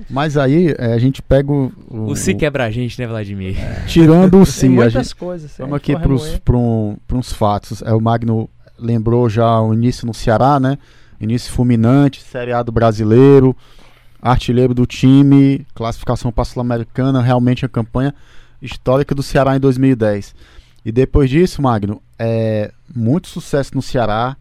Mas 0.09 0.37
aí 0.37 0.73
é, 0.77 0.93
a 0.93 0.97
gente 0.97 1.21
pega 1.21 1.51
o. 1.51 1.71
o- 1.89 2.05
O 2.11 2.15
Si 2.15 2.33
quebra 2.33 2.65
a 2.65 2.71
gente, 2.71 2.99
né, 2.99 3.05
Vladimir? 3.07 3.55
Tirando 3.87 4.39
o 4.41 4.45
Si, 4.45 4.65
a 4.81 4.89
gente, 4.89 5.15
coisas. 5.15 5.53
vamos 5.57 5.75
aqui 5.75 5.93
para 6.43 6.55
um, 6.57 6.97
uns 7.11 7.33
fatos. 7.33 7.81
É, 7.81 7.93
o 7.93 7.99
Magno 7.99 8.49
lembrou 8.79 9.29
já 9.29 9.59
o 9.61 9.73
início 9.73 10.05
no 10.07 10.13
Ceará, 10.13 10.59
né? 10.59 10.77
Início 11.19 11.51
fulminante, 11.51 12.21
Série 12.21 12.51
A 12.53 12.61
do 12.63 12.71
brasileiro, 12.71 13.55
artilheiro 14.21 14.73
do 14.73 14.85
time, 14.85 15.65
classificação 15.75 16.31
para 16.31 16.41
a 16.41 16.45
Sul-Americana, 16.45 17.21
realmente 17.21 17.65
a 17.65 17.69
campanha 17.69 18.13
histórica 18.61 19.13
do 19.13 19.21
Ceará 19.23 19.55
em 19.55 19.59
2010. 19.59 20.33
E 20.85 20.91
depois 20.91 21.29
disso, 21.29 21.61
Magno, 21.61 22.01
é, 22.19 22.71
muito 22.93 23.27
sucesso 23.27 23.71
no 23.75 23.81
Ceará, 23.81 24.35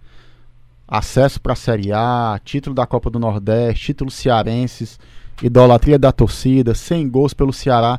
acesso 0.93 1.41
para 1.41 1.55
a 1.55 1.57
Série 1.57 1.91
A, 1.91 2.39
título 2.45 2.75
da 2.77 2.87
Copa 2.87 3.09
do 3.09 3.19
Nordeste, 3.19 3.87
títulos 3.87 4.13
cearenses, 4.13 5.01
idolatria 5.43 5.99
da 5.99 6.13
torcida, 6.13 6.75
100 6.75 7.09
gols 7.09 7.33
pelo 7.33 7.51
Ceará. 7.51 7.99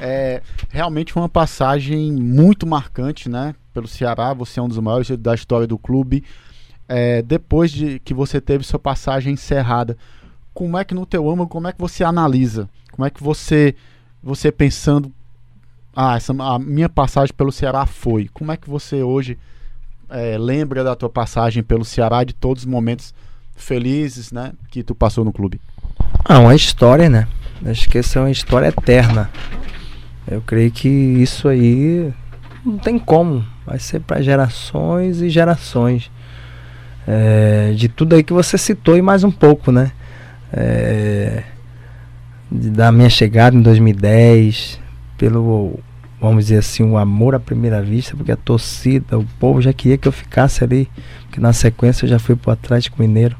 É 0.00 0.40
realmente 0.70 1.14
uma 1.14 1.28
passagem 1.28 2.10
muito 2.10 2.66
marcante, 2.66 3.28
né? 3.28 3.54
Pelo 3.74 3.86
Ceará, 3.86 4.32
você 4.32 4.58
é 4.58 4.62
um 4.62 4.68
dos 4.68 4.78
maiores 4.78 5.10
da 5.18 5.34
história 5.34 5.66
do 5.66 5.76
clube. 5.76 6.24
É, 6.88 7.20
depois 7.20 7.70
de 7.70 7.98
que 7.98 8.14
você 8.14 8.40
teve 8.40 8.64
sua 8.64 8.78
passagem 8.78 9.34
encerrada, 9.34 9.94
como 10.54 10.78
é 10.78 10.84
que 10.84 10.94
no 10.94 11.04
teu 11.04 11.28
âmago, 11.28 11.50
como 11.50 11.68
é 11.68 11.72
que 11.74 11.78
você 11.78 12.02
analisa? 12.02 12.70
Como 12.90 13.04
é 13.04 13.10
que 13.10 13.22
você, 13.22 13.74
você 14.22 14.50
pensando, 14.50 15.12
ah, 15.94 16.16
essa, 16.16 16.32
a 16.32 16.58
minha 16.58 16.88
passagem 16.88 17.34
pelo 17.34 17.52
Ceará 17.52 17.84
foi. 17.84 18.30
Como 18.32 18.50
é 18.50 18.56
que 18.56 18.70
você 18.70 19.02
hoje 19.02 19.36
é, 20.10 20.36
lembra 20.38 20.82
da 20.82 20.94
tua 20.94 21.08
passagem 21.08 21.62
pelo 21.62 21.84
Ceará, 21.84 22.24
de 22.24 22.34
todos 22.34 22.64
os 22.64 22.68
momentos 22.68 23.14
felizes, 23.54 24.32
né, 24.32 24.52
que 24.70 24.82
tu 24.82 24.94
passou 24.94 25.24
no 25.24 25.32
clube? 25.32 25.60
Ah, 26.24 26.38
uma 26.38 26.54
história, 26.54 27.08
né? 27.08 27.28
Acho 27.64 27.88
que 27.88 27.98
essa 27.98 28.18
é 28.18 28.22
uma 28.22 28.30
história 28.30 28.68
eterna. 28.68 29.30
Eu 30.26 30.40
creio 30.40 30.70
que 30.70 30.88
isso 30.88 31.48
aí 31.48 32.12
não 32.64 32.78
tem 32.78 32.98
como. 32.98 33.44
Vai 33.66 33.78
ser 33.78 34.00
para 34.00 34.22
gerações 34.22 35.20
e 35.20 35.28
gerações. 35.28 36.10
É, 37.06 37.72
de 37.74 37.88
tudo 37.88 38.14
aí 38.14 38.22
que 38.22 38.32
você 38.32 38.56
citou 38.56 38.96
e 38.96 39.02
mais 39.02 39.24
um 39.24 39.30
pouco, 39.30 39.72
né? 39.72 39.92
É, 40.52 41.42
da 42.50 42.90
minha 42.90 43.10
chegada 43.10 43.56
em 43.56 43.62
2010, 43.62 44.80
pelo, 45.16 45.78
vamos 46.20 46.44
dizer 46.44 46.58
assim, 46.58 46.82
o 46.82 46.98
amor 46.98 47.34
à 47.34 47.40
primeira 47.40 47.80
vista, 47.82 48.16
porque 48.16 48.32
a 48.32 48.36
torcida, 48.36 49.18
o 49.18 49.24
povo 49.38 49.62
já 49.62 49.72
queria 49.72 49.96
que 49.96 50.06
eu 50.06 50.12
ficasse 50.12 50.62
ali, 50.62 50.88
porque 51.22 51.40
na 51.40 51.52
sequência 51.52 52.04
eu 52.04 52.10
já 52.10 52.18
fui 52.18 52.36
pro 52.36 52.50
Atlético 52.50 53.00
Mineiro. 53.00 53.36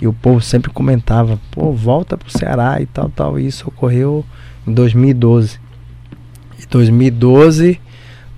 E 0.00 0.06
o 0.06 0.12
povo 0.12 0.40
sempre 0.40 0.70
comentava, 0.70 1.40
pô, 1.50 1.72
volta 1.72 2.16
pro 2.16 2.30
Ceará 2.30 2.80
e 2.80 2.86
tal, 2.86 3.08
tal. 3.08 3.38
E 3.38 3.46
isso 3.46 3.68
ocorreu 3.68 4.24
em 4.66 4.72
2012. 4.72 5.58
Em 6.60 6.66
2012, 6.68 7.80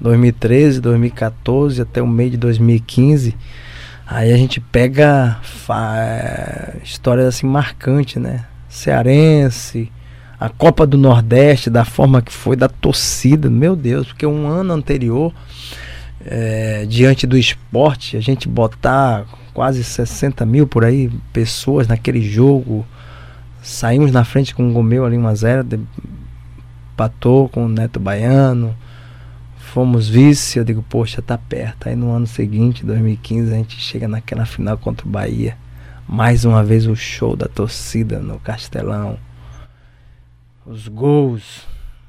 2013, 0.01 0.80
2014, 0.80 1.82
até 1.82 2.02
o 2.02 2.06
meio 2.06 2.30
de 2.30 2.36
2015. 2.36 3.34
Aí 4.06 4.32
a 4.32 4.36
gente 4.36 4.60
pega 4.60 5.40
histórias 6.84 7.26
assim 7.26 7.47
marcantes, 7.47 8.22
né? 8.22 8.44
Cearense, 8.68 9.90
a 10.38 10.48
Copa 10.48 10.86
do 10.86 10.98
Nordeste, 10.98 11.70
da 11.70 11.84
forma 11.84 12.20
que 12.20 12.32
foi, 12.32 12.56
da 12.56 12.68
torcida, 12.68 13.48
meu 13.48 13.74
Deus, 13.74 14.08
porque 14.08 14.26
um 14.26 14.46
ano 14.46 14.74
anterior, 14.74 15.32
é, 16.24 16.84
diante 16.86 17.26
do 17.26 17.38
esporte, 17.38 18.16
a 18.16 18.20
gente 18.20 18.48
botar 18.48 19.24
quase 19.54 19.82
60 19.82 20.44
mil 20.44 20.66
por 20.66 20.84
aí 20.84 21.10
pessoas 21.32 21.88
naquele 21.88 22.20
jogo, 22.20 22.84
saímos 23.62 24.12
na 24.12 24.24
frente 24.24 24.54
com 24.54 24.68
o 24.68 24.72
Gomeu 24.72 25.06
ali 25.06 25.16
1x0, 25.16 25.80
empatou 26.92 27.48
com 27.48 27.64
o 27.64 27.68
Neto 27.68 27.98
Baiano, 27.98 28.76
fomos 29.56 30.08
vice, 30.08 30.58
eu 30.58 30.64
digo, 30.64 30.82
poxa, 30.82 31.22
tá 31.22 31.38
perto. 31.38 31.88
Aí 31.88 31.96
no 31.96 32.10
ano 32.10 32.26
seguinte, 32.26 32.84
2015, 32.84 33.52
a 33.52 33.56
gente 33.56 33.80
chega 33.80 34.06
naquela 34.06 34.44
final 34.44 34.76
contra 34.76 35.06
o 35.06 35.10
Bahia. 35.10 35.56
Mais 36.08 36.44
uma 36.44 36.62
vez 36.62 36.86
o 36.86 36.94
show 36.94 37.34
da 37.34 37.48
torcida 37.48 38.18
no 38.20 38.38
Castelão 38.38 39.18
os 40.66 40.88
gols, 40.88 41.64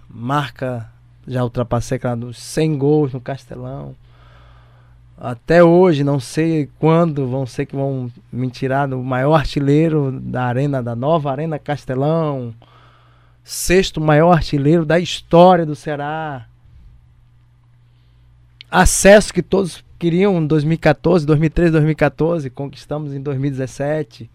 marca, 0.10 0.90
já 1.28 1.44
ultrapassei 1.44 1.98
aquela 1.98 2.16
dos 2.16 2.40
100 2.40 2.78
gols 2.78 3.14
no 3.14 3.22
Castelão. 3.22 3.96
Até 5.16 5.64
hoje, 5.64 6.04
não 6.04 6.20
sei 6.20 6.70
quando 6.80 7.28
vão 7.28 7.46
ser 7.46 7.66
que 7.66 7.76
vão 7.76 8.12
me 8.32 8.50
tirar 8.50 8.88
do 8.88 9.00
maior 9.00 9.36
artilheiro 9.36 10.12
da 10.20 10.44
arena, 10.44 10.82
da 10.82 10.96
nova 10.96 11.32
Arena 11.32 11.58
Castelão. 11.58 12.54
Sexto 13.44 14.02
maior 14.02 14.32
artilheiro 14.32 14.86
da 14.86 15.00
história 15.00 15.66
do 15.66 15.76
Ceará. 15.76 16.48
Acesso 18.70 19.34
que 19.34 19.42
todos 19.42 19.84
queriam 19.98 20.38
em 20.38 20.46
2014, 20.46 21.26
2013, 21.26 21.72
2014, 21.72 22.50
conquistamos 22.50 23.14
em 23.14 23.22
2017. 23.22 24.30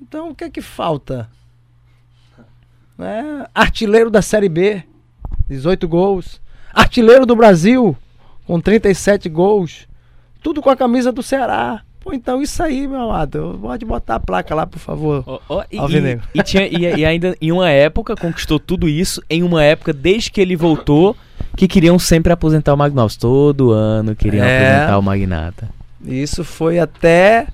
Então 0.00 0.30
o 0.30 0.34
que 0.34 0.44
é 0.44 0.50
que 0.50 0.60
falta? 0.60 1.30
Né? 2.98 3.46
artilheiro 3.54 4.10
da 4.10 4.20
Série 4.20 4.48
B, 4.48 4.82
18 5.48 5.86
gols, 5.86 6.40
artilheiro 6.74 7.24
do 7.24 7.36
Brasil, 7.36 7.96
com 8.46 8.60
37 8.60 9.28
gols, 9.28 9.86
tudo 10.42 10.60
com 10.60 10.68
a 10.68 10.76
camisa 10.76 11.12
do 11.12 11.22
Ceará. 11.22 11.82
Pô, 12.00 12.12
então 12.12 12.40
isso 12.40 12.62
aí, 12.62 12.86
meu 12.86 13.02
amado, 13.02 13.58
pode 13.60 13.84
botar 13.84 14.16
a 14.16 14.20
placa 14.20 14.54
lá, 14.54 14.66
por 14.66 14.78
favor. 14.78 15.22
Oh, 15.26 15.40
oh, 15.48 15.62
e, 15.70 15.76
e, 15.76 16.20
e, 16.34 16.42
tinha, 16.42 16.66
e, 16.66 17.00
e, 17.00 17.04
ainda 17.04 17.36
em 17.40 17.52
uma 17.52 17.70
época 17.70 18.16
conquistou 18.16 18.58
tudo 18.58 18.88
isso, 18.88 19.22
em 19.28 19.42
uma 19.42 19.62
época, 19.62 19.92
desde 19.92 20.30
que 20.30 20.40
ele 20.40 20.56
voltou, 20.56 21.16
que 21.56 21.66
queriam 21.66 21.98
sempre 21.98 22.32
aposentar 22.32 22.72
o 22.72 22.76
Magnus. 22.76 23.16
Todo 23.16 23.72
ano 23.72 24.14
queriam 24.14 24.46
é, 24.46 24.74
aposentar 24.74 24.98
o 24.98 25.02
Magnata. 25.02 25.68
Isso 26.04 26.44
foi 26.44 26.78
até 26.78 27.48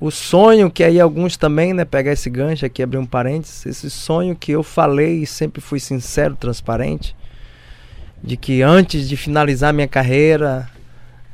o 0.00 0.10
sonho 0.12 0.70
que 0.70 0.84
aí 0.84 1.00
alguns 1.00 1.36
também, 1.36 1.72
né, 1.72 1.84
pegar 1.84 2.12
esse 2.12 2.30
gancho 2.30 2.64
aqui, 2.64 2.82
abrir 2.82 2.98
um 2.98 3.06
parênteses, 3.06 3.66
esse 3.66 3.90
sonho 3.90 4.36
que 4.36 4.52
eu 4.52 4.62
falei 4.62 5.22
e 5.22 5.26
sempre 5.26 5.60
fui 5.60 5.80
sincero, 5.80 6.36
transparente, 6.36 7.16
de 8.22 8.36
que 8.36 8.62
antes 8.62 9.08
de 9.08 9.16
finalizar 9.16 9.74
minha 9.74 9.88
carreira, 9.88 10.70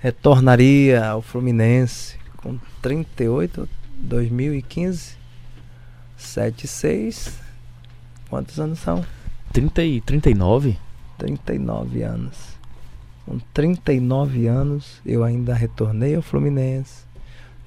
retornaria 0.01 1.05
ao 1.05 1.21
Fluminense 1.21 2.17
com 2.39 2.59
38, 2.81 3.69
2015, 3.99 5.17
7, 6.17 6.67
6, 6.67 7.39
quantos 8.31 8.59
anos 8.59 8.79
são? 8.79 9.05
30 9.53 9.83
e 9.85 10.01
39? 10.01 10.79
39 11.19 12.03
anos. 12.03 12.55
Com 13.27 13.39
39 13.53 14.47
anos, 14.47 15.01
eu 15.05 15.23
ainda 15.23 15.55
retornei 15.55 16.15
ao 16.15 16.23
Fluminense 16.23 17.04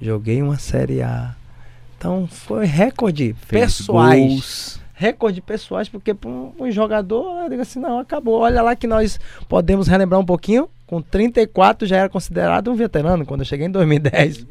Joguei 0.00 0.42
uma 0.42 0.58
Série 0.58 1.02
A. 1.02 1.34
Então 1.96 2.26
foi 2.26 2.66
recorde 2.66 3.34
Fez 3.46 3.78
pessoais. 3.78 4.20
Gols. 4.20 4.80
Recorde 4.94 5.40
pessoais, 5.40 5.88
porque 5.88 6.12
para 6.12 6.28
um, 6.28 6.52
um, 6.58 6.70
jogador, 6.70 7.44
eu 7.44 7.50
digo 7.50 7.62
assim, 7.62 7.78
não, 7.78 8.00
acabou. 8.00 8.40
Olha 8.40 8.62
lá 8.62 8.74
que 8.74 8.86
nós 8.86 9.18
podemos 9.48 9.86
relembrar 9.86 10.20
um 10.20 10.24
pouquinho. 10.24 10.68
Com 10.86 11.02
34 11.02 11.86
já 11.86 11.98
era 11.98 12.08
considerado 12.08 12.70
um 12.70 12.74
veterano 12.74 13.24
quando 13.24 13.42
eu 13.42 13.46
cheguei 13.46 13.66
em 13.66 13.70
2010. 13.70 14.46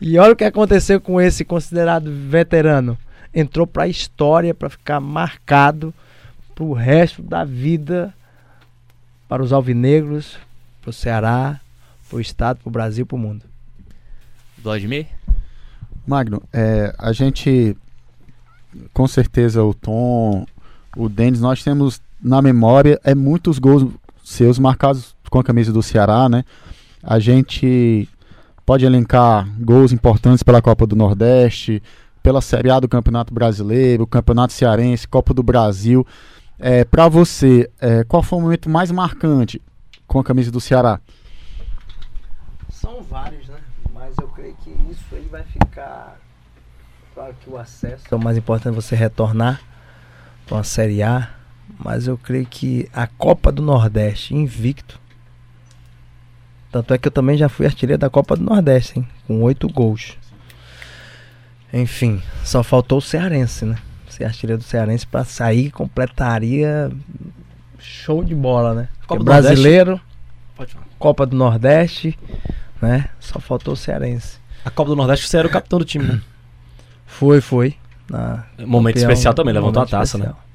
E 0.00 0.18
olha 0.18 0.34
o 0.34 0.36
que 0.36 0.44
aconteceu 0.44 1.00
com 1.00 1.20
esse 1.20 1.44
considerado 1.44 2.12
veterano. 2.12 2.96
Entrou 3.34 3.66
para 3.66 3.84
a 3.84 3.88
história 3.88 4.54
para 4.54 4.68
ficar 4.68 5.00
marcado 5.00 5.92
para 6.54 6.64
o 6.64 6.72
resto 6.72 7.22
da 7.22 7.44
vida 7.44 8.14
para 9.28 9.42
os 9.42 9.52
alvinegros, 9.52 10.38
para 10.80 10.90
o 10.90 10.92
Ceará, 10.92 11.60
para 12.08 12.16
o 12.16 12.20
estado, 12.20 12.60
para 12.60 12.68
o 12.68 12.72
Brasil, 12.72 13.04
para 13.04 13.16
o 13.16 13.18
mundo. 13.18 13.44
Vladimir? 14.62 15.06
Magno, 16.06 16.42
é, 16.52 16.94
a 16.98 17.12
gente, 17.12 17.76
com 18.92 19.06
certeza 19.06 19.62
o 19.62 19.74
Tom, 19.74 20.46
o 20.96 21.08
Denis, 21.08 21.40
nós 21.40 21.62
temos 21.62 22.00
na 22.20 22.42
memória 22.42 23.00
é 23.04 23.14
muitos 23.14 23.58
gols 23.58 23.86
seus 24.24 24.58
marcados 24.58 25.14
com 25.30 25.38
a 25.38 25.44
camisa 25.44 25.72
do 25.72 25.82
Ceará, 25.82 26.28
né? 26.28 26.44
A 27.02 27.18
gente 27.18 28.08
pode 28.66 28.84
elencar 28.84 29.48
gols 29.60 29.92
importantes 29.92 30.42
pela 30.42 30.60
Copa 30.60 30.86
do 30.86 30.96
Nordeste, 30.96 31.82
pela 32.22 32.40
Série 32.40 32.70
A 32.70 32.80
do 32.80 32.88
Campeonato 32.88 33.32
Brasileiro, 33.32 34.06
Campeonato 34.06 34.52
Cearense, 34.52 35.06
Copa 35.06 35.32
do 35.32 35.42
Brasil. 35.42 36.06
É, 36.58 36.84
Para 36.84 37.08
você, 37.08 37.70
é, 37.80 38.02
qual 38.04 38.22
foi 38.22 38.38
o 38.38 38.42
momento 38.42 38.68
mais 38.68 38.90
marcante 38.90 39.62
com 40.06 40.18
a 40.18 40.24
camisa 40.24 40.50
do 40.50 40.60
Ceará? 40.60 41.00
São 42.68 43.02
vários, 43.02 43.46
né? 43.48 43.58
eu 44.20 44.28
creio 44.28 44.54
que 44.56 44.70
isso 44.90 45.14
aí 45.14 45.26
vai 45.30 45.42
ficar. 45.42 46.18
Claro 47.14 47.34
que 47.40 47.50
o 47.50 47.56
acesso 47.56 48.04
é 48.10 48.14
o 48.14 48.18
mais 48.18 48.36
importante 48.36 48.74
você 48.74 48.94
retornar 48.94 49.60
para 50.46 50.56
uma 50.56 50.64
Série 50.64 51.02
A, 51.02 51.30
mas 51.78 52.06
eu 52.06 52.16
creio 52.16 52.46
que 52.46 52.88
a 52.92 53.06
Copa 53.06 53.50
do 53.50 53.62
Nordeste, 53.62 54.34
invicto. 54.34 55.00
Tanto 56.70 56.94
é 56.94 56.98
que 56.98 57.08
eu 57.08 57.12
também 57.12 57.36
já 57.36 57.48
fui 57.48 57.66
artilheiro 57.66 57.98
da 57.98 58.10
Copa 58.10 58.36
do 58.36 58.44
Nordeste, 58.44 58.98
hein? 58.98 59.08
Com 59.26 59.42
oito 59.42 59.68
gols. 59.68 60.16
Enfim, 61.72 62.22
só 62.44 62.62
faltou 62.62 62.98
o 62.98 63.02
Cearense, 63.02 63.64
né? 63.64 63.76
Ser 64.08 64.24
artilheiro 64.24 64.62
do 64.62 64.64
Cearense 64.64 65.06
para 65.06 65.24
sair 65.24 65.70
completaria 65.70 66.90
show 67.78 68.22
de 68.22 68.34
bola, 68.34 68.74
né? 68.74 68.88
Copa 69.06 69.24
brasileiro, 69.24 70.00
Copa 70.98 71.26
do 71.26 71.36
Nordeste 71.36 72.18
né? 72.80 73.08
Só 73.20 73.38
faltou 73.38 73.74
o 73.74 73.76
Cearense. 73.76 74.38
A 74.68 74.70
Copa 74.70 74.90
do 74.90 74.96
Nordeste 74.96 75.26
você 75.26 75.38
era 75.38 75.48
o 75.48 75.50
capitão 75.50 75.78
do 75.78 75.84
time, 75.84 76.04
né? 76.04 76.20
Foi, 77.10 77.40
foi. 77.40 77.74
Na 78.08 78.44
momento 78.66 78.96
campeão, 78.96 79.10
especial 79.10 79.32
também, 79.32 79.54
levantou 79.54 79.82
a 79.82 79.86
taça, 79.86 80.18
né? 80.18 80.26
especial. 80.26 80.34
né? 80.34 80.48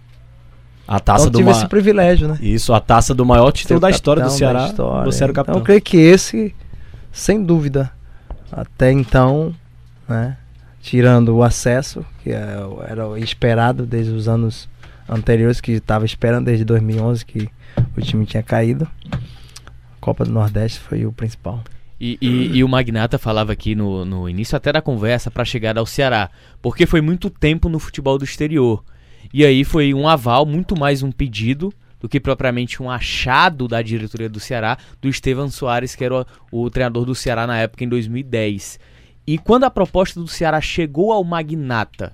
A 0.87 0.99
taça 0.99 1.23
então, 1.23 1.31
do 1.31 1.37
tive 1.39 1.49
ma... 1.49 1.57
esse 1.57 1.67
privilégio, 1.67 2.27
né? 2.27 2.37
Isso, 2.39 2.71
a 2.73 2.79
taça 2.79 3.13
do 3.15 3.25
maior 3.25 3.51
título 3.51 3.79
da 3.79 3.89
história 3.89 4.23
do 4.23 4.29
Ceará. 4.29 4.67
História. 4.67 5.11
Você 5.11 5.23
era 5.23 5.31
o 5.31 5.35
capitão. 5.35 5.55
Então, 5.55 5.61
eu 5.61 5.65
creio 5.65 5.81
que 5.81 5.97
esse, 5.97 6.55
sem 7.11 7.43
dúvida, 7.43 7.91
até 8.51 8.91
então, 8.91 9.53
né? 10.07 10.37
Tirando 10.79 11.35
o 11.35 11.41
acesso, 11.41 12.05
que 12.21 12.29
é 12.29 12.55
era 12.87 13.19
esperado 13.19 13.83
desde 13.83 14.11
os 14.11 14.27
anos 14.27 14.69
anteriores, 15.09 15.59
que 15.59 15.71
estava 15.71 16.05
esperando 16.05 16.45
desde 16.45 16.63
2011 16.63 17.25
que 17.25 17.49
o 17.97 18.01
time 18.01 18.27
tinha 18.27 18.43
caído. 18.43 18.87
Copa 19.99 20.23
do 20.23 20.31
Nordeste 20.31 20.79
foi 20.79 21.03
o 21.03 21.11
principal. 21.11 21.63
E, 22.05 22.17
e, 22.19 22.57
e, 22.57 22.63
o 22.65 22.67
Magnata 22.67 23.17
falava 23.17 23.53
aqui 23.53 23.75
no, 23.75 24.03
no 24.03 24.27
início 24.27 24.57
até 24.57 24.73
da 24.73 24.81
conversa 24.81 25.31
para 25.31 25.45
chegar 25.45 25.77
ao 25.77 25.85
Ceará, 25.85 26.29
porque 26.61 26.85
foi 26.85 26.99
muito 26.99 27.29
tempo 27.29 27.69
no 27.69 27.79
futebol 27.79 28.17
do 28.17 28.25
exterior. 28.25 28.83
E 29.33 29.45
aí 29.45 29.63
foi 29.63 29.93
um 29.93 30.05
aval, 30.05 30.45
muito 30.45 30.77
mais 30.77 31.01
um 31.01 31.13
pedido 31.13 31.73
do 32.01 32.09
que 32.09 32.19
propriamente 32.19 32.83
um 32.83 32.91
achado 32.91 33.69
da 33.69 33.81
diretoria 33.81 34.27
do 34.27 34.37
Ceará, 34.37 34.77
do 35.01 35.07
Estevan 35.07 35.47
Soares, 35.47 35.95
que 35.95 36.03
era 36.03 36.27
o, 36.51 36.63
o 36.63 36.69
treinador 36.69 37.05
do 37.05 37.15
Ceará 37.15 37.47
na 37.47 37.57
época, 37.57 37.85
em 37.85 37.87
2010. 37.87 38.81
E 39.25 39.37
quando 39.37 39.63
a 39.63 39.71
proposta 39.71 40.19
do 40.19 40.27
Ceará 40.27 40.59
chegou 40.59 41.09
ao 41.13 41.23
Magnata, 41.23 42.13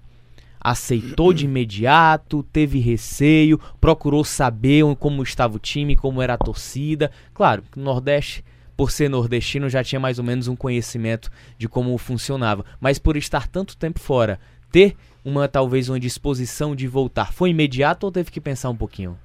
aceitou 0.62 1.34
de 1.34 1.46
imediato, 1.46 2.44
teve 2.54 2.78
receio, 2.78 3.60
procurou 3.82 4.24
saber 4.24 4.84
como 4.98 5.24
estava 5.24 5.56
o 5.56 5.60
time, 5.60 5.96
como 5.96 6.22
era 6.22 6.36
a 6.36 6.38
torcida. 6.38 7.10
Claro, 7.34 7.64
no 7.76 7.86
Nordeste, 7.86 8.44
por 8.80 8.92
ser 8.92 9.10
nordestino, 9.10 9.68
já 9.68 9.84
tinha 9.84 10.00
mais 10.00 10.20
ou 10.20 10.24
menos 10.24 10.48
um 10.48 10.56
conhecimento 10.56 11.30
de 11.58 11.68
como 11.68 11.98
funcionava. 11.98 12.64
Mas 12.80 12.98
por 12.98 13.18
estar 13.18 13.46
tanto 13.46 13.76
tempo 13.76 14.00
fora, 14.00 14.40
ter 14.72 14.96
uma 15.22 15.50
talvez 15.50 15.90
uma 15.90 16.00
disposição 16.00 16.74
de 16.74 16.88
voltar, 16.88 17.34
foi 17.34 17.50
imediato 17.50 18.06
ou 18.06 18.12
teve 18.12 18.32
que 18.32 18.40
pensar 18.40 18.70
um 18.70 18.76
pouquinho? 18.78 19.18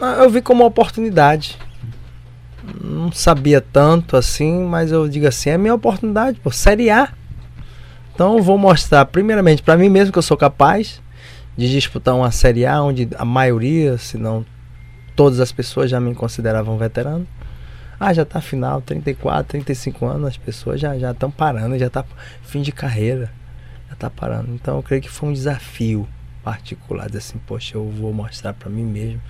Ah, 0.00 0.18
eu 0.22 0.30
vi 0.30 0.40
como 0.40 0.62
uma 0.62 0.68
oportunidade. 0.68 1.58
Não 2.80 3.10
sabia 3.10 3.60
tanto 3.60 4.16
assim, 4.16 4.62
mas 4.62 4.92
eu 4.92 5.08
digo 5.08 5.26
assim, 5.26 5.50
é 5.50 5.58
minha 5.58 5.74
oportunidade, 5.74 6.38
pô, 6.38 6.52
Série 6.52 6.90
A. 6.90 7.12
Então 8.14 8.36
eu 8.36 8.42
vou 8.44 8.56
mostrar, 8.56 9.04
primeiramente, 9.06 9.64
para 9.64 9.76
mim 9.76 9.88
mesmo 9.88 10.12
que 10.12 10.18
eu 10.20 10.22
sou 10.22 10.36
capaz 10.36 11.02
de 11.56 11.68
disputar 11.68 12.14
uma 12.14 12.30
Série 12.30 12.64
A 12.64 12.80
onde 12.80 13.08
a 13.18 13.24
maioria, 13.24 13.98
se 13.98 14.16
não 14.16 14.46
todas 15.16 15.40
as 15.40 15.50
pessoas 15.50 15.90
já 15.90 15.98
me 15.98 16.14
consideravam 16.14 16.78
veterano. 16.78 17.26
Ah, 18.00 18.14
já 18.14 18.24
tá 18.24 18.40
final, 18.40 18.80
34, 18.80 19.44
35 19.50 20.06
anos, 20.06 20.28
as 20.28 20.36
pessoas 20.38 20.80
já 20.80 20.98
já 20.98 21.10
estão 21.10 21.30
parando, 21.30 21.78
já 21.78 21.90
tá 21.90 22.02
fim 22.42 22.62
de 22.62 22.72
carreira, 22.72 23.30
já 23.90 23.94
tá 23.94 24.08
parando. 24.08 24.54
Então 24.54 24.76
eu 24.76 24.82
creio 24.82 25.02
que 25.02 25.10
foi 25.10 25.28
um 25.28 25.32
desafio 25.34 26.08
particular, 26.42 27.08
assim, 27.14 27.38
poxa, 27.46 27.76
eu 27.76 27.86
vou 27.90 28.14
mostrar 28.14 28.54
para 28.54 28.70
mim 28.70 28.84
mesmo. 28.86 29.20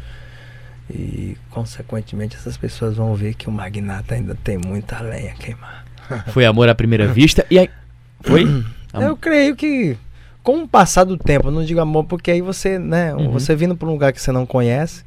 E 0.89 1.37
consequentemente 1.51 2.37
essas 2.37 2.57
pessoas 2.57 2.97
vão 2.97 3.15
ver 3.15 3.35
que 3.35 3.49
o 3.49 3.53
magnata 3.53 4.15
ainda 4.15 4.37
tem 4.43 4.57
muita 4.59 5.01
lenha 5.01 5.33
a 5.33 5.35
queimar. 5.35 5.85
Foi 6.29 6.45
amor 6.45 6.69
à 6.69 6.75
primeira 6.75 7.07
vista 7.07 7.45
e 7.51 7.59
aí 7.59 7.71
foi? 8.23 8.45
Eu 8.95 9.17
creio 9.17 9.55
que 9.55 9.97
com 10.43 10.63
o 10.65 10.69
passar 10.69 11.05
do 11.05 11.17
tempo, 11.17 11.51
não 11.51 11.65
digo 11.65 11.79
amor 11.81 12.05
porque 12.05 12.31
aí 12.31 12.41
você, 12.43 12.77
né, 12.79 13.15
Uhum. 13.15 13.31
você 13.31 13.55
vindo 13.55 13.77
para 13.77 13.87
um 13.87 13.93
lugar 13.93 14.13
que 14.13 14.21
você 14.21 14.33
não 14.33 14.45
conhece, 14.45 15.05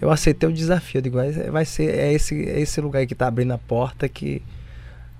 eu 0.00 0.10
aceitei 0.10 0.48
o 0.48 0.52
desafio, 0.52 0.98
eu 0.98 1.02
digo, 1.02 1.16
vai 1.16 1.32
vai 1.32 1.64
ser 1.64 1.94
é 1.94 2.12
esse 2.12 2.48
é 2.48 2.60
esse 2.60 2.80
lugar 2.80 3.00
aí 3.00 3.06
que 3.06 3.14
tá 3.14 3.26
abrindo 3.26 3.52
a 3.52 3.58
porta 3.58 4.08
que 4.08 4.42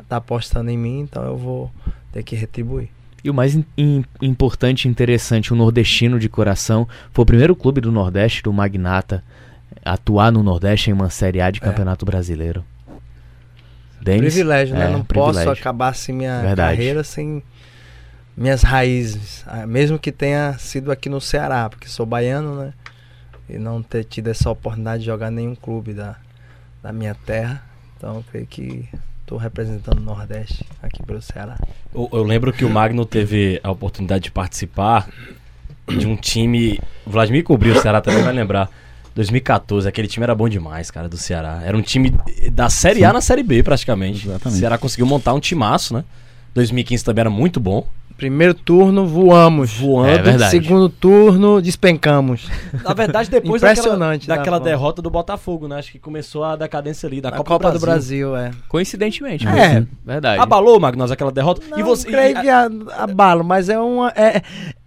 tá 0.08 0.16
apostando 0.18 0.70
em 0.70 0.78
mim, 0.78 1.00
então 1.00 1.24
eu 1.24 1.36
vou 1.36 1.70
ter 2.12 2.22
que 2.22 2.36
retribuir. 2.36 2.88
E 3.24 3.30
o 3.30 3.34
mais 3.34 3.56
in- 3.76 4.04
importante 4.22 4.84
e 4.84 4.88
interessante, 4.88 5.52
o 5.52 5.56
nordestino 5.56 6.18
de 6.18 6.28
coração, 6.28 6.86
foi 7.12 7.22
o 7.24 7.26
primeiro 7.26 7.56
clube 7.56 7.80
do 7.80 7.90
Nordeste, 7.90 8.40
do 8.42 8.52
Magnata, 8.52 9.24
a 9.84 9.94
atuar 9.94 10.30
no 10.30 10.44
Nordeste 10.44 10.90
em 10.90 10.92
uma 10.92 11.10
Série 11.10 11.40
A 11.40 11.50
de 11.50 11.60
Campeonato 11.60 12.06
Brasileiro. 12.06 12.64
Denis? 14.00 14.32
privilégio, 14.34 14.76
né? 14.76 14.86
É, 14.86 14.90
não 14.92 15.02
privilégio. 15.04 15.44
posso 15.48 15.60
acabar 15.60 15.88
assim 15.88 16.12
minha 16.12 16.40
Verdade. 16.40 16.76
carreira 16.76 17.02
sem 17.02 17.42
minhas 18.36 18.62
raízes, 18.62 19.42
ah, 19.46 19.66
mesmo 19.66 19.98
que 19.98 20.12
tenha 20.12 20.56
sido 20.58 20.92
aqui 20.92 21.08
no 21.08 21.20
Ceará, 21.20 21.68
porque 21.70 21.88
sou 21.88 22.04
baiano, 22.06 22.54
né? 22.56 22.72
E 23.48 23.58
não 23.58 23.82
ter 23.82 24.04
tido 24.04 24.28
essa 24.28 24.50
oportunidade 24.50 25.00
de 25.00 25.06
jogar 25.06 25.30
em 25.30 25.34
nenhum 25.34 25.54
clube 25.54 25.92
da, 25.92 26.16
da 26.82 26.92
minha 26.92 27.14
terra. 27.14 27.62
Então 27.96 28.16
eu 28.16 28.24
creio 28.30 28.46
que 28.46 28.88
estou 29.22 29.38
representando 29.38 29.98
o 29.98 30.02
Nordeste 30.02 30.64
aqui 30.82 31.02
pelo 31.02 31.20
Ceará. 31.20 31.58
Eu, 31.94 32.08
eu 32.12 32.22
lembro 32.22 32.52
que 32.52 32.64
o 32.64 32.70
Magno 32.70 33.04
teve 33.04 33.60
a 33.62 33.70
oportunidade 33.70 34.24
de 34.24 34.30
participar 34.30 35.08
de 35.86 36.06
um 36.06 36.16
time. 36.16 36.80
O 37.04 37.10
Vladimir 37.10 37.44
cobriu 37.44 37.74
o 37.74 37.80
Ceará 37.80 38.00
também 38.00 38.22
vai 38.22 38.32
lembrar. 38.32 38.70
2014, 39.14 39.88
aquele 39.88 40.08
time 40.08 40.24
era 40.24 40.34
bom 40.34 40.46
demais, 40.46 40.90
cara, 40.90 41.08
do 41.08 41.16
Ceará. 41.16 41.62
Era 41.64 41.76
um 41.76 41.80
time 41.80 42.12
da 42.52 42.68
Série 42.68 43.02
A 43.02 43.12
na 43.12 43.22
Série 43.22 43.42
B, 43.42 43.62
praticamente. 43.62 44.26
Exatamente. 44.26 44.56
O 44.56 44.60
Ceará 44.60 44.76
conseguiu 44.76 45.06
montar 45.06 45.32
um 45.32 45.40
timaço, 45.40 45.94
né? 45.94 46.04
2015 46.54 47.02
também 47.02 47.20
era 47.22 47.30
muito 47.30 47.58
bom. 47.58 47.88
Primeiro 48.16 48.54
turno 48.54 49.06
voamos. 49.06 49.74
Voando. 49.78 50.08
É 50.08 50.22
verdade. 50.22 50.50
Segundo 50.50 50.88
turno 50.88 51.60
despencamos. 51.60 52.48
Na 52.82 52.94
verdade, 52.94 53.28
depois 53.30 53.60
daquela, 53.60 53.72
Impressionante, 53.86 54.28
né, 54.28 54.36
daquela 54.36 54.56
Paulo? 54.56 54.64
derrota 54.70 55.02
do 55.02 55.10
Botafogo, 55.10 55.68
né? 55.68 55.76
Acho 55.78 55.92
que 55.92 55.98
começou 55.98 56.42
a 56.42 56.56
decadência 56.56 57.06
ali 57.06 57.20
da 57.20 57.30
Na 57.30 57.36
Copa, 57.36 57.50
Copa, 57.50 57.72
do 57.72 57.78
Brasil. 57.78 58.30
Brasil, 58.30 58.36
é. 58.36 58.50
Coincidentemente. 58.68 59.46
É. 59.46 59.50
né? 59.80 59.86
Verdade. 60.04 60.40
Abalou, 60.40 60.80
Magnus, 60.80 61.10
aquela 61.10 61.30
derrota. 61.30 61.60
Não, 61.68 61.78
e 61.78 61.82
você. 61.82 62.08
creio 62.08 62.38
e- 62.38 62.40
que 62.40 62.48
a- 62.48 62.70
abalo, 62.98 63.44
mas 63.44 63.68
é 63.68 63.78
uma 63.78 64.08
é, 64.16 64.40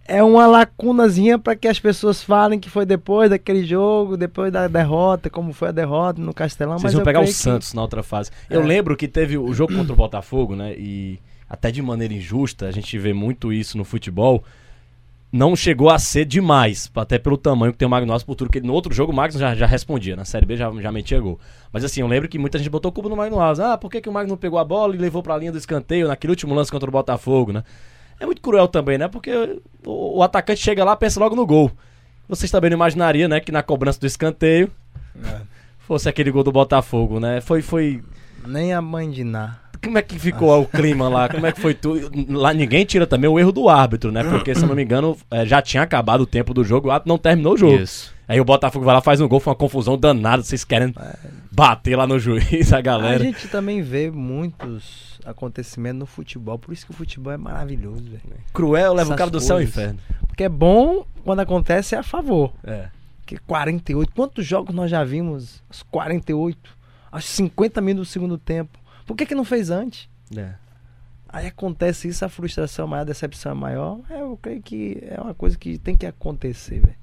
é 0.07 0.23
uma 0.23 0.47
lacunazinha 0.47 1.37
para 1.37 1.55
que 1.55 1.67
as 1.67 1.79
pessoas 1.79 2.23
falem 2.23 2.59
que 2.59 2.67
foi 2.69 2.83
depois 2.85 3.29
daquele 3.29 3.63
jogo, 3.63 4.17
depois 4.17 4.51
da 4.51 4.67
derrota, 4.67 5.29
como 5.29 5.53
foi 5.53 5.67
a 5.69 5.71
derrota 5.71 6.19
no 6.19 6.33
Castelão. 6.33 6.73
Vocês 6.79 6.83
mas 6.85 6.93
vão 6.93 7.01
eu 7.01 7.05
pegar 7.05 7.19
o 7.19 7.23
creio 7.23 7.35
que- 7.35 7.41
Santos 7.41 7.75
na 7.75 7.81
outra 7.83 8.01
fase. 8.01 8.31
Eu 8.49 8.61
É. 8.61 8.65
lembro 8.65 8.97
que 8.97 9.07
teve 9.07 9.37
o 9.37 9.53
jogo 9.53 9.75
contra 9.75 9.93
o 9.93 9.95
Botafogo, 9.95 10.55
né? 10.55 10.73
E 10.75 11.19
até 11.49 11.71
de 11.71 11.81
maneira 11.81 12.13
injusta, 12.13 12.67
a 12.67 12.71
gente 12.71 12.97
vê 12.97 13.13
muito 13.13 13.51
isso 13.51 13.77
no 13.77 13.83
futebol. 13.83 14.43
Não 15.31 15.55
chegou 15.55 15.89
a 15.89 15.99
ser 15.99 16.25
demais, 16.25 16.91
até 16.95 17.19
pelo 17.19 17.37
tamanho 17.37 17.71
que 17.71 17.77
tem 17.77 17.87
o 17.87 17.89
Magnus, 17.89 18.23
por 18.23 18.35
tudo 18.35 18.49
que 18.49 18.59
no 18.61 18.73
outro 18.73 18.93
jogo 18.93 19.11
o 19.11 19.15
Magnus 19.15 19.39
já, 19.39 19.53
já 19.53 19.65
respondia, 19.65 20.15
na 20.15 20.25
Série 20.25 20.45
B 20.45 20.57
já, 20.57 20.71
já 20.81 20.91
metia 20.91 21.19
gol. 21.19 21.39
Mas 21.71 21.83
assim, 21.83 22.01
eu 22.01 22.07
lembro 22.07 22.27
que 22.27 22.39
muita 22.39 22.57
gente 22.57 22.69
botou 22.69 22.91
culpa 22.91 23.09
no 23.09 23.15
Magnus. 23.15 23.59
Ah, 23.59 23.77
por 23.77 23.91
que, 23.91 24.01
que 24.01 24.09
o 24.09 24.11
Magnus 24.11 24.31
não 24.31 24.37
pegou 24.37 24.57
a 24.57 24.63
bola 24.63 24.95
e 24.95 24.97
levou 24.97 25.21
pra 25.21 25.37
linha 25.37 25.51
do 25.51 25.57
escanteio 25.57 26.07
naquele 26.07 26.31
último 26.31 26.53
lance 26.55 26.71
contra 26.71 26.89
o 26.89 26.91
Botafogo, 26.91 27.51
né? 27.51 27.63
É 28.19 28.25
muito 28.25 28.41
cruel 28.41 28.67
também, 28.67 28.97
né? 28.97 29.07
Porque 29.07 29.31
o, 29.85 30.17
o 30.17 30.23
atacante 30.23 30.61
chega 30.61 30.83
lá 30.83 30.95
pensa 30.95 31.19
logo 31.19 31.35
no 31.35 31.45
gol. 31.45 31.71
Vocês 32.27 32.51
também 32.51 32.69
não 32.69 32.77
imaginariam, 32.77 33.27
né, 33.27 33.39
que 33.39 33.51
na 33.51 33.63
cobrança 33.63 33.99
do 33.99 34.05
escanteio 34.05 34.69
fosse 35.79 36.07
aquele 36.07 36.29
gol 36.29 36.43
do 36.43 36.51
Botafogo, 36.51 37.19
né? 37.19 37.41
Foi, 37.41 37.63
foi. 37.63 38.03
Nem 38.45 38.71
a 38.73 38.81
mãe 38.81 39.09
de 39.09 39.23
Ná. 39.23 39.57
Como 39.83 39.97
é 39.97 40.01
que 40.01 40.19
ficou 40.19 40.61
o 40.61 40.65
clima 40.65 41.07
lá? 41.07 41.29
Como 41.29 41.45
é 41.45 41.51
que 41.51 41.61
foi 41.61 41.73
tudo? 41.73 42.09
Lá 42.37 42.53
ninguém 42.53 42.85
tira 42.85 43.07
também 43.07 43.29
o 43.29 43.39
erro 43.39 43.51
do 43.51 43.69
árbitro, 43.69 44.11
né? 44.11 44.23
Porque, 44.23 44.53
se 44.53 44.61
eu 44.61 44.67
não 44.67 44.75
me 44.75 44.83
engano, 44.83 45.17
é, 45.31 45.45
já 45.45 45.61
tinha 45.61 45.83
acabado 45.83 46.21
o 46.21 46.25
tempo 46.25 46.53
do 46.53 46.63
jogo, 46.63 46.87
o 46.89 46.91
árbitro 46.91 47.09
não 47.09 47.17
terminou 47.17 47.53
o 47.53 47.57
jogo. 47.57 47.75
Isso. 47.75 48.13
Aí 48.27 48.39
o 48.39 48.45
Botafogo 48.45 48.85
vai 48.85 48.93
lá, 48.93 49.01
faz 49.01 49.19
um 49.19 49.27
gol, 49.27 49.39
foi 49.39 49.51
uma 49.51 49.57
confusão 49.57 49.97
danada. 49.97 50.43
Vocês 50.43 50.63
querem 50.63 50.93
bater 51.51 51.95
lá 51.95 52.05
no 52.05 52.19
juiz, 52.19 52.71
a 52.71 52.77
A 52.77 52.81
galera. 52.81 53.23
gente 53.23 53.47
também 53.47 53.81
vê 53.81 54.11
muitos 54.11 55.19
acontecimentos 55.25 55.99
no 55.99 56.05
futebol, 56.05 56.57
por 56.59 56.73
isso 56.73 56.85
que 56.85 56.91
o 56.91 56.95
futebol 56.95 57.33
é 57.33 57.37
maravilhoso, 57.37 58.03
velho. 58.03 58.21
Cruel, 58.53 58.93
leva 58.93 59.09
o 59.09 59.13
Essas 59.13 59.17
cara 59.17 59.31
do 59.31 59.39
céu 59.39 59.57
ao 59.57 59.61
inferno. 59.61 59.99
Porque 60.27 60.43
é 60.43 60.49
bom 60.49 61.05
quando 61.23 61.39
acontece 61.39 61.95
é 61.95 61.97
a 61.97 62.03
favor. 62.03 62.53
É. 62.63 62.87
Que 63.25 63.37
48, 63.37 64.11
quantos 64.15 64.45
jogos 64.45 64.73
nós 64.73 64.89
já 64.89 65.03
vimos? 65.03 65.61
Os 65.69 65.83
48, 65.83 66.57
aos 67.11 67.25
50 67.25 67.81
minutos 67.81 68.09
do 68.09 68.11
segundo 68.11 68.37
tempo. 68.37 68.78
Por 69.09 69.15
que 69.17 69.25
que 69.25 69.33
não 69.33 69.43
fez 69.43 69.71
antes? 69.71 70.07
é. 70.37 70.53
Aí 71.27 71.47
acontece 71.47 72.07
isso, 72.07 72.23
a 72.23 72.29
frustração 72.29 72.85
é 72.85 72.89
maior, 72.89 73.01
a 73.01 73.05
decepção 73.05 73.51
é 73.51 73.55
maior. 73.55 73.99
É, 74.07 74.21
eu 74.21 74.37
creio 74.39 74.61
que 74.61 74.97
é 75.01 75.19
uma 75.19 75.33
coisa 75.33 75.57
que 75.57 75.79
tem 75.79 75.95
que 75.97 76.05
acontecer, 76.05 76.79
velho. 76.79 76.95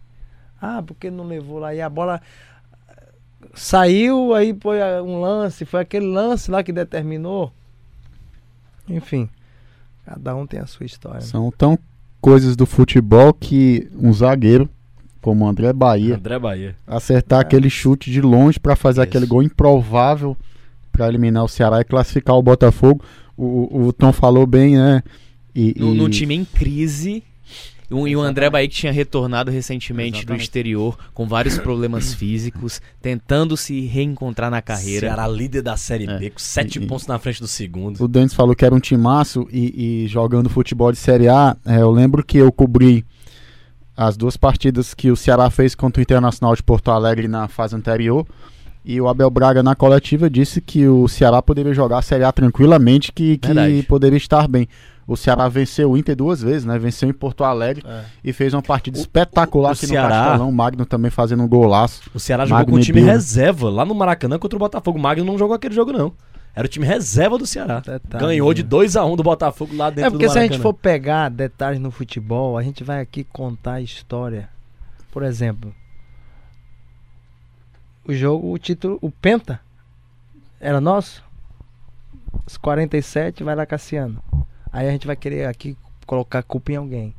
Ah, 0.61 0.81
porque 0.85 1.11
não 1.11 1.25
levou 1.27 1.59
lá 1.59 1.75
e 1.75 1.81
a 1.81 1.89
bola 1.89 2.21
eh, 2.89 3.03
saiu, 3.55 4.35
aí 4.35 4.57
foi 4.61 4.81
ah, 4.81 5.03
um 5.03 5.21
lance, 5.21 5.65
foi 5.65 5.81
aquele 5.81 6.07
lance 6.07 6.49
lá 6.51 6.63
que 6.63 6.73
determinou. 6.73 7.53
Enfim, 8.89 9.29
cada 10.05 10.35
um 10.37 10.47
tem 10.47 10.61
a 10.61 10.67
sua 10.67 10.87
história. 10.87 11.21
né? 11.21 11.27
São 11.27 11.51
tão 11.51 11.77
coisas 12.21 12.57
do 12.57 12.67
futebol 12.67 13.33
que 13.33 13.89
um 13.97 14.13
zagueiro, 14.13 14.69
como 15.21 15.45
o 15.45 15.49
André 15.49 15.73
Bahia, 15.73 16.17
André 16.17 16.39
Bahia. 16.39 16.77
acertar 16.87 17.41
É. 17.41 17.43
aquele 17.43 17.69
chute 17.71 18.11
de 18.11 18.21
longe 18.21 18.59
para 18.61 18.77
fazer 18.77 19.01
Isso. 19.03 19.09
aquele 19.09 19.27
gol 19.27 19.43
improvável 19.43 20.37
para 20.97 21.09
eliminar 21.09 21.45
o 21.45 21.49
Ceará 21.49 21.81
e 21.81 21.85
classificar 21.85 22.37
o 22.37 22.43
Botafogo. 22.43 23.05
O, 23.37 23.87
o 23.89 23.93
Tom 23.93 24.13
falou 24.13 24.47
bem, 24.47 24.77
né? 24.77 25.03
E, 25.55 25.75
Num, 25.79 25.95
e- 25.95 25.99
num 25.99 26.09
time 26.09 26.35
em 26.35 26.45
crise. 26.45 27.23
Um, 27.89 28.09
e 28.09 28.17
o 28.17 28.21
André 28.21 28.51
Bahia 28.51 28.67
que 28.67 28.75
tinha 28.75 28.91
retornado 28.93 29.49
recentemente 29.49 30.13
do 30.13 30.19
Exatamente. 30.23 30.43
exterior 30.43 30.99
com 31.15 31.29
vários 31.29 31.57
problemas 31.57 32.13
físicos, 32.17 32.81
tentando 33.01 33.57
se 33.57 33.83
reencontrar 33.87 34.51
na 34.51 34.61
carreira. 34.61 35.07
Ceará 35.07 35.29
líder 35.29 35.63
da 35.63 35.77
Série 35.77 36.09
É. 36.11 36.19
B, 36.19 36.31
com 36.31 36.39
sete 36.39 36.81
E- 36.81 36.87
pontos 36.87 37.07
na 37.07 37.17
frente 37.19 37.41
do 37.41 37.47
segundo. 37.47 38.03
O 38.03 38.09
Denis 38.09 38.35
falou 38.35 38.57
que 38.57 38.65
era 38.65 38.75
um 38.75 38.81
timaço 38.81 39.47
e, 39.53 40.03
e 40.05 40.09
jogando 40.09 40.49
futebol 40.51 40.91
de 40.91 40.99
Série 40.99 41.29
A, 41.29 41.57
é, 41.65 41.81
eu 41.83 41.91
lembro 41.93 42.25
que 42.25 42.39
eu 42.39 42.51
cobri 42.51 43.05
as 43.97 44.17
duas 44.17 44.37
partidas 44.37 44.93
que 44.93 45.11
o 45.11 45.17
Ceará 45.17 45.49
fez 45.49 45.75
contra 45.75 46.01
o 46.01 46.03
Internacional 46.03 46.57
de 46.57 46.63
Porto 46.63 46.91
Alegre 46.91 47.29
na 47.29 47.47
fase 47.49 47.77
anterior. 47.77 48.27
E 48.89 49.01
o 49.01 49.09
Abel 49.09 49.29
Braga 49.29 49.65
na 49.65 49.75
coletiva 49.75 50.31
disse 50.31 50.61
que 50.61 50.87
o 50.87 51.09
Ceará 51.09 51.43
poderia 51.43 51.75
jogar 51.75 51.99
a 51.99 52.03
Série 52.03 52.23
A 52.23 52.31
tranquilamente, 52.31 53.11
que, 53.11 53.37
que 53.37 53.49
Verdade. 53.49 53.83
poderia 53.83 54.17
estar 54.17 54.47
bem. 54.47 54.69
O 55.09 55.17
Ceará 55.17 55.49
venceu 55.49 55.91
o 55.91 55.97
Inter 55.99 56.15
duas 56.17 56.41
vezes, 56.41 56.65
né? 56.65 56.79
Venceu 56.79 57.09
em 57.09 57.13
Porto 57.13 57.43
Alegre 57.45 57.85
É. 57.87 58.05
e 58.25 58.33
fez 58.33 58.55
uma 58.55 58.63
partida 58.63 58.97
O- 58.97 59.01
espetacular 59.01 59.71
o 59.71 59.73
aqui 59.73 59.87
Ceará- 59.89 60.09
no 60.09 60.25
Castelão. 60.25 60.49
O 60.49 60.53
Magno 60.53 60.87
também 60.87 61.11
fazendo 61.11 61.43
um 61.43 61.49
golaço. 61.49 62.03
O 62.15 62.21
Ceará 62.21 62.45
jogou 62.45 62.59
Magno 62.59 62.73
com 62.75 62.79
o 62.81 62.83
time 62.83 63.01
Bill. 63.01 63.11
reserva 63.11 63.69
lá 63.71 63.85
no 63.85 63.95
Maracanã 63.95 64.39
contra 64.39 64.57
o 64.57 64.61
Botafogo. 64.61 64.99
O 64.99 65.03
Magno 65.03 65.25
não 65.25 65.37
jogou 65.39 65.55
aquele 65.55 65.75
jogo, 65.75 65.93
não. 65.93 66.13
Era 66.55 66.65
o 66.67 66.69
time 66.69 66.87
reserva 66.87 67.37
do 67.37 67.47
Ceará. 67.47 67.81
Detalhe, 67.81 68.25
Ganhou 68.25 68.55
de 68.55 68.63
né? 68.63 68.69
2x1 68.69 69.17
do 69.17 69.23
Botafogo 69.23 69.77
lá 69.77 69.91
dentro 69.91 70.07
É 70.07 70.11
porque 70.11 70.27
do 70.27 70.33
se 70.33 70.39
a 70.39 70.43
gente 70.43 70.59
for 70.59 70.73
pegar 70.73 71.29
detalhes 71.29 71.79
no 71.81 71.91
futebol, 71.91 72.57
a 72.57 72.63
gente 72.63 72.83
vai 72.83 73.01
aqui 73.01 73.25
contar 73.25 73.75
a 73.75 73.81
história. 73.83 74.49
Por 75.13 75.23
exemplo, 75.23 75.73
o 78.07 78.15
jogo, 78.15 78.53
o 78.53 78.59
título, 78.59 78.99
o 79.01 79.11
Penta 79.11 79.61
era 80.61 80.81
nosso. 80.81 81.25
Os 82.47 82.57
47 82.57 83.43
vai 83.43 83.55
lá 83.55 83.67
Cassiano. 83.67 84.23
Aí 84.73 84.89
a 84.89 84.91
gente 84.91 85.07
vai 85.07 85.17
querer 85.17 85.47
aqui 85.47 85.77
colocar 86.07 86.43
culpa 86.43 86.73
em 86.73 86.77
alguém. 86.77 87.15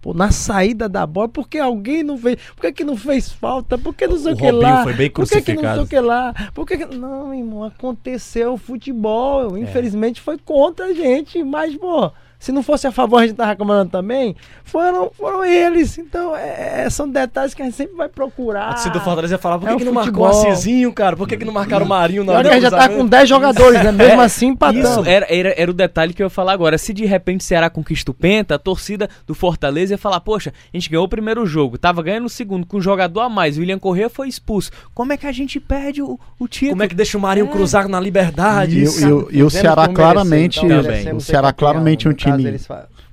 Pô, 0.00 0.14
na 0.14 0.30
saída 0.30 0.88
da 0.88 1.04
bola, 1.06 1.28
porque 1.28 1.58
alguém 1.58 2.02
não 2.02 2.16
fez. 2.16 2.36
Por 2.54 2.60
que, 2.62 2.72
que 2.72 2.84
não 2.84 2.96
fez 2.96 3.32
falta? 3.32 3.76
Por 3.76 3.92
que 3.94 4.06
não 4.06 4.16
sei 4.16 4.32
o, 4.32 4.34
O 4.34 4.38
que 4.38 4.44
Robinho 4.44 4.62
lá? 4.62 4.82
foi 4.84 4.92
bem 4.94 5.10
Por 5.10 5.28
que, 5.28 5.42
que 5.42 5.54
não 5.54 5.74
sei 5.74 5.82
o 5.82 5.86
que 5.88 6.00
lá? 6.00 6.34
Por 6.54 6.66
que, 6.66 6.78
que- 6.78 6.96
Não, 6.96 7.34
irmão, 7.34 7.64
aconteceu 7.64 8.52
o 8.52 8.56
futebol. 8.58 9.58
Infelizmente 9.58 10.20
foi 10.20 10.38
contra 10.38 10.86
a 10.86 10.92
gente. 10.94 11.42
Mas, 11.42 11.74
pô, 11.76 12.12
se 12.38 12.52
não 12.52 12.62
fosse 12.62 12.86
a 12.86 12.92
favor, 12.92 13.18
a 13.22 13.26
gente 13.26 13.36
tava 13.36 13.50
reclamando 13.50 13.90
também. 13.90 14.36
Foram, 14.64 15.10
foram 15.16 15.44
eles. 15.44 15.98
Então, 15.98 16.36
é- 16.36 16.84
é- 16.84 16.90
são 16.90 17.08
detalhes 17.08 17.54
que 17.54 17.62
a 17.62 17.64
gente 17.64 17.74
sempre 17.76 17.96
vai 17.96 18.08
procurar. 18.08 18.68
A 18.68 18.72
torcida 18.74 18.94
do 18.98 19.00
Fortaleza 19.00 19.34
ia 19.34 19.38
falar, 19.38 19.58
por 19.58 19.66
que, 19.68 19.74
é 19.74 19.76
que 19.78 19.84
não 19.84 19.92
marcou 19.92 20.24
o 20.26 20.32
futebol. 20.32 20.52
Ascisinho, 20.52 20.92
cara? 20.92 21.16
Por 21.16 21.26
que, 21.26 21.36
que 21.36 21.44
não 21.44 21.52
marcaram 21.52 21.84
o 21.84 21.88
Marinho 21.88 22.22
na 22.24 22.32
E 22.32 22.36
hora 22.36 22.48
olha 22.48 22.54
que 22.60 22.64
do 22.66 22.70
já 22.70 22.76
tá 22.76 22.88
com 22.88 23.06
10 23.06 23.28
jogadores, 23.28 23.82
né? 23.82 23.90
Mesmo 23.92 24.20
assim, 24.20 24.46
empatando. 24.48 24.78
Isso 24.86 25.04
era, 25.04 25.26
era, 25.28 25.54
era 25.60 25.70
o 25.70 25.74
detalhe 25.74 26.12
que 26.14 26.22
eu 26.22 26.26
ia 26.26 26.30
falar 26.30 26.52
agora. 26.52 26.76
Se 26.78 26.92
de 26.92 27.04
repente 27.06 27.40
o 27.40 27.44
Ceará 27.44 27.68
conquista 27.70 28.10
o 28.10 28.14
Penta, 28.14 28.54
a 28.54 28.58
torcida 28.58 29.08
do 29.26 29.34
Fortaleza 29.34 29.94
ia 29.94 29.98
falar: 29.98 30.20
Poxa, 30.20 30.52
a 30.72 30.76
gente 30.76 30.88
ganhou 30.90 31.04
o 31.04 31.08
primeiro 31.08 31.44
jogo, 31.46 31.76
tava 31.78 32.02
ganhando 32.02 32.26
o 32.26 32.30
segundo, 32.30 32.66
com 32.66 32.76
um 32.76 32.80
jogador 32.80 33.20
a 33.20 33.28
mais, 33.28 33.56
o 33.56 33.60
William 33.60 33.78
Corrêa 33.78 34.08
foi 34.08 34.28
expulso. 34.28 34.70
Como 34.94 35.12
é 35.12 35.16
que 35.16 35.26
a 35.26 35.32
gente 35.32 35.58
perde 35.58 36.02
o, 36.02 36.18
o 36.38 36.46
título? 36.46 36.72
Como 36.72 36.82
é 36.82 36.88
que 36.88 36.94
deixa 36.94 37.16
o 37.18 37.20
Marinho 37.20 37.46
É. 37.46 37.50
cruzar 37.50 37.88
na 37.88 37.98
liberdade? 37.98 38.78
E, 38.78 38.84
e 38.84 39.12
o- 39.12 39.28
e 39.30 39.42
o 39.42 39.50
Ceará 39.50 39.88
claramente, 39.88 40.60
Também. 40.60 41.14
o 41.14 41.20
Ceará 41.20 41.52
claramente 41.52 42.08
um 42.08 42.12
time, 42.12 42.27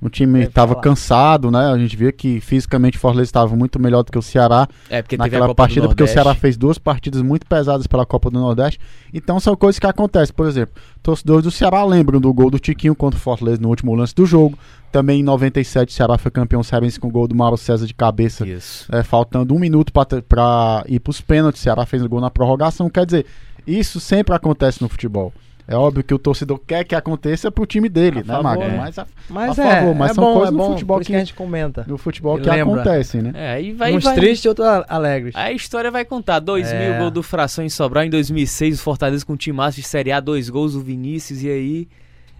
um 0.02 0.08
time 0.08 0.32
Deve 0.34 0.44
estava 0.46 0.72
falar. 0.72 0.82
cansado, 0.82 1.50
né? 1.50 1.70
A 1.72 1.78
gente 1.78 1.96
via 1.96 2.12
que 2.12 2.40
fisicamente 2.40 2.96
o 2.96 3.00
Fortaleza 3.00 3.28
estava 3.28 3.54
muito 3.56 3.78
melhor 3.80 4.02
do 4.02 4.12
que 4.12 4.18
o 4.18 4.22
Ceará 4.22 4.68
É, 4.90 5.00
porque 5.02 5.16
teve 5.16 5.22
a 5.22 5.26
naquela 5.26 5.46
Copa 5.46 5.62
partida, 5.62 5.82
do 5.82 5.88
porque 5.88 6.02
o. 6.02 6.08
Ceará 6.08 6.34
fez 6.34 6.56
duas 6.56 6.78
partidas 6.78 7.22
muito 7.22 7.46
pesadas 7.46 7.86
pela 7.86 8.04
Copa 8.04 8.30
do 8.30 8.38
Nordeste. 8.38 8.78
Então 9.12 9.40
são 9.40 9.56
coisas 9.56 9.78
que 9.78 9.86
acontecem. 9.86 10.34
Por 10.34 10.46
exemplo, 10.46 10.74
torcedores 11.02 11.44
do 11.44 11.50
Ceará 11.50 11.84
lembram 11.84 12.20
do 12.20 12.32
gol 12.32 12.50
do 12.50 12.58
Tiquinho 12.58 12.94
contra 12.94 13.18
o 13.18 13.20
Fortaleza 13.20 13.60
no 13.60 13.68
último 13.68 13.94
lance 13.94 14.14
do 14.14 14.26
jogo. 14.26 14.58
Também 14.92 15.20
em 15.20 15.22
97 15.22 15.88
o 15.88 15.92
Ceará 15.92 16.18
foi 16.18 16.30
campeão 16.30 16.62
cearense 16.62 16.98
com 17.00 17.08
o 17.08 17.10
gol 17.10 17.26
do 17.26 17.34
Mauro 17.34 17.56
César 17.56 17.86
de 17.86 17.94
cabeça 17.94 18.46
Isso. 18.46 18.86
é, 18.94 19.02
faltando 19.02 19.54
um 19.54 19.58
minuto 19.58 19.92
para 19.92 20.84
ir 20.86 21.00
para 21.00 21.10
os 21.10 21.20
pênaltis. 21.20 21.60
O 21.60 21.64
Ceará 21.64 21.84
fez 21.84 22.02
o 22.02 22.08
gol 22.08 22.20
na 22.20 22.30
prorrogação. 22.30 22.88
Quer 22.88 23.04
dizer, 23.06 23.26
isso 23.66 23.98
sempre 23.98 24.34
acontece 24.34 24.80
no 24.80 24.88
futebol. 24.88 25.32
É 25.68 25.74
óbvio 25.74 26.04
que 26.04 26.14
o 26.14 26.18
torcedor 26.18 26.60
quer 26.64 26.84
que 26.84 26.94
aconteça 26.94 27.50
pro 27.50 27.66
time 27.66 27.88
dele, 27.88 28.20
A 28.28 28.36
né, 28.36 28.42
Magno? 28.42 28.64
é. 28.64 28.76
Mas 28.76 28.98
a, 28.98 29.06
Mas 29.28 29.58
a 29.58 29.64
é, 29.64 29.80
favor, 29.80 29.94
mas 29.96 30.10
é 30.10 30.14
são 30.14 30.24
bom, 30.24 30.32
coisas 30.34 30.48
é 30.48 30.52
no 30.52 30.58
bom, 30.58 30.72
futebol 30.72 30.98
que- 31.00 31.04
que 31.06 31.14
a 31.16 31.18
gente 31.18 31.34
comenta. 31.34 31.84
no 31.88 31.98
futebol 31.98 32.38
E 32.38 32.42
que 32.42 32.48
lembra. 32.48 32.74
acontecem, 32.82 33.20
né? 33.22 33.32
É, 33.34 33.50
aí 33.54 33.72
vai, 33.72 33.92
Uns 33.94 34.04
vai. 34.04 34.14
tristes 34.14 34.44
e 34.44 34.48
outros 34.48 34.66
alegres. 34.88 35.34
A 35.34 35.50
história 35.50 35.90
vai 35.90 36.04
contar. 36.04 36.38
2000, 36.38 36.76
É. 36.78 36.98
gol 37.00 37.10
do 37.10 37.22
Fração 37.22 37.64
em 37.64 37.68
Sobral. 37.68 38.04
Em 38.04 38.10
2006, 38.10 38.78
o 38.78 38.82
Fortaleza 38.82 39.26
com 39.26 39.32
um 39.32 39.36
time 39.36 39.58
de 39.72 39.82
Série 39.82 40.12
A, 40.12 40.20
dois 40.20 40.48
gols 40.48 40.74
do 40.74 40.80
Vinícius. 40.80 41.42
E 41.42 41.48
aí. 41.50 41.88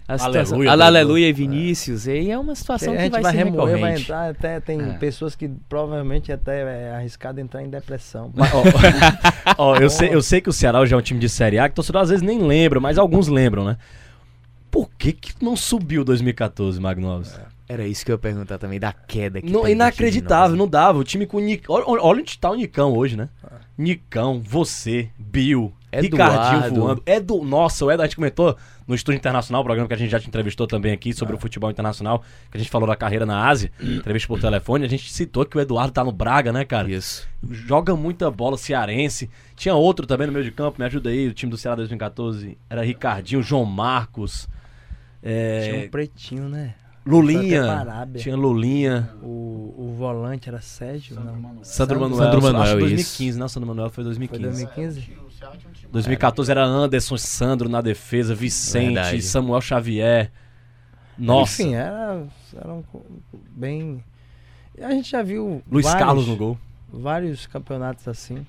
A 0.07 0.17
situação, 0.17 0.57
Aleluia, 0.61 0.85
Aleluia 0.85 1.27
e 1.27 1.33
Vinícius. 1.33 2.07
E 2.07 2.11
aí 2.11 2.31
é 2.31 2.39
uma 2.39 2.55
situação 2.55 2.93
a 2.93 2.95
que 2.95 3.01
gente 3.03 3.11
vai, 3.11 3.21
vai, 3.23 3.31
ser 3.33 3.37
remover, 3.39 3.65
vai 3.65 3.75
recorrente. 3.75 4.01
entrar, 4.03 4.29
até 4.29 4.59
tem 4.61 4.79
É. 4.81 4.93
pessoas 4.93 5.35
que 5.35 5.49
provavelmente 5.67 6.31
até 6.31 6.61
é 6.61 6.95
arriscado 6.95 7.41
entrar 7.41 7.61
em 7.61 7.69
depressão. 7.69 8.31
Ó, 9.57 9.75
eu, 9.75 9.89
sei, 9.89 10.13
eu 10.13 10.21
sei 10.21 10.39
que 10.39 10.49
o 10.49 10.53
Ceará 10.53 10.79
hoje 10.79 10.93
é 10.93 10.97
um 10.97 11.01
time 11.01 11.19
de 11.19 11.27
Série 11.27 11.59
A 11.59 11.67
que 11.67 11.73
o 11.73 11.75
torcedor 11.75 12.01
às 12.03 12.09
vezes 12.09 12.21
nem 12.23 12.39
lembra, 12.39 12.79
mas 12.79 12.97
alguns 12.97 13.27
lembram, 13.27 13.65
né? 13.65 13.77
Por 14.71 14.89
que, 14.97 15.11
que 15.11 15.33
não 15.43 15.55
subiu 15.57 16.03
2014, 16.05 16.79
Magno 16.79 17.09
Alves? 17.09 17.37
Era 17.67 17.85
isso 17.85 18.05
que 18.05 18.11
eu 18.11 18.13
ia 18.13 18.19
perguntar 18.19 18.57
também, 18.57 18.79
da 18.79 18.93
queda 18.93 19.41
que 19.41 19.51
Não, 19.51 19.67
inacreditável, 19.67 20.55
não 20.55 20.67
dava. 20.69 20.99
O 20.99 21.03
time 21.03 21.25
com 21.25 21.35
o 21.37 21.41
Nicão. 21.41 21.75
Olha, 21.75 22.01
olha 22.01 22.21
onde 22.21 22.37
tá 22.39 22.49
o 22.51 22.55
Nicão 22.55 22.93
hoje, 22.93 23.17
né? 23.17 23.27
Nicão, 23.77 24.41
você, 24.41 25.09
Bill, 25.17 25.73
Eduardo. 25.91 26.33
Ricardinho 26.33 26.81
voando. 26.81 27.03
Edu, 27.05 27.43
nossa, 27.43 27.85
o 27.85 27.91
Edu, 27.91 28.01
a 28.01 28.05
gente 28.05 28.15
comentou 28.15 28.57
no 28.85 28.93
Estúdio 28.93 29.17
Internacional, 29.17 29.63
programa 29.63 29.87
que 29.87 29.93
a 29.93 29.97
gente 29.97 30.09
já 30.09 30.19
te 30.19 30.27
entrevistou 30.27 30.67
também 30.67 30.91
aqui 30.91 31.13
sobre 31.13 31.35
o 31.35 31.37
futebol 31.37 31.69
internacional, 31.69 32.23
que 32.51 32.57
a 32.57 32.59
gente 32.59 32.69
falou 32.69 32.87
da 32.87 32.95
carreira 32.95 33.25
na 33.25 33.47
Ásia, 33.47 33.71
entrevista 33.81 34.27
por 34.27 34.39
telefone, 34.39 34.85
a 34.85 34.89
gente 34.89 35.11
citou 35.11 35.45
que 35.45 35.57
o 35.57 35.61
Eduardo 35.61 35.91
tá 35.93 36.03
no 36.03 36.11
Braga, 36.11 36.51
né, 36.51 36.65
cara? 36.65 36.89
Isso. 36.89 37.27
Joga 37.49 37.95
muita 37.95 38.29
bola 38.29 38.57
cearense. 38.57 39.29
Tinha 39.55 39.75
outro 39.75 40.05
também 40.05 40.27
no 40.27 40.33
meio 40.33 40.45
de 40.45 40.51
campo, 40.51 40.79
me 40.79 40.85
ajuda 40.85 41.09
aí, 41.09 41.27
o 41.27 41.33
time 41.33 41.49
do 41.49 41.57
Ceará 41.57 41.75
2014. 41.75 42.57
Era 42.69 42.83
Ricardinho, 42.83 43.41
João 43.41 43.65
Marcos. 43.65 44.47
é, 45.23 45.69
Tinha 45.69 45.85
um 45.85 45.89
pretinho, 45.89 46.49
né? 46.49 46.75
Lulinha. 47.05 47.85
Tinha 48.17 48.35
Lulinha. 48.35 49.09
O, 49.21 49.73
o 49.77 49.95
volante 49.97 50.49
era 50.49 50.59
Sérgio? 50.59 51.15
Não. 51.15 51.63
Sandro 51.63 52.01
Manuel. 52.01 52.17
Sandro 52.17 52.37
acho 52.39 52.53
Manuel, 52.53 52.79
isso. 52.79 52.79
2015, 52.79 53.39
não, 53.39 53.47
Sandro 53.47 53.67
Manuel 53.69 53.89
foi 53.89 54.03
Foi 54.03 54.13
2015. 54.13 55.26
2015? 55.39 55.87
2014 55.91 56.51
era 56.51 56.63
Anderson, 56.65 57.17
Sandro 57.17 57.69
na 57.69 57.81
defesa, 57.81 58.33
Vicente, 58.35 58.93
Verdade. 58.95 59.21
Samuel 59.21 59.61
Xavier. 59.61 60.31
Nossa. 61.17 61.63
Enfim, 61.63 61.73
era, 61.75 62.25
era 62.55 62.73
um, 62.73 62.83
bem. 63.51 64.03
A 64.81 64.91
gente 64.91 65.09
já 65.09 65.21
viu. 65.23 65.61
Luiz 65.69 65.85
vários, 65.85 66.03
Carlos 66.05 66.27
no 66.27 66.35
gol. 66.35 66.57
Vários 66.91 67.47
campeonatos 67.47 68.07
assim. 68.07 68.45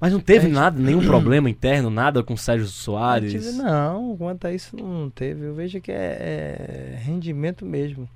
Mas 0.00 0.12
não 0.12 0.20
teve 0.20 0.46
É. 0.46 0.50
nada, 0.50 0.78
nenhum 0.78 1.00
problema 1.06 1.48
interno, 1.50 1.90
nada 1.90 2.22
com 2.22 2.34
o 2.34 2.38
Sérgio 2.38 2.66
gente 2.66 2.76
Soares. 2.76 3.56
vê- 3.56 3.62
Não, 3.62 4.16
quanto 4.16 4.46
a 4.46 4.52
isso 4.52 4.76
não 4.76 5.10
teve. 5.10 5.44
Eu 5.46 5.54
vejo 5.54 5.80
que 5.80 5.90
é, 5.92 6.94
é 6.94 6.98
rendimento 7.02 7.64
mesmo. 7.64 8.08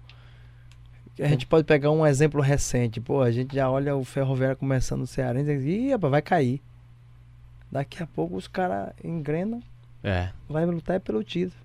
A 1.18 1.28
gente 1.28 1.46
pode 1.46 1.64
pegar 1.64 1.90
um 1.90 2.06
exemplo 2.06 2.40
recente. 2.42 3.00
Pô, 3.00 3.22
a 3.22 3.30
gente 3.30 3.54
já 3.54 3.70
olha 3.70 3.96
o 3.96 4.04
Ferroviário 4.04 4.56
começando 4.56 5.00
no 5.00 5.06
Cearense 5.06 5.50
e 5.50 5.56
diz, 5.56 5.64
ih, 5.66 5.90
rapaz, 5.92 6.10
vai 6.10 6.22
cair. 6.22 6.60
Daqui 7.70 8.02
a 8.02 8.06
pouco 8.06 8.36
os 8.36 8.46
caras 8.46 8.90
engrenam, 9.02 9.62
É. 10.02 10.30
vai 10.48 10.64
lutar 10.66 11.00
pelo 11.00 11.22
título. 11.24 11.60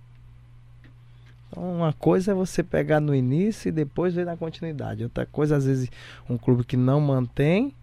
Então, 1.50 1.64
uma 1.78 1.94
coisa 1.94 2.32
é 2.32 2.34
você 2.36 2.64
pegar 2.64 3.00
no 3.00 3.14
início 3.14 3.70
e 3.70 3.72
depois 3.72 4.14
ver 4.14 4.26
na 4.26 4.38
continuidade. 4.38 5.04
Outra 5.04 5.26
coisa, 5.26 5.58
às 5.58 5.66
vezes, 5.66 5.90
um 6.30 6.38
clube 6.38 6.64
que 6.64 6.78
não 6.78 7.00
mantém, 7.02 7.74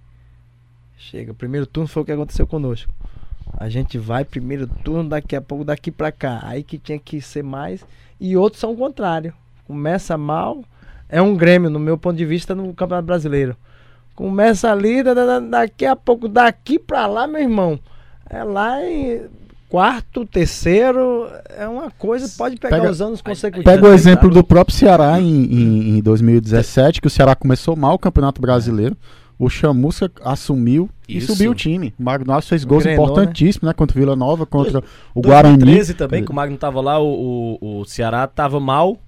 chega. 0.96 1.34
Primeiro 1.34 1.66
turno 1.66 1.86
foi 1.86 2.02
o 2.02 2.06
que 2.06 2.12
aconteceu 2.12 2.46
conosco. 2.46 2.92
A 3.56 3.68
gente 3.68 3.98
vai 3.98 4.24
primeiro 4.24 4.66
turno, 4.66 5.08
daqui 5.08 5.36
a 5.36 5.40
pouco, 5.40 5.64
daqui 5.64 5.90
pra 5.90 6.10
cá. 6.12 6.40
Aí 6.42 6.62
que 6.62 6.78
tinha 6.78 6.98
que 6.98 7.20
ser 7.20 7.42
mais. 7.42 7.84
E 8.20 8.36
outros 8.36 8.60
são 8.60 8.72
o 8.72 8.76
contrário. 8.76 9.32
Começa 9.66 10.16
mal, 10.16 10.64
é 11.08 11.20
um 11.20 11.36
Grêmio, 11.36 11.70
no 11.70 11.78
meu 11.78 11.96
ponto 11.98 12.16
de 12.16 12.24
vista, 12.24 12.54
no 12.54 12.72
Campeonato 12.74 13.06
Brasileiro. 13.06 13.56
Começa 14.14 14.70
ali, 14.72 15.02
da- 15.02 15.14
da- 15.14 15.26
da- 15.26 15.40
daqui 15.40 15.84
a 15.86 15.94
pouco, 15.94 16.26
daqui 16.28 16.78
pra 16.78 17.06
lá, 17.06 17.26
meu 17.26 17.40
irmão. 17.40 17.78
É 18.30 18.44
lá 18.44 18.84
em 18.84 19.22
quarto, 19.68 20.24
terceiro, 20.24 21.28
é 21.56 21.66
uma 21.68 21.90
coisa, 21.90 22.28
pode 22.38 22.56
pegar 22.56 22.78
Pega- 22.78 22.90
os 22.90 23.02
anos 23.02 23.20
consecutivos. 23.20 23.64
Pega 23.64 23.86
o 23.86 23.90
né, 23.90 23.94
exemplo 23.94 24.30
do 24.30 24.42
próprio 24.42 24.74
Ceará 24.74 25.20
em, 25.20 25.44
em- 25.44 25.98
em 25.98 26.02
2017, 26.02 27.00
que 27.00 27.06
o 27.06 27.10
Ceará 27.10 27.34
começou 27.34 27.76
mal 27.76 27.94
o 27.94 27.98
Campeonato 27.98 28.40
Brasileiro. 28.40 28.96
O 29.38 29.48
Chamusca 29.48 30.10
assumiu 30.24 30.90
e 31.08 31.18
Isso. 31.18 31.32
subiu 31.32 31.52
o 31.52 31.54
time. 31.54 31.94
O 31.98 32.02
Magno 32.02 32.32
Alves 32.32 32.48
fez 32.48 32.64
gols 32.64 32.82
Engrenou, 32.84 33.04
importantíssimos, 33.04 33.68
né? 33.68 33.72
Contra 33.72 33.96
o 33.96 34.00
Vila 34.00 34.16
Nova, 34.16 34.44
contra 34.44 34.82
o 35.14 35.20
Guarani. 35.20 35.58
2013 35.58 35.94
também, 35.94 36.24
que 36.24 36.30
o 36.32 36.34
Magno 36.34 36.56
tava 36.56 36.80
lá, 36.80 36.98
o, 36.98 37.58
o, 37.60 37.80
o 37.80 37.84
Ceará 37.84 38.26
tava 38.26 38.58
mal. 38.58 38.92
O 38.94 38.98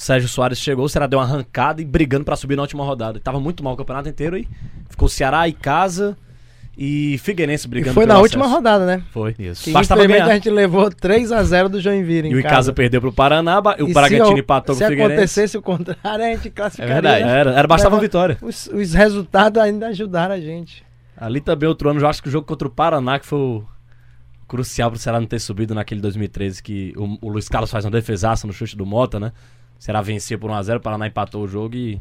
Sérgio 0.00 0.28
Soares 0.30 0.58
chegou, 0.58 0.86
o 0.86 0.88
Ceará 0.88 1.06
deu 1.06 1.18
uma 1.18 1.24
arrancada 1.26 1.82
e 1.82 1.84
brigando 1.84 2.24
pra 2.24 2.36
subir 2.36 2.56
na 2.56 2.62
última 2.62 2.84
rodada. 2.84 3.20
Tava 3.20 3.38
muito 3.38 3.62
mal 3.62 3.74
o 3.74 3.76
campeonato 3.76 4.08
inteiro 4.08 4.38
e 4.38 4.48
ficou 4.88 5.08
Ceará 5.08 5.46
e 5.46 5.52
Casa 5.52 6.16
e 6.76 7.16
Figueirense 7.18 7.66
E 7.66 7.70
brigando 7.70 7.94
foi 7.94 8.04
pelo 8.04 8.14
na 8.16 8.20
última 8.22 8.44
acesso. 8.44 8.56
rodada, 8.56 8.84
né? 8.86 9.02
Foi. 9.10 9.34
Isso. 9.38 9.64
Que 9.64 9.72
Bastava 9.72 10.00
infelizmente 10.00 10.22
ganhar. 10.26 10.32
a 10.32 10.34
gente 10.36 10.50
levou 10.50 10.90
3x0 10.90 11.68
do 11.68 11.80
Joinville 11.80 12.28
em 12.28 12.32
E 12.32 12.34
o 12.34 12.38
Icasa 12.40 12.72
perdeu 12.72 13.00
pro 13.00 13.12
Paraná, 13.12 13.60
ba- 13.60 13.76
E 13.78 13.82
o 13.82 13.86
se 13.88 13.94
Bragantino 13.94 14.36
o- 14.36 14.38
empatou 14.38 14.74
com 14.74 14.78
Se 14.78 14.84
o 14.84 14.88
Figueirense. 14.88 15.12
acontecesse 15.14 15.56
o 15.58 15.62
contrário, 15.62 16.24
a 16.24 16.28
gente 16.28 16.50
classificaria. 16.50 16.92
É 16.92 17.00
verdade. 17.00 17.22
Era, 17.24 17.50
era 17.52 17.66
bastava 17.68 17.94
uma 17.94 18.00
vitória. 18.00 18.36
Os, 18.42 18.66
os 18.66 18.92
resultados 18.94 19.62
ainda 19.62 19.86
ajudaram 19.88 20.34
a 20.34 20.40
gente. 20.40 20.84
Ali 21.16 21.40
também 21.40 21.66
outro 21.68 21.88
ano, 21.88 21.98
eu 22.00 22.06
acho 22.06 22.22
que 22.22 22.28
o 22.28 22.30
jogo 22.32 22.46
contra 22.46 22.68
o 22.68 22.70
Paraná 22.70 23.18
que 23.18 23.24
foi 23.26 23.38
o 23.38 23.64
crucial 24.46 24.90
pro 24.90 24.98
Ceará 25.00 25.18
não 25.18 25.26
ter 25.26 25.38
subido 25.40 25.74
naquele 25.74 26.00
2013, 26.00 26.62
que 26.62 26.92
o, 26.96 27.18
o 27.26 27.28
Luiz 27.30 27.48
Carlos 27.48 27.70
faz 27.70 27.84
uma 27.84 27.90
defesaça 27.90 28.46
no 28.46 28.52
chute 28.52 28.76
do 28.76 28.84
Mota, 28.86 29.18
né? 29.18 29.32
O 29.80 29.82
Ceará 29.82 30.00
vencia 30.02 30.38
por 30.38 30.50
1x0, 30.50 30.76
o 30.76 30.80
Paraná 30.80 31.06
empatou 31.06 31.42
o 31.42 31.48
jogo 31.48 31.74
e 31.74 32.00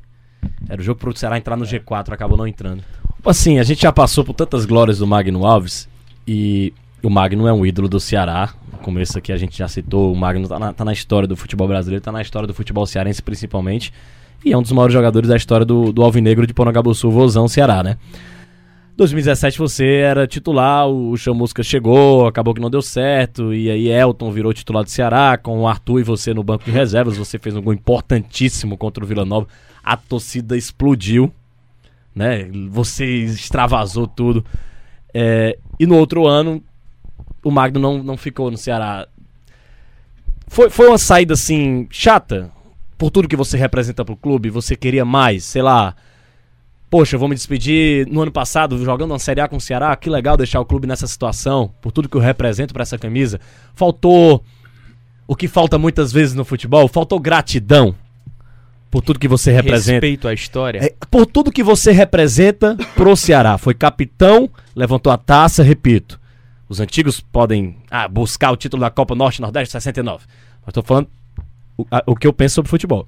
era 0.70 0.80
o 0.80 0.84
jogo 0.84 1.00
pro 1.00 1.16
Ceará 1.18 1.38
entrar 1.38 1.56
no 1.58 1.66
G4, 1.66 2.12
acabou 2.12 2.38
não 2.38 2.46
entrando. 2.46 2.84
Assim, 3.26 3.58
a 3.58 3.64
gente 3.64 3.82
já 3.82 3.92
passou 3.92 4.24
por 4.24 4.36
tantas 4.36 4.68
glórias 4.68 5.00
do 5.00 5.08
Magno 5.08 5.48
Alves 5.48 5.90
e 6.28 6.72
o 7.02 7.10
Magno 7.10 7.48
é 7.48 7.54
um 7.54 7.66
ídolo 7.66 7.90
do 7.90 8.00
Ceará. 8.00 8.54
No 8.72 8.78
começo 8.78 9.18
aqui 9.18 9.32
a 9.32 9.38
gente 9.38 9.58
já 9.58 9.68
citou, 9.68 10.14
o 10.14 10.16
Magno 10.16 10.48
tá 10.48 10.60
na, 10.60 10.72
tá 10.72 10.86
na 10.86 10.94
história 10.94 11.28
do 11.28 11.36
futebol 11.36 11.68
brasileiro, 11.68 12.04
tá 12.04 12.12
na 12.12 12.22
história 12.22 12.46
do 12.46 12.54
futebol 12.54 12.86
cearense 12.86 13.24
principalmente. 13.24 13.92
E 14.46 14.54
é 14.54 14.58
um 14.58 14.62
dos 14.62 14.72
maiores 14.72 14.94
jogadores 14.94 15.28
da 15.28 15.36
história 15.36 15.66
do, 15.66 15.92
do 15.92 16.04
Alvinegro 16.04 16.46
de 16.46 16.54
Pornogabuçu, 16.54 17.10
Vozão, 17.10 17.48
Ceará, 17.48 17.82
né? 17.82 17.98
2017 18.96 19.58
você 19.58 19.86
era 19.86 20.28
titular, 20.28 20.88
o 20.88 21.18
Chamusca 21.18 21.64
chegou, 21.64 22.28
acabou 22.28 22.54
que 22.54 22.62
não 22.62 22.70
deu 22.70 22.82
certo, 22.82 23.56
e 23.56 23.72
aí 23.72 23.88
Elton 23.88 24.32
virou 24.32 24.54
titular 24.54 24.84
do 24.84 24.90
Ceará, 24.92 25.36
com 25.36 25.62
o 25.62 25.68
Arthur 25.68 26.00
e 26.00 26.04
você 26.04 26.32
no 26.32 26.44
banco 26.44 26.64
de 26.64 26.72
reservas, 26.72 27.18
você 27.18 27.40
fez 27.40 27.56
um 27.56 27.62
gol 27.62 27.74
importantíssimo 27.74 28.78
contra 28.78 29.04
o 29.04 29.08
Vila 29.08 29.26
Nova, 29.26 29.48
a 29.84 29.98
torcida 29.98 30.56
explodiu, 30.56 31.34
né? 32.16 32.50
Você 32.70 33.06
extravasou 33.06 34.08
tudo. 34.08 34.46
É, 35.14 35.58
e 35.80 35.86
no 35.86 35.98
outro 35.98 36.26
ano, 36.26 36.64
o 37.44 37.52
Magno 37.52 37.80
não, 37.80 38.02
não 38.02 38.18
ficou 38.18 38.50
no 38.50 38.58
Ceará. 38.58 39.08
Foi, 40.48 40.70
foi 40.70 40.88
uma 40.88 40.98
saída 40.98 41.34
assim, 41.34 41.88
chata? 41.92 42.52
por 42.98 43.12
tudo 43.12 43.28
que 43.28 43.36
você 43.36 43.58
representa 43.58 44.06
pro 44.06 44.16
clube, 44.16 44.50
você 44.50 44.76
queria 44.76 45.06
mais, 45.06 45.44
sei 45.44 45.62
lá. 45.62 45.96
Poxa, 46.90 47.16
eu 47.16 47.20
vou 47.20 47.28
me 47.28 47.36
despedir 47.36 48.08
no 48.08 48.22
ano 48.22 48.32
passado 48.32 48.84
jogando 48.84 49.12
uma 49.12 49.20
Série 49.20 49.42
A 49.42 49.48
com 49.48 49.58
o 49.58 49.62
Ceará, 49.62 49.96
que 49.96 50.10
legal 50.10 50.38
deixar 50.38 50.60
o 50.60 50.66
clube 50.66 50.88
nessa 50.88 51.08
situação, 51.08 51.74
por 51.82 51.92
tudo 51.92 52.08
que 52.08 52.16
eu 52.16 52.22
represento 52.22 52.74
para 52.74 52.84
essa 52.84 52.98
camisa. 52.98 53.40
Faltou 53.74 54.44
o 55.28 55.36
que 55.36 55.48
falta 55.48 55.78
muitas 55.78 56.12
vezes 56.12 56.36
no 56.36 56.46
futebol, 56.46 56.88
faltou 56.88 57.20
gratidão 57.20 57.96
por 58.96 59.02
tudo 59.02 59.20
que 59.20 59.28
você 59.28 59.52
representa. 59.52 59.92
Respeito 59.92 60.26
à 60.26 60.34
história. 60.34 60.80
É, 60.82 60.96
por 61.12 61.26
tudo 61.26 61.52
que 61.52 61.62
você 61.62 61.92
representa 61.92 62.78
pro 62.96 63.14
Ceará. 63.18 63.58
Foi 63.58 63.74
capitão, 63.74 64.50
levantou 64.74 65.12
a 65.12 65.18
taça, 65.18 65.62
repito. 65.62 66.18
Os 66.70 66.80
antigos 66.80 67.20
podem 67.20 67.76
ah, 67.92 68.08
buscar 68.08 68.52
o 68.52 68.56
título 68.56 68.80
da 68.80 68.90
Copa 68.90 69.14
Norte 69.14 69.42
Nordeste 69.42 69.74
69. 69.74 70.24
Mas 70.66 70.74
tô 70.74 70.82
falando 70.82 71.10
o, 71.78 71.86
a, 71.92 72.04
o 72.08 72.16
que 72.16 72.26
eu 72.26 72.32
penso 72.32 72.56
sobre 72.56 72.70
futebol. 72.70 73.06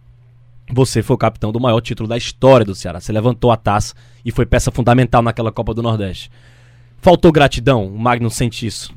Você 0.73 1.01
foi 1.01 1.14
o 1.14 1.18
capitão 1.18 1.53
do 1.53 1.59
maior 1.61 1.80
título 1.80 2.09
da 2.09 2.18
história 2.18 2.65
do 2.65 2.76
Ceará. 2.76 2.99
Você 2.99 3.14
levantou 3.14 3.49
a 3.49 3.55
taça 3.55 3.95
e 4.26 4.30
foi 4.30 4.45
peça 4.45 4.69
fundamental 4.69 5.22
naquela 5.22 5.53
Copa 5.53 5.73
do 5.73 5.81
Nordeste. 5.81 6.30
Faltou 6.97 7.31
gratidão? 7.31 7.88
O 7.88 7.97
Magno 7.97 8.30
sente 8.30 8.68
isso. 8.68 8.93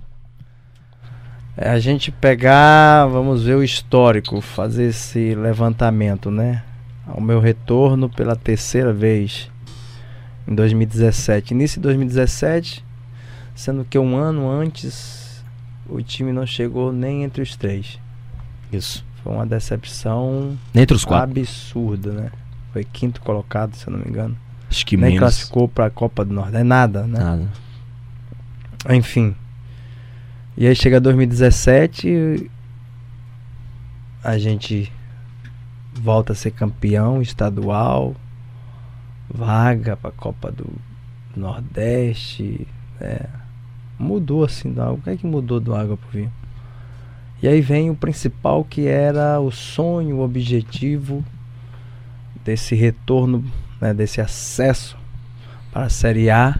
É 1.57 1.71
a 1.71 1.79
gente 1.79 2.11
pegar, 2.11 3.07
vamos 3.07 3.45
ver 3.45 3.55
o 3.55 3.63
histórico, 3.63 4.41
fazer 4.41 4.87
esse 4.87 5.37
levantamento, 5.37 6.33
né? 6.33 6.65
Ao 7.13 7.21
meu 7.21 7.41
retorno 7.41 8.09
pela 8.09 8.37
terceira 8.37 8.93
vez 8.93 9.51
em 10.47 10.55
2017. 10.55 11.53
Início 11.55 11.77
de 11.81 11.83
2017, 11.83 12.85
sendo 13.55 13.85
que 13.85 13.99
um 13.99 14.17
ano 14.17 14.49
antes 14.51 15.45
o 15.89 16.01
time 16.03 16.33
não 16.33 16.47
chegou 16.47 16.93
nem 16.93 17.25
entre 17.25 17.43
os 17.43 17.57
três. 17.57 17.99
Isso. 18.73 19.05
Foi 19.23 19.33
uma 19.35 19.45
decepção 19.47 20.57
Entre 20.75 20.97
os 20.97 21.05
quatro. 21.05 21.31
absurda, 21.39 22.13
né? 22.13 22.31
Foi 22.73 22.85
quinto 22.85 23.21
colocado, 23.21 23.75
se 23.75 23.87
eu 23.87 23.93
não 23.93 23.99
me 24.01 24.09
engano. 24.09 24.37
Acho 24.71 24.87
que 24.87 24.97
Nem 24.97 25.07
menos. 25.11 25.19
classificou 25.19 25.69
para 25.69 25.87
a 25.87 25.91
Copa 25.91 26.25
do 26.25 26.33
Nordeste, 26.33 26.65
nada, 26.65 27.03
né? 27.07 27.19
Nada. 27.19 27.49
Enfim. 28.89 29.35
E 30.57 30.67
aí 30.67 30.75
chega 30.75 31.01
2017, 31.01 32.49
a 34.23 34.39
gente 34.39 34.91
volta 36.01 36.33
a 36.33 36.37
ser 36.37 36.51
campeão 36.53 37.21
estadual, 37.21 38.15
vaga 39.33 39.97
para 39.97 40.11
a 40.11 40.13
Copa 40.13 40.51
do 40.51 40.67
Nordeste, 41.37 42.67
é, 43.01 43.27
mudou 43.99 44.45
assim 44.45 44.73
do 44.73 44.81
água. 44.81 44.95
O 44.95 45.03
que 45.03 45.11
é 45.11 45.17
que 45.17 45.27
mudou 45.27 45.61
do 45.61 45.75
água 45.75 45.97
pro 45.97 46.11
vinho? 46.11 46.33
E 47.43 47.49
aí 47.49 47.61
vem 47.61 47.91
o 47.91 47.95
principal 47.95 48.65
que 48.65 48.87
era 48.87 49.41
o 49.41 49.51
sonho, 49.51 50.17
o 50.17 50.25
objetivo 50.25 51.25
desse 52.45 52.75
retorno, 52.75 53.45
né, 53.81 53.95
desse 53.95 54.21
acesso 54.21 54.97
para 55.73 55.85
a 55.85 55.91
Série 55.91 56.31
A. 56.31 56.59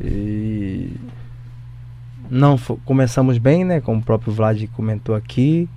E 0.00 0.96
não 2.30 2.56
começamos 2.84 3.38
bem, 3.38 3.64
né? 3.64 3.80
Como 3.80 4.00
o 4.00 4.04
próprio 4.04 4.32
Vlad 4.32 4.62
comentou 4.68 5.14
aqui. 5.14 5.68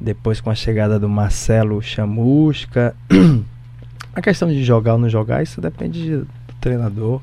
Depois 0.00 0.40
com 0.40 0.50
a 0.50 0.54
chegada 0.54 0.98
do 0.98 1.08
Marcelo 1.08 1.80
Chamusca. 1.80 2.94
a 4.14 4.20
questão 4.20 4.48
de 4.48 4.62
jogar 4.62 4.94
ou 4.94 4.98
não 4.98 5.08
jogar, 5.08 5.42
isso 5.42 5.60
depende 5.60 6.02
de- 6.02 6.16
do 6.18 6.54
treinador. 6.60 7.20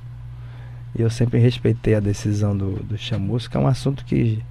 E 0.96 1.02
eu 1.02 1.10
sempre 1.10 1.40
respeitei 1.40 1.96
a 1.96 2.00
decisão 2.00 2.56
do, 2.56 2.74
do 2.84 2.98
Chamusca. 2.98 3.58
É 3.58 3.62
um 3.62 3.68
assunto 3.68 4.04
que 4.06 4.44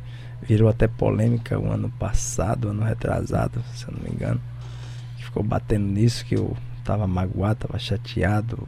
virou 0.43 0.69
até 0.69 0.89
polêmica 0.89 1.59
o 1.59 1.71
ano 1.71 1.89
passado, 1.99 2.69
ano 2.69 2.83
retrasado, 2.83 3.63
se 3.75 3.87
eu 3.87 3.95
não 3.95 4.03
me 4.03 4.11
engano. 4.11 4.41
Ficou 5.19 5.43
batendo 5.43 5.87
nisso, 5.87 6.25
que 6.25 6.35
eu 6.35 6.57
tava 6.85 7.07
magoado, 7.07 7.67
tava 7.67 7.79
chateado, 7.79 8.67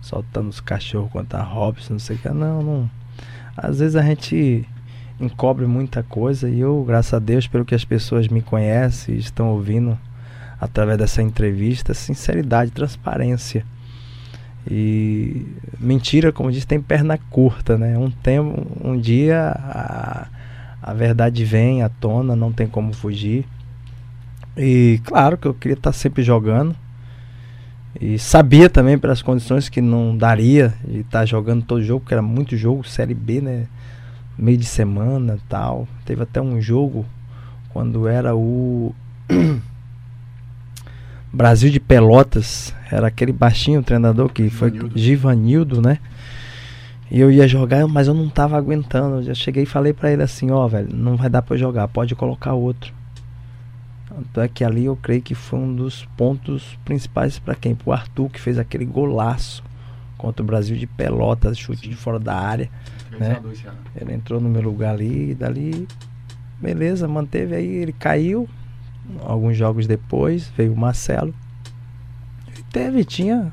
soltando 0.00 0.48
os 0.48 0.60
cachorros 0.60 1.10
contra 1.12 1.38
a 1.40 1.42
Robson, 1.42 1.94
não 1.94 2.00
sei 2.00 2.16
o 2.16 2.18
que. 2.18 2.28
Não, 2.30 2.62
não. 2.62 2.90
Às 3.56 3.78
vezes 3.78 3.96
a 3.96 4.02
gente 4.02 4.66
encobre 5.20 5.66
muita 5.66 6.02
coisa 6.02 6.48
e 6.48 6.60
eu, 6.60 6.84
graças 6.84 7.14
a 7.14 7.18
Deus, 7.18 7.46
pelo 7.46 7.64
que 7.64 7.74
as 7.74 7.84
pessoas 7.84 8.28
me 8.28 8.42
conhecem 8.42 9.14
e 9.14 9.18
estão 9.18 9.48
ouvindo 9.48 9.98
através 10.60 10.98
dessa 10.98 11.22
entrevista, 11.22 11.94
sinceridade, 11.94 12.70
transparência. 12.70 13.64
E 14.68 15.46
mentira, 15.78 16.32
como 16.32 16.50
diz, 16.50 16.64
tem 16.64 16.80
perna 16.80 17.18
curta, 17.30 17.78
né? 17.78 17.96
Um 17.96 18.10
tempo, 18.10 18.66
um 18.82 18.98
dia 18.98 19.52
a, 19.56 20.26
a 20.82 20.92
verdade 20.92 21.44
vem 21.44 21.82
à 21.82 21.88
tona, 21.88 22.34
não 22.34 22.52
tem 22.52 22.66
como 22.66 22.92
fugir. 22.92 23.44
E 24.56 25.00
claro 25.04 25.36
que 25.36 25.46
eu 25.46 25.54
queria 25.54 25.74
estar 25.74 25.92
sempre 25.92 26.22
jogando. 26.22 26.74
E 28.00 28.18
sabia 28.18 28.68
também 28.68 28.98
pelas 28.98 29.22
condições 29.22 29.68
que 29.68 29.80
não 29.80 30.16
daria 30.16 30.74
de 30.86 31.00
estar 31.00 31.24
jogando 31.24 31.64
todo 31.64 31.82
jogo, 31.82 32.00
porque 32.00 32.14
era 32.14 32.22
muito 32.22 32.56
jogo, 32.56 32.84
Série 32.84 33.14
B, 33.14 33.40
né? 33.40 33.66
Meio 34.38 34.58
de 34.58 34.66
semana 34.66 35.38
tal. 35.48 35.88
Teve 36.04 36.22
até 36.22 36.40
um 36.40 36.60
jogo 36.60 37.04
quando 37.70 38.06
era 38.06 38.34
o 38.34 38.94
Brasil 41.32 41.70
de 41.70 41.80
Pelotas. 41.80 42.74
Era 42.90 43.08
aquele 43.08 43.32
baixinho 43.32 43.82
treinador 43.82 44.28
que 44.28 44.48
foi 44.50 44.72
Givanildo. 44.94 45.80
Né? 45.80 45.98
E 47.10 47.20
eu 47.20 47.30
ia 47.30 47.46
jogar, 47.46 47.86
mas 47.86 48.08
eu 48.08 48.14
não 48.14 48.28
tava 48.28 48.56
aguentando. 48.56 49.16
Eu 49.16 49.22
já 49.22 49.34
cheguei 49.34 49.62
e 49.62 49.66
falei 49.66 49.92
pra 49.92 50.10
ele 50.10 50.22
assim, 50.22 50.50
ó, 50.50 50.66
velho, 50.66 50.88
não 50.94 51.16
vai 51.16 51.28
dar 51.28 51.42
pra 51.42 51.54
eu 51.54 51.58
jogar, 51.58 51.88
pode 51.88 52.14
colocar 52.14 52.52
outro. 52.52 52.92
Tanto 54.08 54.40
é 54.40 54.48
que 54.48 54.64
ali 54.64 54.86
eu 54.86 54.96
creio 54.96 55.22
que 55.22 55.34
foi 55.34 55.58
um 55.58 55.74
dos 55.74 56.06
pontos 56.16 56.78
principais 56.84 57.38
pra 57.38 57.54
quem? 57.54 57.74
Pro 57.74 57.92
Arthur, 57.92 58.30
que 58.30 58.40
fez 58.40 58.58
aquele 58.58 58.84
golaço 58.84 59.62
contra 60.16 60.42
o 60.42 60.46
Brasil 60.46 60.76
de 60.76 60.86
Pelotas, 60.86 61.58
chute 61.58 61.88
de 61.88 61.94
fora 61.94 62.18
da 62.18 62.34
área. 62.34 62.70
Né? 63.18 63.40
Ele 63.94 64.12
entrou 64.12 64.40
no 64.40 64.48
meu 64.48 64.62
lugar 64.62 64.94
ali, 64.94 65.30
e 65.30 65.34
dali, 65.34 65.88
beleza, 66.60 67.06
manteve 67.08 67.54
aí, 67.54 67.66
ele 67.66 67.92
caiu. 67.92 68.48
Alguns 69.24 69.56
jogos 69.56 69.86
depois, 69.86 70.48
veio 70.56 70.72
o 70.72 70.76
Marcelo. 70.76 71.34
E 72.58 72.62
teve, 72.64 73.04
tinha 73.04 73.52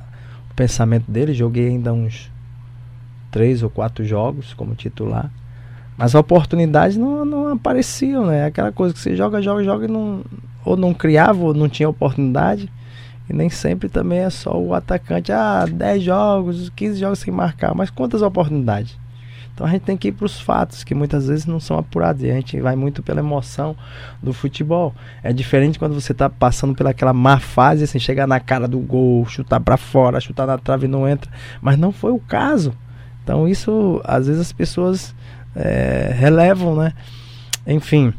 o 0.49 0.53
pensamento 0.53 1.09
dele, 1.11 1.33
joguei 1.33 1.67
ainda 1.67 1.93
uns 1.93 2.31
três 3.31 3.63
ou 3.63 3.69
quatro 3.69 4.05
jogos 4.05 4.53
como 4.53 4.75
titular. 4.75 5.29
Mas 5.97 6.15
a 6.15 6.19
oportunidade 6.19 6.97
não, 6.97 7.23
não 7.23 7.47
apareciam, 7.49 8.25
né? 8.25 8.45
Aquela 8.45 8.71
coisa 8.71 8.93
que 8.93 8.99
você 8.99 9.15
joga, 9.15 9.41
joga, 9.41 9.63
joga 9.63 9.85
e 9.85 9.87
não. 9.87 10.23
Ou 10.65 10.77
não 10.77 10.93
criava, 10.93 11.43
ou 11.43 11.53
não 11.53 11.69
tinha 11.69 11.89
oportunidade. 11.89 12.71
E 13.29 13.33
nem 13.33 13.49
sempre 13.49 13.89
também 13.89 14.19
é 14.19 14.29
só 14.29 14.59
o 14.59 14.73
atacante. 14.73 15.31
Ah, 15.31 15.65
10 15.69 16.03
jogos, 16.03 16.69
15 16.69 16.99
jogos 16.99 17.19
sem 17.19 17.33
marcar. 17.33 17.75
Mas 17.75 17.89
quantas 17.89 18.21
oportunidades? 18.21 18.97
Então 19.53 19.67
a 19.67 19.69
gente 19.69 19.83
tem 19.83 19.95
que 19.95 20.07
ir 20.07 20.11
para 20.11 20.25
os 20.25 20.41
fatos, 20.41 20.83
que 20.83 20.95
muitas 20.95 21.27
vezes 21.27 21.45
não 21.45 21.59
são 21.59 21.77
apurados. 21.77 22.23
E 22.23 22.31
a 22.31 22.33
gente 22.33 22.59
vai 22.59 22.75
muito 22.75 23.03
pela 23.03 23.19
emoção 23.19 23.75
do 24.21 24.33
futebol. 24.33 24.95
É 25.21 25.31
diferente 25.31 25.77
quando 25.77 25.93
você 25.93 26.11
está 26.11 26.29
passando 26.29 26.73
pelaquela 26.73 27.13
má 27.13 27.39
fase, 27.39 27.83
assim, 27.83 27.99
chegar 27.99 28.27
na 28.27 28.39
cara 28.39 28.67
do 28.67 28.79
gol, 28.79 29.25
chutar 29.27 29.59
para 29.59 29.77
fora, 29.77 30.19
chutar 30.19 30.47
na 30.47 30.57
trave 30.57 30.85
e 30.85 30.89
não 30.89 31.07
entra. 31.07 31.31
Mas 31.61 31.77
não 31.77 31.91
foi 31.91 32.11
o 32.11 32.19
caso. 32.19 32.73
Então 33.23 33.47
isso, 33.47 34.01
às 34.03 34.25
vezes 34.25 34.41
as 34.41 34.51
pessoas 34.51 35.13
é, 35.55 36.11
relevam, 36.17 36.75
né? 36.75 36.93
Enfim. 37.67 38.11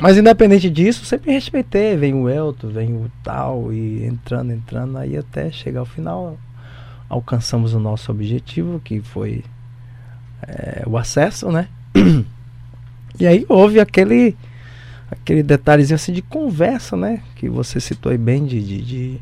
Mas 0.00 0.16
independente 0.16 0.70
disso, 0.70 1.04
sempre 1.04 1.32
respeitei. 1.32 1.96
Vem 1.96 2.14
o 2.14 2.28
Elton, 2.28 2.68
vem 2.68 2.92
o 2.94 3.10
tal, 3.22 3.72
e 3.72 4.04
entrando, 4.06 4.52
entrando, 4.52 4.96
aí 4.96 5.16
até 5.16 5.50
chegar 5.50 5.80
ao 5.80 5.86
final, 5.86 6.38
alcançamos 7.08 7.74
o 7.74 7.80
nosso 7.80 8.10
objetivo, 8.10 8.80
que 8.80 9.00
foi 9.00 9.44
é, 10.46 10.82
o 10.86 10.96
acesso, 10.96 11.50
né? 11.50 11.68
E 13.20 13.26
aí 13.26 13.44
houve 13.48 13.78
aquele 13.78 14.34
aquele 15.10 15.42
detalhezinho 15.42 15.96
assim 15.96 16.12
de 16.12 16.22
conversa, 16.22 16.96
né? 16.96 17.20
Que 17.36 17.48
você 17.48 17.78
citou 17.78 18.10
aí 18.10 18.16
bem 18.18 18.46
de, 18.46 18.60
de, 18.62 18.82
de- 18.82 19.20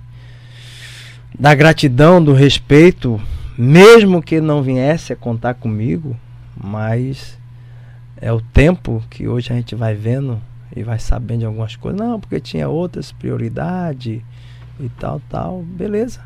da 1.38 1.54
gratidão, 1.54 2.22
do 2.22 2.32
respeito, 2.32 3.20
mesmo 3.58 4.22
que 4.22 4.40
não 4.40 4.62
viesse 4.62 5.12
a 5.12 5.16
contar 5.16 5.54
comigo, 5.54 6.16
mas 6.56 7.36
é 8.16 8.32
o 8.32 8.40
tempo 8.40 9.02
que 9.10 9.26
hoje 9.26 9.52
a 9.52 9.56
gente 9.56 9.74
vai 9.74 9.94
vendo 9.94 10.40
e 10.74 10.82
vai 10.82 10.98
sabendo 10.98 11.40
de 11.40 11.46
algumas 11.46 11.74
coisas. 11.76 12.00
Não, 12.00 12.20
porque 12.20 12.40
tinha 12.40 12.68
outras 12.68 13.10
prioridades 13.12 14.22
e 14.78 14.88
tal, 14.98 15.20
tal. 15.28 15.62
Beleza. 15.62 16.20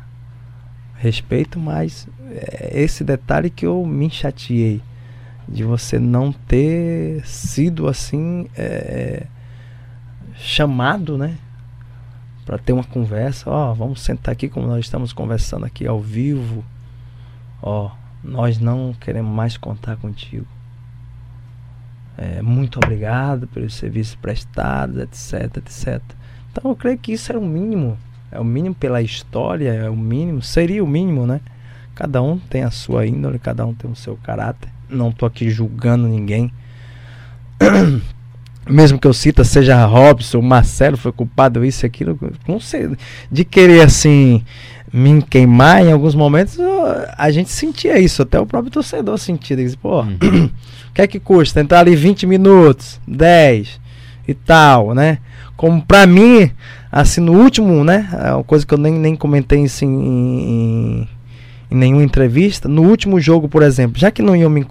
Respeito, 0.95 1.59
mas 1.59 2.07
é 2.29 2.71
esse 2.81 3.03
detalhe 3.03 3.49
que 3.49 3.65
eu 3.65 3.85
me 3.85 4.09
chateei. 4.09 4.81
De 5.47 5.63
você 5.63 5.99
não 5.99 6.31
ter 6.31 7.25
sido 7.25 7.87
assim 7.87 8.47
é, 8.57 9.27
chamado, 10.35 11.17
né? 11.17 11.37
Para 12.45 12.57
ter 12.57 12.73
uma 12.73 12.83
conversa. 12.83 13.49
Ó, 13.49 13.73
vamos 13.73 14.01
sentar 14.01 14.33
aqui 14.33 14.49
como 14.49 14.67
nós 14.67 14.85
estamos 14.85 15.13
conversando 15.13 15.65
aqui 15.65 15.85
ao 15.85 15.99
vivo. 15.99 16.63
Ó, 17.61 17.91
nós 18.23 18.57
não 18.57 18.93
queremos 18.99 19.31
mais 19.31 19.55
contar 19.57 19.97
contigo. 19.97 20.47
É, 22.17 22.41
muito 22.41 22.77
obrigado 22.77 23.47
pelos 23.47 23.75
serviços 23.75 24.15
prestados, 24.15 24.97
etc, 24.97 25.57
etc. 25.57 26.01
Então 26.51 26.71
eu 26.71 26.75
creio 26.75 26.97
que 26.97 27.11
isso 27.11 27.31
é 27.31 27.37
o 27.37 27.41
mínimo. 27.41 27.97
É 28.35 28.39
o 28.39 28.43
mínimo 28.43 28.75
pela 28.75 29.01
história, 29.01 29.73
é 29.73 29.89
o 29.89 29.95
mínimo, 29.95 30.41
seria 30.41 30.83
o 30.83 30.87
mínimo, 30.87 31.25
né? 31.25 31.39
Cada 31.95 32.21
um 32.21 32.37
tem 32.37 32.63
a 32.63 32.71
sua 32.71 33.07
índole, 33.07 33.39
cada 33.39 33.65
um 33.65 33.73
tem 33.73 33.89
o 33.89 33.95
seu 33.95 34.17
caráter. 34.17 34.69
Não 34.89 35.11
tô 35.11 35.25
aqui 35.25 35.49
julgando 35.49 36.07
ninguém. 36.07 36.51
Mesmo 38.67 38.99
que 38.99 39.07
eu 39.07 39.13
cita, 39.13 39.43
seja 39.43 39.85
Robson, 39.85 40.41
Marcelo 40.41 40.97
foi 40.97 41.11
culpado, 41.11 41.63
isso 41.63 41.85
e 41.85 41.87
aquilo, 41.87 42.19
não 42.47 42.59
sei, 42.59 42.97
de 43.31 43.45
querer 43.45 43.81
assim 43.81 44.43
me 44.91 45.21
queimar 45.21 45.85
em 45.85 45.91
alguns 45.91 46.15
momentos, 46.15 46.57
a 47.17 47.29
gente 47.29 47.51
sentia 47.51 47.99
isso, 47.99 48.21
até 48.21 48.39
o 48.39 48.45
próprio 48.45 48.71
torcedor 48.71 49.17
sentia. 49.17 49.55
Diz, 49.55 49.75
Pô, 49.75 50.01
o 50.01 50.13
que 50.93 51.01
é 51.01 51.07
que 51.07 51.19
custa? 51.19 51.61
Entrar 51.61 51.79
ali 51.79 51.95
20 51.95 52.25
minutos, 52.25 52.99
10 53.07 53.79
e 54.27 54.33
tal, 54.33 54.93
né? 54.93 55.19
Como 55.55 55.81
pra 55.81 56.07
mim, 56.07 56.51
assim, 57.01 57.21
no 57.21 57.33
último, 57.33 57.83
né? 57.83 58.09
É 58.13 58.33
uma 58.33 58.43
coisa 58.43 58.65
que 58.65 58.73
eu 58.73 58.77
nem, 58.77 58.93
nem 58.93 59.15
comentei 59.15 59.63
assim, 59.63 59.87
em, 59.87 61.09
em 61.69 61.75
nenhuma 61.75 62.03
entrevista. 62.03 62.67
No 62.67 62.83
último 62.83 63.19
jogo, 63.19 63.47
por 63.49 63.61
exemplo, 63.63 63.99
já 63.99 64.11
que 64.11 64.21
não 64.21 64.35
iam 64.35 64.49
me 64.49 64.65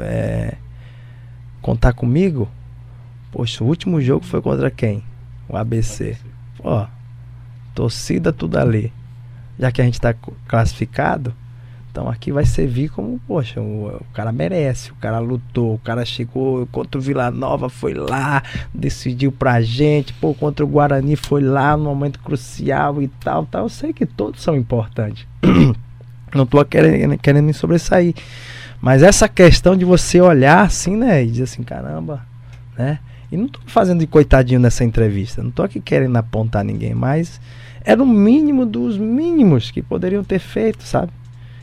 é, 0.00 0.54
contar 1.60 1.92
comigo, 1.92 2.48
poxa, 3.32 3.62
o 3.62 3.66
último 3.66 4.00
jogo 4.00 4.24
foi 4.24 4.40
contra 4.40 4.70
quem? 4.70 5.02
O 5.48 5.56
ABC. 5.56 6.16
Pô, 6.56 6.86
torcida 7.74 8.32
tudo 8.32 8.58
ali 8.58 8.92
já 9.58 9.72
que 9.72 9.82
a 9.82 9.84
gente 9.84 9.94
está 9.94 10.14
classificado, 10.46 11.34
então 11.98 12.08
aqui 12.08 12.30
vai 12.30 12.44
servir 12.46 12.90
como, 12.90 13.20
poxa, 13.26 13.60
o, 13.60 13.88
o, 13.88 14.04
cara 14.14 14.30
merece, 14.30 14.92
o 14.92 14.94
cara 14.94 15.18
lutou, 15.18 15.74
o 15.74 15.78
cara 15.78 16.04
chegou 16.04 16.64
contra 16.68 16.96
o 16.96 17.02
Vila 17.02 17.28
Nova, 17.28 17.68
foi 17.68 17.92
lá, 17.92 18.40
decidiu 18.72 19.32
pra 19.32 19.60
gente, 19.60 20.12
pô, 20.12 20.32
contra 20.32 20.64
o 20.64 20.68
Guarani 20.68 21.16
foi 21.16 21.42
lá 21.42 21.76
no 21.76 21.82
momento 21.82 22.20
crucial 22.20 23.02
e 23.02 23.08
tal, 23.08 23.46
tal. 23.46 23.64
Eu 23.64 23.68
sei 23.68 23.92
que 23.92 24.06
todos 24.06 24.40
são 24.40 24.54
importantes. 24.54 25.26
Não 26.32 26.46
tô 26.46 26.64
querendo, 26.64 27.18
querendo 27.18 27.46
me 27.46 27.52
sobressair. 27.52 28.14
Mas 28.80 29.02
essa 29.02 29.28
questão 29.28 29.74
de 29.74 29.84
você 29.84 30.20
olhar 30.20 30.60
assim, 30.60 30.96
né, 30.96 31.24
e 31.24 31.26
dizer 31.26 31.44
assim, 31.44 31.64
caramba, 31.64 32.24
né? 32.76 33.00
E 33.32 33.36
não 33.36 33.48
tô 33.48 33.58
fazendo 33.66 33.98
de 34.00 34.06
coitadinho 34.06 34.60
nessa 34.60 34.84
entrevista, 34.84 35.42
não 35.42 35.50
tô 35.50 35.62
aqui 35.62 35.80
querendo 35.80 36.16
apontar 36.16 36.62
ninguém, 36.64 36.94
mas 36.94 37.40
era 37.84 38.00
o 38.00 38.06
mínimo 38.06 38.64
dos 38.64 38.96
mínimos 38.96 39.70
que 39.70 39.82
poderiam 39.82 40.22
ter 40.22 40.38
feito, 40.38 40.84
sabe? 40.84 41.10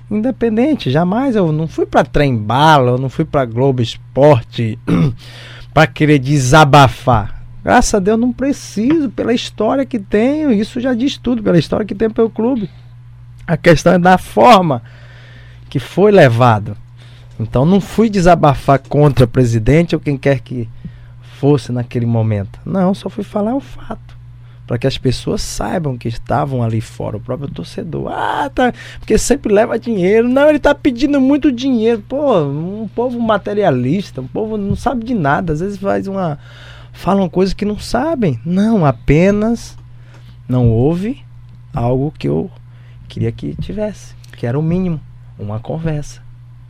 Independente, 0.10 0.92
jamais 0.92 1.36
eu 1.36 1.52
não 1.52 1.68
fui 1.68 1.86
para 1.86 2.04
trem 2.04 2.38
bala, 2.38 2.92
eu 2.92 2.98
não 2.98 3.10
fui 3.10 3.26
para 3.26 3.46
Globo 3.46 3.82
Esporte 3.82 4.78
para 5.74 5.88
querer 5.88 6.20
desabafar. 6.20 7.44
Graças 7.64 7.96
a 7.96 8.00
Deus 8.00 8.20
não 8.20 8.32
preciso, 8.32 9.10
pela 9.10 9.34
história 9.34 9.86
que 9.86 9.98
tenho, 9.98 10.52
isso 10.52 10.80
já 10.80 10.94
diz 10.94 11.18
tudo, 11.18 11.42
pela 11.42 11.58
história 11.58 11.86
que 11.86 11.96
tem 11.96 12.10
pelo 12.10 12.30
clube. 12.30 12.70
A 13.48 13.58
questão 13.58 13.94
é 13.94 14.00
da 14.00 14.20
forma 14.20 14.84
que 15.70 15.80
foi 15.80 16.12
levado. 16.12 16.78
Então 17.40 17.66
não 17.66 17.82
fui 17.82 18.10
desabafar 18.10 18.80
contra 18.80 19.26
o 19.26 19.28
presidente 19.28 19.96
ou 19.96 20.00
quem 20.00 20.18
quer 20.18 20.40
que 20.40 20.70
fosse 21.40 21.72
naquele 21.72 22.06
momento. 22.06 22.60
Não, 22.64 22.94
só 22.94 23.10
fui 23.10 23.24
falar 23.24 23.56
o 23.56 23.60
fato 23.60 24.15
para 24.66 24.78
que 24.78 24.88
as 24.88 24.98
pessoas 24.98 25.42
saibam 25.42 25.98
que 25.98 26.08
estavam 26.08 26.64
ali 26.64 26.82
fora, 26.82 27.18
o 27.18 27.22
próprio 27.22 27.50
torcedor. 27.50 28.12
Ah, 28.12 28.50
tá, 28.54 28.74
porque 29.00 29.18
sempre 29.18 29.54
leva 29.54 29.78
dinheiro. 29.78 30.28
Não, 30.28 30.48
ele 30.48 30.58
está 30.58 30.74
pedindo 30.74 31.22
muito 31.22 31.52
dinheiro. 31.52 32.04
Pô, 32.08 32.44
um 32.44 32.88
povo 32.88 33.20
materialista, 33.20 34.22
um 34.22 34.28
povo 34.28 34.58
não 34.58 34.76
sabe 34.76 35.06
de 35.06 35.14
nada, 35.14 35.54
às 35.54 35.60
vezes 35.60 35.78
faz 35.78 36.08
uma 36.08 36.40
falam 36.96 37.30
coisas 37.30 37.54
que 37.54 37.66
não 37.66 37.78
sabem. 37.78 38.40
Não, 38.46 38.86
apenas 38.86 39.78
não 40.48 40.70
houve 40.70 41.24
algo 41.74 42.12
que 42.18 42.28
eu 42.28 42.50
queria 43.08 43.32
que 43.32 43.54
tivesse, 43.56 44.16
que 44.38 44.48
era 44.48 44.58
o 44.58 44.64
mínimo, 44.64 45.00
uma 45.38 45.60
conversa, 45.60 46.22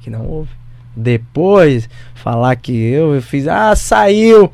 que 0.02 0.10
não 0.10 0.28
houve. 0.28 0.50
Depois 0.96 1.90
falar 2.14 2.56
que 2.56 2.74
eu, 2.74 3.16
eu 3.16 3.22
fiz, 3.22 3.48
ah, 3.48 3.76
saiu 3.76 4.52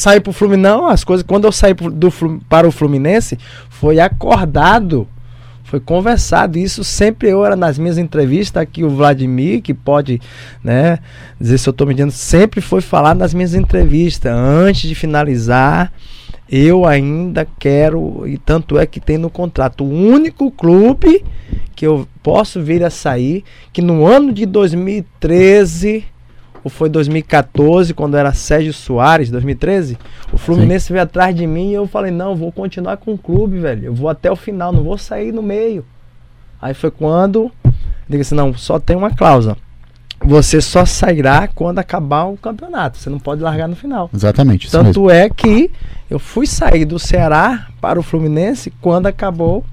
sair 0.00 0.20
pro 0.20 0.32
Fluminense. 0.32 0.62
Não, 0.62 0.86
as 0.86 1.04
coisas. 1.04 1.24
Quando 1.26 1.44
eu 1.44 1.52
saí 1.52 1.74
do, 1.74 2.10
para 2.48 2.66
o 2.66 2.72
Fluminense, 2.72 3.38
foi 3.68 4.00
acordado. 4.00 5.06
Foi 5.62 5.78
conversado. 5.78 6.58
Isso 6.58 6.82
sempre 6.82 7.28
eu 7.28 7.44
era 7.44 7.54
nas 7.54 7.78
minhas 7.78 7.98
entrevistas. 7.98 8.60
Aqui 8.60 8.82
o 8.82 8.90
Vladimir, 8.90 9.62
que 9.62 9.72
pode 9.72 10.20
né, 10.64 10.98
dizer 11.40 11.58
se 11.58 11.68
eu 11.68 11.70
estou 11.70 11.86
medindo, 11.86 12.10
sempre 12.10 12.60
foi 12.60 12.80
falar 12.80 13.14
nas 13.14 13.32
minhas 13.32 13.54
entrevistas. 13.54 14.32
Antes 14.32 14.88
de 14.88 14.94
finalizar, 14.94 15.92
eu 16.50 16.84
ainda 16.86 17.46
quero. 17.58 18.26
E 18.26 18.36
tanto 18.38 18.78
é 18.78 18.86
que 18.86 18.98
tem 18.98 19.18
no 19.18 19.30
contrato 19.30 19.84
o 19.84 19.88
único 19.88 20.50
clube 20.50 21.24
que 21.76 21.86
eu 21.86 22.08
posso 22.22 22.60
vir 22.60 22.82
a 22.82 22.90
sair. 22.90 23.44
Que 23.72 23.80
no 23.80 24.06
ano 24.06 24.32
de 24.32 24.46
2013 24.46 26.04
ou 26.62 26.70
foi 26.70 26.88
2014, 26.88 27.94
quando 27.94 28.16
era 28.16 28.32
Sérgio 28.32 28.72
Soares, 28.72 29.30
2013? 29.30 29.98
O 30.32 30.38
Fluminense 30.38 30.86
Sim. 30.86 30.94
veio 30.94 31.04
atrás 31.04 31.34
de 31.34 31.46
mim 31.46 31.70
e 31.70 31.74
eu 31.74 31.86
falei, 31.86 32.10
não, 32.10 32.36
vou 32.36 32.52
continuar 32.52 32.98
com 32.98 33.14
o 33.14 33.18
clube, 33.18 33.58
velho. 33.58 33.86
Eu 33.86 33.94
vou 33.94 34.08
até 34.08 34.30
o 34.30 34.36
final, 34.36 34.72
não 34.72 34.82
vou 34.82 34.98
sair 34.98 35.32
no 35.32 35.42
meio. 35.42 35.84
Aí 36.60 36.74
foi 36.74 36.90
quando, 36.90 37.50
diga 38.08 38.20
assim, 38.20 38.34
não, 38.34 38.54
só 38.54 38.78
tem 38.78 38.96
uma 38.96 39.10
cláusula. 39.10 39.56
Você 40.22 40.60
só 40.60 40.84
sairá 40.84 41.48
quando 41.48 41.78
acabar 41.78 42.24
o 42.24 42.36
campeonato. 42.36 42.98
Você 42.98 43.08
não 43.08 43.18
pode 43.18 43.40
largar 43.40 43.66
no 43.66 43.74
final. 43.74 44.10
Exatamente. 44.14 44.70
Tanto 44.70 45.06
mesmo. 45.06 45.10
é 45.10 45.30
que 45.30 45.70
eu 46.10 46.18
fui 46.18 46.46
sair 46.46 46.84
do 46.84 46.98
Ceará 46.98 47.68
para 47.80 47.98
o 47.98 48.02
Fluminense 48.02 48.70
quando 48.82 49.06
acabou 49.06 49.64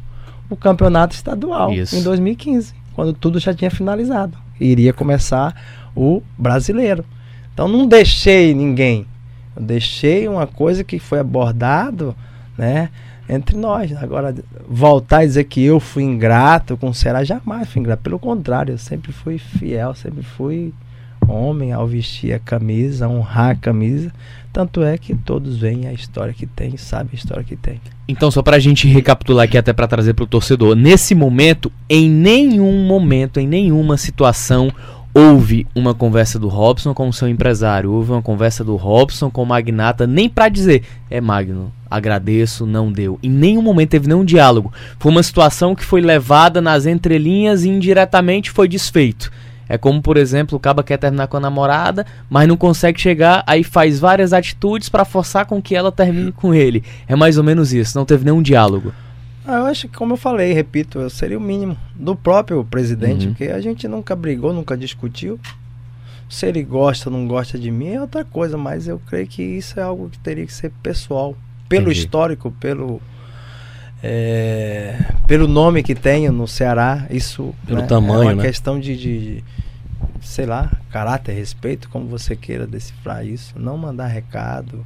o 0.49 0.55
campeonato 0.55 1.13
estadual 1.13 1.73
Isso. 1.73 1.97
em 1.97 2.01
2015, 2.01 2.73
quando 2.93 3.11
tudo 3.11 3.39
já 3.39 3.53
tinha 3.53 3.69
finalizado. 3.69 4.37
E 4.59 4.67
iria 4.67 4.93
começar 4.93 5.53
o 5.97 6.21
brasileiro. 6.37 7.03
Então 7.53 7.67
não 7.67 7.87
deixei 7.87 8.53
ninguém. 8.53 9.05
Eu 9.55 9.63
deixei 9.63 10.27
uma 10.27 10.45
coisa 10.45 10.83
que 10.83 10.99
foi 10.99 11.19
abordado, 11.19 12.15
né, 12.55 12.89
entre 13.27 13.57
nós. 13.57 13.91
Agora 13.97 14.35
voltar 14.69 15.23
e 15.23 15.27
dizer 15.27 15.43
que 15.45 15.63
eu 15.63 15.79
fui 15.79 16.03
ingrato 16.03 16.77
com 16.77 16.89
o 16.89 16.93
Ceará 16.93 17.23
jamais 17.23 17.67
fui 17.67 17.81
ingrato, 17.81 18.03
pelo 18.03 18.19
contrário, 18.19 18.73
eu 18.73 18.77
sempre 18.77 19.11
fui 19.11 19.39
fiel, 19.39 19.95
sempre 19.95 20.21
fui 20.21 20.71
homem 21.27 21.73
ao 21.73 21.85
vestir 21.85 22.33
a 22.33 22.39
camisa, 22.39 23.07
honrar 23.07 23.51
a 23.51 23.55
camisa. 23.55 24.11
Tanto 24.53 24.81
é 24.81 24.97
que 24.97 25.13
todos 25.13 25.57
veem 25.57 25.87
a 25.87 25.93
história 25.93 26.33
que 26.33 26.45
tem, 26.45 26.77
sabem 26.77 27.09
a 27.13 27.15
história 27.15 27.43
que 27.43 27.55
tem. 27.55 27.79
Então, 28.07 28.31
só 28.31 28.41
pra 28.41 28.57
gente 28.57 28.87
recapitular 28.87 29.45
aqui, 29.45 29.57
até 29.57 29.73
para 29.73 29.87
trazer 29.87 30.13
pro 30.13 30.25
torcedor, 30.25 30.75
nesse 30.75 31.13
momento, 31.13 31.71
em 31.89 32.09
nenhum 32.09 32.87
momento, 32.87 33.39
em 33.39 33.47
nenhuma 33.47 33.97
situação, 33.97 34.71
houve 35.13 35.65
uma 35.73 35.93
conversa 35.93 36.37
do 36.37 36.47
Robson 36.47 36.93
com 36.93 37.09
o 37.09 37.13
seu 37.13 37.27
empresário, 37.27 37.91
houve 37.91 38.11
uma 38.11 38.21
conversa 38.21 38.63
do 38.63 38.75
Robson 38.75 39.29
com 39.29 39.43
o 39.43 39.45
magnata, 39.45 40.05
nem 40.05 40.29
para 40.29 40.49
dizer, 40.49 40.83
é 41.09 41.19
Magno, 41.19 41.71
agradeço, 41.89 42.65
não 42.65 42.91
deu. 42.91 43.17
Em 43.23 43.29
nenhum 43.29 43.61
momento 43.61 43.89
teve 43.89 44.07
nenhum 44.07 44.25
diálogo. 44.25 44.71
Foi 44.99 45.11
uma 45.11 45.23
situação 45.23 45.73
que 45.75 45.83
foi 45.83 46.01
levada 46.01 46.61
nas 46.61 46.85
entrelinhas 46.85 47.63
e 47.63 47.69
indiretamente 47.69 48.51
foi 48.51 48.67
desfeito. 48.67 49.31
É 49.69 49.77
como, 49.77 50.01
por 50.01 50.15
exemplo, 50.15 50.57
o 50.57 50.59
caba 50.59 50.83
quer 50.83 50.97
terminar 50.97 51.27
com 51.27 51.37
a 51.37 51.41
namorada, 51.41 52.05
mas 52.29 52.47
não 52.47 52.55
consegue 52.55 53.01
chegar, 53.01 53.43
aí 53.45 53.63
faz 53.63 53.99
várias 53.99 54.31
atitudes 54.31 54.87
para 54.87 55.03
forçar 55.03 55.45
com 55.45 55.61
que 55.61 55.75
ela 55.75 55.91
termine 55.91 56.31
com 56.31 56.53
ele. 56.53 56.83
É 57.07 57.15
mais 57.15 57.37
ou 57.37 57.43
menos 57.43 57.73
isso, 57.73 57.97
não 57.97 58.05
teve 58.05 58.23
nenhum 58.23 58.41
diálogo. 58.41 58.93
Ah, 59.47 59.59
eu 59.59 59.65
acho 59.67 59.87
que, 59.87 59.95
como 59.95 60.13
eu 60.13 60.17
falei, 60.17 60.51
repito, 60.51 61.09
seria 61.09 61.37
o 61.37 61.41
mínimo 61.41 61.77
do 61.95 62.17
próprio 62.17 62.65
presidente, 62.65 63.27
uhum. 63.27 63.33
porque 63.33 63.45
a 63.45 63.61
gente 63.61 63.87
nunca 63.87 64.13
brigou, 64.13 64.51
nunca 64.51 64.75
discutiu. 64.75 65.39
Se 66.29 66.45
ele 66.45 66.61
gosta 66.61 67.09
ou 67.09 67.15
não 67.15 67.25
gosta 67.25 67.57
de 67.57 67.71
mim 67.71 67.93
é 67.93 68.01
outra 68.01 68.25
coisa, 68.25 68.57
mas 68.57 68.89
eu 68.89 68.99
creio 69.07 69.25
que 69.25 69.41
isso 69.41 69.79
é 69.79 69.83
algo 69.83 70.09
que 70.09 70.19
teria 70.19 70.45
que 70.45 70.53
ser 70.53 70.69
pessoal. 70.83 71.33
Pelo 71.69 71.83
Entendi. 71.83 71.99
histórico, 71.99 72.51
pelo. 72.59 73.01
É, 74.03 74.99
pelo 75.25 75.47
nome 75.47 75.81
que 75.81 75.95
tenho 75.95 76.31
no 76.33 76.45
Ceará, 76.45 77.07
isso 77.09 77.55
pelo 77.65 77.81
né, 77.81 77.87
tamanho, 77.87 78.23
é 78.23 78.33
uma 78.33 78.35
né? 78.35 78.43
questão 78.43 78.77
de, 78.77 78.97
de, 78.97 79.43
sei 80.21 80.45
lá, 80.45 80.69
caráter, 80.91 81.31
respeito, 81.31 81.89
como 81.89 82.05
você 82.07 82.35
queira 82.35 82.67
decifrar 82.67 83.25
isso. 83.25 83.57
Não 83.57 83.77
mandar 83.77 84.07
recado 84.07 84.85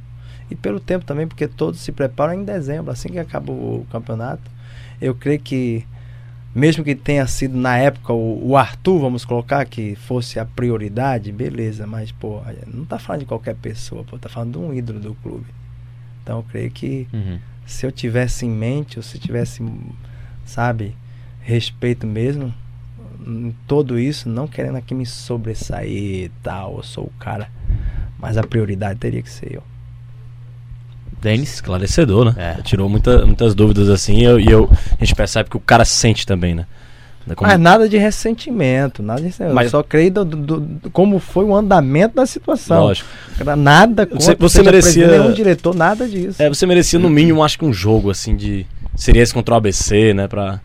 e 0.52 0.54
pelo 0.54 0.78
tempo 0.78 1.04
também, 1.04 1.26
porque 1.26 1.48
todos 1.48 1.80
se 1.80 1.90
preparam 1.90 2.34
em 2.34 2.44
dezembro, 2.44 2.90
assim 2.90 3.08
que 3.08 3.18
acaba 3.18 3.50
o 3.50 3.86
campeonato. 3.90 4.42
Eu 5.00 5.14
creio 5.14 5.40
que, 5.40 5.84
mesmo 6.54 6.84
que 6.84 6.94
tenha 6.94 7.26
sido 7.26 7.56
na 7.56 7.78
época 7.78 8.12
o, 8.12 8.50
o 8.50 8.56
Arthur, 8.56 9.00
vamos 9.00 9.24
colocar, 9.24 9.64
que 9.64 9.96
fosse 9.96 10.38
a 10.38 10.44
prioridade, 10.44 11.32
beleza, 11.32 11.86
mas, 11.86 12.12
pô, 12.12 12.40
não 12.66 12.84
tá 12.84 12.98
falando 12.98 13.20
de 13.20 13.26
qualquer 13.26 13.54
pessoa, 13.56 14.04
pô, 14.04 14.18
tá 14.18 14.28
falando 14.28 14.52
de 14.52 14.58
um 14.58 14.74
ídolo 14.74 15.00
do 15.00 15.14
clube. 15.14 15.46
Então 16.22 16.38
eu 16.38 16.42
creio 16.44 16.70
que 16.70 17.08
uhum. 17.12 17.38
se 17.66 17.86
eu 17.86 17.90
tivesse 17.90 18.44
em 18.44 18.50
mente, 18.50 18.98
ou 18.98 19.02
se 19.02 19.18
tivesse, 19.18 19.64
sabe, 20.44 20.94
respeito 21.40 22.06
mesmo, 22.06 22.54
em 23.26 23.54
todo 23.66 23.98
isso, 23.98 24.28
não 24.28 24.46
querendo 24.46 24.76
aqui 24.76 24.94
me 24.94 25.06
sobressair 25.06 26.26
e 26.26 26.30
tal, 26.42 26.76
eu 26.76 26.82
sou 26.82 27.04
o 27.04 27.12
cara, 27.18 27.50
mas 28.18 28.36
a 28.36 28.42
prioridade 28.42 28.98
teria 28.98 29.22
que 29.22 29.30
ser 29.30 29.54
eu. 29.54 29.71
Denis? 31.22 31.54
Esclarecedor, 31.54 32.26
né? 32.26 32.34
É. 32.58 32.62
Tirou 32.62 32.88
muita, 32.88 33.24
muitas 33.24 33.54
dúvidas 33.54 33.88
assim 33.88 34.18
e 34.18 34.24
eu, 34.24 34.38
e 34.40 34.50
eu- 34.50 34.68
a 35.00 35.04
gente 35.04 35.14
percebe 35.14 35.48
que 35.48 35.56
o 35.56 35.60
cara 35.60 35.84
sente 35.84 36.26
também, 36.26 36.54
né? 36.54 36.66
Como- 37.36 37.48
Mas 37.48 37.60
nada 37.60 37.88
de 37.88 37.96
ressentimento, 37.96 39.00
nada 39.00 39.20
de 39.20 39.26
ressentimento. 39.28 39.54
Mas- 39.54 39.66
Eu 39.66 39.70
só 39.70 39.82
creio 39.84 40.10
do, 40.10 40.24
do- 40.24 40.60
do- 40.60 40.90
como 40.90 41.20
foi 41.20 41.44
o 41.44 41.54
andamento 41.54 42.16
da 42.16 42.26
situação. 42.26 42.80
Lógico. 42.82 43.08
Nada 43.56 44.06
contra, 44.06 44.20
Você- 44.20 44.34
você 44.34 44.62
merecia- 44.62 45.06
nenhum 45.06 45.32
diretor, 45.32 45.72
nada 45.72 46.08
disso. 46.08 46.42
É, 46.42 46.48
você 46.48 46.66
merecia 46.66 46.98
no 46.98 47.08
mínimo, 47.08 47.44
acho 47.44 47.56
que 47.58 47.64
um 47.64 47.72
jogo 47.72 48.10
assim 48.10 48.34
de. 48.36 48.66
Seria 48.96 49.22
esse 49.22 49.32
contra 49.32 49.54
o 49.54 49.56
ABC, 49.56 50.12
né? 50.12 50.26
Pra. 50.26 50.60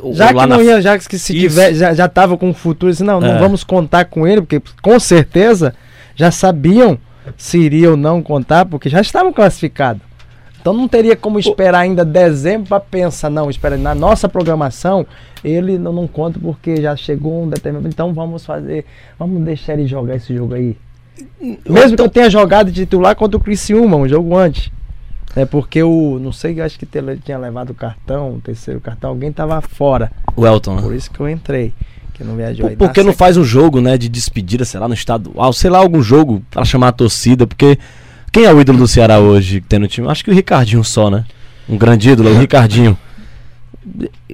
ou- 0.00 0.14
Já 0.14 0.28
que 0.28 0.34
não 0.34 0.46
na- 0.46 0.62
ia, 0.62 0.80
já 0.80 0.96
que 0.98 1.04
se 1.18 1.36
Isso. 1.36 1.48
tiver, 1.48 1.74
já, 1.74 1.92
já 1.92 2.08
tava 2.08 2.36
com 2.38 2.48
o 2.48 2.54
futuro, 2.54 2.90
assim, 2.90 3.04
não, 3.04 3.20
não 3.20 3.36
É. 3.36 3.38
vamos 3.38 3.62
contar 3.62 4.06
com 4.06 4.26
ele, 4.26 4.40
porque 4.40 4.60
com 4.80 4.98
certeza 4.98 5.74
já 6.16 6.30
sabiam 6.30 6.98
se 7.36 7.58
iria 7.58 7.90
ou 7.90 7.96
não 7.96 8.22
contar, 8.22 8.66
porque 8.66 8.88
já 8.88 9.00
estavam 9.00 9.32
classificados. 9.32 10.02
Então 10.60 10.72
não 10.72 10.86
teria 10.86 11.16
como 11.16 11.40
esperar 11.40 11.80
ainda 11.80 12.04
dezembro 12.04 12.68
para 12.68 12.78
pensar, 12.78 13.28
não, 13.28 13.50
espera, 13.50 13.76
na 13.76 13.94
nossa 13.96 14.28
programação 14.28 15.04
ele 15.42 15.76
não, 15.76 15.92
não 15.92 16.06
conta 16.06 16.38
porque 16.38 16.80
já 16.80 16.94
chegou 16.94 17.42
um 17.42 17.48
determinado. 17.48 17.88
Então 17.88 18.14
vamos 18.14 18.46
fazer, 18.46 18.84
vamos 19.18 19.42
deixar 19.42 19.72
ele 19.74 19.86
jogar 19.86 20.16
esse 20.16 20.34
jogo 20.34 20.54
aí. 20.54 20.76
Mesmo 21.68 21.96
que 21.96 22.02
eu 22.02 22.08
tenha 22.08 22.30
jogado 22.30 22.70
de 22.70 22.84
titular 22.84 23.16
contra 23.16 23.36
o 23.36 23.40
Criciúma, 23.40 23.96
um 23.96 24.08
jogo 24.08 24.36
antes. 24.36 24.70
É 25.34 25.44
porque 25.44 25.82
o, 25.82 26.18
não 26.20 26.30
sei, 26.30 26.60
acho 26.60 26.78
que 26.78 26.86
ele 26.96 27.16
tinha 27.16 27.38
levado 27.38 27.70
o 27.70 27.74
cartão, 27.74 28.34
o 28.34 28.40
terceiro 28.40 28.80
cartão, 28.80 29.10
alguém 29.10 29.32
tava 29.32 29.60
fora. 29.62 30.12
O 30.36 30.46
Elton, 30.46 30.76
né? 30.76 30.82
Por 30.82 30.94
isso 30.94 31.10
que 31.10 31.20
eu 31.20 31.28
entrei. 31.28 31.74
Que 32.22 32.28
não 32.28 32.36
viajou 32.36 32.62
Por, 32.64 32.70
aí. 32.70 32.76
por 32.76 32.86
Na 32.88 32.92
que 32.94 33.02
não 33.02 33.12
faz 33.12 33.36
um 33.36 33.44
jogo, 33.44 33.80
né, 33.80 33.98
de 33.98 34.08
despedida, 34.08 34.64
sei 34.64 34.78
lá, 34.80 34.88
no 34.88 34.94
estadual, 34.94 35.52
sei 35.52 35.68
lá, 35.70 35.78
algum 35.78 36.02
jogo 36.02 36.42
pra 36.50 36.64
chamar 36.64 36.88
a 36.88 36.92
torcida, 36.92 37.46
porque 37.46 37.78
quem 38.30 38.44
é 38.44 38.52
o 38.54 38.60
ídolo 38.60 38.78
do 38.78 38.88
Ceará 38.88 39.18
hoje 39.18 39.60
que 39.60 39.66
tem 39.66 39.78
no 39.78 39.88
time? 39.88 40.08
Acho 40.08 40.24
que 40.24 40.30
o 40.30 40.34
Ricardinho 40.34 40.82
só, 40.84 41.10
né? 41.10 41.24
Um 41.68 41.76
grande 41.76 42.08
ídolo, 42.10 42.30
o 42.30 42.38
Ricardinho. 42.38 42.96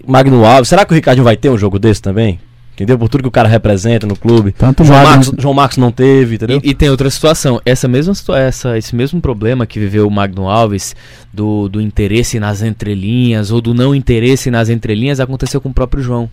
Magno 0.06 0.44
Alves, 0.44 0.68
será 0.68 0.84
que 0.84 0.92
o 0.92 0.94
Ricardinho 0.94 1.24
vai 1.24 1.36
ter 1.36 1.50
um 1.50 1.58
jogo 1.58 1.78
desse 1.78 2.00
também? 2.02 2.38
Entendeu? 2.74 2.96
Por 2.96 3.08
tudo 3.08 3.22
que 3.22 3.28
o 3.28 3.32
cara 3.32 3.48
representa 3.48 4.06
no 4.06 4.14
clube. 4.14 4.52
Tanto 4.52 4.84
João 4.84 4.98
Magno- 5.02 5.10
Marcos, 5.16 5.32
João 5.42 5.54
Marcos 5.54 5.78
não 5.78 5.90
teve, 5.90 6.36
entendeu? 6.36 6.60
E, 6.62 6.70
e 6.70 6.74
tem 6.74 6.88
outra 6.88 7.10
situação. 7.10 7.60
Essa 7.66 7.88
mesma 7.88 8.12
essa, 8.36 8.78
esse 8.78 8.94
mesmo 8.94 9.20
problema 9.20 9.66
que 9.66 9.80
viveu 9.80 10.06
o 10.06 10.10
Magno 10.10 10.48
Alves 10.48 10.94
do, 11.32 11.68
do 11.68 11.80
interesse 11.80 12.38
nas 12.38 12.62
entrelinhas 12.62 13.50
ou 13.50 13.60
do 13.60 13.74
não 13.74 13.92
interesse 13.94 14.48
nas 14.48 14.68
entrelinhas 14.68 15.18
aconteceu 15.18 15.60
com 15.60 15.70
o 15.70 15.74
próprio 15.74 16.02
João. 16.04 16.30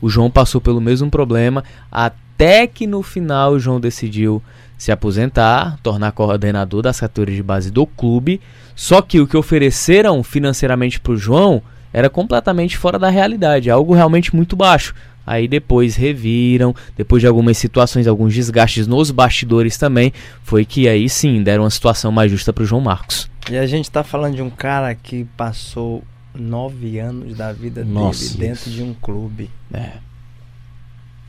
O 0.00 0.08
João 0.08 0.30
passou 0.30 0.60
pelo 0.60 0.80
mesmo 0.80 1.10
problema 1.10 1.64
até 1.90 2.66
que 2.66 2.86
no 2.86 3.02
final 3.02 3.52
o 3.52 3.58
João 3.58 3.80
decidiu 3.80 4.42
se 4.76 4.92
aposentar, 4.92 5.78
tornar 5.82 6.12
coordenador 6.12 6.82
das 6.82 7.00
categorias 7.00 7.36
de 7.36 7.42
base 7.42 7.70
do 7.70 7.86
clube. 7.86 8.40
Só 8.74 9.00
que 9.00 9.20
o 9.20 9.26
que 9.26 9.36
ofereceram 9.36 10.22
financeiramente 10.22 11.00
para 11.00 11.12
o 11.12 11.16
João 11.16 11.62
era 11.92 12.10
completamente 12.10 12.76
fora 12.76 12.98
da 12.98 13.08
realidade, 13.08 13.70
algo 13.70 13.94
realmente 13.94 14.36
muito 14.36 14.54
baixo. 14.54 14.94
Aí 15.26 15.48
depois 15.48 15.96
reviram, 15.96 16.74
depois 16.96 17.20
de 17.20 17.26
algumas 17.26 17.58
situações, 17.58 18.06
alguns 18.06 18.32
desgastes 18.32 18.86
nos 18.86 19.10
bastidores 19.10 19.76
também, 19.76 20.12
foi 20.42 20.64
que 20.64 20.88
aí 20.88 21.08
sim 21.08 21.42
deram 21.42 21.64
uma 21.64 21.70
situação 21.70 22.12
mais 22.12 22.30
justa 22.30 22.52
para 22.52 22.62
o 22.62 22.66
João 22.66 22.80
Marcos. 22.80 23.28
E 23.50 23.56
a 23.56 23.66
gente 23.66 23.90
tá 23.90 24.04
falando 24.04 24.36
de 24.36 24.42
um 24.42 24.50
cara 24.50 24.94
que 24.94 25.24
passou 25.36 26.04
nove 26.38 26.98
anos 26.98 27.36
da 27.36 27.52
vida 27.52 27.84
Nossa, 27.84 28.36
dele 28.36 28.48
dentro 28.48 28.70
de 28.70 28.82
um 28.82 28.94
clube. 28.94 29.50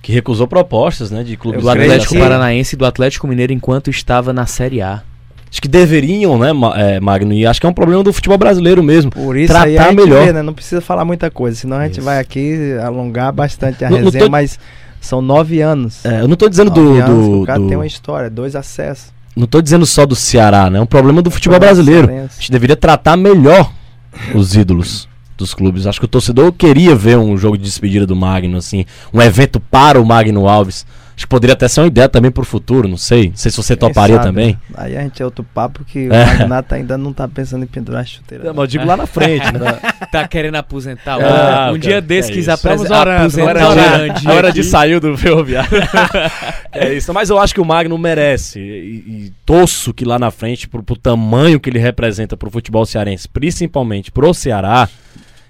Que 0.02 0.12
recusou 0.14 0.48
propostas, 0.48 1.12
né, 1.12 1.24
de 1.24 1.36
clubes 1.36 1.60
Eu 1.60 1.64
Do 1.64 1.70
Atlético 1.70 2.14
que- 2.14 2.20
Paranaense 2.20 2.76
e 2.76 2.78
do 2.78 2.86
Atlético 2.86 3.28
Mineiro 3.28 3.52
enquanto 3.52 3.90
estava 3.90 4.32
na 4.32 4.46
Série 4.46 4.82
A. 4.82 5.02
Acho 5.50 5.62
que 5.62 5.68
deveriam, 5.68 6.38
né, 6.38 6.52
é, 6.76 7.00
Magno? 7.00 7.34
E 7.34 7.46
acho 7.46 7.60
que 7.60 7.66
é 7.66 7.70
um 7.70 7.74
problema 7.74 8.04
do 8.04 8.14
futebol 8.14 8.38
brasileiro 8.38 8.84
mesmo. 8.84 9.12
Por 9.12 9.36
isso 9.38 9.48
Tratar 9.52 9.66
aí 9.68 9.78
a 9.78 9.84
gente 9.90 9.96
melhor. 9.96 10.26
vê, 10.26 10.34
né? 10.34 10.42
Não 10.42 10.54
precisa 10.54 10.82
falar 10.82 11.04
muita 11.06 11.32
coisa, 11.32 11.58
senão 11.58 11.78
a 11.78 11.84
gente 11.86 11.94
Isso. 11.98 12.02
vai 12.04 12.20
aqui 12.20 12.74
alongar 12.84 13.32
bastante 13.34 13.84
a 13.84 13.90
Não- 13.90 13.98
não 13.98 14.06
resenha, 14.06 14.26
tô- 14.26 14.30
mas 14.32 14.60
são 15.02 15.22
nove 15.22 15.62
anos. 15.62 16.06
É, 16.06 16.22
eu 16.22 16.28
não 16.28 16.36
tô 16.36 16.48
dizendo 16.50 16.70
do, 16.70 16.94
anos 17.02 17.06
do- 17.28 17.42
o 17.42 17.46
cara 17.46 17.60
do- 17.60 17.68
tem 17.68 17.78
uma 17.78 17.88
história, 17.88 18.30
dois 18.30 18.56
acessos. 18.56 19.12
não 19.36 19.48
tô 19.48 19.62
dizendo 19.62 19.86
só 19.86 20.06
do 20.06 20.16
Ceará, 20.16 20.70
né? 20.70 20.80
É 20.80 20.82
um 20.82 20.86
problema 20.86 21.22
do 21.22 21.32
futebol 21.32 21.60
brasileiro. 21.60 22.10
A 22.10 22.28
gente 22.40 22.52
deveria 22.52 22.76
tratar 22.76 23.16
melhor 23.18 23.72
os 24.34 24.56
ídolos 24.56 25.08
dos 25.38 25.54
clubes. 25.54 25.86
Acho 25.86 26.00
que 26.00 26.06
o 26.06 26.10
torcedor 26.10 26.52
queria 26.52 26.96
ver 26.96 27.18
um 27.18 27.38
jogo 27.38 27.58
de 27.58 27.64
despedida 27.64 28.06
do 28.06 28.16
Magno, 28.16 28.58
assim, 28.58 28.86
um 29.14 29.22
evento 29.22 29.60
para 29.60 30.02
o 30.02 30.06
Magno 30.06 30.48
Alves. 30.48 30.86
Acho 31.18 31.26
que 31.26 31.30
poderia 31.32 31.54
até 31.56 31.68
ser 31.68 31.82
uma 31.82 31.88
ideia 31.88 32.08
também 32.08 32.30
pro 32.30 32.46
futuro, 32.46 32.88
não 32.88 32.96
sei. 32.96 33.30
Não 33.30 33.36
sei 33.36 33.50
se 33.50 33.58
você 33.58 33.76
Quem 33.76 33.90
toparia 33.90 34.18
sabe, 34.18 34.28
também. 34.28 34.50
né? 34.70 34.76
Aí 34.76 34.96
a 34.96 35.02
gente 35.02 35.20
é 35.20 35.26
outro 35.26 35.44
papo 35.44 35.84
que 35.84 36.06
É. 36.06 36.06
o 36.06 36.10
Magnata 36.28 36.76
ainda 36.76 36.96
não 36.96 37.12
tá 37.12 37.28
pensando 37.28 37.64
em 37.64 37.68
pendurar 37.68 38.04
a 38.04 38.06
chuteira. 38.06 38.44
Não, 38.44 38.54
mas 38.54 38.62
eu 38.62 38.68
digo 38.68 38.86
lá 38.86 38.96
na 38.96 39.08
frente, 39.08 39.52
né? 39.52 39.80
Tá 40.12 40.28
querendo 40.28 40.56
aposentar? 40.56 41.16
Ah, 41.16 41.18
um 41.18 41.20
cara, 41.74 41.78
dia 41.80 42.00
desse 42.02 42.30
é 42.30 42.34
quis 42.34 42.44
isso. 42.44 42.52
apres- 42.52 42.82
Estamos 42.82 43.00
orando, 43.02 43.20
aposentar 43.24 43.50
agora 43.52 44.12
o 44.14 44.14
de- 44.14 44.28
hora 44.30 44.52
de 44.54 44.64
saiu 44.64 45.00
do 45.02 45.18
ferroviário. 45.18 45.70
é 46.72 46.94
isso, 46.94 47.12
mas 47.14 47.30
eu 47.30 47.38
acho 47.40 47.54
que 47.54 47.60
o 47.60 47.66
Magno 47.66 47.98
merece. 47.98 48.60
E, 48.60 48.64
e 49.26 49.34
torço 49.46 49.94
que 49.94 50.06
lá 50.06 50.18
na 50.20 50.30
frente, 50.32 50.68
pro, 50.70 50.84
pro 50.84 50.96
tamanho 50.96 51.60
que 51.60 51.70
ele 51.70 51.80
representa 51.80 52.38
pro 52.38 52.50
futebol 52.52 52.86
cearense, 52.86 53.28
principalmente 53.28 54.12
pro 54.12 54.34
Ceará. 54.34 54.88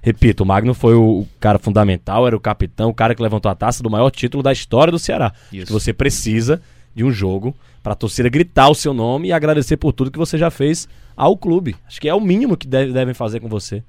Repito, 0.08 0.44
o 0.44 0.46
Magno 0.46 0.74
foi 0.74 0.96
o, 0.96 1.02
o 1.20 1.28
cara 1.38 1.60
fundamental, 1.60 2.26
era 2.26 2.34
o 2.34 2.40
capitão, 2.40 2.90
o 2.90 2.94
cara 2.94 3.14
que 3.14 3.22
levantou 3.22 3.52
a 3.52 3.56
taça 3.56 3.84
do 3.84 3.90
maior 3.90 4.10
título 4.10 4.42
da 4.42 4.54
história 4.54 4.90
do 4.90 4.98
Ceará. 4.98 5.34
Isso. 5.52 5.66
Que 5.66 5.72
você 5.74 5.92
precisa 5.92 6.62
de 6.96 7.04
um 7.04 7.12
jogo 7.12 7.54
pra 7.84 7.94
torcida 7.94 8.30
gritar 8.30 8.70
o 8.70 8.74
seu 8.74 8.94
nome 8.94 9.28
e 9.28 9.34
agradecer 9.34 9.76
por 9.76 9.92
tudo 9.92 10.10
que 10.10 10.18
você 10.18 10.38
já 10.38 10.50
fez 10.50 10.88
ao 11.16 11.36
clube. 11.36 11.76
Acho 11.86 12.00
que 12.00 12.08
é 12.08 12.14
o 12.16 12.22
mínimo 12.22 12.56
que 12.56 12.66
deve- 12.66 12.94
devem 12.94 13.14
fazer 13.14 13.42
com 13.42 13.50
você. 13.50 13.84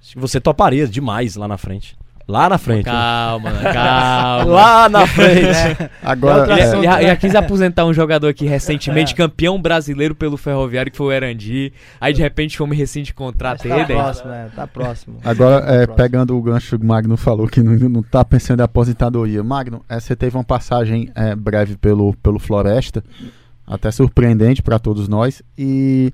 Acho 0.00 0.14
que 0.14 0.18
você 0.18 0.40
toparia 0.40 0.88
demais 0.88 1.36
lá 1.36 1.46
na 1.46 1.58
frente. 1.58 1.94
Lá 2.28 2.48
na 2.48 2.58
frente. 2.58 2.86
né? 2.86 2.92
Calma, 2.92 3.50
calma. 3.72 4.44
Lá 4.52 4.88
na 4.88 5.06
frente. 5.06 5.90
Agora, 6.02 6.50
Ele, 6.52 6.60
é, 6.60 6.72
ele 6.72 6.82
já, 6.82 7.02
já 7.02 7.16
quis 7.16 7.34
aposentar 7.36 7.84
um 7.84 7.94
jogador 7.94 8.26
aqui 8.28 8.46
recentemente, 8.46 9.14
campeão 9.14 9.60
brasileiro 9.62 10.12
pelo 10.14 10.36
Ferroviário, 10.36 10.90
que 10.90 10.98
foi 10.98 11.06
o 11.06 11.12
Erandi. 11.12 11.72
Aí 12.00 12.12
de 12.12 12.20
repente 12.20 12.58
fomos 12.58 12.76
rescinde 12.76 13.14
contrato 13.14 13.68
tá 13.68 13.76
ele. 13.76 13.86
próximo, 13.86 14.30
né? 14.30 14.50
Tá 14.56 14.66
próximo. 14.66 15.18
Agora, 15.24 15.60
Tá 15.62 15.72
é, 15.72 15.86
próximo. 15.86 15.94
pegando 15.96 16.36
o 16.36 16.42
gancho 16.42 16.76
que 16.76 16.84
o 16.84 16.86
Magno 16.88 17.16
falou, 17.16 17.46
que 17.46 17.62
não, 17.62 17.74
não 17.88 18.02
tá 18.02 18.24
pensando 18.24 18.58
em 18.60 18.64
aposentadoria. 18.64 19.44
Magno, 19.44 19.84
é, 19.88 20.00
você 20.00 20.16
teve 20.16 20.36
uma 20.36 20.44
passagem 20.44 21.08
é, 21.14 21.34
breve 21.34 21.76
pelo, 21.76 22.12
pelo 22.16 22.40
Floresta, 22.40 23.04
até 23.64 23.90
surpreendente 23.92 24.62
para 24.62 24.80
todos 24.80 25.06
nós, 25.06 25.42
e 25.56 26.12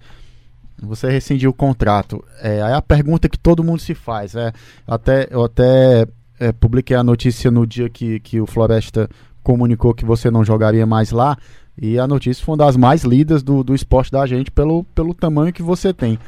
você 0.87 1.11
rescindiu 1.11 1.51
o 1.51 1.55
contrato. 1.55 2.25
É, 2.41 2.63
aí 2.63 2.73
a 2.73 2.83
pergunta 2.83 3.29
que 3.29 3.39
todo 3.39 3.65
mundo 3.65 3.81
se 3.81 3.95
faz, 3.95 4.35
é, 4.35 4.53
até, 4.87 5.29
eu 5.31 5.45
até 5.45 6.07
é, 6.39 6.53
publiquei 6.53 6.97
a 6.97 7.05
notícia 7.05 7.51
no 7.51 7.67
dia 7.67 7.89
que, 7.89 8.21
que 8.21 8.41
o 8.41 8.47
Floresta 8.47 9.09
comunicou 9.43 9.95
que 9.95 10.05
você 10.05 10.31
não 10.31 10.45
jogaria 10.45 10.87
mais 10.87 11.11
lá, 11.11 11.37
e 11.77 11.99
a 11.99 12.07
notícia 12.07 12.45
foi 12.45 12.53
uma 12.53 12.65
das 12.65 12.77
mais 12.77 13.03
lidas 13.03 13.43
do, 13.43 13.65
do 13.65 13.75
esporte 13.75 14.11
da 14.11 14.27
gente 14.27 14.51
pelo, 14.51 14.85
pelo 14.95 15.15
tamanho 15.15 15.53
que 15.53 15.63
você 15.63 15.93
tem. 15.93 16.19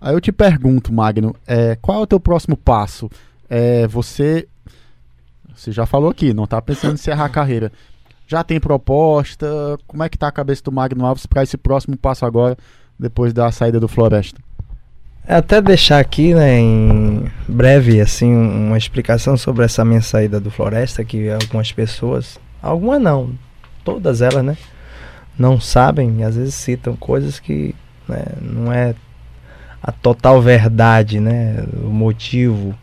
Aí 0.00 0.14
eu 0.14 0.20
te 0.20 0.32
pergunto, 0.32 0.92
Magno, 0.92 1.34
é, 1.46 1.76
qual 1.76 1.98
é 1.98 2.02
o 2.02 2.06
teu 2.06 2.20
próximo 2.20 2.56
passo? 2.56 3.10
É, 3.48 3.86
você, 3.86 4.46
você 5.54 5.72
já 5.72 5.86
falou 5.86 6.10
aqui, 6.10 6.32
não 6.32 6.46
tá 6.46 6.60
pensando 6.60 6.92
em 6.92 6.94
encerrar 6.94 7.26
a 7.26 7.30
carreira. 7.30 7.72
Já 8.26 8.44
tem 8.44 8.60
proposta? 8.60 9.46
Como 9.86 10.02
é 10.02 10.08
que 10.08 10.18
tá 10.18 10.28
a 10.28 10.32
cabeça 10.32 10.62
do 10.62 10.70
Magno 10.72 11.06
Alves 11.06 11.26
para 11.26 11.42
esse 11.42 11.56
próximo 11.56 11.96
passo 11.96 12.26
agora, 12.26 12.56
depois 12.98 13.32
da 13.32 13.50
saída 13.52 13.78
do 13.78 13.88
Floresta? 13.88 14.40
É 15.26 15.34
até 15.34 15.60
deixar 15.60 15.98
aqui, 15.98 16.34
né, 16.34 16.58
em 16.58 17.30
breve, 17.46 18.00
assim, 18.00 18.34
um- 18.34 18.68
uma 18.68 18.78
explicação 18.78 19.36
sobre 19.36 19.64
essa 19.64 19.84
minha 19.84 20.00
saída 20.00 20.40
do 20.40 20.50
Floresta, 20.50 21.04
que 21.04 21.28
algumas 21.30 21.70
pessoas, 21.70 22.38
algumas 22.62 23.00
não, 23.00 23.30
todas 23.84 24.22
elas, 24.22 24.42
né, 24.42 24.56
não 25.38 25.60
sabem 25.60 26.20
e 26.20 26.22
às 26.24 26.34
vezes 26.34 26.54
citam 26.54 26.96
coisas 26.96 27.38
que 27.38 27.74
né, 28.08 28.24
não 28.40 28.72
é 28.72 28.94
a 29.82 29.92
total 29.92 30.40
verdade, 30.40 31.20
né, 31.20 31.62
o 31.74 31.90
motivo 31.90 32.74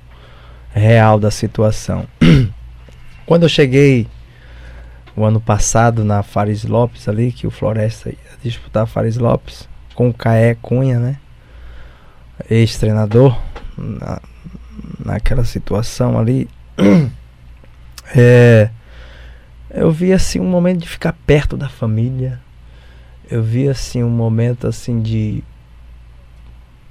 real 0.72 1.20
da 1.20 1.32
situação. 1.32 2.06
Quando 3.26 3.44
eu 3.44 3.50
cheguei 3.50 4.08
o 5.16 5.26
ano 5.26 5.42
passado 5.42 6.04
na 6.04 6.22
Fares 6.22 6.64
Lopes 6.64 7.10
ali, 7.10 7.32
que 7.32 7.48
o 7.48 7.52
Floresta 7.52 8.10
ia 8.10 8.18
disputar 8.44 8.86
Fares 8.86 9.18
Lopes 9.18 9.68
com 9.96 10.10
o 10.10 10.14
Caé 10.14 10.56
Cunha, 10.62 11.00
né? 11.00 11.18
ex-treinador 12.50 13.40
na, 13.78 14.22
naquela 15.04 15.46
situação 15.46 16.18
ali. 16.18 16.48
É, 18.16 18.70
eu 19.72 19.92
vi 19.92 20.14
assim 20.14 20.40
um 20.40 20.48
momento 20.48 20.82
de 20.82 20.88
ficar 20.88 21.12
perto 21.26 21.58
da 21.58 21.68
família. 21.68 22.40
Eu 23.30 23.42
vi 23.42 23.68
assim 23.68 24.04
um 24.04 24.12
momento 24.12 24.68
assim 24.68 25.02
de 25.02 25.44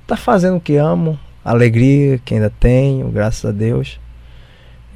tá 0.09 0.17
fazendo 0.17 0.57
o 0.57 0.61
que 0.61 0.77
amo 0.77 1.17
alegria 1.45 2.19
que 2.19 2.35
ainda 2.35 2.51
tenho 2.51 3.09
graças 3.11 3.45
a 3.45 3.53
Deus. 3.53 4.01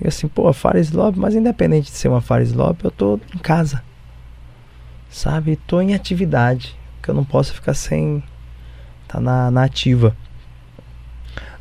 E 0.02 0.08
assim 0.08 0.26
pô 0.26 0.48
a 0.48 0.52
Fares 0.52 0.90
Lopes 0.90 1.20
mas 1.20 1.36
independente 1.36 1.92
de 1.92 1.96
ser 1.96 2.08
uma 2.08 2.20
Fares 2.20 2.52
Lopes 2.52 2.84
eu 2.84 2.90
tô 2.90 3.20
em 3.32 3.38
casa 3.38 3.80
sabe? 5.08 5.54
Tô 5.68 5.80
em 5.80 5.94
atividade 5.94 6.76
que 7.08 7.10
eu 7.10 7.14
não 7.14 7.24
posso 7.24 7.54
ficar 7.54 7.72
sem 7.72 8.22
Tá 9.08 9.18
na, 9.18 9.50
na 9.50 9.64
ativa. 9.64 10.14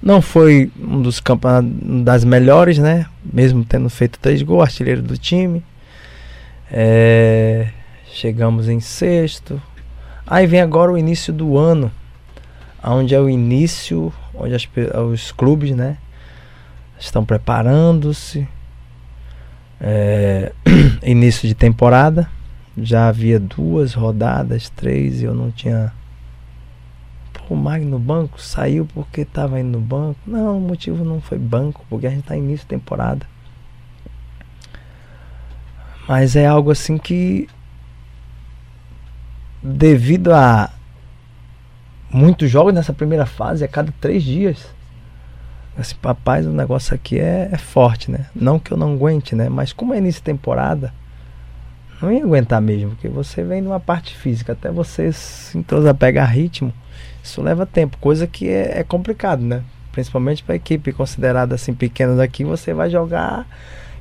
Não 0.03 0.21
foi 0.21 0.69
um 0.77 1.01
dos 1.01 1.21
campeonatos 1.21 1.71
das 2.03 2.25
melhores, 2.25 2.77
né? 2.77 3.05
Mesmo 3.23 3.63
tendo 3.63 3.89
feito 3.89 4.19
três 4.19 4.41
gols, 4.41 4.63
artilheiro 4.63 5.01
do 5.01 5.17
time. 5.17 5.63
É, 6.69 7.69
chegamos 8.11 8.67
em 8.67 8.81
sexto. 8.81 9.61
Aí 10.25 10.45
vem 10.45 10.59
agora 10.59 10.91
o 10.91 10.97
início 10.97 11.31
do 11.31 11.57
ano, 11.57 11.89
onde 12.83 13.15
é 13.15 13.19
o 13.19 13.29
início, 13.29 14.11
onde 14.33 14.53
as, 14.53 14.67
os 15.09 15.31
clubes, 15.31 15.71
né? 15.71 15.97
Estão 16.99 17.23
preparando-se. 17.23 18.45
É, 19.79 20.51
início 21.01 21.47
de 21.47 21.55
temporada. 21.55 22.29
Já 22.77 23.07
havia 23.07 23.39
duas 23.39 23.93
rodadas, 23.93 24.69
três, 24.69 25.21
e 25.21 25.25
eu 25.25 25.33
não 25.33 25.51
tinha 25.51 25.91
o 27.49 27.55
Magno 27.55 27.91
no 27.91 27.99
banco 27.99 28.41
saiu 28.41 28.85
porque 28.93 29.21
estava 29.21 29.59
indo 29.59 29.77
no 29.77 29.79
banco. 29.79 30.19
Não, 30.25 30.57
o 30.57 30.61
motivo 30.61 31.03
não 31.03 31.21
foi 31.21 31.37
banco, 31.37 31.85
porque 31.89 32.07
a 32.07 32.09
gente 32.09 32.21
está 32.21 32.35
início 32.35 32.65
de 32.65 32.67
temporada. 32.67 33.25
Mas 36.07 36.35
é 36.35 36.45
algo 36.45 36.71
assim 36.71 36.97
que, 36.97 37.47
devido 39.61 40.33
a 40.33 40.71
muitos 42.09 42.49
jogos 42.49 42.73
nessa 42.73 42.93
primeira 42.93 43.25
fase, 43.25 43.63
a 43.63 43.67
cada 43.67 43.93
três 43.99 44.23
dias, 44.23 44.73
esse 45.77 45.95
papai, 45.95 46.43
o 46.43 46.51
negócio 46.51 46.95
aqui 46.95 47.19
é, 47.19 47.49
é, 47.51 47.57
forte, 47.57 48.09
né? 48.09 48.27
Não 48.33 48.57
que 48.59 48.71
eu 48.71 48.77
não 48.77 48.93
aguente, 48.93 49.35
né? 49.35 49.47
Mas 49.49 49.71
como 49.71 49.93
é 49.93 49.97
início 49.97 50.19
de 50.19 50.25
temporada, 50.25 50.93
não 52.01 52.11
ia 52.11 52.23
aguentar 52.23 52.61
mesmo, 52.61 52.91
porque 52.91 53.07
você 53.07 53.43
vem 53.43 53.61
numa 53.61 53.79
parte 53.79 54.15
física, 54.15 54.53
até 54.53 54.71
você 54.71 55.11
se 55.11 55.57
entrosar, 55.57 55.95
pegar 55.95 56.25
ritmo 56.25 56.73
isso 57.27 57.41
leva 57.41 57.65
tempo, 57.65 57.97
coisa 57.97 58.25
que 58.25 58.47
é, 58.47 58.79
é 58.79 58.83
complicado, 58.83 59.43
né? 59.43 59.61
Principalmente 59.91 60.41
para 60.43 60.55
equipe 60.55 60.93
considerada 60.93 61.55
assim 61.55 61.73
pequena 61.73 62.15
daqui, 62.15 62.45
você 62.45 62.73
vai 62.73 62.89
jogar 62.89 63.45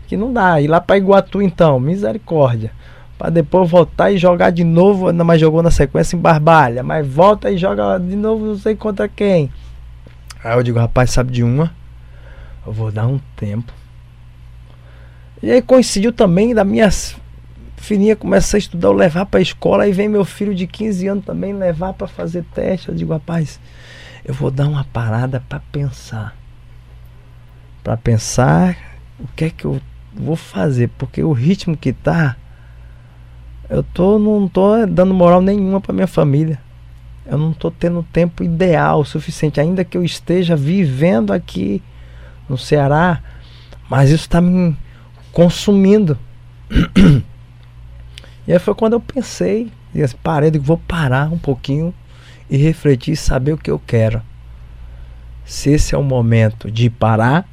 que 0.07 0.17
não 0.17 0.33
dá. 0.33 0.61
Ir 0.61 0.69
lá 0.69 0.81
para 0.81 0.97
Iguatu 0.97 1.43
então, 1.43 1.81
misericórdia. 1.81 2.71
Para 3.19 3.31
depois 3.31 3.69
voltar 3.69 4.13
e 4.13 4.19
jogar 4.19 4.51
de 4.51 4.63
novo, 4.63 5.13
mais 5.13 5.41
jogou 5.41 5.61
na 5.61 5.73
sequência 5.73 6.15
em 6.15 6.21
Barbalha, 6.21 6.85
mas 6.85 7.05
volta 7.05 7.51
e 7.51 7.59
joga 7.59 7.99
de 7.99 8.15
novo 8.15 8.47
não 8.47 8.59
sei 8.59 8.77
contra 8.77 9.09
quem. 9.09 9.51
Aí 10.45 10.57
eu 10.57 10.63
digo, 10.63 10.79
rapaz, 10.79 11.11
sabe 11.11 11.33
de 11.33 11.43
uma? 11.43 11.75
Eu 12.65 12.73
vou 12.73 12.93
dar 12.93 13.09
um 13.09 13.19
tempo. 13.35 13.73
E 15.43 15.51
aí 15.51 15.61
coincidiu 15.61 16.13
também 16.13 16.55
da 16.55 16.63
minhas 16.63 17.17
Fininha 17.87 18.17
começa 18.17 18.57
a 18.57 18.59
estudar, 18.59 18.89
eu 18.89 18.93
levar 18.93 19.27
para 19.27 19.39
a 19.39 19.43
escola, 19.43 19.85
aí 19.85 19.93
vem 19.93 20.09
meu 20.09 20.25
filho 20.25 20.53
de 20.53 20.67
15 20.67 21.07
anos 21.07 21.25
também 21.25 21.53
levar 21.53 21.93
para 21.93 22.09
fazer 22.09 22.45
teste. 22.53 22.89
Eu 22.89 22.97
digo, 22.97 23.13
rapaz, 23.13 23.61
eu 24.25 24.35
vou 24.35 24.51
dar 24.51 24.67
uma 24.67 24.83
parada 24.83 25.41
para 25.49 25.61
pensar. 25.71 26.37
Para 27.85 27.97
pensar 27.97 28.77
o 29.21 29.29
que 29.37 29.45
é 29.45 29.51
que 29.51 29.65
eu 29.65 29.81
vou 30.13 30.35
fazer, 30.35 30.91
porque 30.99 31.23
o 31.23 31.31
ritmo 31.31 31.77
que 31.77 31.93
tá, 31.93 32.35
eu 33.71 33.85
tô 33.85 34.19
não 34.19 34.49
tô 34.49 34.85
dando 34.85 35.15
moral 35.15 35.41
nenhuma 35.41 35.81
para 35.81 35.93
minha 35.93 36.09
família. 36.09 36.59
Eu 37.25 37.39
não 37.39 37.53
tô 37.53 37.71
tendo 37.71 38.05
tempo 38.13 38.43
ideal 38.43 38.99
o 38.99 39.05
suficiente, 39.05 39.61
ainda 39.61 39.85
que 39.85 39.97
eu 39.97 40.03
esteja 40.03 40.57
vivendo 40.57 41.33
aqui 41.33 41.81
no 42.49 42.59
Ceará, 42.59 43.23
mas 43.89 44.11
isso 44.11 44.25
está 44.25 44.41
me 44.41 44.77
consumindo. 45.31 46.19
E 48.47 48.53
aí 48.53 48.59
foi 48.59 48.75
quando 48.75 48.93
eu 48.95 49.01
pensei, 49.01 49.71
e 49.95 50.03
assim, 50.03 50.17
parei, 50.23 50.51
digo, 50.51 50.65
vou 50.65 50.79
parar 50.79 51.33
um 51.33 51.39
pouquinho 51.39 51.93
e 52.49 52.57
refletir 52.57 53.17
saber 53.17 53.53
o 53.53 53.59
que 53.59 53.71
eu 53.71 53.81
quero. 53.85 54.23
Se 55.45 55.71
esse 55.71 55.95
é 55.95 55.99
o 55.99 56.03
momento 56.03 56.71
de 56.71 56.89
parar, 56.91 57.49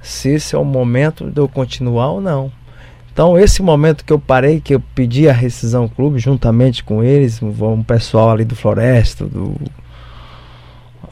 se 0.00 0.30
esse 0.30 0.54
é 0.54 0.58
o 0.58 0.64
momento 0.64 1.30
de 1.30 1.40
eu 1.40 1.48
continuar 1.48 2.10
ou 2.10 2.20
não. 2.20 2.52
Então, 3.12 3.38
esse 3.38 3.62
momento 3.62 4.04
que 4.04 4.12
eu 4.12 4.18
parei, 4.18 4.60
que 4.60 4.74
eu 4.74 4.80
pedi 4.94 5.28
a 5.28 5.32
rescisão 5.32 5.88
clube, 5.88 6.18
juntamente 6.18 6.82
com 6.82 7.02
eles, 7.02 7.40
um 7.42 7.82
pessoal 7.82 8.30
ali 8.30 8.44
do 8.44 8.56
Floresta, 8.56 9.24
do, 9.24 9.54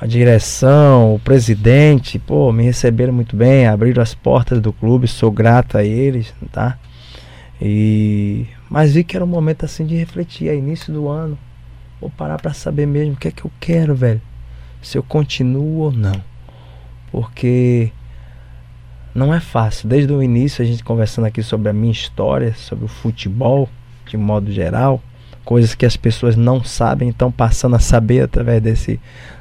a 0.00 0.06
direção, 0.06 1.14
o 1.14 1.18
presidente, 1.20 2.18
pô, 2.18 2.50
me 2.50 2.64
receberam 2.64 3.12
muito 3.12 3.36
bem, 3.36 3.68
abriram 3.68 4.02
as 4.02 4.14
portas 4.14 4.60
do 4.60 4.72
clube, 4.72 5.06
sou 5.06 5.30
grato 5.30 5.78
a 5.78 5.84
eles, 5.84 6.34
tá? 6.50 6.76
E 7.60 8.46
mas 8.72 8.94
vi 8.94 9.04
que 9.04 9.14
era 9.14 9.22
um 9.22 9.28
momento 9.28 9.66
assim 9.66 9.84
de 9.84 9.94
refletir, 9.94 10.48
é 10.48 10.56
início 10.56 10.90
do 10.90 11.06
ano. 11.06 11.38
Vou 12.00 12.08
parar 12.08 12.40
para 12.40 12.54
saber 12.54 12.86
mesmo 12.86 13.12
o 13.12 13.16
que 13.18 13.28
é 13.28 13.30
que 13.30 13.44
eu 13.44 13.50
quero, 13.60 13.94
velho. 13.94 14.22
Se 14.80 14.96
eu 14.96 15.02
continuo 15.02 15.80
ou 15.80 15.92
não. 15.92 16.24
Porque 17.10 17.92
não 19.14 19.34
é 19.34 19.40
fácil. 19.40 19.90
Desde 19.90 20.10
o 20.10 20.22
início 20.22 20.64
a 20.64 20.66
gente 20.66 20.82
conversando 20.82 21.26
aqui 21.26 21.42
sobre 21.42 21.68
a 21.68 21.72
minha 21.74 21.92
história, 21.92 22.54
sobre 22.54 22.86
o 22.86 22.88
futebol 22.88 23.68
de 24.06 24.16
modo 24.16 24.50
geral, 24.50 25.02
coisas 25.44 25.74
que 25.74 25.84
as 25.84 25.98
pessoas 25.98 26.34
não 26.34 26.64
sabem, 26.64 27.10
estão 27.10 27.30
passando 27.30 27.76
a 27.76 27.78
saber 27.78 28.22
através 28.22 28.62
desse 28.62 28.98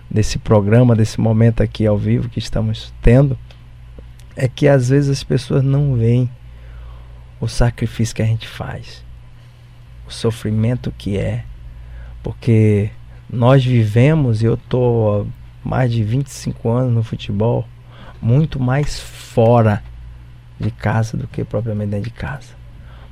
desse 0.09 0.37
programa, 0.37 0.93
desse 0.93 1.21
momento 1.21 1.63
aqui 1.63 1.87
ao 1.87 1.97
vivo 1.97 2.27
que 2.27 2.39
estamos 2.39 2.93
tendo, 3.01 3.39
é 4.35 4.45
que 4.49 4.67
às 4.67 4.89
vezes 4.89 5.09
as 5.09 5.23
pessoas 5.23 5.63
não 5.63 5.95
veem 5.95 6.29
o 7.39 7.47
sacrifício 7.47 8.13
que 8.13 8.21
a 8.21 8.25
gente 8.25 8.45
faz 8.45 9.09
o 10.11 10.13
sofrimento 10.13 10.93
que 10.97 11.17
é, 11.17 11.43
porque 12.21 12.91
nós 13.29 13.63
vivemos, 13.65 14.43
eu 14.43 14.57
tô 14.57 15.25
mais 15.63 15.91
de 15.91 16.03
25 16.03 16.69
anos 16.69 16.93
no 16.93 17.03
futebol, 17.03 17.65
muito 18.21 18.59
mais 18.59 18.99
fora 18.99 19.81
de 20.59 20.69
casa 20.69 21.17
do 21.17 21.27
que 21.27 21.43
propriamente 21.43 21.91
dentro 21.91 22.09
de 22.09 22.15
casa. 22.15 22.49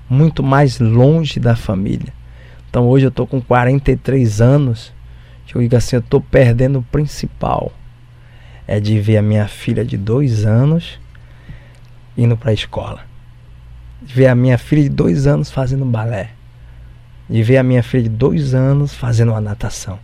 Muito 0.10 0.44
mais 0.44 0.80
longe 0.80 1.40
da 1.40 1.56
família. 1.56 2.14
Então 2.70 2.88
hoje 2.88 3.06
eu 3.06 3.12
tô 3.12 3.26
com 3.26 3.42
43 3.42 4.42
anos. 4.42 4.94
Eu 5.54 5.62
digo 5.62 5.76
assim, 5.76 5.96
eu 5.96 6.02
tô 6.02 6.20
perdendo 6.22 6.80
o 6.80 6.84
principal. 6.84 7.72
É 8.68 8.80
de 8.80 9.00
ver 9.00 9.18
a 9.18 9.22
minha 9.22 9.48
filha 9.48 9.84
de 9.84 9.98
dois 9.98 10.46
anos 10.46 11.00
indo 12.16 12.38
para 12.38 12.52
a 12.52 12.54
escola. 12.54 13.02
Ver 14.02 14.28
a 14.28 14.36
minha 14.36 14.58
filha 14.58 14.84
de 14.84 14.90
dois 14.90 15.26
anos 15.26 15.50
fazendo 15.50 15.86
balé 15.86 16.32
de 17.30 17.44
ver 17.44 17.58
a 17.58 17.64
minha 17.64 17.84
filha 17.84 18.04
de 18.04 18.10
dois 18.10 18.54
anos 18.56 18.94
fazendo 18.94 19.32
uma 19.32 19.42
natação. 19.42 20.00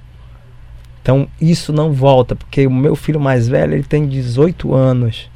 Então 1.01 1.27
isso 1.41 1.73
não 1.73 1.91
volta, 1.91 2.35
porque 2.35 2.67
o 2.67 2.71
meu 2.71 2.95
filho 2.95 3.19
mais 3.19 3.47
velho 3.47 3.73
ele 3.73 3.83
tem 3.83 4.07
18 4.07 4.73
anos. 4.73 5.29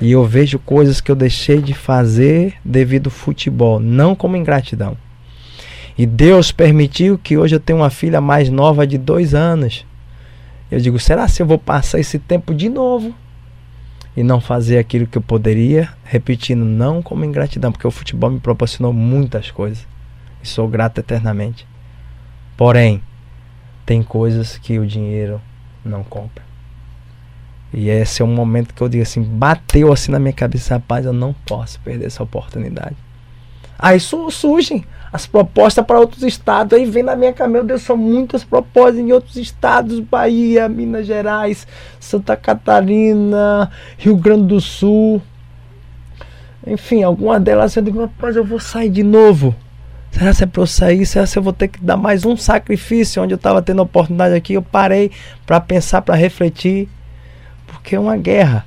E 0.00 0.12
eu 0.12 0.24
vejo 0.24 0.58
coisas 0.58 1.00
que 1.00 1.10
eu 1.10 1.16
deixei 1.16 1.60
de 1.60 1.72
fazer 1.74 2.54
devido 2.64 3.06
ao 3.06 3.12
futebol, 3.12 3.80
não 3.80 4.14
como 4.14 4.36
ingratidão. 4.36 4.96
E 5.98 6.04
Deus 6.04 6.52
permitiu 6.52 7.18
que 7.18 7.38
hoje 7.38 7.56
eu 7.56 7.60
tenha 7.60 7.78
uma 7.78 7.88
filha 7.88 8.20
mais 8.20 8.50
nova 8.50 8.86
de 8.86 8.98
dois 8.98 9.34
anos. 9.34 9.86
Eu 10.70 10.78
digo, 10.78 10.98
será 10.98 11.26
se 11.26 11.40
eu 11.40 11.46
vou 11.46 11.58
passar 11.58 11.98
esse 11.98 12.18
tempo 12.18 12.54
de 12.54 12.68
novo 12.68 13.14
e 14.14 14.22
não 14.22 14.40
fazer 14.40 14.78
aquilo 14.78 15.06
que 15.06 15.16
eu 15.16 15.22
poderia? 15.22 15.88
Repetindo, 16.04 16.64
não 16.64 17.00
como 17.00 17.24
ingratidão, 17.24 17.72
porque 17.72 17.86
o 17.86 17.90
futebol 17.90 18.30
me 18.30 18.40
proporcionou 18.40 18.92
muitas 18.92 19.50
coisas 19.50 19.86
e 20.46 20.48
sou 20.48 20.68
grato 20.68 20.98
eternamente. 20.98 21.66
Porém, 22.56 23.02
tem 23.84 24.02
coisas 24.02 24.56
que 24.56 24.78
o 24.78 24.86
dinheiro 24.86 25.40
não 25.84 26.02
compra. 26.02 26.44
E 27.72 27.90
esse 27.90 28.22
é 28.22 28.24
um 28.24 28.34
momento 28.34 28.72
que 28.72 28.80
eu 28.80 28.88
digo 28.88 29.02
assim, 29.02 29.22
bateu 29.22 29.92
assim 29.92 30.12
na 30.12 30.18
minha 30.18 30.32
cabeça, 30.32 30.74
rapaz, 30.74 31.04
eu 31.04 31.12
não 31.12 31.34
posso 31.46 31.78
perder 31.80 32.06
essa 32.06 32.22
oportunidade. 32.22 32.96
Aí 33.78 34.00
surgem 34.00 34.84
as 35.12 35.26
propostas 35.26 35.84
para 35.84 36.00
outros 36.00 36.22
estados, 36.22 36.78
aí 36.78 36.86
vem 36.86 37.02
na 37.02 37.14
minha 37.14 37.32
cabeça, 37.32 37.52
meu 37.52 37.64
Deus, 37.64 37.82
são 37.82 37.96
muitas 37.96 38.44
propostas 38.44 38.98
em 38.98 39.12
outros 39.12 39.36
estados, 39.36 40.00
Bahia, 40.00 40.68
Minas 40.68 41.06
Gerais, 41.06 41.66
Santa 42.00 42.36
Catarina, 42.36 43.70
Rio 43.98 44.16
Grande 44.16 44.46
do 44.46 44.60
Sul. 44.60 45.20
Enfim, 46.66 47.02
alguma 47.02 47.38
delas 47.38 47.76
eu 47.76 47.82
digo, 47.82 48.00
rapaz, 48.00 48.36
eu 48.36 48.44
vou 48.44 48.58
sair 48.58 48.88
de 48.88 49.02
novo. 49.02 49.54
Será 50.16 50.32
se 50.32 50.44
é 50.44 50.46
para 50.46 50.62
eu 50.62 50.66
sair? 50.66 51.04
Será 51.04 51.26
se 51.26 51.38
eu 51.38 51.42
vou 51.42 51.52
ter 51.52 51.68
que 51.68 51.78
dar 51.78 51.98
mais 51.98 52.24
um 52.24 52.38
sacrifício? 52.38 53.22
Onde 53.22 53.34
eu 53.34 53.36
estava 53.36 53.60
tendo 53.60 53.82
oportunidade 53.82 54.34
aqui, 54.34 54.54
eu 54.54 54.62
parei 54.62 55.10
para 55.44 55.60
pensar, 55.60 56.00
para 56.00 56.14
refletir, 56.14 56.88
porque 57.66 57.96
é 57.96 58.00
uma 58.00 58.16
guerra. 58.16 58.64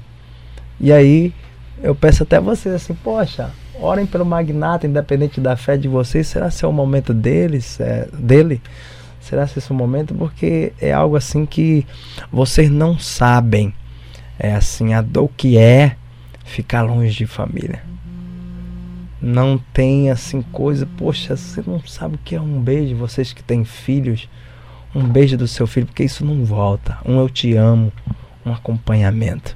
E 0.79 0.93
aí 0.93 1.33
eu 1.81 1.95
peço 1.95 2.21
até 2.21 2.39
vocês 2.39 2.75
assim, 2.75 2.93
poxa, 2.93 3.49
orem 3.81 4.05
pelo 4.05 4.23
magnata, 4.23 4.85
independente 4.85 5.41
da 5.41 5.57
fé 5.57 5.75
de 5.75 5.87
vocês. 5.87 6.27
Será 6.27 6.51
se 6.51 6.63
é 6.63 6.67
o 6.67 6.71
momento 6.71 7.15
deles, 7.15 7.79
é, 7.79 8.07
dele? 8.13 8.61
Será 9.19 9.47
se 9.47 9.57
esse 9.57 9.71
é 9.71 9.73
o 9.73 9.77
momento? 9.77 10.13
Porque 10.13 10.71
é 10.79 10.93
algo 10.93 11.15
assim 11.15 11.47
que 11.47 11.83
vocês 12.31 12.69
não 12.69 12.99
sabem. 12.99 13.73
É 14.37 14.53
assim, 14.53 14.93
a 14.93 15.01
dor 15.01 15.31
que 15.35 15.57
é 15.57 15.95
ficar 16.45 16.83
longe 16.83 17.17
de 17.17 17.25
família 17.25 17.89
não 19.21 19.57
tem 19.73 20.09
assim 20.09 20.41
coisa, 20.41 20.87
poxa, 20.97 21.35
você 21.35 21.61
não 21.65 21.81
sabe 21.85 22.15
o 22.15 22.19
que 22.23 22.35
é 22.35 22.41
um 22.41 22.61
beijo, 22.61 22.95
vocês 22.95 23.33
que 23.33 23.43
têm 23.43 23.65
filhos, 23.65 24.29
um 24.95 25.03
beijo 25.03 25.37
do 25.37 25.47
seu 25.47 25.67
filho, 25.67 25.85
porque 25.85 26.03
isso 26.03 26.25
não 26.25 26.45
volta. 26.45 26.97
Um 27.05 27.19
eu 27.19 27.29
te 27.29 27.55
amo, 27.55 27.91
um 28.45 28.53
acompanhamento, 28.53 29.55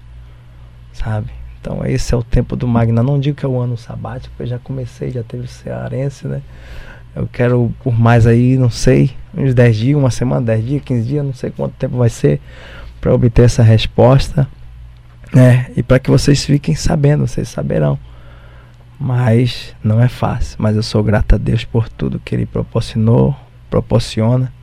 sabe? 0.91 1.31
Então 1.60 1.85
esse 1.85 2.14
é 2.14 2.18
o 2.18 2.23
tempo 2.23 2.56
do 2.56 2.68
Magna. 2.68 3.02
Não 3.02 3.19
digo 3.19 3.38
que 3.38 3.45
é 3.45 3.49
o 3.49 3.60
ano 3.60 3.77
sabático, 3.77 4.30
porque 4.31 4.44
eu 4.44 4.48
já 4.48 4.60
comecei, 4.60 5.11
já 5.11 5.23
teve 5.23 5.45
o 5.45 5.48
cearense, 5.48 6.27
né? 6.27 6.41
Eu 7.15 7.27
quero 7.31 7.73
por 7.84 7.98
mais 7.98 8.27
aí, 8.27 8.57
não 8.57 8.69
sei, 8.69 9.11
uns 9.35 9.53
10 9.53 9.76
dias, 9.76 9.98
uma 9.98 10.11
semana, 10.11 10.45
10 10.48 10.65
dias, 10.65 10.81
15 10.84 11.07
dias, 11.07 11.26
não 11.26 11.34
sei 11.34 11.52
quanto 11.52 11.73
tempo 11.76 11.98
vai 11.98 12.10
ser 12.10 12.41
para 12.99 13.14
obter 13.14 13.44
essa 13.44 13.64
resposta, 13.64 14.48
né? 15.34 15.68
E 15.76 15.84
para 15.84 15.99
que 15.99 16.10
vocês 16.10 16.44
fiquem 16.44 16.76
sabendo, 16.76 17.26
vocês 17.27 17.48
saberão. 17.48 17.98
Mas 18.99 19.76
não 19.84 20.02
é 20.02 20.07
fácil, 20.07 20.56
mas 20.60 20.76
eu 20.76 20.84
sou 20.84 21.03
grato 21.03 21.36
a 21.36 21.38
Deus 21.38 21.65
por 21.65 21.90
tudo 21.90 22.20
que 22.20 22.34
ele 22.34 22.45
proporcionou, 22.45 23.36
proporciona 23.70 24.53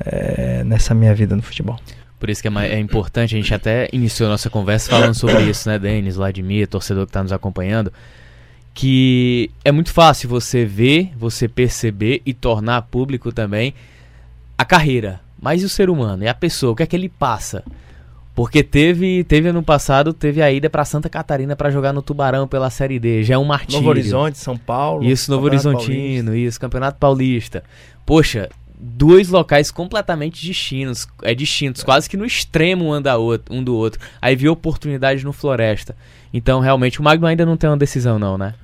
é, 0.00 0.62
nessa 0.64 0.94
minha 0.94 1.14
vida 1.14 1.34
no 1.34 1.42
futebol. 1.42 1.78
Por 2.18 2.28
isso 2.28 2.42
que 2.42 2.48
é, 2.48 2.74
é, 2.74 2.78
importante, 2.78 3.34
a 3.34 3.38
gente 3.38 3.54
até 3.54 3.88
iniciou 3.92 4.28
nossa 4.28 4.50
conversa 4.50 4.90
falando 4.90 5.14
sobre 5.14 5.42
isso, 5.44 5.68
né, 5.68 5.78
Denis, 5.78 6.16
Vladimir, 6.16 6.68
torcedor 6.68 7.06
que 7.06 7.10
está 7.10 7.22
nos 7.22 7.32
acompanhando, 7.32 7.90
que 8.74 9.50
é 9.64 9.72
muito 9.72 9.90
fácil 9.90 10.28
você 10.28 10.66
ver, 10.66 11.12
você 11.16 11.48
perceber 11.48 12.20
e 12.26 12.34
tornar 12.34 12.82
público 12.82 13.32
também 13.32 13.74
a 14.56 14.64
carreira, 14.66 15.20
mas 15.40 15.62
e 15.62 15.64
o 15.64 15.68
ser 15.68 15.88
humano, 15.88 16.22
e 16.22 16.28
a 16.28 16.34
pessoa, 16.34 16.72
o 16.72 16.76
que 16.76 16.82
é 16.82 16.86
que 16.86 16.94
ele 16.94 17.08
passa? 17.08 17.64
Porque 18.40 18.62
teve, 18.62 19.22
teve 19.24 19.50
ano 19.50 19.62
passado, 19.62 20.14
teve 20.14 20.40
a 20.40 20.50
ida 20.50 20.70
para 20.70 20.82
Santa 20.82 21.10
Catarina 21.10 21.54
para 21.54 21.70
jogar 21.70 21.92
no 21.92 22.00
Tubarão 22.00 22.48
pela 22.48 22.70
Série 22.70 22.98
D. 22.98 23.22
Já 23.22 23.34
é 23.34 23.38
um 23.38 23.44
martírio. 23.44 23.76
Novo 23.76 23.90
Horizonte, 23.90 24.38
São 24.38 24.56
Paulo. 24.56 25.04
Isso, 25.04 25.30
Novo 25.30 25.44
Horizontino, 25.44 26.28
Paulista. 26.28 26.48
isso, 26.48 26.58
Campeonato 26.58 26.98
Paulista. 26.98 27.62
Poxa, 28.06 28.48
dois 28.78 29.28
locais 29.28 29.70
completamente 29.70 30.40
distintos, 30.40 31.06
é 31.22 31.34
distintos, 31.34 31.82
quase 31.82 32.08
que 32.08 32.16
no 32.16 32.24
extremo 32.24 32.96
um, 32.96 33.02
da 33.02 33.18
outro, 33.18 33.54
um 33.54 33.62
do 33.62 33.76
outro. 33.76 34.00
Aí 34.22 34.34
viu 34.34 34.52
oportunidade 34.52 35.22
no 35.22 35.34
Floresta. 35.34 35.94
Então, 36.32 36.60
realmente, 36.60 36.98
o 36.98 37.02
Magno 37.02 37.26
ainda 37.26 37.44
não 37.44 37.58
tem 37.58 37.68
uma 37.68 37.76
decisão, 37.76 38.18
não, 38.18 38.38
né? 38.38 38.54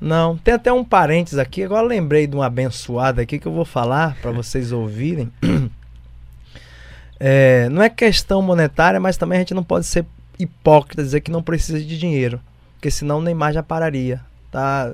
Não, 0.00 0.36
tem 0.36 0.54
até 0.54 0.72
um 0.72 0.84
parênteses 0.84 1.40
aqui. 1.40 1.64
Agora 1.64 1.84
lembrei 1.84 2.28
de 2.28 2.36
uma 2.36 2.46
abençoada 2.46 3.22
aqui 3.22 3.40
que 3.40 3.48
eu 3.48 3.52
vou 3.52 3.64
falar 3.64 4.16
para 4.22 4.30
vocês 4.30 4.70
ouvirem. 4.70 5.28
É, 7.18 7.68
não 7.68 7.82
é 7.82 7.88
questão 7.88 8.42
monetária, 8.42 8.98
mas 8.98 9.16
também 9.16 9.36
a 9.36 9.40
gente 9.40 9.54
não 9.54 9.64
pode 9.64 9.86
ser 9.86 10.04
hipócrita 10.38 11.02
dizer 11.02 11.20
que 11.20 11.30
não 11.30 11.42
precisa 11.42 11.78
de 11.78 11.98
dinheiro, 11.98 12.40
porque 12.74 12.90
senão 12.90 13.18
o 13.18 13.22
Neymar 13.22 13.52
já 13.52 13.62
pararia. 13.62 14.20
Tá 14.50 14.92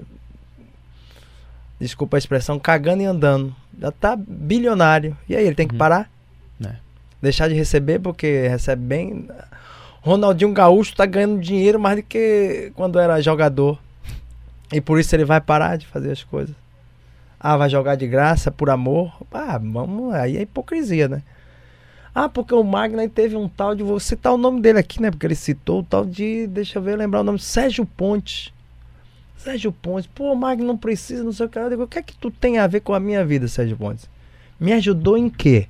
desculpa 1.81 2.17
a 2.17 2.19
expressão, 2.19 2.59
cagando 2.59 3.03
e 3.03 3.07
andando. 3.07 3.55
Já 3.81 3.91
tá 3.91 4.15
bilionário. 4.17 5.17
E 5.29 5.35
aí, 5.35 5.47
ele 5.47 5.55
tem 5.55 5.67
que 5.67 5.75
uhum. 5.75 5.79
parar? 5.79 6.11
É. 6.65 6.75
Deixar 7.23 7.49
de 7.49 7.55
receber 7.55 7.99
porque 7.99 8.47
recebe 8.49 8.83
bem. 8.83 9.29
Ronaldinho 10.03 10.53
Gaúcho 10.53 10.95
tá 10.95 11.07
ganhando 11.07 11.41
dinheiro 11.41 11.81
mais 11.81 11.97
do 11.97 12.03
que 12.03 12.73
quando 12.75 12.99
era 12.99 13.21
jogador. 13.21 13.79
E 14.73 14.81
por 14.81 15.01
isso 15.01 15.15
ele 15.17 15.25
vai 15.25 15.41
parar 15.41 15.77
de 15.77 15.87
fazer 15.87 16.13
as 16.13 16.23
coisas. 16.23 16.55
Ah, 17.39 17.57
vai 17.57 17.71
jogar 17.71 17.97
de 17.97 18.07
graça 18.07 18.51
por 18.51 18.69
amor? 18.69 19.13
Ah, 19.33 19.59
vamos, 19.59 20.15
aí 20.15 20.37
é 20.37 20.43
hipocrisia, 20.43 21.09
né? 21.09 21.23
Ah, 22.15 22.29
porque 22.29 22.55
o 22.55 22.63
Magna 22.63 23.09
teve 23.09 23.37
um 23.37 23.49
tal 23.49 23.75
de. 23.75 23.83
Vou 23.83 24.01
citar 24.01 24.33
o 24.33 24.39
nome 24.39 24.61
dele 24.61 24.79
aqui, 24.79 25.01
né? 25.01 25.11
Porque 25.11 25.27
ele 25.27 25.35
citou 25.35 25.81
o 25.81 25.83
tal 25.83 26.05
de. 26.05 26.47
Deixa 26.47 26.79
eu 26.79 26.83
ver, 26.83 26.97
lembrar 26.97 27.21
o 27.21 27.25
nome. 27.25 27.39
Sérgio 27.39 27.87
Pontes. 27.87 28.53
Sérgio 29.37 29.73
Pontes, 29.73 30.11
pô, 30.15 30.35
Magno 30.35 30.67
não 30.67 30.77
precisa, 30.77 31.25
não 31.25 31.33
sei 31.33 31.47
o 31.47 31.49
que. 31.49 31.59
Eu 31.59 31.71
digo, 31.71 31.83
o 31.85 31.89
que 31.89 31.99
é 31.99 32.03
que 32.03 32.17
tu 32.17 32.31
tem 32.31 32.59
a 32.59 32.67
ver 32.67 32.81
com 32.81 32.93
a 32.93 33.01
minha 33.01 33.25
vida, 33.25 33.49
Sérgio 33.49 33.77
Pontes? 33.77 34.09
Me 34.59 34.73
ajudou 34.75 35.17
em 35.17 35.31
quê? 35.31 35.67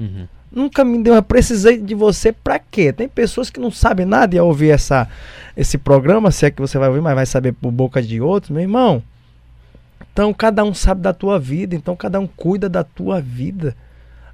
Uhum. 0.00 0.26
Nunca 0.50 0.84
me 0.84 1.02
deu, 1.02 1.14
eu 1.14 1.22
precisei 1.22 1.78
de 1.78 1.94
você 1.94 2.32
pra 2.32 2.58
quê? 2.58 2.92
Tem 2.92 3.08
pessoas 3.08 3.50
que 3.50 3.58
não 3.58 3.70
sabem 3.70 4.04
nada 4.04 4.34
e 4.34 4.38
ao 4.38 4.46
ouvir 4.46 4.70
essa, 4.70 5.08
esse 5.56 5.78
programa, 5.78 6.30
se 6.30 6.44
é 6.46 6.50
que 6.50 6.60
você 6.60 6.78
vai 6.78 6.88
ouvir, 6.88 7.00
mas 7.00 7.14
vai 7.14 7.26
saber 7.26 7.52
por 7.52 7.70
boca 7.70 8.02
de 8.02 8.20
outros, 8.20 8.50
meu 8.50 8.60
irmão. 8.60 9.02
Então 10.12 10.32
cada 10.34 10.62
um 10.62 10.74
sabe 10.74 11.00
da 11.00 11.14
tua 11.14 11.38
vida, 11.38 11.74
então 11.74 11.96
cada 11.96 12.20
um 12.20 12.26
cuida 12.26 12.68
da 12.68 12.84
tua 12.84 13.18
vida. 13.18 13.74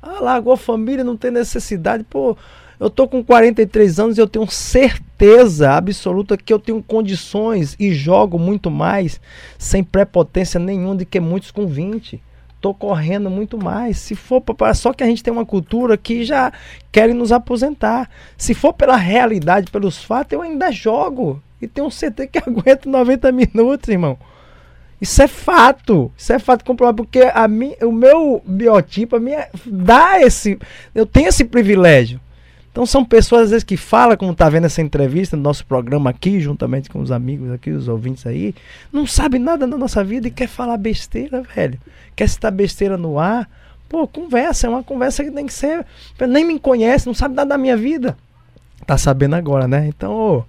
Ah, 0.03 0.21
largou 0.21 0.53
a 0.53 0.57
família, 0.57 1.05
não 1.05 1.17
tem 1.17 1.31
necessidade, 1.31 2.05
pô. 2.05 2.37
Eu 2.81 2.89
tô 2.89 3.09
com 3.09 3.25
43 3.25 3.99
anos 3.99 4.19
e 4.19 4.21
eu 4.21 4.29
tenho 4.29 4.49
certeza 4.49 5.73
absoluta 5.73 6.37
que 6.37 6.53
eu 6.53 6.61
tenho 6.61 6.81
condições 6.81 7.75
e 7.79 7.93
jogo 7.93 8.39
muito 8.39 8.71
mais 8.71 9.21
sem 9.59 9.83
prepotência 9.83 10.61
nenhuma 10.61 10.95
do 10.95 11.05
que 11.05 11.19
muitos 11.19 11.51
com 11.51 11.67
20. 11.67 12.23
Tô 12.61 12.73
correndo 12.73 13.29
muito 13.29 13.59
mais. 13.59 13.99
Se 13.99 14.15
for 14.15 14.43
só 14.75 14.93
que 14.93 15.03
a 15.03 15.07
gente 15.07 15.25
tem 15.25 15.33
uma 15.33 15.47
cultura 15.47 15.97
que 15.97 16.25
já 16.25 16.53
querem 16.93 17.15
nos 17.15 17.33
aposentar. 17.33 18.09
Se 18.37 18.55
for 18.55 18.73
pela 18.73 18.97
realidade, 18.97 19.71
pelos 19.73 19.99
fatos, 19.99 20.33
eu 20.33 20.43
ainda 20.43 20.71
jogo 20.71 21.43
e 21.61 21.67
tenho 21.67 21.89
CT 21.89 22.29
que 22.29 22.39
aguenta 22.47 22.89
90 22.89 23.33
minutos, 23.33 23.89
irmão. 23.89 24.17
Isso 25.01 25.23
é 25.23 25.29
fato. 25.29 26.11
Isso 26.17 26.33
é 26.33 26.39
fato 26.39 26.65
comprovado. 26.65 26.97
Porque 26.97 27.21
a 27.33 27.47
mim, 27.47 27.75
o 27.83 27.93
meu 27.93 28.43
biotipo 28.45 29.17
a 29.17 29.21
minha, 29.21 29.49
dá 29.65 30.21
esse. 30.21 30.59
Eu 30.95 31.07
tenho 31.07 31.29
esse 31.29 31.45
privilégio. 31.45 32.21
Então 32.71 32.87
são 32.87 33.05
pessoas 33.05 33.45
às 33.45 33.51
vezes 33.51 33.65
que 33.65 33.77
falam, 33.77 34.17
como 34.17 34.33
tá 34.33 34.49
vendo 34.49 34.67
essa 34.67 34.81
entrevista 34.81 35.37
no 35.37 35.43
nosso 35.43 35.67
programa 35.67 36.11
aqui, 36.11 36.39
juntamente 36.39 36.89
com 36.89 37.01
os 37.01 37.11
amigos 37.11 37.51
aqui, 37.51 37.71
os 37.71 37.89
ouvintes 37.89 38.25
aí, 38.25 38.55
não 38.93 39.05
sabe 39.05 39.37
nada 39.39 39.67
da 39.67 39.77
nossa 39.77 40.05
vida 40.05 40.29
e 40.29 40.31
quer 40.31 40.47
falar 40.47 40.77
besteira, 40.77 41.43
velho. 41.43 41.77
Quer 42.15 42.29
citar 42.29 42.53
besteira 42.53 42.97
no 42.97 43.19
ar. 43.19 43.51
Pô, 43.89 44.07
conversa, 44.07 44.67
é 44.67 44.71
uma 44.71 44.85
conversa 44.85 45.25
que 45.25 45.31
tem 45.31 45.47
que 45.47 45.53
ser. 45.53 45.85
Nem 46.29 46.45
me 46.45 46.61
conhece, 46.61 47.07
não 47.07 47.15
sabe 47.15 47.35
nada 47.35 47.49
da 47.49 47.59
minha 47.59 47.77
vida. 47.77 48.17
Tá 48.87 48.97
sabendo 48.97 49.35
agora, 49.35 49.67
né? 49.67 49.87
Então, 49.89 50.13
ô, 50.13 50.45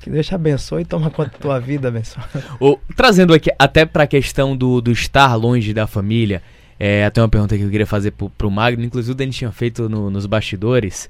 que 0.00 0.10
Deus 0.10 0.26
te 0.26 0.34
abençoe 0.34 0.82
e 0.82 0.84
toma 0.84 1.10
conta 1.10 1.30
da 1.30 1.38
tua 1.38 1.58
vida, 1.58 1.88
abençoe. 1.88 2.22
Ô, 2.60 2.78
trazendo 2.96 3.34
aqui 3.34 3.50
até 3.58 3.84
pra 3.84 4.06
questão 4.06 4.56
do, 4.56 4.80
do 4.80 4.90
estar 4.90 5.34
longe 5.34 5.72
da 5.72 5.86
família, 5.86 6.42
é, 6.78 7.04
até 7.04 7.20
uma 7.20 7.28
pergunta 7.28 7.56
que 7.56 7.62
eu 7.62 7.70
queria 7.70 7.86
fazer 7.86 8.10
pro, 8.12 8.30
pro 8.30 8.50
Magno, 8.50 8.84
inclusive 8.84 9.12
o 9.12 9.14
Denis 9.14 9.36
tinha 9.36 9.52
feito 9.52 9.88
no, 9.88 10.10
nos 10.10 10.26
bastidores 10.26 11.08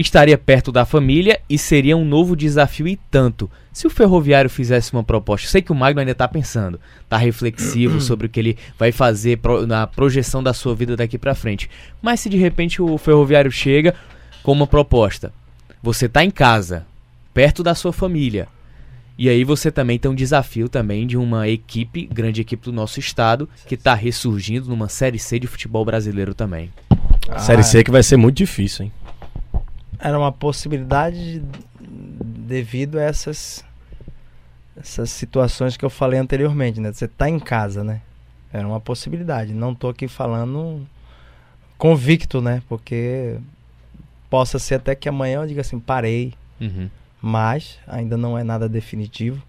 estaria 0.00 0.38
perto 0.38 0.70
da 0.70 0.84
família 0.84 1.40
e 1.50 1.58
seria 1.58 1.96
um 1.96 2.04
novo 2.04 2.36
desafio 2.36 2.86
e 2.86 2.96
tanto. 3.10 3.50
Se 3.72 3.86
o 3.86 3.90
Ferroviário 3.90 4.48
fizesse 4.48 4.92
uma 4.92 5.02
proposta, 5.02 5.48
sei 5.48 5.60
que 5.60 5.72
o 5.72 5.74
Magno 5.74 5.98
ainda 5.98 6.12
está 6.12 6.28
pensando, 6.28 6.80
está 7.02 7.16
reflexivo 7.16 8.00
sobre 8.00 8.26
o 8.26 8.30
que 8.30 8.38
ele 8.38 8.56
vai 8.78 8.92
fazer 8.92 9.38
pro, 9.38 9.66
na 9.66 9.88
projeção 9.88 10.40
da 10.40 10.54
sua 10.54 10.74
vida 10.74 10.96
daqui 10.96 11.18
para 11.18 11.34
frente. 11.34 11.68
Mas 12.00 12.20
se 12.20 12.28
de 12.28 12.36
repente 12.36 12.80
o 12.80 12.96
Ferroviário 12.96 13.50
chega 13.50 13.94
com 14.42 14.52
uma 14.52 14.68
proposta, 14.68 15.32
você 15.82 16.06
está 16.06 16.24
em 16.24 16.30
casa, 16.30 16.86
perto 17.38 17.62
da 17.62 17.72
sua 17.72 17.92
família, 17.92 18.48
e 19.16 19.28
aí 19.28 19.44
você 19.44 19.70
também 19.70 19.96
tem 19.96 20.10
um 20.10 20.14
desafio 20.14 20.68
também 20.68 21.06
de 21.06 21.16
uma 21.16 21.46
equipe, 21.46 22.04
grande 22.04 22.40
equipe 22.40 22.64
do 22.64 22.72
nosso 22.72 22.98
estado, 22.98 23.48
que 23.64 23.76
está 23.76 23.94
ressurgindo 23.94 24.68
numa 24.68 24.88
Série 24.88 25.20
C 25.20 25.38
de 25.38 25.46
futebol 25.46 25.84
brasileiro 25.84 26.34
também. 26.34 26.68
Ah, 27.28 27.38
série 27.38 27.62
C 27.62 27.84
que 27.84 27.92
vai 27.92 28.02
ser 28.02 28.16
muito 28.16 28.38
difícil, 28.38 28.86
hein? 28.86 28.92
era 30.00 30.18
uma 30.18 30.32
possibilidade 30.32 31.40
devido 31.80 32.98
a 32.98 33.02
essas 33.02 33.64
essas 34.76 35.08
situações 35.08 35.76
que 35.76 35.84
eu 35.84 35.90
falei 35.90 36.18
anteriormente, 36.18 36.80
né? 36.80 36.92
Você 36.92 37.06
tá 37.06 37.30
em 37.30 37.38
casa, 37.38 37.84
né? 37.84 38.00
Era 38.52 38.66
uma 38.66 38.80
possibilidade. 38.80 39.54
Não 39.54 39.76
tô 39.76 39.88
aqui 39.88 40.08
falando 40.08 40.84
convicto, 41.76 42.40
né? 42.40 42.64
Porque 42.68 43.38
possa 44.28 44.58
ser 44.58 44.74
até 44.74 44.96
que 44.96 45.08
amanhã 45.08 45.42
eu 45.42 45.46
diga 45.46 45.60
assim, 45.60 45.78
parei. 45.78 46.34
Uhum. 46.60 46.90
Mas 47.20 47.78
ainda 47.86 48.16
não 48.16 48.38
é 48.38 48.44
nada 48.44 48.68
definitivo. 48.68 49.42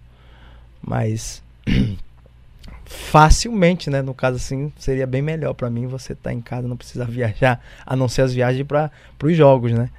Mas 0.82 1.42
facilmente, 2.84 3.90
né? 3.90 4.02
No 4.02 4.14
caso 4.14 4.36
assim, 4.36 4.72
seria 4.78 5.06
bem 5.06 5.22
melhor 5.22 5.54
para 5.54 5.70
mim 5.70 5.86
você 5.86 6.12
estar 6.12 6.30
tá 6.30 6.34
em 6.34 6.40
casa, 6.40 6.66
não 6.66 6.76
precisar 6.76 7.04
viajar, 7.10 7.60
a 7.86 7.94
não 7.94 8.08
ser 8.08 8.22
as 8.22 8.34
viagens 8.34 8.66
para 8.66 8.90
os 9.22 9.36
jogos, 9.36 9.72
né? 9.72 9.90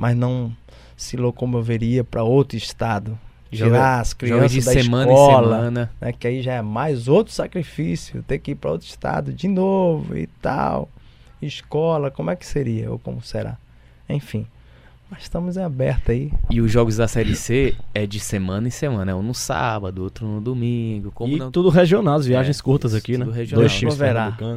mas 0.00 0.16
não 0.16 0.50
se 0.96 1.16
locomoveria 1.16 2.02
para 2.02 2.22
outro 2.22 2.56
estado. 2.56 3.18
Tirar 3.52 4.00
as 4.00 4.14
crianças 4.14 4.52
de 4.52 4.62
da 4.62 4.72
semana 4.72 5.12
escola, 5.12 5.56
semana. 5.56 5.90
Né, 6.00 6.12
que 6.12 6.26
aí 6.26 6.40
já 6.40 6.54
é 6.54 6.62
mais 6.62 7.08
outro 7.08 7.32
sacrifício, 7.32 8.22
ter 8.22 8.38
que 8.38 8.52
ir 8.52 8.54
para 8.54 8.70
outro 8.70 8.86
estado 8.86 9.32
de 9.32 9.46
novo 9.46 10.16
e 10.16 10.26
tal. 10.40 10.88
Escola, 11.42 12.10
como 12.10 12.30
é 12.30 12.36
que 12.36 12.46
seria 12.46 12.90
ou 12.90 12.98
como 12.98 13.22
será? 13.22 13.58
Enfim. 14.08 14.46
Mas 15.10 15.22
estamos 15.22 15.56
em 15.56 15.62
aberto 15.62 16.12
aí. 16.12 16.30
E 16.48 16.60
os 16.60 16.70
jogos 16.70 16.96
da 16.96 17.08
Série 17.08 17.34
C 17.34 17.74
é 17.92 18.06
de 18.06 18.20
semana 18.20 18.68
em 18.68 18.70
semana. 18.70 19.10
É 19.10 19.14
um 19.14 19.22
no 19.22 19.34
sábado, 19.34 20.04
outro 20.04 20.24
no 20.24 20.40
domingo. 20.40 21.10
Como 21.12 21.34
e 21.34 21.36
não... 21.36 21.50
tudo 21.50 21.68
regional, 21.68 22.14
as 22.14 22.26
viagens 22.26 22.60
é, 22.60 22.62
curtas 22.62 22.94
aqui, 22.94 23.18
né? 23.18 23.24
Regional. 23.24 23.62
Dois 23.62 23.76
times 23.76 23.98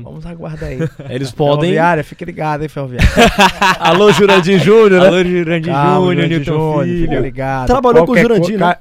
Vamos 0.04 0.26
aguardar 0.28 0.70
aí. 0.70 0.78
Eles 1.10 1.32
podem... 1.32 1.72
Ferroviária, 1.72 2.04
fique 2.04 2.24
ligado 2.24 2.62
aí, 2.62 2.70
Ferroviária. 2.70 3.10
Alô, 3.80 4.12
Jurandir 4.12 4.60
Júnior, 4.60 5.02
né? 5.02 5.08
Alô, 5.08 5.24
Jurandir 5.24 5.74
Júnior, 5.74 6.28
Newton 6.30 6.84
Filho. 6.84 7.10
Fique 7.10 7.20
ligado. 7.20 7.68
Trabalhou 7.68 8.06
qualquer 8.06 8.28
com 8.28 8.34
o 8.34 8.36
Jurandir, 8.36 8.60
né? 8.60 8.76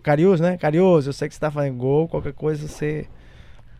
Carius, 0.00 0.38
né? 0.38 0.56
Carius, 0.56 1.08
eu 1.08 1.12
sei 1.12 1.28
que 1.28 1.34
você 1.34 1.40
tá 1.40 1.50
fazendo 1.50 1.76
gol, 1.76 2.06
qualquer 2.06 2.32
coisa 2.32 2.68
você 2.68 3.08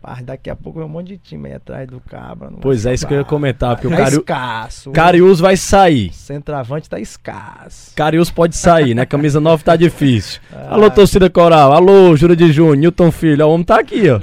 Rapaz, 0.03 0.25
daqui 0.25 0.49
a 0.49 0.55
pouco 0.55 0.79
vem 0.79 0.87
um 0.87 0.91
monte 0.91 1.09
de 1.09 1.17
time 1.19 1.49
aí 1.49 1.55
atrás 1.55 1.87
do 1.87 1.99
Cabra. 1.99 2.49
Pois 2.59 2.87
é, 2.87 2.93
isso 2.93 3.05
que 3.05 3.13
eu 3.13 3.19
ia 3.19 3.23
comentar, 3.23 3.75
porque 3.75 3.87
o 3.87 3.91
Tá 3.91 3.97
Cariu... 3.97 4.19
escasso. 4.19 4.91
Cariús 4.91 5.39
vai 5.39 5.55
sair. 5.55 6.11
Centroavante 6.11 6.89
tá 6.89 6.99
escasso. 6.99 7.93
Cariús 7.95 8.31
pode 8.31 8.57
sair, 8.57 8.95
né? 8.95 9.05
Camisa 9.05 9.39
9 9.39 9.63
tá 9.63 9.75
difícil. 9.75 10.41
Ah. 10.53 10.73
Alô, 10.75 10.89
torcida 10.91 11.29
coral. 11.29 11.71
Alô, 11.73 12.15
Júlio 12.15 12.35
de 12.35 12.51
Júnior, 12.51 12.75
Newton 12.75 13.11
Filho. 13.11 13.45
O 13.47 13.51
homem 13.51 13.65
tá 13.65 13.79
aqui, 13.79 14.03
ó. 14.09 14.19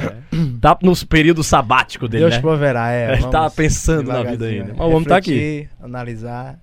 Tá 0.60 0.76
no 0.82 0.94
período 1.06 1.42
sabático 1.42 2.06
dele, 2.06 2.24
Deus 2.24 2.34
né? 2.34 2.40
proverá, 2.40 2.92
é. 2.92 3.12
Ele 3.14 3.22
tá 3.28 3.40
vamos 3.40 3.54
pensando 3.54 4.08
na 4.08 4.22
vida 4.22 4.46
ainda. 4.46 4.70
é. 4.72 4.74
Mas 4.76 4.86
o 4.86 4.90
homem 4.90 5.04
tá 5.04 5.16
aqui. 5.16 5.68
Analisar. 5.82 6.58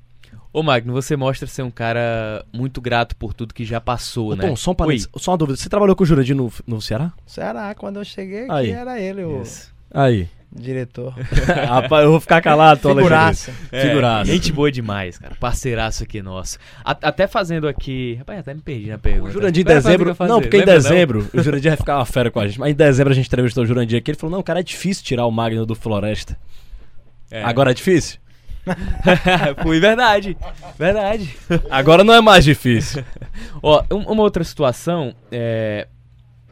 Ô 0.58 0.64
Magno, 0.64 0.94
você 0.94 1.18
mostra 1.18 1.46
ser 1.48 1.64
um 1.64 1.70
cara 1.72 2.46
muito 2.54 2.80
grato 2.80 3.14
por 3.18 3.34
tudo 3.34 3.54
que 3.54 3.66
já 3.66 3.82
passou, 3.82 4.32
Ô, 4.32 4.36
né? 4.38 4.48
Tom, 4.48 4.56
só, 4.56 4.72
um 4.72 4.76
parênteses, 4.76 5.10
só 5.18 5.32
uma 5.32 5.38
dúvida. 5.38 5.58
Você 5.58 5.68
trabalhou 5.68 5.96
com 5.98 6.04
o 6.04 6.06
Jurandir 6.06 6.34
no, 6.36 6.50
no 6.66 6.82
Ceará? 6.82 7.12
Ceará, 7.26 7.76
quando 7.76 7.98
eu 7.98 8.06
cheguei 8.06 8.44
aqui, 8.44 8.52
Aí. 8.52 8.70
era 8.72 8.98
ele 9.00 9.24
o 9.26 9.42
Isso. 9.42 9.74
Aí. 9.94 10.30
diretor. 10.56 11.14
Rapaz, 11.68 12.06
eu 12.06 12.12
vou 12.12 12.22
ficar 12.22 12.42
calado, 12.42 12.80
Tom 12.80 12.96
Figuraça. 12.96 13.52
Alexandre. 13.52 13.82
Figuraça. 13.90 14.32
É, 14.32 14.34
Gente 14.34 14.54
boa 14.54 14.72
demais, 14.72 15.18
cara. 15.18 15.36
Parceiraço 15.36 16.04
aqui 16.04 16.22
nosso. 16.22 16.58
A- 16.86 16.98
até 17.02 17.28
fazendo 17.28 17.68
aqui. 17.68 18.16
Rapaz, 18.20 18.40
até 18.40 18.54
me 18.54 18.62
perdi 18.62 18.88
na 18.90 18.98
pergunta. 18.98 19.30
O 19.30 19.34
Jurandir 19.34 19.62
em 19.62 19.66
Vai 19.66 19.76
fazer 19.76 19.88
o 19.90 19.92
que 19.92 19.98
dezembro. 19.98 20.16
fazer, 20.16 20.32
Não, 20.32 20.42
porque 20.42 20.56
em 20.56 20.60
lembra, 20.62 20.74
dezembro 20.76 21.30
o 21.34 21.44
Jurandir 21.44 21.72
vai 21.72 21.78
ficar 21.78 21.98
uma 21.98 22.06
fera 22.06 22.32
com 22.32 22.40
a 22.40 22.48
gente. 22.48 22.62
Mas 22.62 22.72
em 22.72 22.76
dezembro 22.76 23.12
a 23.12 23.16
gente 23.16 23.28
entrevistou 23.28 23.66
o 23.66 23.68
Jurandir 23.68 24.00
aqui. 24.00 24.12
Ele 24.12 24.18
falou: 24.18 24.38
não, 24.38 24.42
cara, 24.42 24.62
é 24.62 24.64
difícil 24.64 25.04
tirar 25.04 25.26
o 25.26 25.32
Magno 25.32 25.66
do 25.66 25.76
Floresta. 25.76 26.38
É. 27.30 27.44
Agora 27.44 27.72
é 27.72 27.74
difícil? 27.74 28.20
Foi 29.64 29.80
verdade. 29.80 30.38
Verdade. 30.78 31.36
Agora 31.70 32.04
não 32.04 32.14
é 32.14 32.22
mais 32.22 32.44
difícil. 32.44 33.04
Ó, 33.62 33.84
um- 33.92 34.12
uma 34.12 34.24
outra 34.24 34.44
situação 34.44 35.14
é 35.32 35.88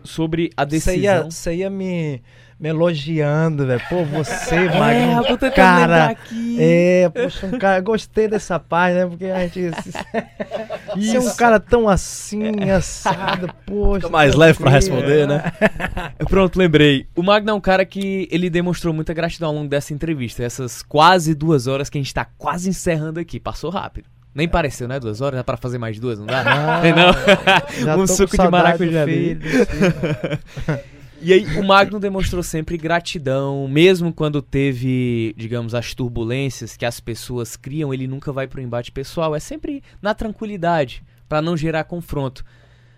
sobre 0.03 0.49
a 0.57 0.65
Você 0.65 0.98
ia, 0.98 1.14
decisão. 1.23 1.31
você 1.31 1.56
ia 1.56 1.69
me, 1.69 2.22
me 2.60 2.70
elogiando, 2.70 3.66
velho. 3.68 3.82
Pô, 3.90 4.04
você, 4.06 4.56
É, 4.56 4.80
Magno, 4.80 5.26
eu 5.28 5.38
tô 5.38 5.52
cara. 5.52 6.06
aqui. 6.12 6.58
É, 6.60 7.10
poxa, 7.10 7.46
um 7.48 7.58
cara, 7.58 7.80
gostei 7.82 8.28
dessa 8.28 8.60
parte, 8.60 8.96
né? 8.96 9.06
Porque 9.06 9.26
a 9.26 9.40
gente. 9.48 9.72
Você 10.96 11.18
é 11.18 11.20
um 11.20 11.36
cara 11.36 11.60
tão 11.60 11.90
assim, 11.90 12.70
assado, 12.72 13.50
poxa. 13.66 14.02
Fica 14.02 14.10
mais 14.10 14.36
leve 14.36 14.60
pra 14.60 14.70
responder, 14.72 15.28
né? 15.28 15.52
Pronto, 16.30 16.58
lembrei. 16.58 17.08
O 17.16 17.24
Magno 17.24 17.50
é 17.52 17.54
um 17.54 17.62
cara 17.62 17.86
que 17.86 18.28
ele 18.32 18.50
demonstrou 18.50 18.94
muita 18.94 19.14
gratidão 19.14 19.50
ao 19.50 19.56
longo 19.56 19.68
dessa 19.70 19.94
entrevista. 19.94 20.44
Essas 20.44 20.82
quase 20.82 21.34
duas 21.36 21.68
horas 21.68 21.90
que 21.90 21.98
a 21.98 22.02
gente 22.02 22.14
tá 22.14 22.26
quase 22.38 22.70
encerrando 22.70 23.20
aqui. 23.20 23.40
Passou 23.40 23.70
rápido. 23.70 24.06
Nem 24.36 24.48
pareceu, 24.48 24.88
né? 24.88 25.00
Duas 25.00 25.22
horas? 25.22 25.38
Dá 25.38 25.44
pra 25.44 25.58
fazer 25.58 25.78
mais 25.78 26.00
duas, 26.00 26.18
não 26.18 26.26
dá? 26.26 26.44
Não, 26.44 26.82
Tem 26.82 26.92
não? 26.96 27.14
Já 27.86 27.94
um 27.94 28.00
tô 28.00 28.02
com 28.02 28.08
suco 28.08 28.36
de 28.36 28.50
maracujá. 28.50 29.06
filho. 29.06 29.42
E 31.26 31.32
aí, 31.32 31.45
o 31.58 31.64
Magno 31.64 32.02
demonstrou 32.02 32.44
sempre 32.44 32.78
gratidão, 32.78 33.66
mesmo 33.66 34.12
quando 34.12 34.41
teve, 34.41 35.34
digamos, 35.38 35.74
as 35.74 35.94
turbulências 35.94 36.76
que 36.76 36.86
as 36.86 37.00
pessoas 37.00 37.56
criam, 37.56 37.94
ele 37.94 38.08
nunca 38.08 38.34
vai 38.34 38.45
pro 38.45 38.60
embate 38.60 38.91
pessoal, 38.91 39.34
é 39.34 39.40
sempre 39.40 39.82
na 40.02 40.14
tranquilidade, 40.14 41.02
pra 41.30 41.41
não 41.41 41.56
gerar 41.56 41.86
confronto. 41.86 42.44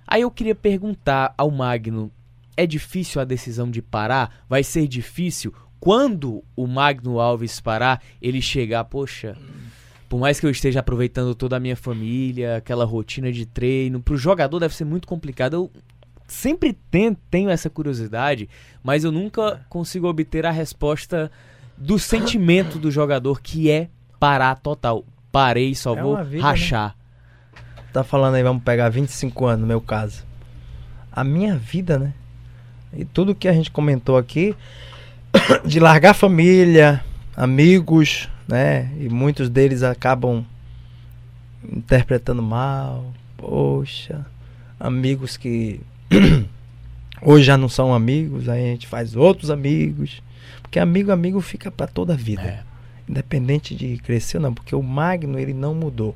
Aí 0.08 0.24
eu 0.24 0.32
queria 0.32 0.56
perguntar 0.56 1.36
ao 1.38 1.52
Magno, 1.52 2.12
é 2.58 2.66
difícil 2.66 3.22
a 3.22 3.26
decisão 3.26 3.70
de 3.70 3.80
parar? 3.80 4.44
Vai 4.50 4.64
ser 4.64 4.88
difícil 4.88 5.54
quando 5.80 6.44
o 6.56 6.66
Magno 6.66 7.20
Alves 7.20 7.60
parar, 7.60 8.02
ele 8.20 8.42
chegar, 8.42 8.86
poxa, 8.86 9.38
por 10.10 10.20
mais 10.20 10.40
que 10.40 10.48
eu 10.48 10.50
esteja 10.50 10.80
aproveitando 10.80 11.36
toda 11.36 11.58
a 11.58 11.60
minha 11.60 11.76
família, 11.76 12.58
aquela 12.58 12.86
rotina 12.86 13.32
de 13.32 13.46
treino, 13.46 14.02
pro 14.02 14.18
jogador 14.18 14.60
deve 14.60 14.76
ser 14.76 14.86
muito 14.86 15.08
complicado. 15.08 15.54
Eu 15.54 15.72
sempre 16.28 16.74
ten- 16.92 17.16
tenho 17.30 17.50
essa 17.50 17.70
curiosidade, 17.70 18.50
mas 18.84 19.04
eu 19.04 19.12
nunca 19.12 19.62
consigo 19.70 20.08
obter 20.08 20.46
a 20.46 20.52
resposta 20.52 21.32
do 21.78 22.00
sentimento 22.00 22.80
do 22.80 22.90
jogador, 22.90 23.42
que 23.42 23.70
é 23.70 23.90
parar 24.20 24.56
total. 24.56 25.04
Parei, 25.32 25.76
só 25.76 25.96
É 25.96 26.02
vou 26.02 26.24
vida, 26.24 26.42
rachar. 26.44 26.96
Tá 27.92 28.04
falando 28.04 28.36
aí, 28.36 28.44
vamos 28.44 28.64
pegar 28.64 28.90
25 28.90 29.46
anos 29.46 29.62
no 29.62 29.68
meu 29.68 29.82
caso. 29.82 30.24
A 31.12 31.24
minha 31.24 31.56
vida, 31.58 31.98
né? 32.00 32.14
E 32.94 33.04
tudo 33.06 33.36
que 33.36 33.48
a 33.48 33.54
gente 33.54 33.70
comentou 33.72 34.18
aqui, 34.18 34.56
de 35.66 35.80
largar 35.80 36.14
família, 36.14 37.04
amigos, 37.36 38.30
né? 38.48 38.90
E 39.00 39.10
muitos 39.10 39.50
deles 39.50 39.84
acabam 39.84 40.46
interpretando 41.64 42.42
mal. 42.42 43.14
Poxa, 43.38 44.26
amigos 44.80 45.36
que 45.38 45.82
hoje 47.22 47.46
já 47.46 47.58
não 47.58 47.70
são 47.70 47.94
amigos, 47.94 48.48
aí 48.50 48.64
a 48.64 48.68
gente 48.68 48.88
faz 48.88 49.16
outros 49.16 49.50
amigos. 49.50 50.22
Porque 50.62 50.80
amigo, 50.80 51.12
amigo 51.12 51.40
fica 51.42 51.72
pra 51.72 51.88
toda 51.88 52.14
a 52.14 52.18
vida. 52.18 52.42
É. 52.42 52.64
Independente 53.08 53.76
de 53.76 53.98
crescer 53.98 54.38
ou 54.38 54.44
não, 54.44 54.54
porque 54.54 54.76
o 54.76 54.82
Magno 54.82 55.40
ele 55.40 55.54
não 55.54 55.74
mudou. 55.76 56.16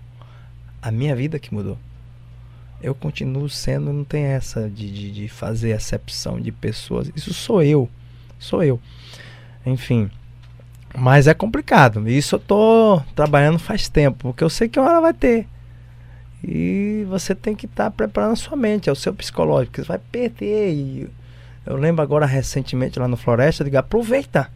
A 0.82 0.92
minha 0.92 1.16
vida 1.16 1.40
que 1.40 1.54
mudou. 1.54 1.78
Eu 2.82 2.96
continuo 2.96 3.50
sendo, 3.50 3.92
não 3.92 4.04
tem 4.04 4.24
essa 4.24 4.70
de, 4.70 4.90
de, 4.90 5.12
de 5.12 5.28
fazer 5.28 5.74
acepção 5.74 6.40
de 6.40 6.52
pessoas. 6.52 7.12
Isso 7.16 7.34
sou 7.34 7.62
eu. 7.62 7.90
Sou 8.40 8.64
eu. 8.64 8.80
Enfim. 9.66 10.10
Mas 10.98 11.28
é 11.28 11.34
complicado. 11.34 12.08
Isso 12.10 12.36
eu 12.36 12.40
tô 12.40 13.02
trabalhando 13.14 13.60
faz 13.60 13.90
tempo. 13.90 14.30
Porque 14.30 14.44
eu 14.44 14.50
sei 14.50 14.70
que 14.70 14.80
uma 14.80 14.90
hora 14.90 15.02
vai 15.02 15.14
ter. 15.14 15.46
E 16.44 17.06
você 17.10 17.36
tem 17.36 17.56
que 17.56 17.66
estar 17.66 17.92
preparando 17.92 18.34
a 18.34 18.36
sua 18.38 18.56
mente, 18.56 18.90
é 18.90 18.92
o 18.92 18.96
seu 18.96 19.14
psicológico. 19.14 19.78
Você 19.78 19.84
vai 19.84 20.00
perder. 20.12 20.72
E 20.72 21.10
eu 21.66 21.76
lembro 21.76 22.02
agora 22.02 22.26
recentemente 22.26 23.00
lá 23.00 23.08
no 23.08 23.18
Floresta, 23.18 23.64
de 23.64 23.76
aproveita. 23.76 24.50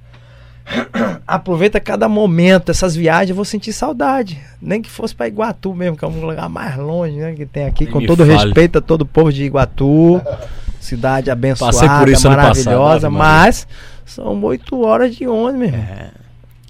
Aproveita 1.28 1.78
cada 1.80 2.08
momento, 2.08 2.72
essas 2.72 2.96
viagens, 2.96 3.32
eu 3.32 3.36
vou 3.36 3.44
sentir 3.44 3.74
saudade. 3.74 4.40
Nem 4.62 4.82
que 4.82 4.90
fosse 4.90 5.14
para 5.14 5.28
Iguatu 5.28 5.74
mesmo, 5.74 5.98
que 5.98 6.06
é 6.06 6.08
um 6.08 6.26
lugar 6.26 6.48
mais 6.48 6.78
longe, 6.78 7.18
né? 7.18 7.34
Que 7.34 7.46
tem 7.46 7.66
aqui, 7.66 7.84
Nem 7.84 7.94
com 7.94 8.06
todo 8.06 8.26
fale. 8.26 8.34
respeito 8.34 8.78
a 8.78 8.82
todo 8.82 9.02
o 9.02 9.06
povo 9.06 9.32
de 9.32 9.44
Iguatu. 9.44 10.22
Cidade 10.80 11.32
abençoada, 11.32 11.78
passado, 11.78 12.30
maravilhosa, 12.30 13.10
Maria. 13.10 13.28
mas 13.28 13.68
são 14.06 14.42
oito 14.44 14.82
horas 14.82 15.16
de 15.16 15.28
ônibus. 15.28 15.74
É. 15.74 16.12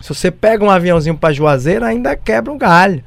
Se 0.01 0.09
você 0.13 0.29
pega 0.29 0.63
um 0.63 0.69
aviãozinho 0.69 1.17
para 1.17 1.33
Juazeiro, 1.33 1.83
ainda 1.85 2.15
quebra 2.15 2.51
um 2.51 2.57
galho. 2.57 3.03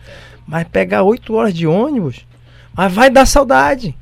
Mas 0.46 0.68
pegar 0.68 1.02
oito 1.02 1.34
horas 1.34 1.52
de 1.52 1.66
ônibus, 1.66 2.26
mas 2.72 2.92
vai 2.92 3.10
dar 3.10 3.26
saudade. 3.26 3.96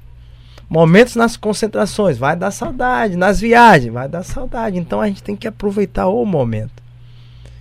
Momentos 0.68 1.14
nas 1.14 1.36
concentrações, 1.36 2.18
vai 2.18 2.34
dar 2.34 2.50
saudade. 2.50 3.16
Nas 3.16 3.40
viagens, 3.40 3.92
vai 3.92 4.08
dar 4.08 4.22
saudade. 4.22 4.76
Então 4.76 5.00
a 5.00 5.06
gente 5.06 5.22
tem 5.22 5.36
que 5.36 5.46
aproveitar 5.46 6.08
o 6.08 6.24
momento. 6.24 6.82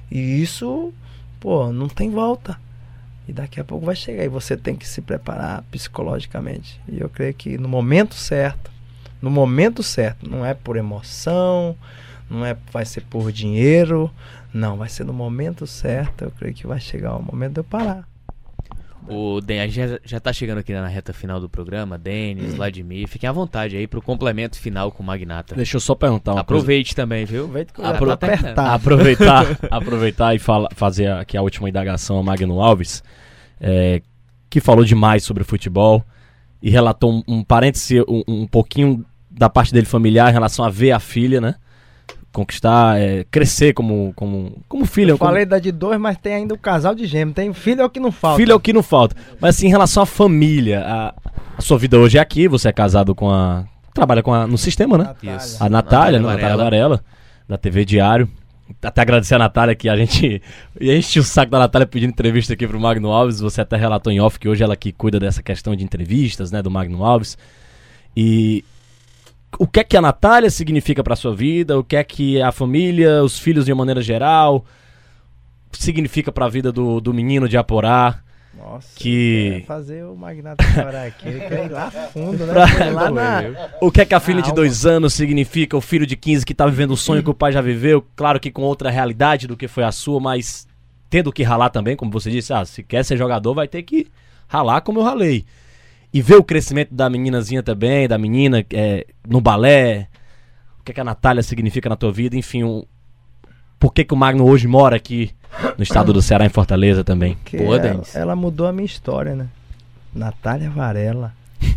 E 0.09 0.41
isso, 0.41 0.93
pô, 1.39 1.71
não 1.71 1.87
tem 1.87 2.09
volta. 2.09 2.59
E 3.27 3.31
daqui 3.31 3.59
a 3.59 3.63
pouco 3.63 3.85
vai 3.85 3.95
chegar. 3.95 4.23
E 4.23 4.29
você 4.29 4.57
tem 4.57 4.75
que 4.75 4.87
se 4.87 5.01
preparar 5.01 5.63
psicologicamente. 5.71 6.79
E 6.87 6.99
eu 6.99 7.09
creio 7.09 7.33
que 7.33 7.57
no 7.57 7.69
momento 7.69 8.15
certo, 8.15 8.71
no 9.21 9.29
momento 9.29 9.83
certo, 9.83 10.29
não 10.29 10.45
é 10.45 10.53
por 10.53 10.75
emoção, 10.75 11.75
não 12.29 12.45
é 12.45 12.57
vai 12.71 12.85
ser 12.85 13.01
por 13.01 13.31
dinheiro, 13.31 14.11
não, 14.53 14.77
vai 14.77 14.89
ser 14.89 15.03
no 15.03 15.13
momento 15.13 15.67
certo. 15.67 16.23
Eu 16.23 16.31
creio 16.31 16.53
que 16.53 16.67
vai 16.67 16.79
chegar 16.79 17.15
o 17.15 17.21
momento 17.21 17.53
de 17.53 17.59
eu 17.59 17.63
parar. 17.63 18.07
O 19.07 19.41
Den, 19.41 19.59
a 19.61 19.67
gente 19.67 19.75
já, 19.75 19.99
já 20.03 20.19
tá 20.19 20.31
chegando 20.31 20.59
aqui 20.59 20.71
na 20.73 20.87
reta 20.87 21.11
final 21.13 21.39
do 21.39 21.49
programa. 21.49 21.97
Denis, 21.97 22.53
Vladimir, 22.55 23.07
fiquem 23.07 23.27
à 23.29 23.31
vontade 23.33 23.75
aí 23.75 23.85
pro 23.87 24.01
complemento 24.01 24.57
final 24.57 24.91
com 24.91 25.03
o 25.03 25.05
Magnata. 25.05 25.55
Deixa 25.55 25.75
eu 25.77 25.81
só 25.81 25.93
perguntar 25.95 26.31
uma 26.31 26.43
coisa. 26.43 26.61
Aproveite 26.61 26.95
também, 26.95 27.25
viu? 27.25 27.49
Eu 27.53 27.85
Apro- 27.85 28.07
já 28.07 28.17
tô 28.17 28.25
apertado. 28.25 28.61
aproveitar, 28.61 29.45
aproveitar 29.69 30.35
e 30.35 30.39
fala, 30.39 30.69
fazer 30.75 31.11
aqui 31.11 31.35
a 31.37 31.41
última 31.41 31.67
indagação 31.69 32.17
ao 32.17 32.23
Magno 32.23 32.61
Alves, 32.61 33.03
é, 33.59 34.01
que 34.49 34.59
falou 34.61 34.85
demais 34.85 35.23
sobre 35.23 35.43
futebol 35.43 36.03
e 36.61 36.69
relatou 36.69 37.11
um, 37.13 37.23
um 37.27 37.43
parêntese, 37.43 38.01
um, 38.07 38.23
um 38.27 38.47
pouquinho 38.47 39.05
da 39.29 39.49
parte 39.49 39.73
dele 39.73 39.85
familiar 39.85 40.29
em 40.29 40.33
relação 40.33 40.63
a 40.63 40.69
ver 40.69 40.91
a 40.91 40.99
filha, 40.99 41.41
né? 41.41 41.55
Conquistar, 42.33 42.99
é, 42.99 43.23
crescer 43.29 43.73
como, 43.73 44.11
como, 44.15 44.57
como 44.67 44.85
filho. 44.87 45.11
Eu 45.11 45.17
como- 45.19 45.29
falei 45.29 45.45
da 45.45 45.59
de 45.59 45.71
dois, 45.71 45.99
mas 45.99 46.17
tem 46.17 46.33
ainda 46.33 46.53
o 46.55 46.57
casal 46.57 46.95
de 46.95 47.05
gêmeos. 47.05 47.35
Tem 47.35 47.53
filho 47.53 47.81
é 47.81 47.85
o 47.85 47.89
que 47.89 47.99
não 47.99 48.11
falta. 48.11 48.37
Filho 48.37 48.51
é 48.51 48.55
o 48.55 48.59
que 48.59 48.73
não 48.73 48.81
falta. 48.81 49.15
Mas 49.39 49.55
assim, 49.55 49.67
em 49.67 49.69
relação 49.69 50.01
à 50.01 50.05
família, 50.05 50.83
a, 50.83 51.13
a 51.57 51.61
sua 51.61 51.77
vida 51.77 51.97
hoje 51.97 52.17
é 52.17 52.21
aqui, 52.21 52.47
você 52.47 52.67
é 52.69 52.71
casado 52.73 53.13
com 53.13 53.29
a. 53.29 53.63
Trabalha 53.93 54.23
com 54.23 54.33
a, 54.33 54.47
no 54.47 54.57
sistema, 54.57 54.97
né? 54.97 55.03
Natália. 55.03 55.37
Isso. 55.37 55.63
A 55.63 55.69
Natália, 55.69 56.19
né? 56.19 56.25
Natália 56.25 56.43
Natália 56.49 56.63
Varela, 56.63 57.03
da 57.47 57.57
TV 57.57 57.85
Diário. 57.85 58.27
Até 58.81 59.01
agradecer 59.01 59.35
a 59.35 59.39
Natália 59.39 59.75
que 59.75 59.87
a 59.87 59.95
gente. 59.95 60.41
E 60.81 60.91
enche 60.91 61.19
o 61.19 61.23
saco 61.23 61.51
da 61.51 61.59
Natália 61.59 61.85
pedindo 61.85 62.09
entrevista 62.09 62.53
aqui 62.53 62.65
pro 62.67 62.79
Magno 62.79 63.11
Alves. 63.11 63.39
Você 63.41 63.61
até 63.61 63.77
relatou 63.77 64.11
em 64.11 64.19
off 64.19 64.39
que 64.39 64.49
hoje 64.49 64.63
ela 64.63 64.75
que 64.75 64.91
cuida 64.91 65.19
dessa 65.19 65.43
questão 65.43 65.75
de 65.75 65.83
entrevistas, 65.83 66.51
né? 66.51 66.63
Do 66.63 66.71
Magno 66.71 67.05
Alves. 67.05 67.37
E. 68.17 68.65
O 69.59 69.67
que 69.67 69.79
é 69.79 69.83
que 69.83 69.95
a 69.97 70.01
Natália 70.01 70.49
significa 70.49 71.03
pra 71.03 71.15
sua 71.15 71.35
vida? 71.35 71.77
O 71.77 71.83
que 71.83 71.95
é 71.95 72.03
que 72.03 72.41
a 72.41 72.51
família, 72.51 73.23
os 73.23 73.37
filhos 73.39 73.65
de 73.65 73.71
uma 73.71 73.79
maneira 73.79 74.01
geral, 74.01 74.65
significa 75.71 76.31
pra 76.31 76.47
vida 76.47 76.71
do, 76.71 76.99
do 76.99 77.13
menino 77.13 77.47
de 77.47 77.57
Aporá? 77.57 78.19
Nossa, 78.55 78.87
Que- 78.95 79.63
fazer 79.67 80.03
o 80.05 80.15
magnata 80.15 80.63
chorar 80.63 81.07
aqui. 81.07 81.27
Ele 81.27 81.39
quer 81.39 81.65
ir 81.65 81.71
lá 81.71 81.89
fundo, 81.91 82.45
né? 82.45 82.53
Pra- 82.53 82.89
lá 82.91 83.09
na... 83.11 83.43
O 83.81 83.91
que 83.91 84.01
é 84.01 84.05
que 84.05 84.13
a 84.13 84.19
filha 84.19 84.41
de 84.43 84.53
dois 84.53 84.85
anos 84.85 85.13
significa? 85.13 85.75
O 85.75 85.81
filho 85.81 86.05
de 86.05 86.15
15 86.15 86.45
que 86.45 86.53
tá 86.53 86.65
vivendo 86.67 86.91
o 86.91 86.97
sonho 86.97 87.23
que 87.23 87.29
o 87.29 87.33
pai 87.33 87.51
já 87.51 87.61
viveu, 87.61 88.05
claro 88.15 88.39
que 88.39 88.51
com 88.51 88.61
outra 88.61 88.91
realidade 88.91 89.47
do 89.47 89.57
que 89.57 89.67
foi 89.67 89.83
a 89.83 89.91
sua, 89.91 90.19
mas 90.19 90.67
tendo 91.09 91.31
que 91.33 91.41
ralar 91.43 91.69
também, 91.69 91.95
como 91.95 92.11
você 92.11 92.29
disse, 92.29 92.53
ah, 92.53 92.63
se 92.63 92.83
quer 92.83 93.03
ser 93.03 93.17
jogador 93.17 93.53
vai 93.55 93.67
ter 93.67 93.81
que 93.83 94.07
ralar 94.47 94.81
como 94.81 94.99
eu 94.99 95.03
ralei. 95.03 95.45
E 96.13 96.21
ver 96.21 96.35
o 96.35 96.43
crescimento 96.43 96.93
da 96.93 97.09
meninazinha 97.09 97.63
também, 97.63 98.07
da 98.07 98.17
menina 98.17 98.63
é, 98.71 99.05
no 99.27 99.41
balé, 99.41 100.07
o 100.79 100.83
que, 100.83 100.91
é 100.91 100.95
que 100.95 101.01
a 101.01 101.03
Natália 101.03 101.41
significa 101.41 101.89
na 101.89 101.95
tua 101.95 102.11
vida, 102.11 102.35
enfim, 102.37 102.63
um- 102.63 102.83
por 103.79 103.93
que, 103.93 104.03
que 104.05 104.13
o 104.13 104.17
Magno 104.17 104.45
hoje 104.45 104.67
mora 104.67 104.95
aqui 104.95 105.31
no 105.77 105.83
estado 105.83 106.13
do 106.13 106.21
Ceará, 106.21 106.45
em 106.45 106.49
Fortaleza 106.49 107.03
também. 107.03 107.35
Porque 107.35 107.57
Pô, 107.57 107.75
ela, 107.75 108.01
ela 108.13 108.35
mudou 108.35 108.67
a 108.67 108.71
minha 108.71 108.85
história, 108.85 109.35
né? 109.35 109.47
Natália 110.13 110.69
Varela. 110.69 111.33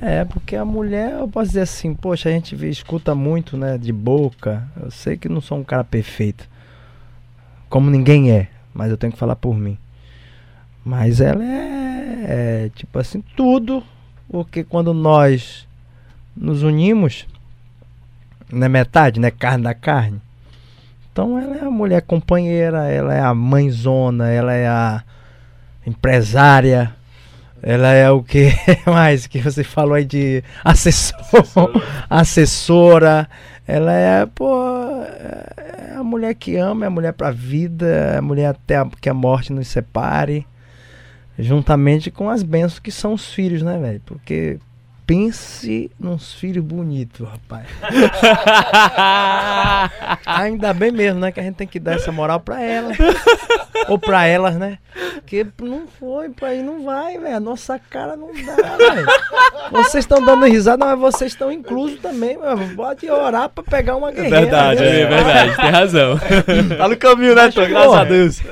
É, 0.00 0.24
porque 0.24 0.54
a 0.54 0.64
mulher, 0.64 1.14
eu 1.14 1.26
posso 1.26 1.48
dizer 1.48 1.62
assim, 1.62 1.92
poxa, 1.92 2.28
a 2.28 2.32
gente 2.32 2.54
vê- 2.54 2.70
escuta 2.70 3.16
muito, 3.16 3.56
né, 3.56 3.76
de 3.76 3.92
boca. 3.92 4.62
Eu 4.80 4.92
sei 4.92 5.16
que 5.16 5.28
não 5.28 5.40
sou 5.40 5.58
um 5.58 5.64
cara 5.64 5.82
perfeito. 5.82 6.48
Como 7.68 7.90
ninguém 7.90 8.30
é, 8.30 8.46
mas 8.72 8.92
eu 8.92 8.96
tenho 8.96 9.12
que 9.12 9.18
falar 9.18 9.34
por 9.34 9.56
mim. 9.56 9.76
Mas 10.84 11.20
ela 11.20 11.44
é, 11.44 11.87
é, 12.08 12.70
tipo 12.74 12.98
assim, 12.98 13.22
tudo. 13.36 13.82
Porque 14.30 14.62
quando 14.64 14.92
nós 14.92 15.66
nos 16.36 16.62
unimos, 16.62 17.26
não 18.52 18.66
é 18.66 18.68
metade, 18.68 19.18
né? 19.20 19.30
Carne 19.30 19.64
da 19.64 19.74
carne. 19.74 20.20
Então 21.12 21.38
ela 21.38 21.56
é 21.56 21.64
a 21.64 21.70
mulher 21.70 22.02
companheira, 22.02 22.86
ela 22.88 23.14
é 23.14 23.20
a 23.20 23.34
mãezona, 23.34 24.28
ela 24.28 24.52
é 24.52 24.68
a 24.68 25.02
empresária, 25.86 26.94
ela 27.62 27.88
é 27.88 28.08
o 28.10 28.22
que 28.22 28.50
mais 28.86 29.26
que 29.26 29.40
você 29.40 29.64
falou 29.64 29.94
aí 29.94 30.04
de 30.04 30.44
assessor, 30.62 31.16
assessora. 32.08 33.28
Ela 33.66 33.92
é, 33.92 34.26
pô, 34.26 34.48
é 35.56 35.94
a 35.96 36.02
mulher 36.04 36.34
que 36.34 36.56
ama, 36.56 36.84
é 36.84 36.88
a 36.88 36.90
mulher 36.90 37.12
pra 37.12 37.30
vida, 37.30 37.86
é 37.86 38.18
a 38.18 38.22
mulher 38.22 38.46
até 38.46 38.76
a- 38.76 38.88
que 39.00 39.08
a 39.08 39.14
morte 39.14 39.52
nos 39.52 39.68
separe. 39.68 40.46
Juntamente 41.38 42.10
com 42.10 42.28
as 42.28 42.42
bênçãos 42.42 42.80
que 42.80 42.90
são 42.90 43.14
os 43.14 43.32
filhos, 43.32 43.62
né, 43.62 43.78
velho? 43.78 44.00
Porque 44.04 44.58
pense 45.08 45.90
nos 45.98 46.34
filhos 46.34 46.62
bonitos, 46.62 47.26
rapaz. 47.26 47.66
Ainda 50.26 50.74
bem 50.74 50.92
mesmo, 50.92 51.18
né? 51.18 51.32
Que 51.32 51.40
a 51.40 51.42
gente 51.42 51.54
tem 51.54 51.66
que 51.66 51.80
dar 51.80 51.94
essa 51.94 52.12
moral 52.12 52.40
pra 52.40 52.62
ela. 52.62 52.92
Ou 53.88 53.98
pra 53.98 54.26
elas, 54.26 54.56
né? 54.56 54.76
Porque 55.14 55.46
não 55.62 55.86
foi, 55.86 56.28
pra 56.28 56.48
aí 56.48 56.62
não 56.62 56.84
vai, 56.84 57.18
velho. 57.18 57.36
A 57.36 57.40
nossa 57.40 57.78
cara 57.78 58.16
não 58.16 58.28
dá, 58.34 58.76
velho. 58.76 59.06
Vocês 59.72 60.04
estão 60.04 60.22
dando 60.22 60.44
risada, 60.44 60.84
mas 60.84 60.98
vocês 60.98 61.32
estão 61.32 61.50
inclusos 61.50 61.98
também, 62.00 62.38
velho. 62.38 62.76
Pode 62.76 63.10
orar 63.10 63.48
pra 63.48 63.64
pegar 63.64 63.96
uma 63.96 64.12
guerreira. 64.12 64.42
verdade, 64.42 64.84
viu? 64.84 64.90
É 64.90 65.06
verdade, 65.06 65.56
tem 65.56 65.70
razão. 65.70 66.18
Tá 66.76 66.86
no 66.86 66.98
caminho, 66.98 67.34
né, 67.34 67.50
Tô? 67.50 67.66
Graças 67.66 67.94
a 67.94 68.04
Deus. 68.04 68.42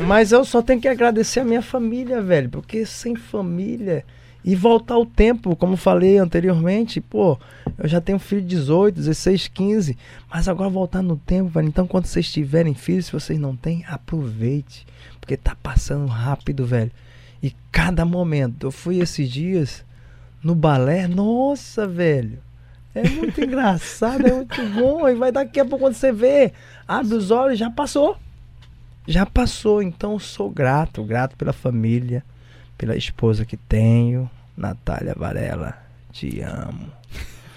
Mas 0.00 0.32
eu 0.32 0.44
só 0.44 0.60
tenho 0.60 0.82
que 0.82 0.88
agradecer 0.88 1.40
a 1.40 1.44
minha 1.44 1.62
família, 1.62 2.20
velho. 2.20 2.50
Porque 2.50 2.84
sem 2.84 3.16
família. 3.16 4.04
E 4.44 4.54
voltar 4.54 4.94
ao 4.94 5.06
tempo, 5.06 5.56
como 5.56 5.74
falei 5.76 6.18
anteriormente, 6.18 7.00
pô, 7.00 7.38
eu 7.78 7.88
já 7.88 8.00
tenho 8.00 8.18
filho 8.18 8.42
de 8.42 8.48
18, 8.48 8.94
16, 8.94 9.48
15. 9.48 9.98
Mas 10.30 10.48
agora 10.48 10.68
voltar 10.68 11.02
no 11.02 11.16
tempo, 11.16 11.48
velho. 11.48 11.68
Então, 11.68 11.86
quando 11.86 12.04
vocês 12.04 12.30
tiverem 12.30 12.74
filhos, 12.74 13.06
se 13.06 13.12
vocês 13.12 13.38
não 13.38 13.56
têm, 13.56 13.84
aproveite. 13.88 14.86
Porque 15.18 15.36
tá 15.36 15.56
passando 15.62 16.06
rápido, 16.06 16.66
velho. 16.66 16.90
E 17.42 17.54
cada 17.72 18.04
momento. 18.04 18.66
Eu 18.66 18.70
fui 18.70 18.98
esses 18.98 19.30
dias 19.30 19.82
no 20.42 20.54
balé. 20.54 21.08
Nossa, 21.08 21.86
velho. 21.86 22.38
É 22.94 23.08
muito 23.08 23.40
engraçado, 23.42 24.26
é 24.26 24.32
muito 24.32 24.62
bom. 24.74 25.08
E 25.08 25.14
vai 25.14 25.32
daqui 25.32 25.58
a 25.58 25.64
pouco 25.64 25.86
quando 25.86 25.94
você 25.94 26.12
vê, 26.12 26.52
abre 26.86 27.14
os 27.14 27.30
olhos, 27.30 27.58
já 27.58 27.70
passou. 27.70 28.16
Já 29.06 29.26
passou, 29.26 29.82
então 29.82 30.18
sou 30.18 30.48
grato, 30.48 31.02
grato 31.02 31.36
pela 31.36 31.52
família, 31.52 32.24
pela 32.76 32.96
esposa 32.96 33.44
que 33.44 33.56
tenho, 33.56 34.28
Natália 34.56 35.14
Varela, 35.16 35.74
te 36.12 36.40
amo. 36.40 36.86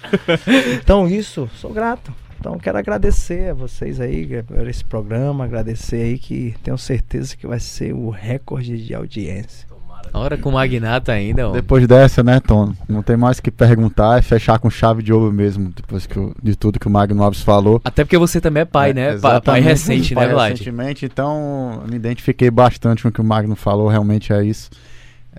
então 0.81 1.07
isso, 1.07 1.49
sou 1.55 1.71
grato. 1.73 2.13
Então 2.39 2.57
quero 2.59 2.77
agradecer 2.77 3.49
a 3.51 3.53
vocês 3.53 3.99
aí 3.99 4.43
por 4.43 4.67
esse 4.67 4.83
programa, 4.85 5.43
agradecer 5.45 5.97
aí 6.03 6.17
que 6.19 6.55
tenho 6.63 6.77
certeza 6.77 7.35
que 7.35 7.47
vai 7.47 7.59
ser 7.59 7.93
o 7.93 8.09
recorde 8.09 8.77
de 8.77 8.93
audiência. 8.93 9.67
Hora 10.13 10.37
com 10.37 10.49
o 10.49 10.53
Magnata 10.53 11.11
ainda, 11.11 11.49
ó. 11.49 11.51
Depois 11.51 11.85
dessa, 11.85 12.23
né, 12.23 12.39
Tom? 12.39 12.73
Não 12.87 13.03
tem 13.03 13.17
mais 13.17 13.39
o 13.39 13.43
que 13.43 13.51
perguntar, 13.51 14.17
é 14.17 14.21
fechar 14.21 14.57
com 14.57 14.69
chave 14.69 15.03
de 15.03 15.11
ouro 15.11 15.33
mesmo, 15.33 15.69
depois 15.75 16.07
que 16.07 16.17
o- 16.17 16.33
de 16.41 16.55
tudo 16.55 16.79
que 16.79 16.87
o 16.87 16.89
Magno 16.89 17.21
Alves 17.21 17.41
falou. 17.41 17.81
Até 17.83 18.05
porque 18.05 18.17
você 18.17 18.39
também 18.39 18.61
é 18.61 18.65
pai, 18.65 18.91
É, 18.91 18.93
né? 18.93 19.17
Pai 19.43 19.59
recente, 19.59 20.15
Pai 20.15 20.27
né, 20.27 20.33
Vlad? 20.33 20.51
Recentemente, 20.51 21.05
então 21.05 21.81
eu 21.83 21.89
me 21.89 21.97
identifiquei 21.97 22.49
bastante 22.49 23.03
com 23.03 23.09
o 23.09 23.11
que 23.11 23.19
o 23.19 23.23
Magno 23.23 23.55
falou, 23.55 23.89
realmente 23.89 24.31
é 24.31 24.43
isso. 24.45 24.69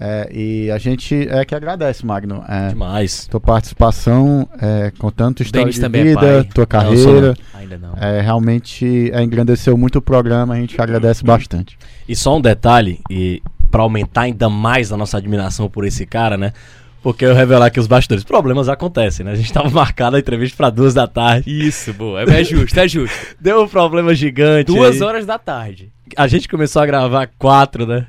É, 0.01 0.29
e 0.33 0.70
a 0.70 0.79
gente 0.79 1.29
é 1.29 1.45
que 1.45 1.55
agradece, 1.55 2.07
Magno. 2.07 2.45
É, 2.49 2.69
Demais. 2.69 3.27
tua 3.27 3.41
participação, 3.41 4.49
é, 4.61 4.93
contando 4.97 5.37
tua 5.37 5.43
história 5.43 5.73
de 5.73 5.85
é 5.85 5.89
vida, 5.89 6.20
pai. 6.20 6.45
tua 6.45 6.62
Não, 6.62 6.66
carreira. 6.66 7.35
Ainda 7.53 7.79
não. 7.79 7.95
É, 7.97 8.20
realmente 8.20 9.11
é, 9.12 9.23
engrandeceu 9.23 9.77
muito 9.77 9.99
o 9.99 10.03
programa, 10.03 10.55
a 10.55 10.57
gente 10.57 10.81
agradece 10.81 11.25
bastante. 11.25 11.77
E 12.09 12.15
só 12.15 12.37
um 12.37 12.41
detalhe, 12.41 13.01
e 13.11 13.43
pra 13.73 13.83
aumentar 13.83 14.23
ainda 14.23 14.49
mais 14.49 14.93
a 14.93 14.97
nossa 14.97 15.19
admiração 15.19 15.69
por 15.69 15.85
esse 15.85 16.07
cara, 16.07 16.37
né? 16.37 16.53
Porque 17.03 17.25
eu 17.25 17.35
revelar 17.35 17.66
aqui 17.66 17.81
os 17.81 17.87
bastidores. 17.87 18.25
Problemas 18.25 18.69
acontecem, 18.69 19.25
né? 19.25 19.33
A 19.33 19.37
gente 19.37 19.53
tava 19.53 19.70
marcado 19.70 20.16
a 20.16 20.19
entrevista 20.19 20.57
pra 20.57 20.70
duas 20.70 20.95
da 20.95 21.07
tarde. 21.07 21.51
Isso, 21.66 21.93
boa. 21.93 22.23
É, 22.23 22.41
é 22.41 22.45
justo, 22.45 22.79
é 22.79 22.89
justo. 22.89 23.16
Deu 23.41 23.62
um 23.62 23.69
problema 23.69 24.15
gigante. 24.15 24.66
Duas 24.66 24.97
aí. 24.97 25.03
horas 25.03 25.27
da 25.27 25.39
tarde. 25.39 25.93
A 26.16 26.27
gente 26.27 26.49
começou 26.49 26.83
a 26.83 26.87
gravar 26.87 27.29
quatro, 27.39 27.87
né? 27.87 28.07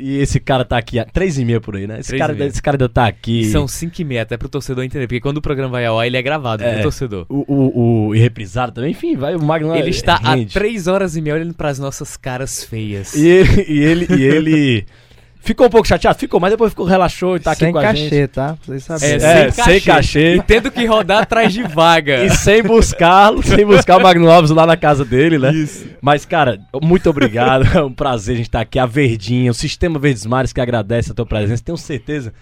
E 0.00 0.18
esse 0.18 0.40
cara 0.40 0.64
tá 0.64 0.78
aqui, 0.78 0.96
três 1.12 1.38
e 1.38 1.44
meia 1.44 1.60
por 1.60 1.76
aí, 1.76 1.86
né? 1.86 2.00
Esse, 2.00 2.16
cara, 2.16 2.32
e 2.32 2.42
esse 2.42 2.62
cara 2.62 2.76
ainda 2.76 2.88
tá 2.88 3.06
aqui. 3.06 3.44
São 3.46 3.68
cinco 3.68 4.00
e 4.00 4.04
meia, 4.04 4.22
até 4.22 4.36
pro 4.36 4.48
torcedor 4.48 4.82
entender. 4.84 5.06
Porque 5.06 5.20
quando 5.20 5.36
o 5.36 5.42
programa 5.42 5.70
vai 5.72 5.84
ao 5.86 5.98
ar, 6.00 6.06
ele 6.06 6.16
é 6.16 6.22
gravado 6.22 6.62
É. 6.64 6.74
pro 6.74 6.82
torcedor. 6.84 7.26
O, 7.28 7.44
o, 7.46 8.06
o 8.08 8.14
irreprisado 8.14 8.72
também, 8.72 8.92
enfim, 8.92 9.16
vai, 9.16 9.34
o 9.36 9.42
Magno 9.42 9.74
Ele 9.76 9.90
está 9.90 10.16
rende. 10.16 10.50
há 10.50 10.52
três 10.60 10.86
horas 10.86 11.16
e 11.16 11.20
meia 11.20 11.34
olhando 11.36 11.54
pras 11.54 11.78
nossas 11.78 12.16
caras 12.16 12.64
feias. 12.64 13.14
E 13.14 13.26
ele, 13.26 13.64
e 13.68 13.78
ele, 13.82 14.06
e 14.16 14.22
ele 14.24 14.86
ficou 15.42 15.66
um 15.66 15.70
pouco 15.70 15.86
chateado, 15.88 16.18
ficou, 16.18 16.38
mas 16.38 16.50
depois 16.50 16.70
ficou, 16.70 16.84
relaxou 16.86 17.36
e 17.36 17.40
tá 17.40 17.52
aqui 17.52 17.64
sem 17.64 17.72
com 17.72 17.78
a 17.78 17.82
cachê, 17.82 18.08
gente. 18.08 18.28
tá? 18.28 18.56
Pra 18.64 18.78
vocês 18.78 18.90
É, 19.02 19.18
saberem. 19.18 19.26
É, 19.46 19.50
sem 19.50 19.80
cachê. 19.80 20.34
E 20.36 20.42
tendo 20.42 20.70
que 20.70 20.84
rodar 20.86 21.22
atrás 21.22 21.52
de 21.52 21.62
vaga. 21.62 22.24
E 22.24 22.30
sem 22.30 22.62
buscá-lo, 22.62 23.42
sem 23.44 23.64
buscar 23.66 23.96
o 23.98 24.02
Magno 24.02 24.30
Alves 24.30 24.50
lá 24.50 24.66
na 24.66 24.76
casa 24.76 25.04
dele, 25.04 25.38
né? 25.38 25.52
Isso. 25.52 25.86
Mas, 26.00 26.24
cara, 26.24 26.60
muito 26.82 27.08
obrigado. 27.10 27.64
É 27.76 27.82
um 27.82 27.92
prazer 27.92 28.34
a 28.34 28.36
gente 28.36 28.46
estar 28.48 28.60
aqui. 28.60 28.78
A 28.78 28.86
Verdinha, 28.86 29.50
o 29.50 29.54
Sistema 29.54 29.98
Verdes 29.98 30.26
Mares 30.26 30.52
que 30.52 30.60
agradece 30.60 31.12
a 31.12 31.14
tua 31.14 31.26
presença. 31.26 31.62
Tenho 31.64 31.78
certeza. 31.78 32.32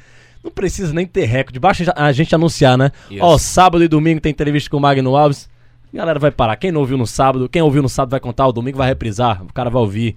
Não 0.43 0.51
precisa 0.51 0.93
nem 0.93 1.07
ter 1.07 1.25
recorde. 1.27 1.59
Basta 1.59 1.93
a 1.97 2.11
gente 2.13 2.35
anunciar, 2.35 2.77
né? 2.79 2.91
Isso. 3.11 3.23
Ó, 3.23 3.37
sábado 3.39 3.83
e 3.85 3.89
domingo 3.89 4.21
tem 4.21 4.31
entrevista 4.31 4.71
com 4.71 4.77
o 4.77 4.81
Magno 4.81 5.17
Alves. 5.17 5.49
A 5.93 5.97
galera 5.97 6.19
vai 6.19 6.31
parar. 6.31 6.57
Quem 6.57 6.71
não 6.73 6.81
ouviu 6.81 6.97
no 6.99 7.07
sábado, 7.07 7.49
quem 7.49 7.61
ouviu 7.63 7.83
no 7.83 7.89
sábado 7.89 8.11
vai 8.11 8.21
contar, 8.21 8.47
o 8.47 8.53
domingo 8.53 8.79
vai 8.79 8.89
reprisar, 8.89 9.43
o 9.43 9.53
cara 9.53 9.69
vai 9.71 9.81
ouvir. 9.81 10.17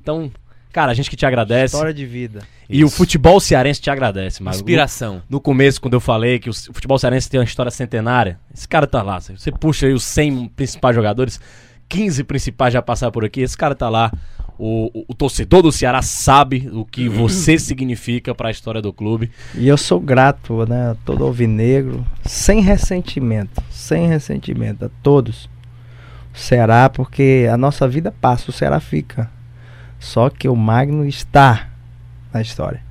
Então, 0.00 0.30
cara, 0.72 0.90
a 0.92 0.94
gente 0.94 1.10
que 1.10 1.16
te 1.16 1.26
agradece. 1.26 1.74
História 1.74 1.94
de 1.94 2.06
vida. 2.06 2.40
E 2.68 2.82
o 2.82 2.86
Isso. 2.86 2.96
futebol 2.96 3.38
cearense 3.38 3.80
te 3.80 3.90
agradece, 3.90 4.42
Magno. 4.42 4.58
Inspiração. 4.58 5.22
No 5.28 5.40
começo, 5.40 5.80
quando 5.80 5.94
eu 5.94 6.00
falei 6.00 6.38
que 6.38 6.48
o 6.48 6.52
o 6.52 6.74
futebol 6.74 6.98
cearense 6.98 7.28
tem 7.28 7.38
uma 7.38 7.44
história 7.44 7.70
centenária, 7.70 8.38
esse 8.54 8.66
cara 8.66 8.86
tá 8.86 9.02
lá. 9.02 9.20
Você 9.20 9.52
puxa 9.52 9.86
aí 9.86 9.92
os 9.92 10.02
100 10.04 10.48
principais 10.56 10.94
jogadores, 10.96 11.40
15 11.88 12.24
principais 12.24 12.72
já 12.72 12.80
passaram 12.80 13.12
por 13.12 13.24
aqui, 13.24 13.40
esse 13.42 13.56
cara 13.56 13.74
tá 13.74 13.88
lá. 13.88 14.10
O, 14.58 14.90
o- 14.94 15.04
o 15.08 15.14
torcedor 15.14 15.62
do 15.62 15.72
Ceará 15.72 16.02
sabe 16.02 16.68
o 16.72 16.84
que 16.84 17.08
você 17.08 17.58
significa 17.60 18.34
pra 18.34 18.50
história 18.50 18.80
do 18.80 18.92
clube. 18.92 19.30
E 19.54 19.66
eu 19.66 19.76
sou 19.76 19.98
grato, 19.98 20.64
né, 20.66 20.90
a 20.92 20.96
todo 21.04 21.24
alvinegro, 21.24 22.06
sem 22.24 22.60
ressentimento, 22.60 23.62
sem 23.70 24.06
ressentimento 24.08 24.84
a 24.84 24.90
todos. 25.02 25.48
O 26.34 26.38
Ceará, 26.38 26.88
porque 26.88 27.48
a 27.52 27.56
nossa 27.56 27.88
vida 27.88 28.14
passa, 28.20 28.50
o 28.50 28.52
Ceará 28.54 28.78
fica. 28.78 29.28
Só 30.02 30.28
que 30.28 30.48
o 30.48 30.56
Magno 30.56 31.06
está 31.06 31.70
na 32.34 32.42
história. 32.42 32.82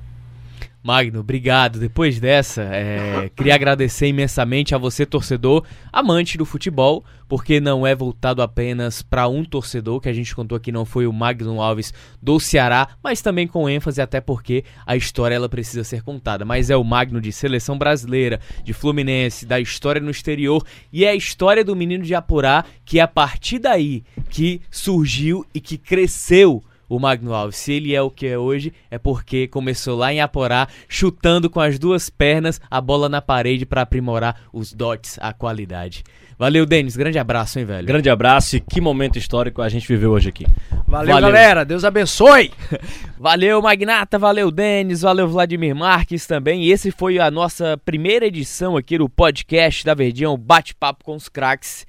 Magno, 0.82 1.20
obrigado. 1.20 1.78
Depois 1.78 2.18
dessa, 2.18 2.62
é, 2.62 3.30
queria 3.36 3.54
agradecer 3.54 4.06
imensamente 4.06 4.74
a 4.74 4.78
você, 4.78 5.04
torcedor, 5.04 5.62
amante 5.92 6.38
do 6.38 6.46
futebol, 6.46 7.04
porque 7.28 7.60
não 7.60 7.86
é 7.86 7.94
voltado 7.94 8.40
apenas 8.40 9.02
para 9.02 9.28
um 9.28 9.44
torcedor, 9.44 10.00
que 10.00 10.08
a 10.08 10.12
gente 10.12 10.34
contou 10.34 10.56
aqui 10.56 10.72
não 10.72 10.86
foi 10.86 11.06
o 11.06 11.12
Magno 11.12 11.60
Alves 11.60 11.92
do 12.20 12.40
Ceará, 12.40 12.88
mas 13.04 13.20
também 13.20 13.46
com 13.46 13.68
ênfase, 13.68 14.00
até 14.00 14.18
porque 14.18 14.64
a 14.86 14.96
história 14.96 15.34
ela 15.34 15.50
precisa 15.50 15.84
ser 15.84 16.02
contada. 16.02 16.46
Mas 16.46 16.70
é 16.70 16.76
o 16.76 16.82
Magno 16.82 17.20
de 17.20 17.30
seleção 17.30 17.76
brasileira, 17.76 18.40
de 18.64 18.72
Fluminense, 18.72 19.44
da 19.44 19.60
história 19.60 20.00
no 20.00 20.10
exterior, 20.10 20.64
e 20.90 21.04
é 21.04 21.10
a 21.10 21.14
história 21.14 21.62
do 21.62 21.76
menino 21.76 22.04
de 22.04 22.14
Apurá, 22.14 22.64
que 22.86 22.98
é 22.98 23.02
a 23.02 23.08
partir 23.08 23.58
daí 23.58 24.02
que 24.30 24.62
surgiu 24.70 25.44
e 25.54 25.60
que 25.60 25.76
cresceu 25.76 26.64
o 26.88 26.98
Magno 26.98 27.34
Alves. 27.34 27.56
Se 27.56 27.72
ele 27.72 27.94
é 27.94 28.02
o 28.02 28.10
que 28.10 28.26
é 28.26 28.38
hoje, 28.38 28.72
é 28.90 28.98
porque 28.98 29.48
começou 29.48 29.96
lá 29.96 30.12
em 30.12 30.20
Aporá, 30.20 30.68
chutando 30.88 31.48
com 31.48 31.60
as 31.60 31.78
duas 31.78 32.10
pernas 32.10 32.60
a 32.70 32.80
bola 32.80 33.08
na 33.08 33.22
parede 33.22 33.66
para 33.66 33.82
aprimorar 33.82 34.42
os 34.52 34.72
dots, 34.72 35.18
a 35.20 35.32
qualidade. 35.32 36.04
Valeu, 36.42 36.66
Denis. 36.66 36.96
Grande 36.96 37.20
abraço, 37.20 37.60
hein, 37.60 37.64
velho? 37.64 37.86
Grande 37.86 38.10
abraço 38.10 38.56
e 38.56 38.60
que 38.60 38.80
momento 38.80 39.16
histórico 39.16 39.62
a 39.62 39.68
gente 39.68 39.86
viveu 39.86 40.10
hoje 40.10 40.28
aqui. 40.28 40.44
Valeu, 40.88 41.14
valeu. 41.14 41.30
galera. 41.30 41.64
Deus 41.64 41.84
abençoe. 41.84 42.50
valeu, 43.16 43.62
Magnata. 43.62 44.18
Valeu, 44.18 44.50
Denis. 44.50 45.02
Valeu, 45.02 45.28
Vladimir 45.28 45.72
Marques 45.74 46.26
também. 46.26 46.64
E 46.64 46.72
esse 46.72 46.90
foi 46.90 47.20
a 47.20 47.30
nossa 47.30 47.78
primeira 47.84 48.26
edição 48.26 48.76
aqui 48.76 48.98
do 48.98 49.08
podcast 49.08 49.84
da 49.84 49.94
Verdinha, 49.94 50.30
o 50.30 50.36
Bate-Papo 50.36 51.04
com 51.04 51.14
os 51.14 51.28
Cracks. 51.28 51.86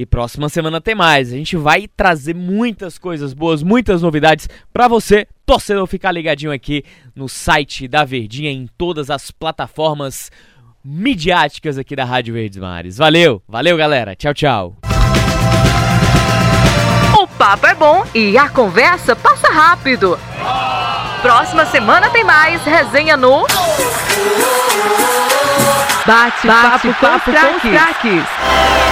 E 0.00 0.06
próxima 0.06 0.48
semana 0.48 0.80
tem 0.80 0.94
mais. 0.94 1.30
A 1.30 1.36
gente 1.36 1.58
vai 1.58 1.86
trazer 1.86 2.34
muitas 2.34 2.96
coisas 2.96 3.34
boas, 3.34 3.62
muitas 3.62 4.00
novidades 4.00 4.48
para 4.72 4.88
você, 4.88 5.28
torcedor, 5.44 5.86
ficar 5.86 6.10
ligadinho 6.10 6.50
aqui 6.50 6.82
no 7.14 7.28
site 7.28 7.86
da 7.86 8.02
Verdinha, 8.02 8.50
em 8.50 8.66
todas 8.78 9.10
as 9.10 9.30
plataformas 9.30 10.32
midiáticas 10.82 11.76
aqui 11.76 11.94
da 11.94 12.06
Rádio 12.06 12.32
Verdes 12.32 12.56
Mares. 12.56 12.96
Valeu, 12.96 13.42
valeu 13.46 13.76
galera. 13.76 14.16
Tchau, 14.16 14.32
tchau. 14.32 14.76
O 17.20 17.26
papo 17.26 17.66
é 17.66 17.74
bom 17.74 18.02
e 18.14 18.38
a 18.38 18.48
conversa 18.48 19.14
passa 19.14 19.52
rápido. 19.52 20.18
Próxima 21.20 21.66
semana 21.66 22.08
tem 22.08 22.24
mais 22.24 22.64
resenha 22.64 23.18
no 23.18 23.46
Bate, 26.06 26.46
Bate 26.46 26.88
papo, 26.88 26.94
papo 26.94 27.32
com, 27.32 27.60
com 27.60 27.70
craques. 27.70 28.89